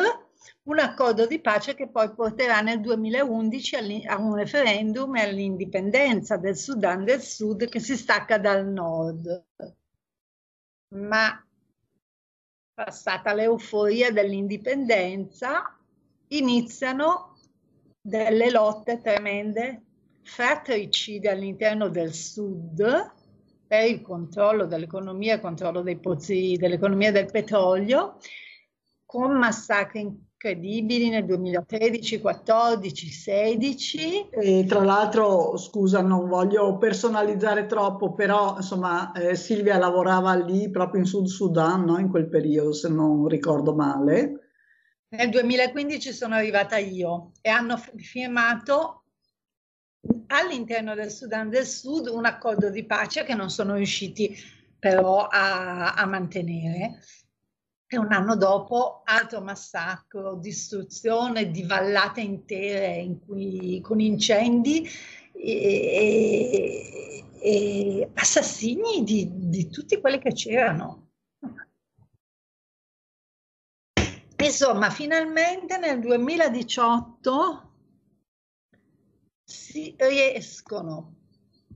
un 0.65 0.79
accordo 0.79 1.27
di 1.27 1.41
pace 1.41 1.75
che 1.75 1.89
poi 1.89 2.13
porterà 2.13 2.61
nel 2.61 2.81
2011 2.81 3.77
all'in- 3.77 4.09
a 4.09 4.19
un 4.19 4.35
referendum 4.35 5.17
e 5.17 5.23
all'indipendenza 5.23 6.37
del 6.37 6.57
Sudan 6.57 7.05
del 7.05 7.23
Sud 7.23 7.69
che 7.69 7.81
si 7.81 7.97
stacca 7.97 8.39
dal 8.39 8.67
nord. 8.67 9.45
Ma 10.89 11.43
passata 12.75 13.33
l'euforia 13.33 14.11
dell'indipendenza, 14.11 15.80
iniziano 16.31 17.37
delle 18.01 18.51
lotte 18.51 19.01
tremende, 19.01 19.83
fratricide 20.23 21.31
all'interno 21.31 21.89
del 21.89 22.13
sud 22.13 23.13
per 23.67 23.89
il 23.89 24.01
controllo 24.01 24.67
dell'economia, 24.67 25.35
il 25.35 25.41
controllo 25.41 25.83
dei 25.83 25.99
pozzi, 25.99 26.57
dell'economia 26.59 27.13
del 27.13 27.31
petrolio, 27.31 28.17
con 29.05 29.37
massacri 29.37 30.29
credibili 30.37 31.11
nel 31.11 31.27
2013, 31.27 32.19
14, 32.19 33.07
16. 33.09 34.29
E 34.31 34.65
tra 34.67 34.83
l'altro, 34.83 35.59
scusa, 35.59 36.01
non 36.01 36.29
voglio 36.29 36.79
personalizzare 36.79 37.67
troppo, 37.67 38.15
però 38.15 38.57
insomma 38.57 39.13
eh, 39.13 39.35
Silvia 39.35 39.77
lavorava 39.77 40.35
lì 40.35 40.71
proprio 40.71 41.03
in 41.03 41.07
Sud 41.07 41.27
Sudan, 41.27 41.85
no? 41.85 41.99
In 41.99 42.09
quel 42.09 42.29
periodo, 42.29 42.73
se 42.73 42.89
non 42.89 43.29
ricordo 43.29 43.75
male. 43.75 44.40
Nel 45.13 45.29
2015 45.29 46.13
sono 46.13 46.37
arrivata 46.37 46.77
io 46.77 47.33
e 47.41 47.51
hanno 47.51 47.77
firmato 47.97 49.07
all'interno 50.29 50.95
del 50.95 51.11
Sudan 51.11 51.49
del 51.49 51.67
Sud 51.67 52.07
un 52.07 52.27
accordo 52.27 52.71
di 52.71 52.85
pace 52.85 53.25
che 53.25 53.35
non 53.35 53.51
sono 53.51 53.75
riusciti 53.75 54.37
però 54.79 55.27
a, 55.27 55.95
a 55.95 56.07
mantenere. 56.07 57.01
E 57.89 57.99
un 57.99 58.13
anno 58.13 58.37
dopo, 58.37 59.03
altro 59.05 59.41
massacro, 59.41 60.37
distruzione 60.37 61.51
di 61.51 61.65
vallate 61.65 62.21
intere 62.21 62.95
in 62.99 63.19
cui, 63.19 63.81
con 63.81 63.99
incendi 63.99 64.89
e, 65.33 65.53
e- 65.53 67.25
e 67.43 68.11
assassini 68.15 69.03
di, 69.03 69.29
di 69.49 69.69
tutti 69.69 69.99
quelli 69.99 70.21
che 70.21 70.33
c'erano. 70.33 71.00
Insomma, 74.43 74.89
finalmente 74.91 75.77
nel 75.77 76.01
2018 76.01 77.73
si 79.45 79.95
riescono. 79.99 81.17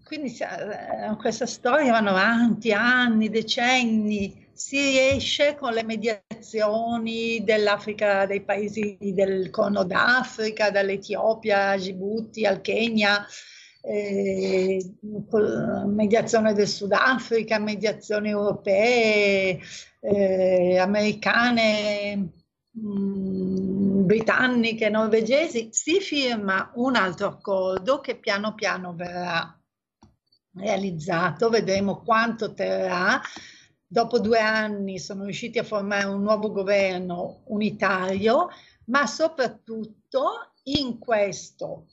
Quindi 0.02 0.36
eh, 0.38 1.16
questa 1.16 1.46
storia 1.46 1.92
vanno 1.92 2.10
avanti 2.10 2.72
anni, 2.72 3.28
decenni, 3.28 4.48
si 4.52 4.76
riesce 4.78 5.56
con 5.56 5.72
le 5.72 5.82
mediazioni 5.82 7.42
dell'Africa, 7.44 8.24
dei 8.26 8.42
paesi 8.42 8.96
del 9.00 9.50
Corno 9.50 9.84
d'Africa, 9.84 10.70
dall'Etiopia 10.70 11.70
a 11.70 11.76
Djibouti 11.76 12.46
al 12.46 12.60
Kenya, 12.60 13.26
eh, 13.82 14.82
mediazione 15.86 16.54
del 16.54 16.68
Sudafrica, 16.68 17.58
mediazioni 17.58 18.28
europee, 18.28 19.58
eh, 20.00 20.78
americane, 20.78 22.43
mh, 22.74 24.05
britanniche, 24.05 24.88
norvegesi, 24.88 25.68
si 25.72 26.01
firma 26.01 26.70
un 26.74 26.96
altro 26.96 27.28
accordo 27.28 28.01
che 28.01 28.16
piano 28.16 28.55
piano 28.55 28.94
verrà 28.94 29.59
realizzato, 30.56 31.48
vedremo 31.48 32.02
quanto 32.02 32.52
terrà. 32.52 33.20
Dopo 33.86 34.18
due 34.18 34.40
anni 34.40 34.98
sono 34.98 35.24
riusciti 35.24 35.59
a 35.59 35.64
formare 35.64 36.06
un 36.06 36.22
nuovo 36.22 36.51
governo 36.51 37.42
unitario, 37.46 38.48
ma 38.86 39.06
soprattutto 39.06 40.52
in 40.64 40.98
questo 40.98 41.86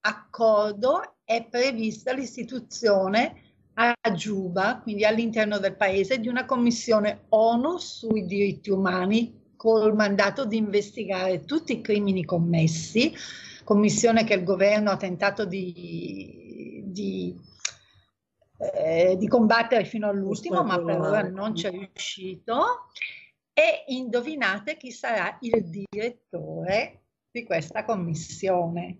accordo 0.00 1.16
è 1.24 1.44
prevista 1.48 2.12
l'istituzione 2.12 3.42
a 3.74 3.94
Giuba, 4.14 4.80
quindi 4.82 5.04
all'interno 5.04 5.58
del 5.58 5.76
paese, 5.76 6.18
di 6.18 6.28
una 6.28 6.46
commissione 6.46 7.24
ONU 7.28 7.78
sui 7.78 8.24
diritti 8.24 8.70
umani 8.70 9.45
col 9.56 9.94
mandato 9.94 10.44
di 10.44 10.56
investigare 10.56 11.44
tutti 11.44 11.72
i 11.72 11.80
crimini 11.80 12.24
commessi, 12.24 13.14
commissione 13.64 14.24
che 14.24 14.34
il 14.34 14.44
governo 14.44 14.90
ha 14.90 14.96
tentato 14.96 15.44
di, 15.44 16.82
di, 16.86 17.34
eh, 18.58 19.16
di 19.18 19.28
combattere 19.28 19.84
fino 19.84 20.08
all'ultimo, 20.08 20.62
ma 20.62 20.78
per 20.82 21.00
ora 21.00 21.22
non 21.22 21.52
c'è 21.52 21.70
riuscito. 21.70 22.88
E 23.52 23.84
indovinate 23.86 24.76
chi 24.76 24.90
sarà 24.90 25.38
il 25.40 25.64
direttore 25.64 27.04
di 27.30 27.42
questa 27.44 27.84
commissione? 27.84 28.98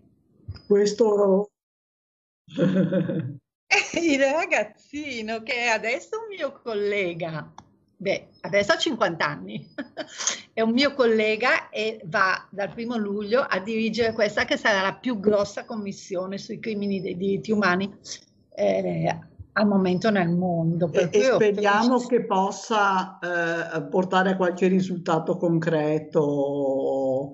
Questo 0.65 1.51
Il 3.99 4.19
ragazzino 4.19 5.43
che 5.43 5.53
è 5.53 5.67
adesso 5.67 6.19
un 6.19 6.35
mio 6.35 6.53
collega, 6.53 7.53
beh, 7.97 8.29
adesso 8.41 8.71
ha 8.71 8.77
50 8.77 9.25
anni, 9.25 9.67
è 10.57 10.61
un 10.61 10.71
mio 10.71 10.95
collega 10.95 11.69
e 11.69 12.01
va 12.05 12.47
dal 12.49 12.73
primo 12.73 12.97
luglio 12.97 13.41
a 13.41 13.59
dirigere 13.59 14.11
questa 14.11 14.43
che 14.43 14.57
sarà 14.57 14.81
la 14.81 14.95
più 14.95 15.19
grossa 15.19 15.65
commissione 15.65 16.39
sui 16.39 16.57
crimini 16.57 16.99
dei 16.99 17.15
diritti 17.15 17.51
umani 17.51 17.95
eh, 18.55 19.19
al 19.51 19.67
momento 19.67 20.09
nel 20.09 20.29
mondo. 20.29 20.91
E, 20.91 21.09
e 21.11 21.21
speriamo 21.25 21.99
che 21.99 22.25
possa 22.25 23.19
eh, 23.19 23.83
portare 23.83 24.31
a 24.31 24.35
qualche 24.35 24.65
risultato 24.65 25.37
concreto, 25.37 27.33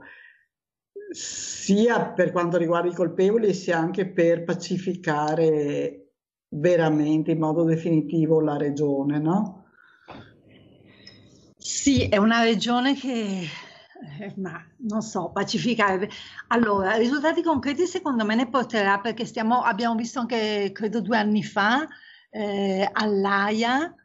sia 1.12 2.08
per 2.08 2.34
quanto 2.34 2.58
riguarda 2.58 2.90
i 2.90 2.94
colpevoli, 2.94 3.54
sia 3.54 3.78
anche 3.78 4.06
per 4.06 4.44
pacificare 4.44 6.10
veramente 6.50 7.32
in 7.32 7.40
modo 7.40 7.64
definitivo 7.64 8.42
la 8.42 8.58
regione, 8.58 9.18
no? 9.18 9.63
Sì, 11.64 12.08
è 12.10 12.18
una 12.18 12.44
regione 12.44 12.94
che, 12.96 13.48
eh, 14.20 14.34
ma 14.38 14.62
non 14.80 15.02
so, 15.02 15.32
pacificare. 15.32 16.10
Allora, 16.48 16.96
risultati 16.98 17.42
concreti 17.42 17.86
secondo 17.88 18.26
me 18.26 18.36
ne 18.36 18.50
porterà 18.50 19.00
perché 19.00 19.26
stiamo, 19.26 19.62
abbiamo 19.62 19.96
visto 19.96 20.20
anche, 20.20 20.72
credo 20.74 21.00
due 21.02 21.18
anni 21.18 21.42
fa, 21.44 21.88
eh, 22.30 22.88
all'AIA, 22.92 23.96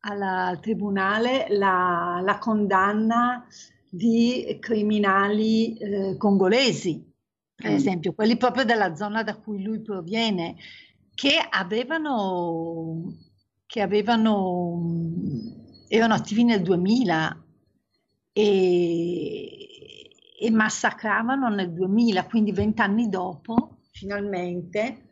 alla- 0.00 0.46
al 0.46 0.60
tribunale, 0.60 1.46
la, 1.50 2.20
la 2.24 2.38
condanna 2.38 3.46
di 3.88 4.56
criminali 4.60 5.76
eh, 5.78 6.16
congolesi, 6.16 7.04
per 7.54 7.70
Mm. 7.70 7.74
esempio, 7.74 8.14
quelli 8.14 8.36
proprio 8.36 8.64
della 8.64 8.94
zona 8.96 9.22
da 9.22 9.36
cui 9.36 9.62
lui 9.62 9.80
proviene, 9.80 10.56
che 11.14 11.38
avevano, 11.48 13.14
che 13.64 13.80
avevano, 13.80 14.74
erano 15.88 16.14
attivi 16.14 16.44
nel 16.44 16.62
2000 16.62 17.44
e, 18.32 20.10
e 20.38 20.50
massacravano 20.50 21.48
nel 21.48 21.72
2000, 21.72 22.24
quindi 22.26 22.52
vent'anni 22.52 23.08
dopo, 23.08 23.78
finalmente, 23.90 25.04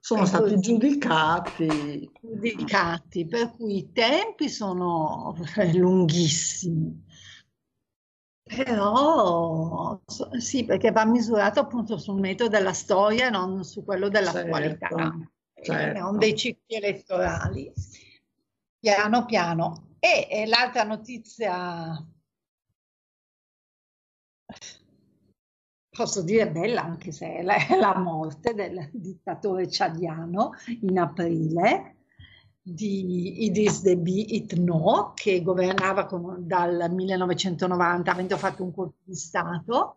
Sono 0.00 0.24
stati 0.26 0.58
giudicati. 0.60 2.10
giudicati, 2.20 3.26
per 3.26 3.52
cui 3.56 3.78
i 3.78 3.92
tempi 3.92 4.48
sono 4.48 5.34
lunghissimi. 5.74 7.04
Però 8.44 10.00
sì, 10.38 10.64
perché 10.64 10.90
va 10.90 11.04
misurato 11.04 11.60
appunto 11.60 11.96
sul 11.96 12.20
metodo 12.20 12.50
della 12.50 12.72
storia 12.72 13.30
non 13.30 13.64
su 13.64 13.84
quello 13.84 14.08
dell'attualità, 14.08 14.88
Certo, 14.88 15.28
eh, 15.54 15.64
certo. 15.64 16.00
non 16.00 16.18
dei 16.18 16.36
cicli 16.36 16.74
elettorali. 16.74 17.72
Piano 18.82 19.24
piano. 19.26 19.90
E, 20.00 20.26
e 20.28 20.46
l'altra 20.46 20.82
notizia, 20.82 22.04
posso 25.88 26.22
dire 26.22 26.50
bella, 26.50 26.82
anche 26.82 27.12
se 27.12 27.32
è 27.32 27.42
la, 27.42 27.64
è 27.64 27.76
la 27.76 27.96
morte 27.96 28.54
del 28.54 28.90
dittatore 28.92 29.70
ciadiano 29.70 30.54
in 30.80 30.98
aprile 30.98 31.98
di 32.60 33.44
Idris 33.44 33.82
Deby 33.82 34.34
Itno, 34.34 35.12
che 35.14 35.42
governava 35.42 36.06
con- 36.06 36.44
dal 36.44 36.90
1990, 36.90 38.10
avendo 38.10 38.36
fatto 38.36 38.64
un 38.64 38.74
colpo 38.74 38.96
di 39.04 39.14
Stato, 39.14 39.94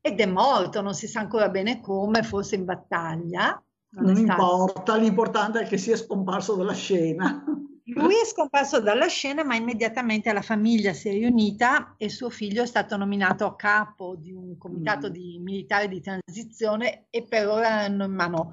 ed 0.00 0.20
è 0.20 0.26
morto, 0.26 0.80
non 0.82 0.94
si 0.94 1.08
sa 1.08 1.18
ancora 1.18 1.48
bene 1.48 1.80
come, 1.80 2.22
forse 2.22 2.54
in 2.54 2.64
battaglia. 2.64 3.60
Non 3.90 4.14
stato- 4.14 4.30
importa, 4.30 4.96
l'importante 4.96 5.62
è 5.62 5.66
che 5.66 5.78
sia 5.78 5.96
scomparso 5.96 6.54
dalla 6.54 6.74
scena. 6.74 7.44
Lui 7.94 8.14
è 8.14 8.24
scomparso 8.26 8.80
dalla 8.80 9.06
scena, 9.06 9.44
ma 9.44 9.54
immediatamente 9.54 10.32
la 10.32 10.42
famiglia 10.42 10.92
si 10.92 11.08
è 11.08 11.12
riunita 11.12 11.94
e 11.96 12.10
suo 12.10 12.28
figlio 12.28 12.62
è 12.62 12.66
stato 12.66 12.96
nominato 12.96 13.46
a 13.46 13.56
capo 13.56 14.14
di 14.16 14.32
un 14.32 14.58
comitato 14.58 15.08
Mm. 15.08 15.12
di 15.12 15.38
militari 15.40 15.88
di 15.88 16.00
transizione 16.00 17.06
e 17.08 17.24
per 17.26 17.48
ora 17.48 17.80
hanno 17.80 18.04
in 18.04 18.12
mano 18.12 18.52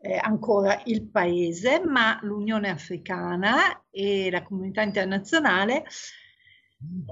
eh, 0.00 0.18
ancora 0.22 0.82
il 0.84 1.08
paese, 1.08 1.82
ma 1.84 2.18
l'Unione 2.22 2.70
Africana 2.70 3.84
e 3.90 4.30
la 4.30 4.42
comunità 4.42 4.82
internazionale 4.82 5.84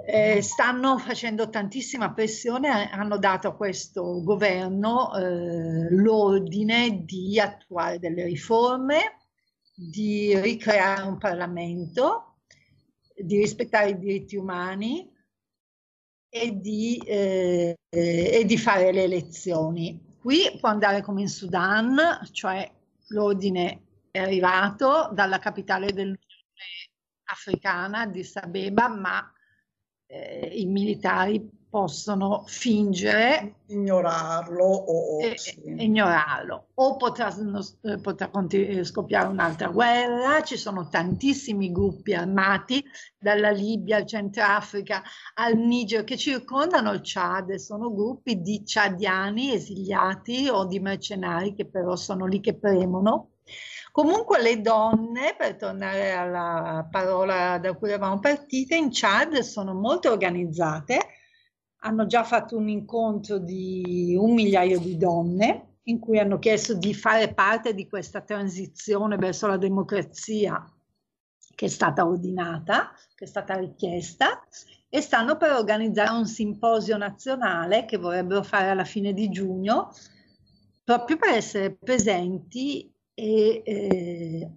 eh, 0.06 0.42
stanno 0.42 0.98
facendo 0.98 1.48
tantissima 1.48 2.12
pressione, 2.12 2.90
hanno 2.90 3.18
dato 3.18 3.48
a 3.48 3.56
questo 3.56 4.22
governo 4.22 5.12
eh, 5.16 5.88
l'ordine 5.90 7.02
di 7.04 7.40
attuare 7.40 7.98
delle 7.98 8.24
riforme, 8.24 9.16
di 9.74 10.38
ricreare 10.38 11.02
un 11.02 11.18
Parlamento, 11.18 12.38
di 13.16 13.36
rispettare 13.36 13.90
i 13.90 13.98
diritti 13.98 14.36
umani 14.36 15.10
e 16.28 16.58
di, 16.58 16.98
eh, 17.06 17.76
e 17.88 18.44
di 18.44 18.58
fare 18.58 18.92
le 18.92 19.02
elezioni. 19.02 20.16
Qui 20.20 20.56
può 20.58 20.68
andare 20.68 21.02
come 21.02 21.22
in 21.22 21.28
Sudan, 21.28 21.96
cioè 22.32 22.70
l'ordine 23.08 23.82
è 24.10 24.20
arrivato 24.20 25.10
dalla 25.12 25.38
capitale 25.38 25.92
dell'Unione 25.92 26.18
Africana, 27.24 28.00
Addis 28.00 28.36
Abeba, 28.36 28.88
ma 28.88 29.32
eh, 30.06 30.50
i 30.54 30.66
militari 30.66 31.50
possono 31.74 32.44
fingere 32.46 33.56
ignorarlo 33.66 34.64
o 34.64 35.20
e, 35.20 35.36
sì. 35.36 35.60
ignorarlo 35.64 36.68
o 36.74 36.96
potrà, 36.96 37.34
eh, 37.82 37.98
potrà 37.98 38.30
eh, 38.50 38.84
scoppiare 38.84 39.26
un'altra 39.26 39.66
guerra. 39.70 40.40
Ci 40.44 40.56
sono 40.56 40.88
tantissimi 40.88 41.72
gruppi 41.72 42.14
armati 42.14 42.80
dalla 43.18 43.50
Libia 43.50 43.96
al 43.96 44.06
Centrafrica 44.06 45.02
al 45.34 45.56
Niger 45.56 46.04
che 46.04 46.16
circondano 46.16 46.92
il 46.92 47.00
Chad 47.02 47.50
e 47.50 47.58
sono 47.58 47.92
gruppi 47.92 48.40
di 48.40 48.64
ciadiani 48.64 49.52
esiliati 49.52 50.48
o 50.48 50.66
di 50.66 50.78
mercenari 50.78 51.56
che 51.56 51.66
però 51.66 51.96
sono 51.96 52.26
lì 52.26 52.38
che 52.38 52.54
premono. 52.54 53.30
Comunque 53.90 54.40
le 54.40 54.60
donne, 54.60 55.34
per 55.36 55.56
tornare 55.56 56.12
alla 56.12 56.86
parola 56.88 57.58
da 57.58 57.72
cui 57.74 57.88
eravamo 57.88 58.20
partite, 58.20 58.76
in 58.76 58.90
Chad 58.92 59.38
sono 59.40 59.74
molto 59.74 60.12
organizzate, 60.12 61.22
hanno 61.84 62.06
già 62.06 62.24
fatto 62.24 62.56
un 62.56 62.68
incontro 62.68 63.38
di 63.38 64.16
un 64.18 64.32
migliaio 64.32 64.78
di 64.78 64.96
donne 64.96 65.78
in 65.84 65.98
cui 65.98 66.18
hanno 66.18 66.38
chiesto 66.38 66.74
di 66.74 66.94
fare 66.94 67.34
parte 67.34 67.74
di 67.74 67.86
questa 67.86 68.22
transizione 68.22 69.16
verso 69.16 69.46
la 69.46 69.58
democrazia 69.58 70.66
che 71.54 71.66
è 71.66 71.68
stata 71.68 72.06
ordinata, 72.06 72.90
che 73.14 73.24
è 73.24 73.26
stata 73.26 73.54
richiesta, 73.54 74.42
e 74.88 75.00
stanno 75.00 75.36
per 75.36 75.52
organizzare 75.52 76.16
un 76.16 76.26
simposio 76.26 76.96
nazionale 76.96 77.84
che 77.84 77.98
vorrebbero 77.98 78.42
fare 78.42 78.70
alla 78.70 78.84
fine 78.84 79.12
di 79.12 79.28
giugno, 79.28 79.92
proprio 80.82 81.16
per 81.16 81.30
essere 81.30 81.76
presenti 81.76 82.92
e 83.12 83.62
eh, 83.64 84.50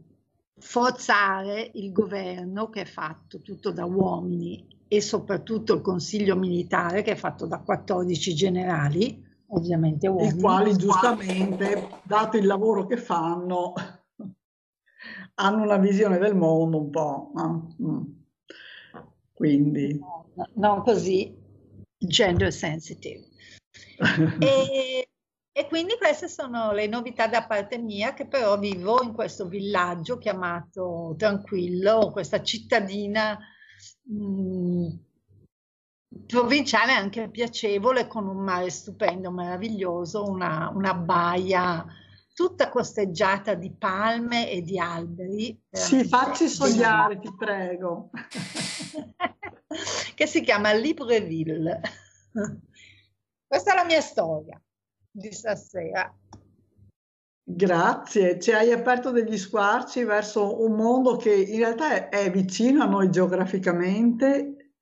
forzare 0.57 1.71
il 1.73 1.91
governo 1.91 2.69
che 2.69 2.81
è 2.81 2.85
fatto 2.85 3.41
tutto 3.41 3.71
da 3.71 3.85
uomini 3.85 4.76
e 4.88 5.01
soprattutto 5.01 5.73
il 5.73 5.81
consiglio 5.81 6.35
militare 6.35 7.01
che 7.01 7.11
è 7.11 7.15
fatto 7.15 7.45
da 7.45 7.59
14 7.59 8.34
generali, 8.34 9.23
ovviamente 9.47 10.07
uomini. 10.07 10.38
i 10.38 10.39
quali 10.39 10.76
giustamente, 10.76 11.89
dato 12.03 12.38
il 12.38 12.45
lavoro 12.45 12.85
che 12.85 12.97
fanno, 12.97 13.73
hanno 15.35 15.64
una 15.64 15.77
visione 15.77 16.18
del 16.18 16.35
mondo 16.35 16.77
un 16.80 16.89
po'. 16.89 17.31
no? 17.34 17.76
Mm. 17.81 18.01
Quindi, 19.34 19.99
non 20.53 20.81
così 20.81 21.35
gender 21.97 22.51
sensitive. 22.51 23.26
E, 24.39 25.07
e 25.51 25.68
quindi 25.68 25.95
queste 25.97 26.27
sono 26.27 26.72
le 26.72 26.88
novità 26.88 27.27
da 27.27 27.45
parte 27.45 27.77
mia, 27.77 28.14
che 28.14 28.26
però 28.26 28.57
vivo 28.57 29.01
in 29.03 29.14
questo 29.14 29.47
villaggio 29.47 30.18
chiamato 30.18 31.14
Tranquillo, 31.18 32.11
questa 32.11 32.41
cittadina 32.41 33.38
mh, 34.07 34.99
provinciale 36.25 36.93
anche 36.93 37.29
piacevole, 37.29 38.07
con 38.07 38.27
un 38.27 38.43
mare 38.43 38.69
stupendo, 38.69 39.31
meraviglioso, 39.31 40.23
una, 40.23 40.71
una 40.73 40.93
baia 40.93 41.85
tutta 42.38 42.69
costeggiata 42.69 43.55
di 43.55 43.71
palme 43.71 44.51
e 44.51 44.61
di 44.61 44.77
alberi. 44.77 45.59
sì, 45.71 45.73
veramente 45.95 46.07
facci 46.07 46.47
sognare, 46.47 47.19
ti 47.19 47.34
prego. 47.35 48.11
che 50.13 50.27
si 50.27 50.41
chiama 50.41 50.71
Libreville. 50.73 51.81
Questa 53.47 53.71
è 53.71 53.75
la 53.75 53.85
mia 53.85 54.01
storia 54.01 54.61
di 55.09 55.31
stasera. 55.31 56.15
Grazie, 57.49 58.40
ci 58.41 58.52
hai 58.52 58.74
aperto 58.74 59.11
degli 59.11 59.38
squarci 59.38 60.03
verso 60.03 60.61
un 60.65 60.74
mondo 60.74 61.15
che 61.15 61.34
in 61.34 61.60
realtà 61.60 62.10
è, 62.10 62.30
vicino 62.30 62.84
a 62.84 62.88
noi 62.88 63.10
geograficamente 63.10 64.74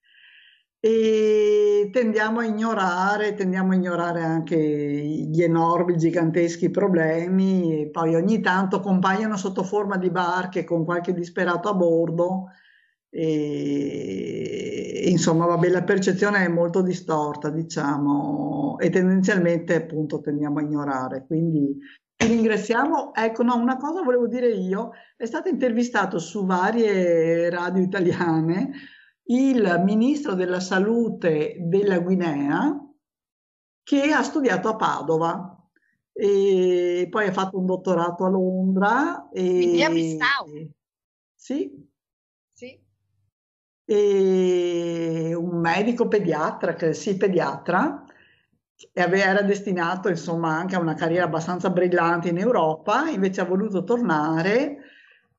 e 0.79 1.89
tendiamo 1.93 2.39
a 2.39 2.45
ignorare, 2.45 3.35
tendiamo 3.35 3.73
a 3.73 3.75
ignorare 3.75 4.23
anche 4.23 4.57
gli 4.57 5.43
enormi, 5.43 5.95
giganteschi 5.95 6.71
problemi 6.71 7.81
e 7.81 7.89
poi 7.91 8.15
ogni 8.15 8.41
tanto 8.41 8.79
compaiono 8.79 9.37
sotto 9.37 9.63
forma 9.63 9.97
di 9.97 10.09
barche 10.09 10.63
con 10.63 10.85
qualche 10.85 11.13
disperato 11.13 11.69
a 11.69 11.75
bordo 11.75 12.45
e 13.09 15.05
insomma, 15.07 15.45
vabbè, 15.45 15.69
la 15.69 15.83
percezione 15.83 16.43
è 16.43 16.47
molto 16.47 16.81
distorta, 16.81 17.49
diciamo, 17.51 18.77
e 18.79 18.89
tendenzialmente 18.89 19.75
appunto 19.75 20.19
tendiamo 20.19 20.59
a 20.59 20.63
ignorare. 20.63 21.25
Quindi 21.27 21.77
ti 22.25 22.33
ringraziamo. 22.33 23.13
Ecco, 23.13 23.43
no, 23.43 23.55
una 23.55 23.77
cosa 23.77 24.01
volevo 24.01 24.27
dire 24.27 24.49
io, 24.49 24.91
è 25.15 25.25
stato 25.25 25.49
intervistato 25.49 26.19
su 26.19 26.45
varie 26.45 27.49
radio 27.49 27.81
italiane 27.81 28.71
il 29.27 29.81
ministro 29.83 30.33
della 30.33 30.59
salute 30.59 31.55
della 31.59 31.99
Guinea 31.99 32.79
che 33.83 34.11
ha 34.11 34.21
studiato 34.21 34.69
a 34.69 34.75
Padova 34.75 35.69
e 36.11 37.07
poi 37.09 37.27
ha 37.27 37.31
fatto 37.31 37.57
un 37.57 37.65
dottorato 37.65 38.25
a 38.25 38.29
Londra 38.29 39.15
a 39.15 39.29
e 39.31 39.89
Bissau. 39.89 40.71
sì, 41.33 41.89
Sì. 42.53 42.79
e 43.83 45.33
un 45.35 45.59
medico 45.59 46.07
pediatra, 46.07 46.73
che 46.75 46.93
sì, 46.93 47.17
pediatra, 47.17 48.04
era 48.93 49.41
destinato 49.41 50.09
insomma 50.09 50.49
anche 50.57 50.75
a 50.75 50.79
una 50.79 50.93
carriera 50.95 51.25
abbastanza 51.25 51.69
brillante 51.69 52.29
in 52.29 52.37
Europa, 52.37 53.09
invece 53.09 53.41
ha 53.41 53.45
voluto 53.45 53.83
tornare, 53.83 54.77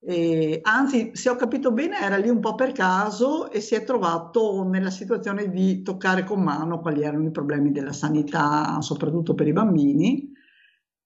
e, 0.08 0.60
anzi, 0.62 1.10
se 1.14 1.28
ho 1.30 1.36
capito 1.36 1.72
bene, 1.72 1.98
era 2.00 2.16
lì 2.16 2.28
un 2.28 2.38
po' 2.40 2.54
per 2.54 2.72
caso 2.72 3.50
e 3.50 3.60
si 3.60 3.74
è 3.74 3.82
trovato 3.82 4.62
nella 4.62 4.90
situazione 4.90 5.50
di 5.50 5.82
toccare 5.82 6.22
con 6.24 6.42
mano 6.42 6.80
quali 6.80 7.02
erano 7.02 7.26
i 7.26 7.30
problemi 7.32 7.72
della 7.72 7.92
sanità, 7.92 8.80
soprattutto 8.80 9.34
per 9.34 9.48
i 9.48 9.52
bambini, 9.52 10.32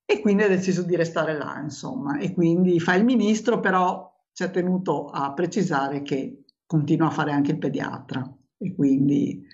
e 0.05 0.21
quindi 0.21 0.43
ha 0.43 0.49
deciso 0.49 0.83
di 0.83 0.97
restare 0.97 1.37
là, 1.39 1.59
insomma, 1.63 2.19
e 2.19 2.35
quindi 2.35 2.79
fa 2.81 2.95
il 2.95 3.05
ministro, 3.05 3.61
però 3.61 4.13
ci 4.33 4.43
ha 4.43 4.49
tenuto 4.49 5.07
a 5.09 5.33
precisare 5.33 6.03
che 6.03 6.45
continua 6.67 7.07
a 7.07 7.11
fare 7.11 7.33
anche 7.33 7.53
il 7.53 7.59
pediatra. 7.59 8.23
E 8.59 8.75
quindi, 8.75 9.47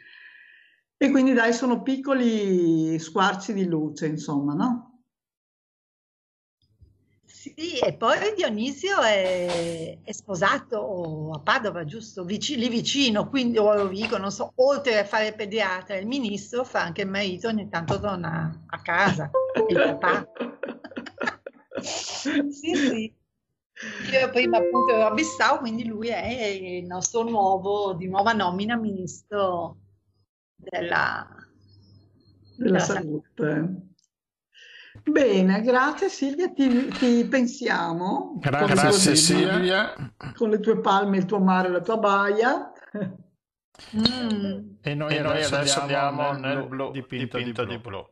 e 0.99 1.11
quindi 1.11 1.33
dai, 1.33 1.53
sono 1.53 1.83
piccoli 1.83 2.99
squarci 2.99 3.53
di 3.53 3.67
luce, 3.67 4.07
insomma, 4.07 4.55
no? 4.55 4.91
Sì, 7.25 7.79
e 7.79 7.95
poi 7.95 8.35
Dionisio 8.35 9.01
è, 9.01 9.99
è 10.03 10.13
sposato 10.13 11.31
a 11.33 11.41
Padova, 11.41 11.85
giusto? 11.85 12.25
Vici- 12.25 12.57
lì 12.57 12.69
vicino, 12.69 13.29
quindi 13.29 13.59
o 13.59 13.71
a 13.71 13.77
Rovigo, 13.77 14.17
non 14.17 14.31
so, 14.31 14.53
oltre 14.57 14.99
a 14.99 15.05
fare 15.05 15.33
pediatra, 15.35 15.97
il 15.97 16.07
ministro 16.07 16.65
fa 16.65 16.83
anche 16.83 17.03
il 17.03 17.09
marito, 17.09 17.49
ogni 17.49 17.69
tanto 17.69 18.01
torna 18.01 18.65
a 18.67 18.83
casa, 18.83 19.31
il 19.69 19.77
papà. 19.77 20.29
Sì, 21.79 22.75
sì. 22.75 23.15
Io 24.11 24.31
prima 24.31 24.57
appunto 24.57 24.93
ero 24.93 25.07
a 25.09 25.13
Bissau, 25.13 25.59
quindi 25.59 25.85
lui 25.87 26.09
è 26.09 26.45
il 26.47 26.87
nostro 26.87 27.23
nuovo, 27.23 27.93
di 27.93 28.09
nuova 28.09 28.33
nomina 28.33 28.77
ministro 28.77 29.77
della, 30.57 31.27
Della 32.57 32.71
della 32.71 32.79
salute. 32.79 33.29
salute. 33.37 33.81
Bene, 35.05 35.61
grazie 35.61 36.09
Silvia, 36.09 36.51
ti, 36.51 36.89
ti 36.89 37.27
pensiamo 37.29 38.39
con 38.43 38.51
le 38.51 38.65
Grazie 38.67 39.13
tue- 39.13 39.15
Silvia. 39.17 39.93
con 40.35 40.49
le 40.51 40.59
tue 40.59 40.81
palme, 40.81 41.19
il 41.19 41.27
tuo 41.27 41.39
mare, 41.39 41.69
la 41.69 41.81
tua 41.81 41.99
baia. 41.99 42.73
Mm. 43.95 44.77
E 44.81 44.95
noi, 44.95 45.15
E 45.15 45.21
noi 45.21 45.43
adesso 45.45 45.81
andiamo 45.81 46.23
andiamo 46.29 46.33
nel 46.33 46.41
nel 46.41 46.67
blu, 46.67 46.69
blu, 46.69 46.91
dipinto, 46.93 47.37
dipinto 47.37 47.65
di 47.65 47.77
di 47.77 47.79
blu. 47.79 48.05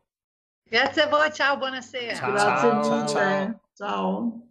Grazie 0.63 1.01
a 1.03 1.07
voi, 1.07 1.33
ciao, 1.33 1.57
buonasera. 1.57 2.13
Ciao. 2.13 2.31
Grazie 2.31 2.69
ciao, 2.69 2.95
mille. 2.95 3.07
ciao. 3.07 3.61
Ciao. 3.73 4.47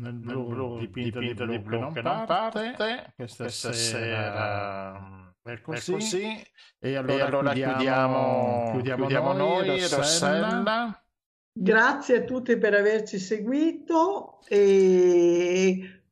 Nel 0.00 0.14
Nel 0.14 0.44
blu, 0.44 0.46
blu, 0.46 0.78
dipinto, 0.78 1.18
dipinto 1.20 1.44
di 1.46 1.58
di 1.58 1.58
blu, 1.58 1.78
blu 1.78 1.92
che 1.92 1.92
che 1.92 2.02
non 2.02 2.24
parte. 2.24 2.74
parte. 2.76 3.12
Questa, 3.16 3.44
Questa 3.44 3.72
sera 3.72 5.34
è 5.42 5.50
è 5.52 5.60
così. 5.60 5.92
così. 5.92 6.46
E 6.78 6.94
allora, 6.96 7.12
E 7.14 7.20
allora 7.20 7.52
chiudiamo, 7.52 8.70
chiudiamo, 8.72 8.96
chiudiamo 8.96 9.32
noi, 9.32 9.66
noi, 9.66 9.88
Rossella. 9.88 9.96
Rossella. 9.96 11.04
Grazie 11.52 12.16
a 12.18 12.24
tutti 12.24 12.56
per 12.56 12.74
averci 12.74 13.18
seguito 13.18 14.40
e 14.46 16.02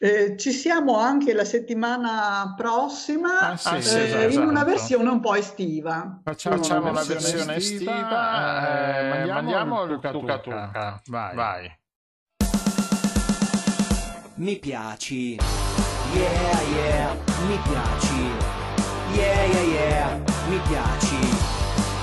eh, 0.00 0.36
ci 0.36 0.52
siamo 0.52 0.98
anche 0.98 1.32
la 1.32 1.44
settimana 1.44 2.54
prossima 2.56 3.38
Ah, 3.40 3.56
sì, 3.56 3.76
eh, 3.76 3.82
sì, 3.82 3.96
in 4.34 4.42
una 4.42 4.50
esatto. 4.52 4.64
versione 4.64 5.08
un 5.10 5.20
po' 5.20 5.34
estiva. 5.34 6.20
Facciamo, 6.22 6.56
Facciamo 6.56 6.86
la 6.86 6.92
la 6.92 7.04
versione 7.04 7.54
versione 7.54 7.54
estiva, 7.56 7.92
estiva. 7.92 8.98
eh, 8.98 8.98
eh, 8.98 9.08
mandiamo, 9.08 9.32
mandiamo 9.40 9.82
il 9.84 9.98
tuca. 10.00 11.00
Vai. 11.06 11.34
Vai. 11.34 11.77
Mi 14.40 14.56
piaci, 14.56 15.36
yeah 16.14 16.60
yeah, 16.70 17.12
mi 17.48 17.58
piaci, 17.66 18.30
yeah 19.12 19.44
yeah 19.50 19.62
yeah, 19.62 20.20
mi 20.48 20.60
piaci, 20.68 21.18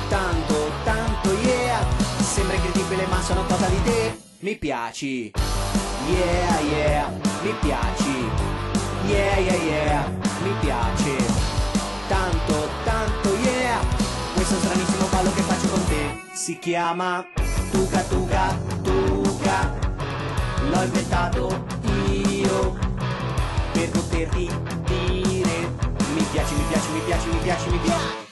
tanto 0.10 0.70
tanto 0.84 1.32
yeah, 1.44 1.80
sembra 2.20 2.56
incredibile 2.58 3.06
ma 3.08 3.22
sono 3.22 3.46
totally 3.46 3.82
te, 3.84 4.18
mi 4.40 4.58
piaci, 4.58 5.32
yeah 6.10 6.60
yeah, 6.60 7.08
mi 7.42 7.54
piaci, 7.62 8.30
yeah 9.06 9.38
yeah 9.38 9.64
yeah, 9.64 10.10
mi 10.44 10.52
piace, 10.60 11.16
tanto 12.10 12.68
tanto 12.84 13.30
yeah, 13.44 13.80
questo 14.34 14.56
stranissimo 14.56 15.08
ballo 15.10 15.32
che 15.32 15.42
faccio 15.42 15.70
con 15.70 15.86
te 15.88 16.20
si 16.34 16.60
chiama 16.60 17.26
Tuca 17.72 18.02
Tuca 18.02 18.60
Tuca, 18.84 19.74
l'ho 20.70 20.84
inventato 20.84 21.64
io 21.88 21.95
solo 22.56 22.78
per 23.74 23.90
poterti 23.90 24.50
dire 24.86 25.74
mi 26.14 26.26
piace, 26.32 26.54
mi 26.56 26.64
piace, 26.70 26.92
mi 26.92 27.00
piace, 27.06 27.28
mi 27.28 27.40
piace, 27.40 27.70
mi 27.70 27.78
piace. 27.80 28.25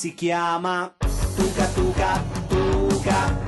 Si 0.00 0.14
chiama 0.14 0.90
Tuca 1.36 1.66
Tuca 1.74 2.22
Tuca, 2.48 3.38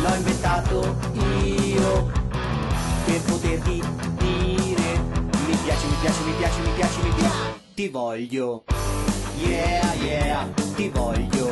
l'ho 0.00 0.14
inventato 0.14 0.96
io 1.12 2.10
per 3.04 3.20
poterti 3.26 3.84
dire 4.16 4.98
mi 5.46 5.56
piaci, 5.62 5.86
mi 5.86 5.96
piaci, 6.00 6.22
mi 6.24 6.32
piaci, 6.38 6.60
mi 6.62 6.70
piaci, 6.74 7.00
mi 7.02 7.10
piaci, 7.10 7.38
ti 7.74 7.88
voglio, 7.88 8.64
yeah 9.36 9.92
yeah, 9.92 10.48
ti 10.74 10.88
voglio, 10.88 11.50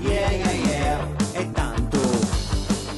yeah 0.00 0.30
yeah 0.32 0.50
yeah, 0.50 1.06
è 1.30 1.48
tanto 1.52 2.00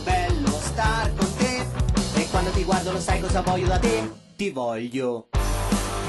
bello 0.03 0.59
star 0.63 1.13
con 1.15 1.29
te. 1.37 1.67
E 2.15 2.27
quando 2.31 2.49
ti 2.53 2.65
guardo 2.65 2.93
lo 2.93 3.01
sai 3.01 3.21
cosa 3.21 3.43
voglio 3.43 3.67
da 3.67 3.79
te, 3.79 4.11
ti 4.37 4.49
voglio, 4.49 5.27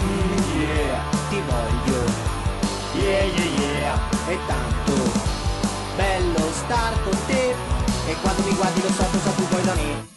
Mm, 0.01 0.61
yeah, 0.61 1.03
ti 1.29 1.41
voglio. 1.45 2.31
Yeah, 2.95 3.25
yeah, 3.25 3.59
yeah, 3.59 4.12
è 4.25 4.37
tanto 4.47 4.93
bello 5.97 6.51
star 6.53 6.93
con 7.03 7.17
te 7.27 7.55
e 8.07 8.15
quando 8.21 8.41
mi 8.43 8.55
guardi 8.55 8.81
lo 8.81 8.89
so 8.89 9.03
cosa 9.11 9.29
tu 9.31 9.47
vuoi 9.47 9.63
da 9.63 9.73
me. 9.73 10.12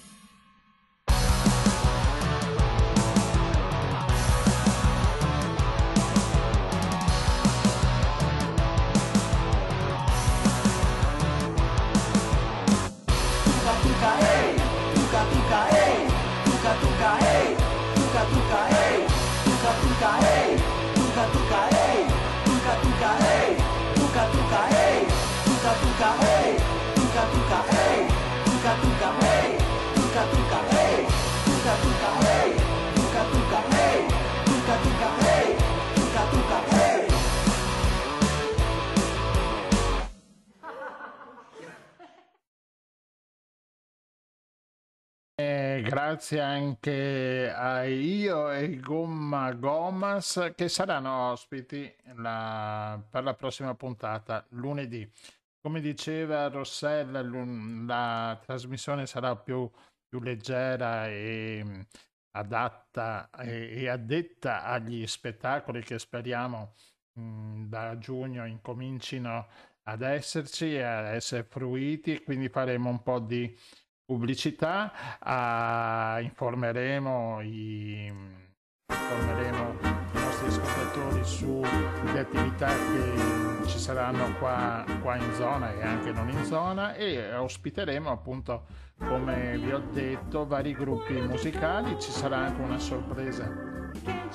Grazie 45.86 46.40
anche 46.40 47.52
a 47.54 47.84
Io 47.84 48.50
e 48.50 48.80
Gomma 48.80 49.52
Gomas 49.52 50.52
che 50.56 50.68
saranno 50.68 51.30
ospiti 51.30 51.92
la- 52.16 53.00
per 53.08 53.22
la 53.22 53.34
prossima 53.34 53.74
puntata 53.74 54.44
lunedì. 54.50 55.08
Come 55.66 55.80
diceva 55.80 56.46
Rossella, 56.46 57.22
la 57.22 58.40
trasmissione 58.40 59.04
sarà 59.04 59.34
più, 59.34 59.68
più 60.08 60.20
leggera 60.20 61.08
e 61.08 61.60
mh, 61.64 61.86
adatta 62.36 63.28
e, 63.30 63.82
e 63.82 63.88
addetta 63.88 64.62
agli 64.62 65.04
spettacoli 65.08 65.82
che 65.82 65.98
speriamo 65.98 66.74
mh, 67.14 67.64
da 67.64 67.98
giugno 67.98 68.46
incomincino 68.46 69.48
ad 69.88 70.02
esserci 70.02 70.76
e 70.76 70.82
a 70.82 71.08
essere 71.08 71.42
fruiti, 71.42 72.22
quindi 72.22 72.48
faremo 72.48 72.88
un 72.88 73.02
po' 73.02 73.18
di 73.18 73.52
pubblicità, 74.04 75.18
ah, 75.18 76.20
informeremo, 76.20 77.40
i, 77.40 78.06
informeremo 78.86 79.80
i 80.12 80.15
nostri 80.36 80.48
ascoltatori 80.48 81.24
sulle 81.24 82.18
attività 82.18 82.66
che 82.66 83.66
ci 83.66 83.78
saranno 83.78 84.34
qua, 84.38 84.84
qua 85.00 85.16
in 85.16 85.32
zona 85.34 85.72
e 85.72 85.82
anche 85.82 86.12
non 86.12 86.28
in 86.28 86.44
zona 86.44 86.94
e 86.94 87.34
ospiteremo 87.34 88.10
appunto, 88.10 88.66
come 88.98 89.56
vi 89.58 89.72
ho 89.72 89.82
detto, 89.92 90.46
vari 90.46 90.72
gruppi 90.72 91.14
musicali, 91.14 91.98
ci 91.98 92.10
sarà 92.10 92.38
anche 92.38 92.60
una 92.60 92.78
sorpresa 92.78 93.74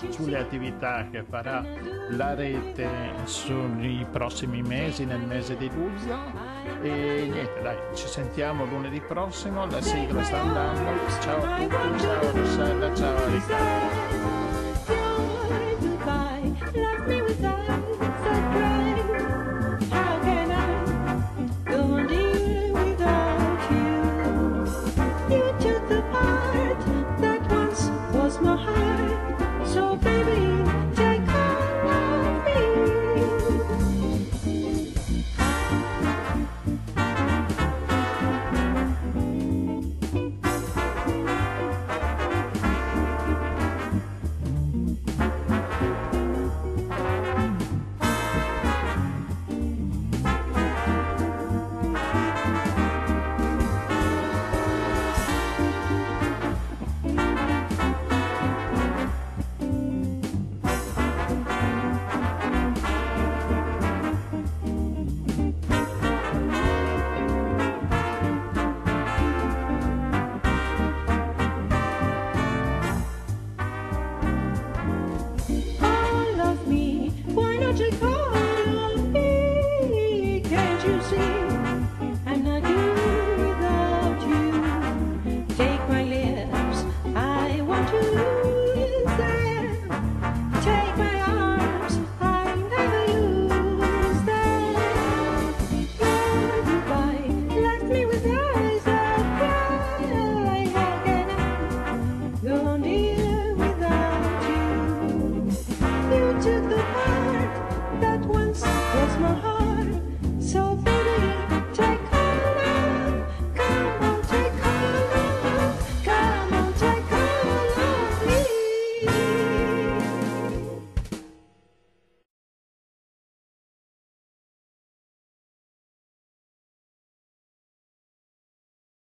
sulle 0.09 0.39
attività 0.39 1.07
che 1.11 1.23
farà 1.23 1.63
la 2.09 2.33
rete 2.33 2.89
sui 3.25 4.05
prossimi 4.11 4.63
mesi, 4.63 5.05
nel 5.05 5.21
mese 5.21 5.55
di 5.55 5.69
luglio. 5.69 6.17
E 6.81 7.27
niente, 7.31 7.61
dai, 7.61 7.77
ci 7.93 8.07
sentiamo 8.07 8.65
lunedì 8.65 8.99
prossimo. 9.01 9.65
La 9.67 9.81
sigla 9.81 10.23
sta 10.23 10.41
andando. 10.41 11.07
Ciao 11.21 11.43
a 11.43 11.57
tutti, 11.57 11.99
ciao 11.99 12.31
Rossella, 12.31 12.95
ciao 12.95 13.29
Riccardo. 13.29 14.30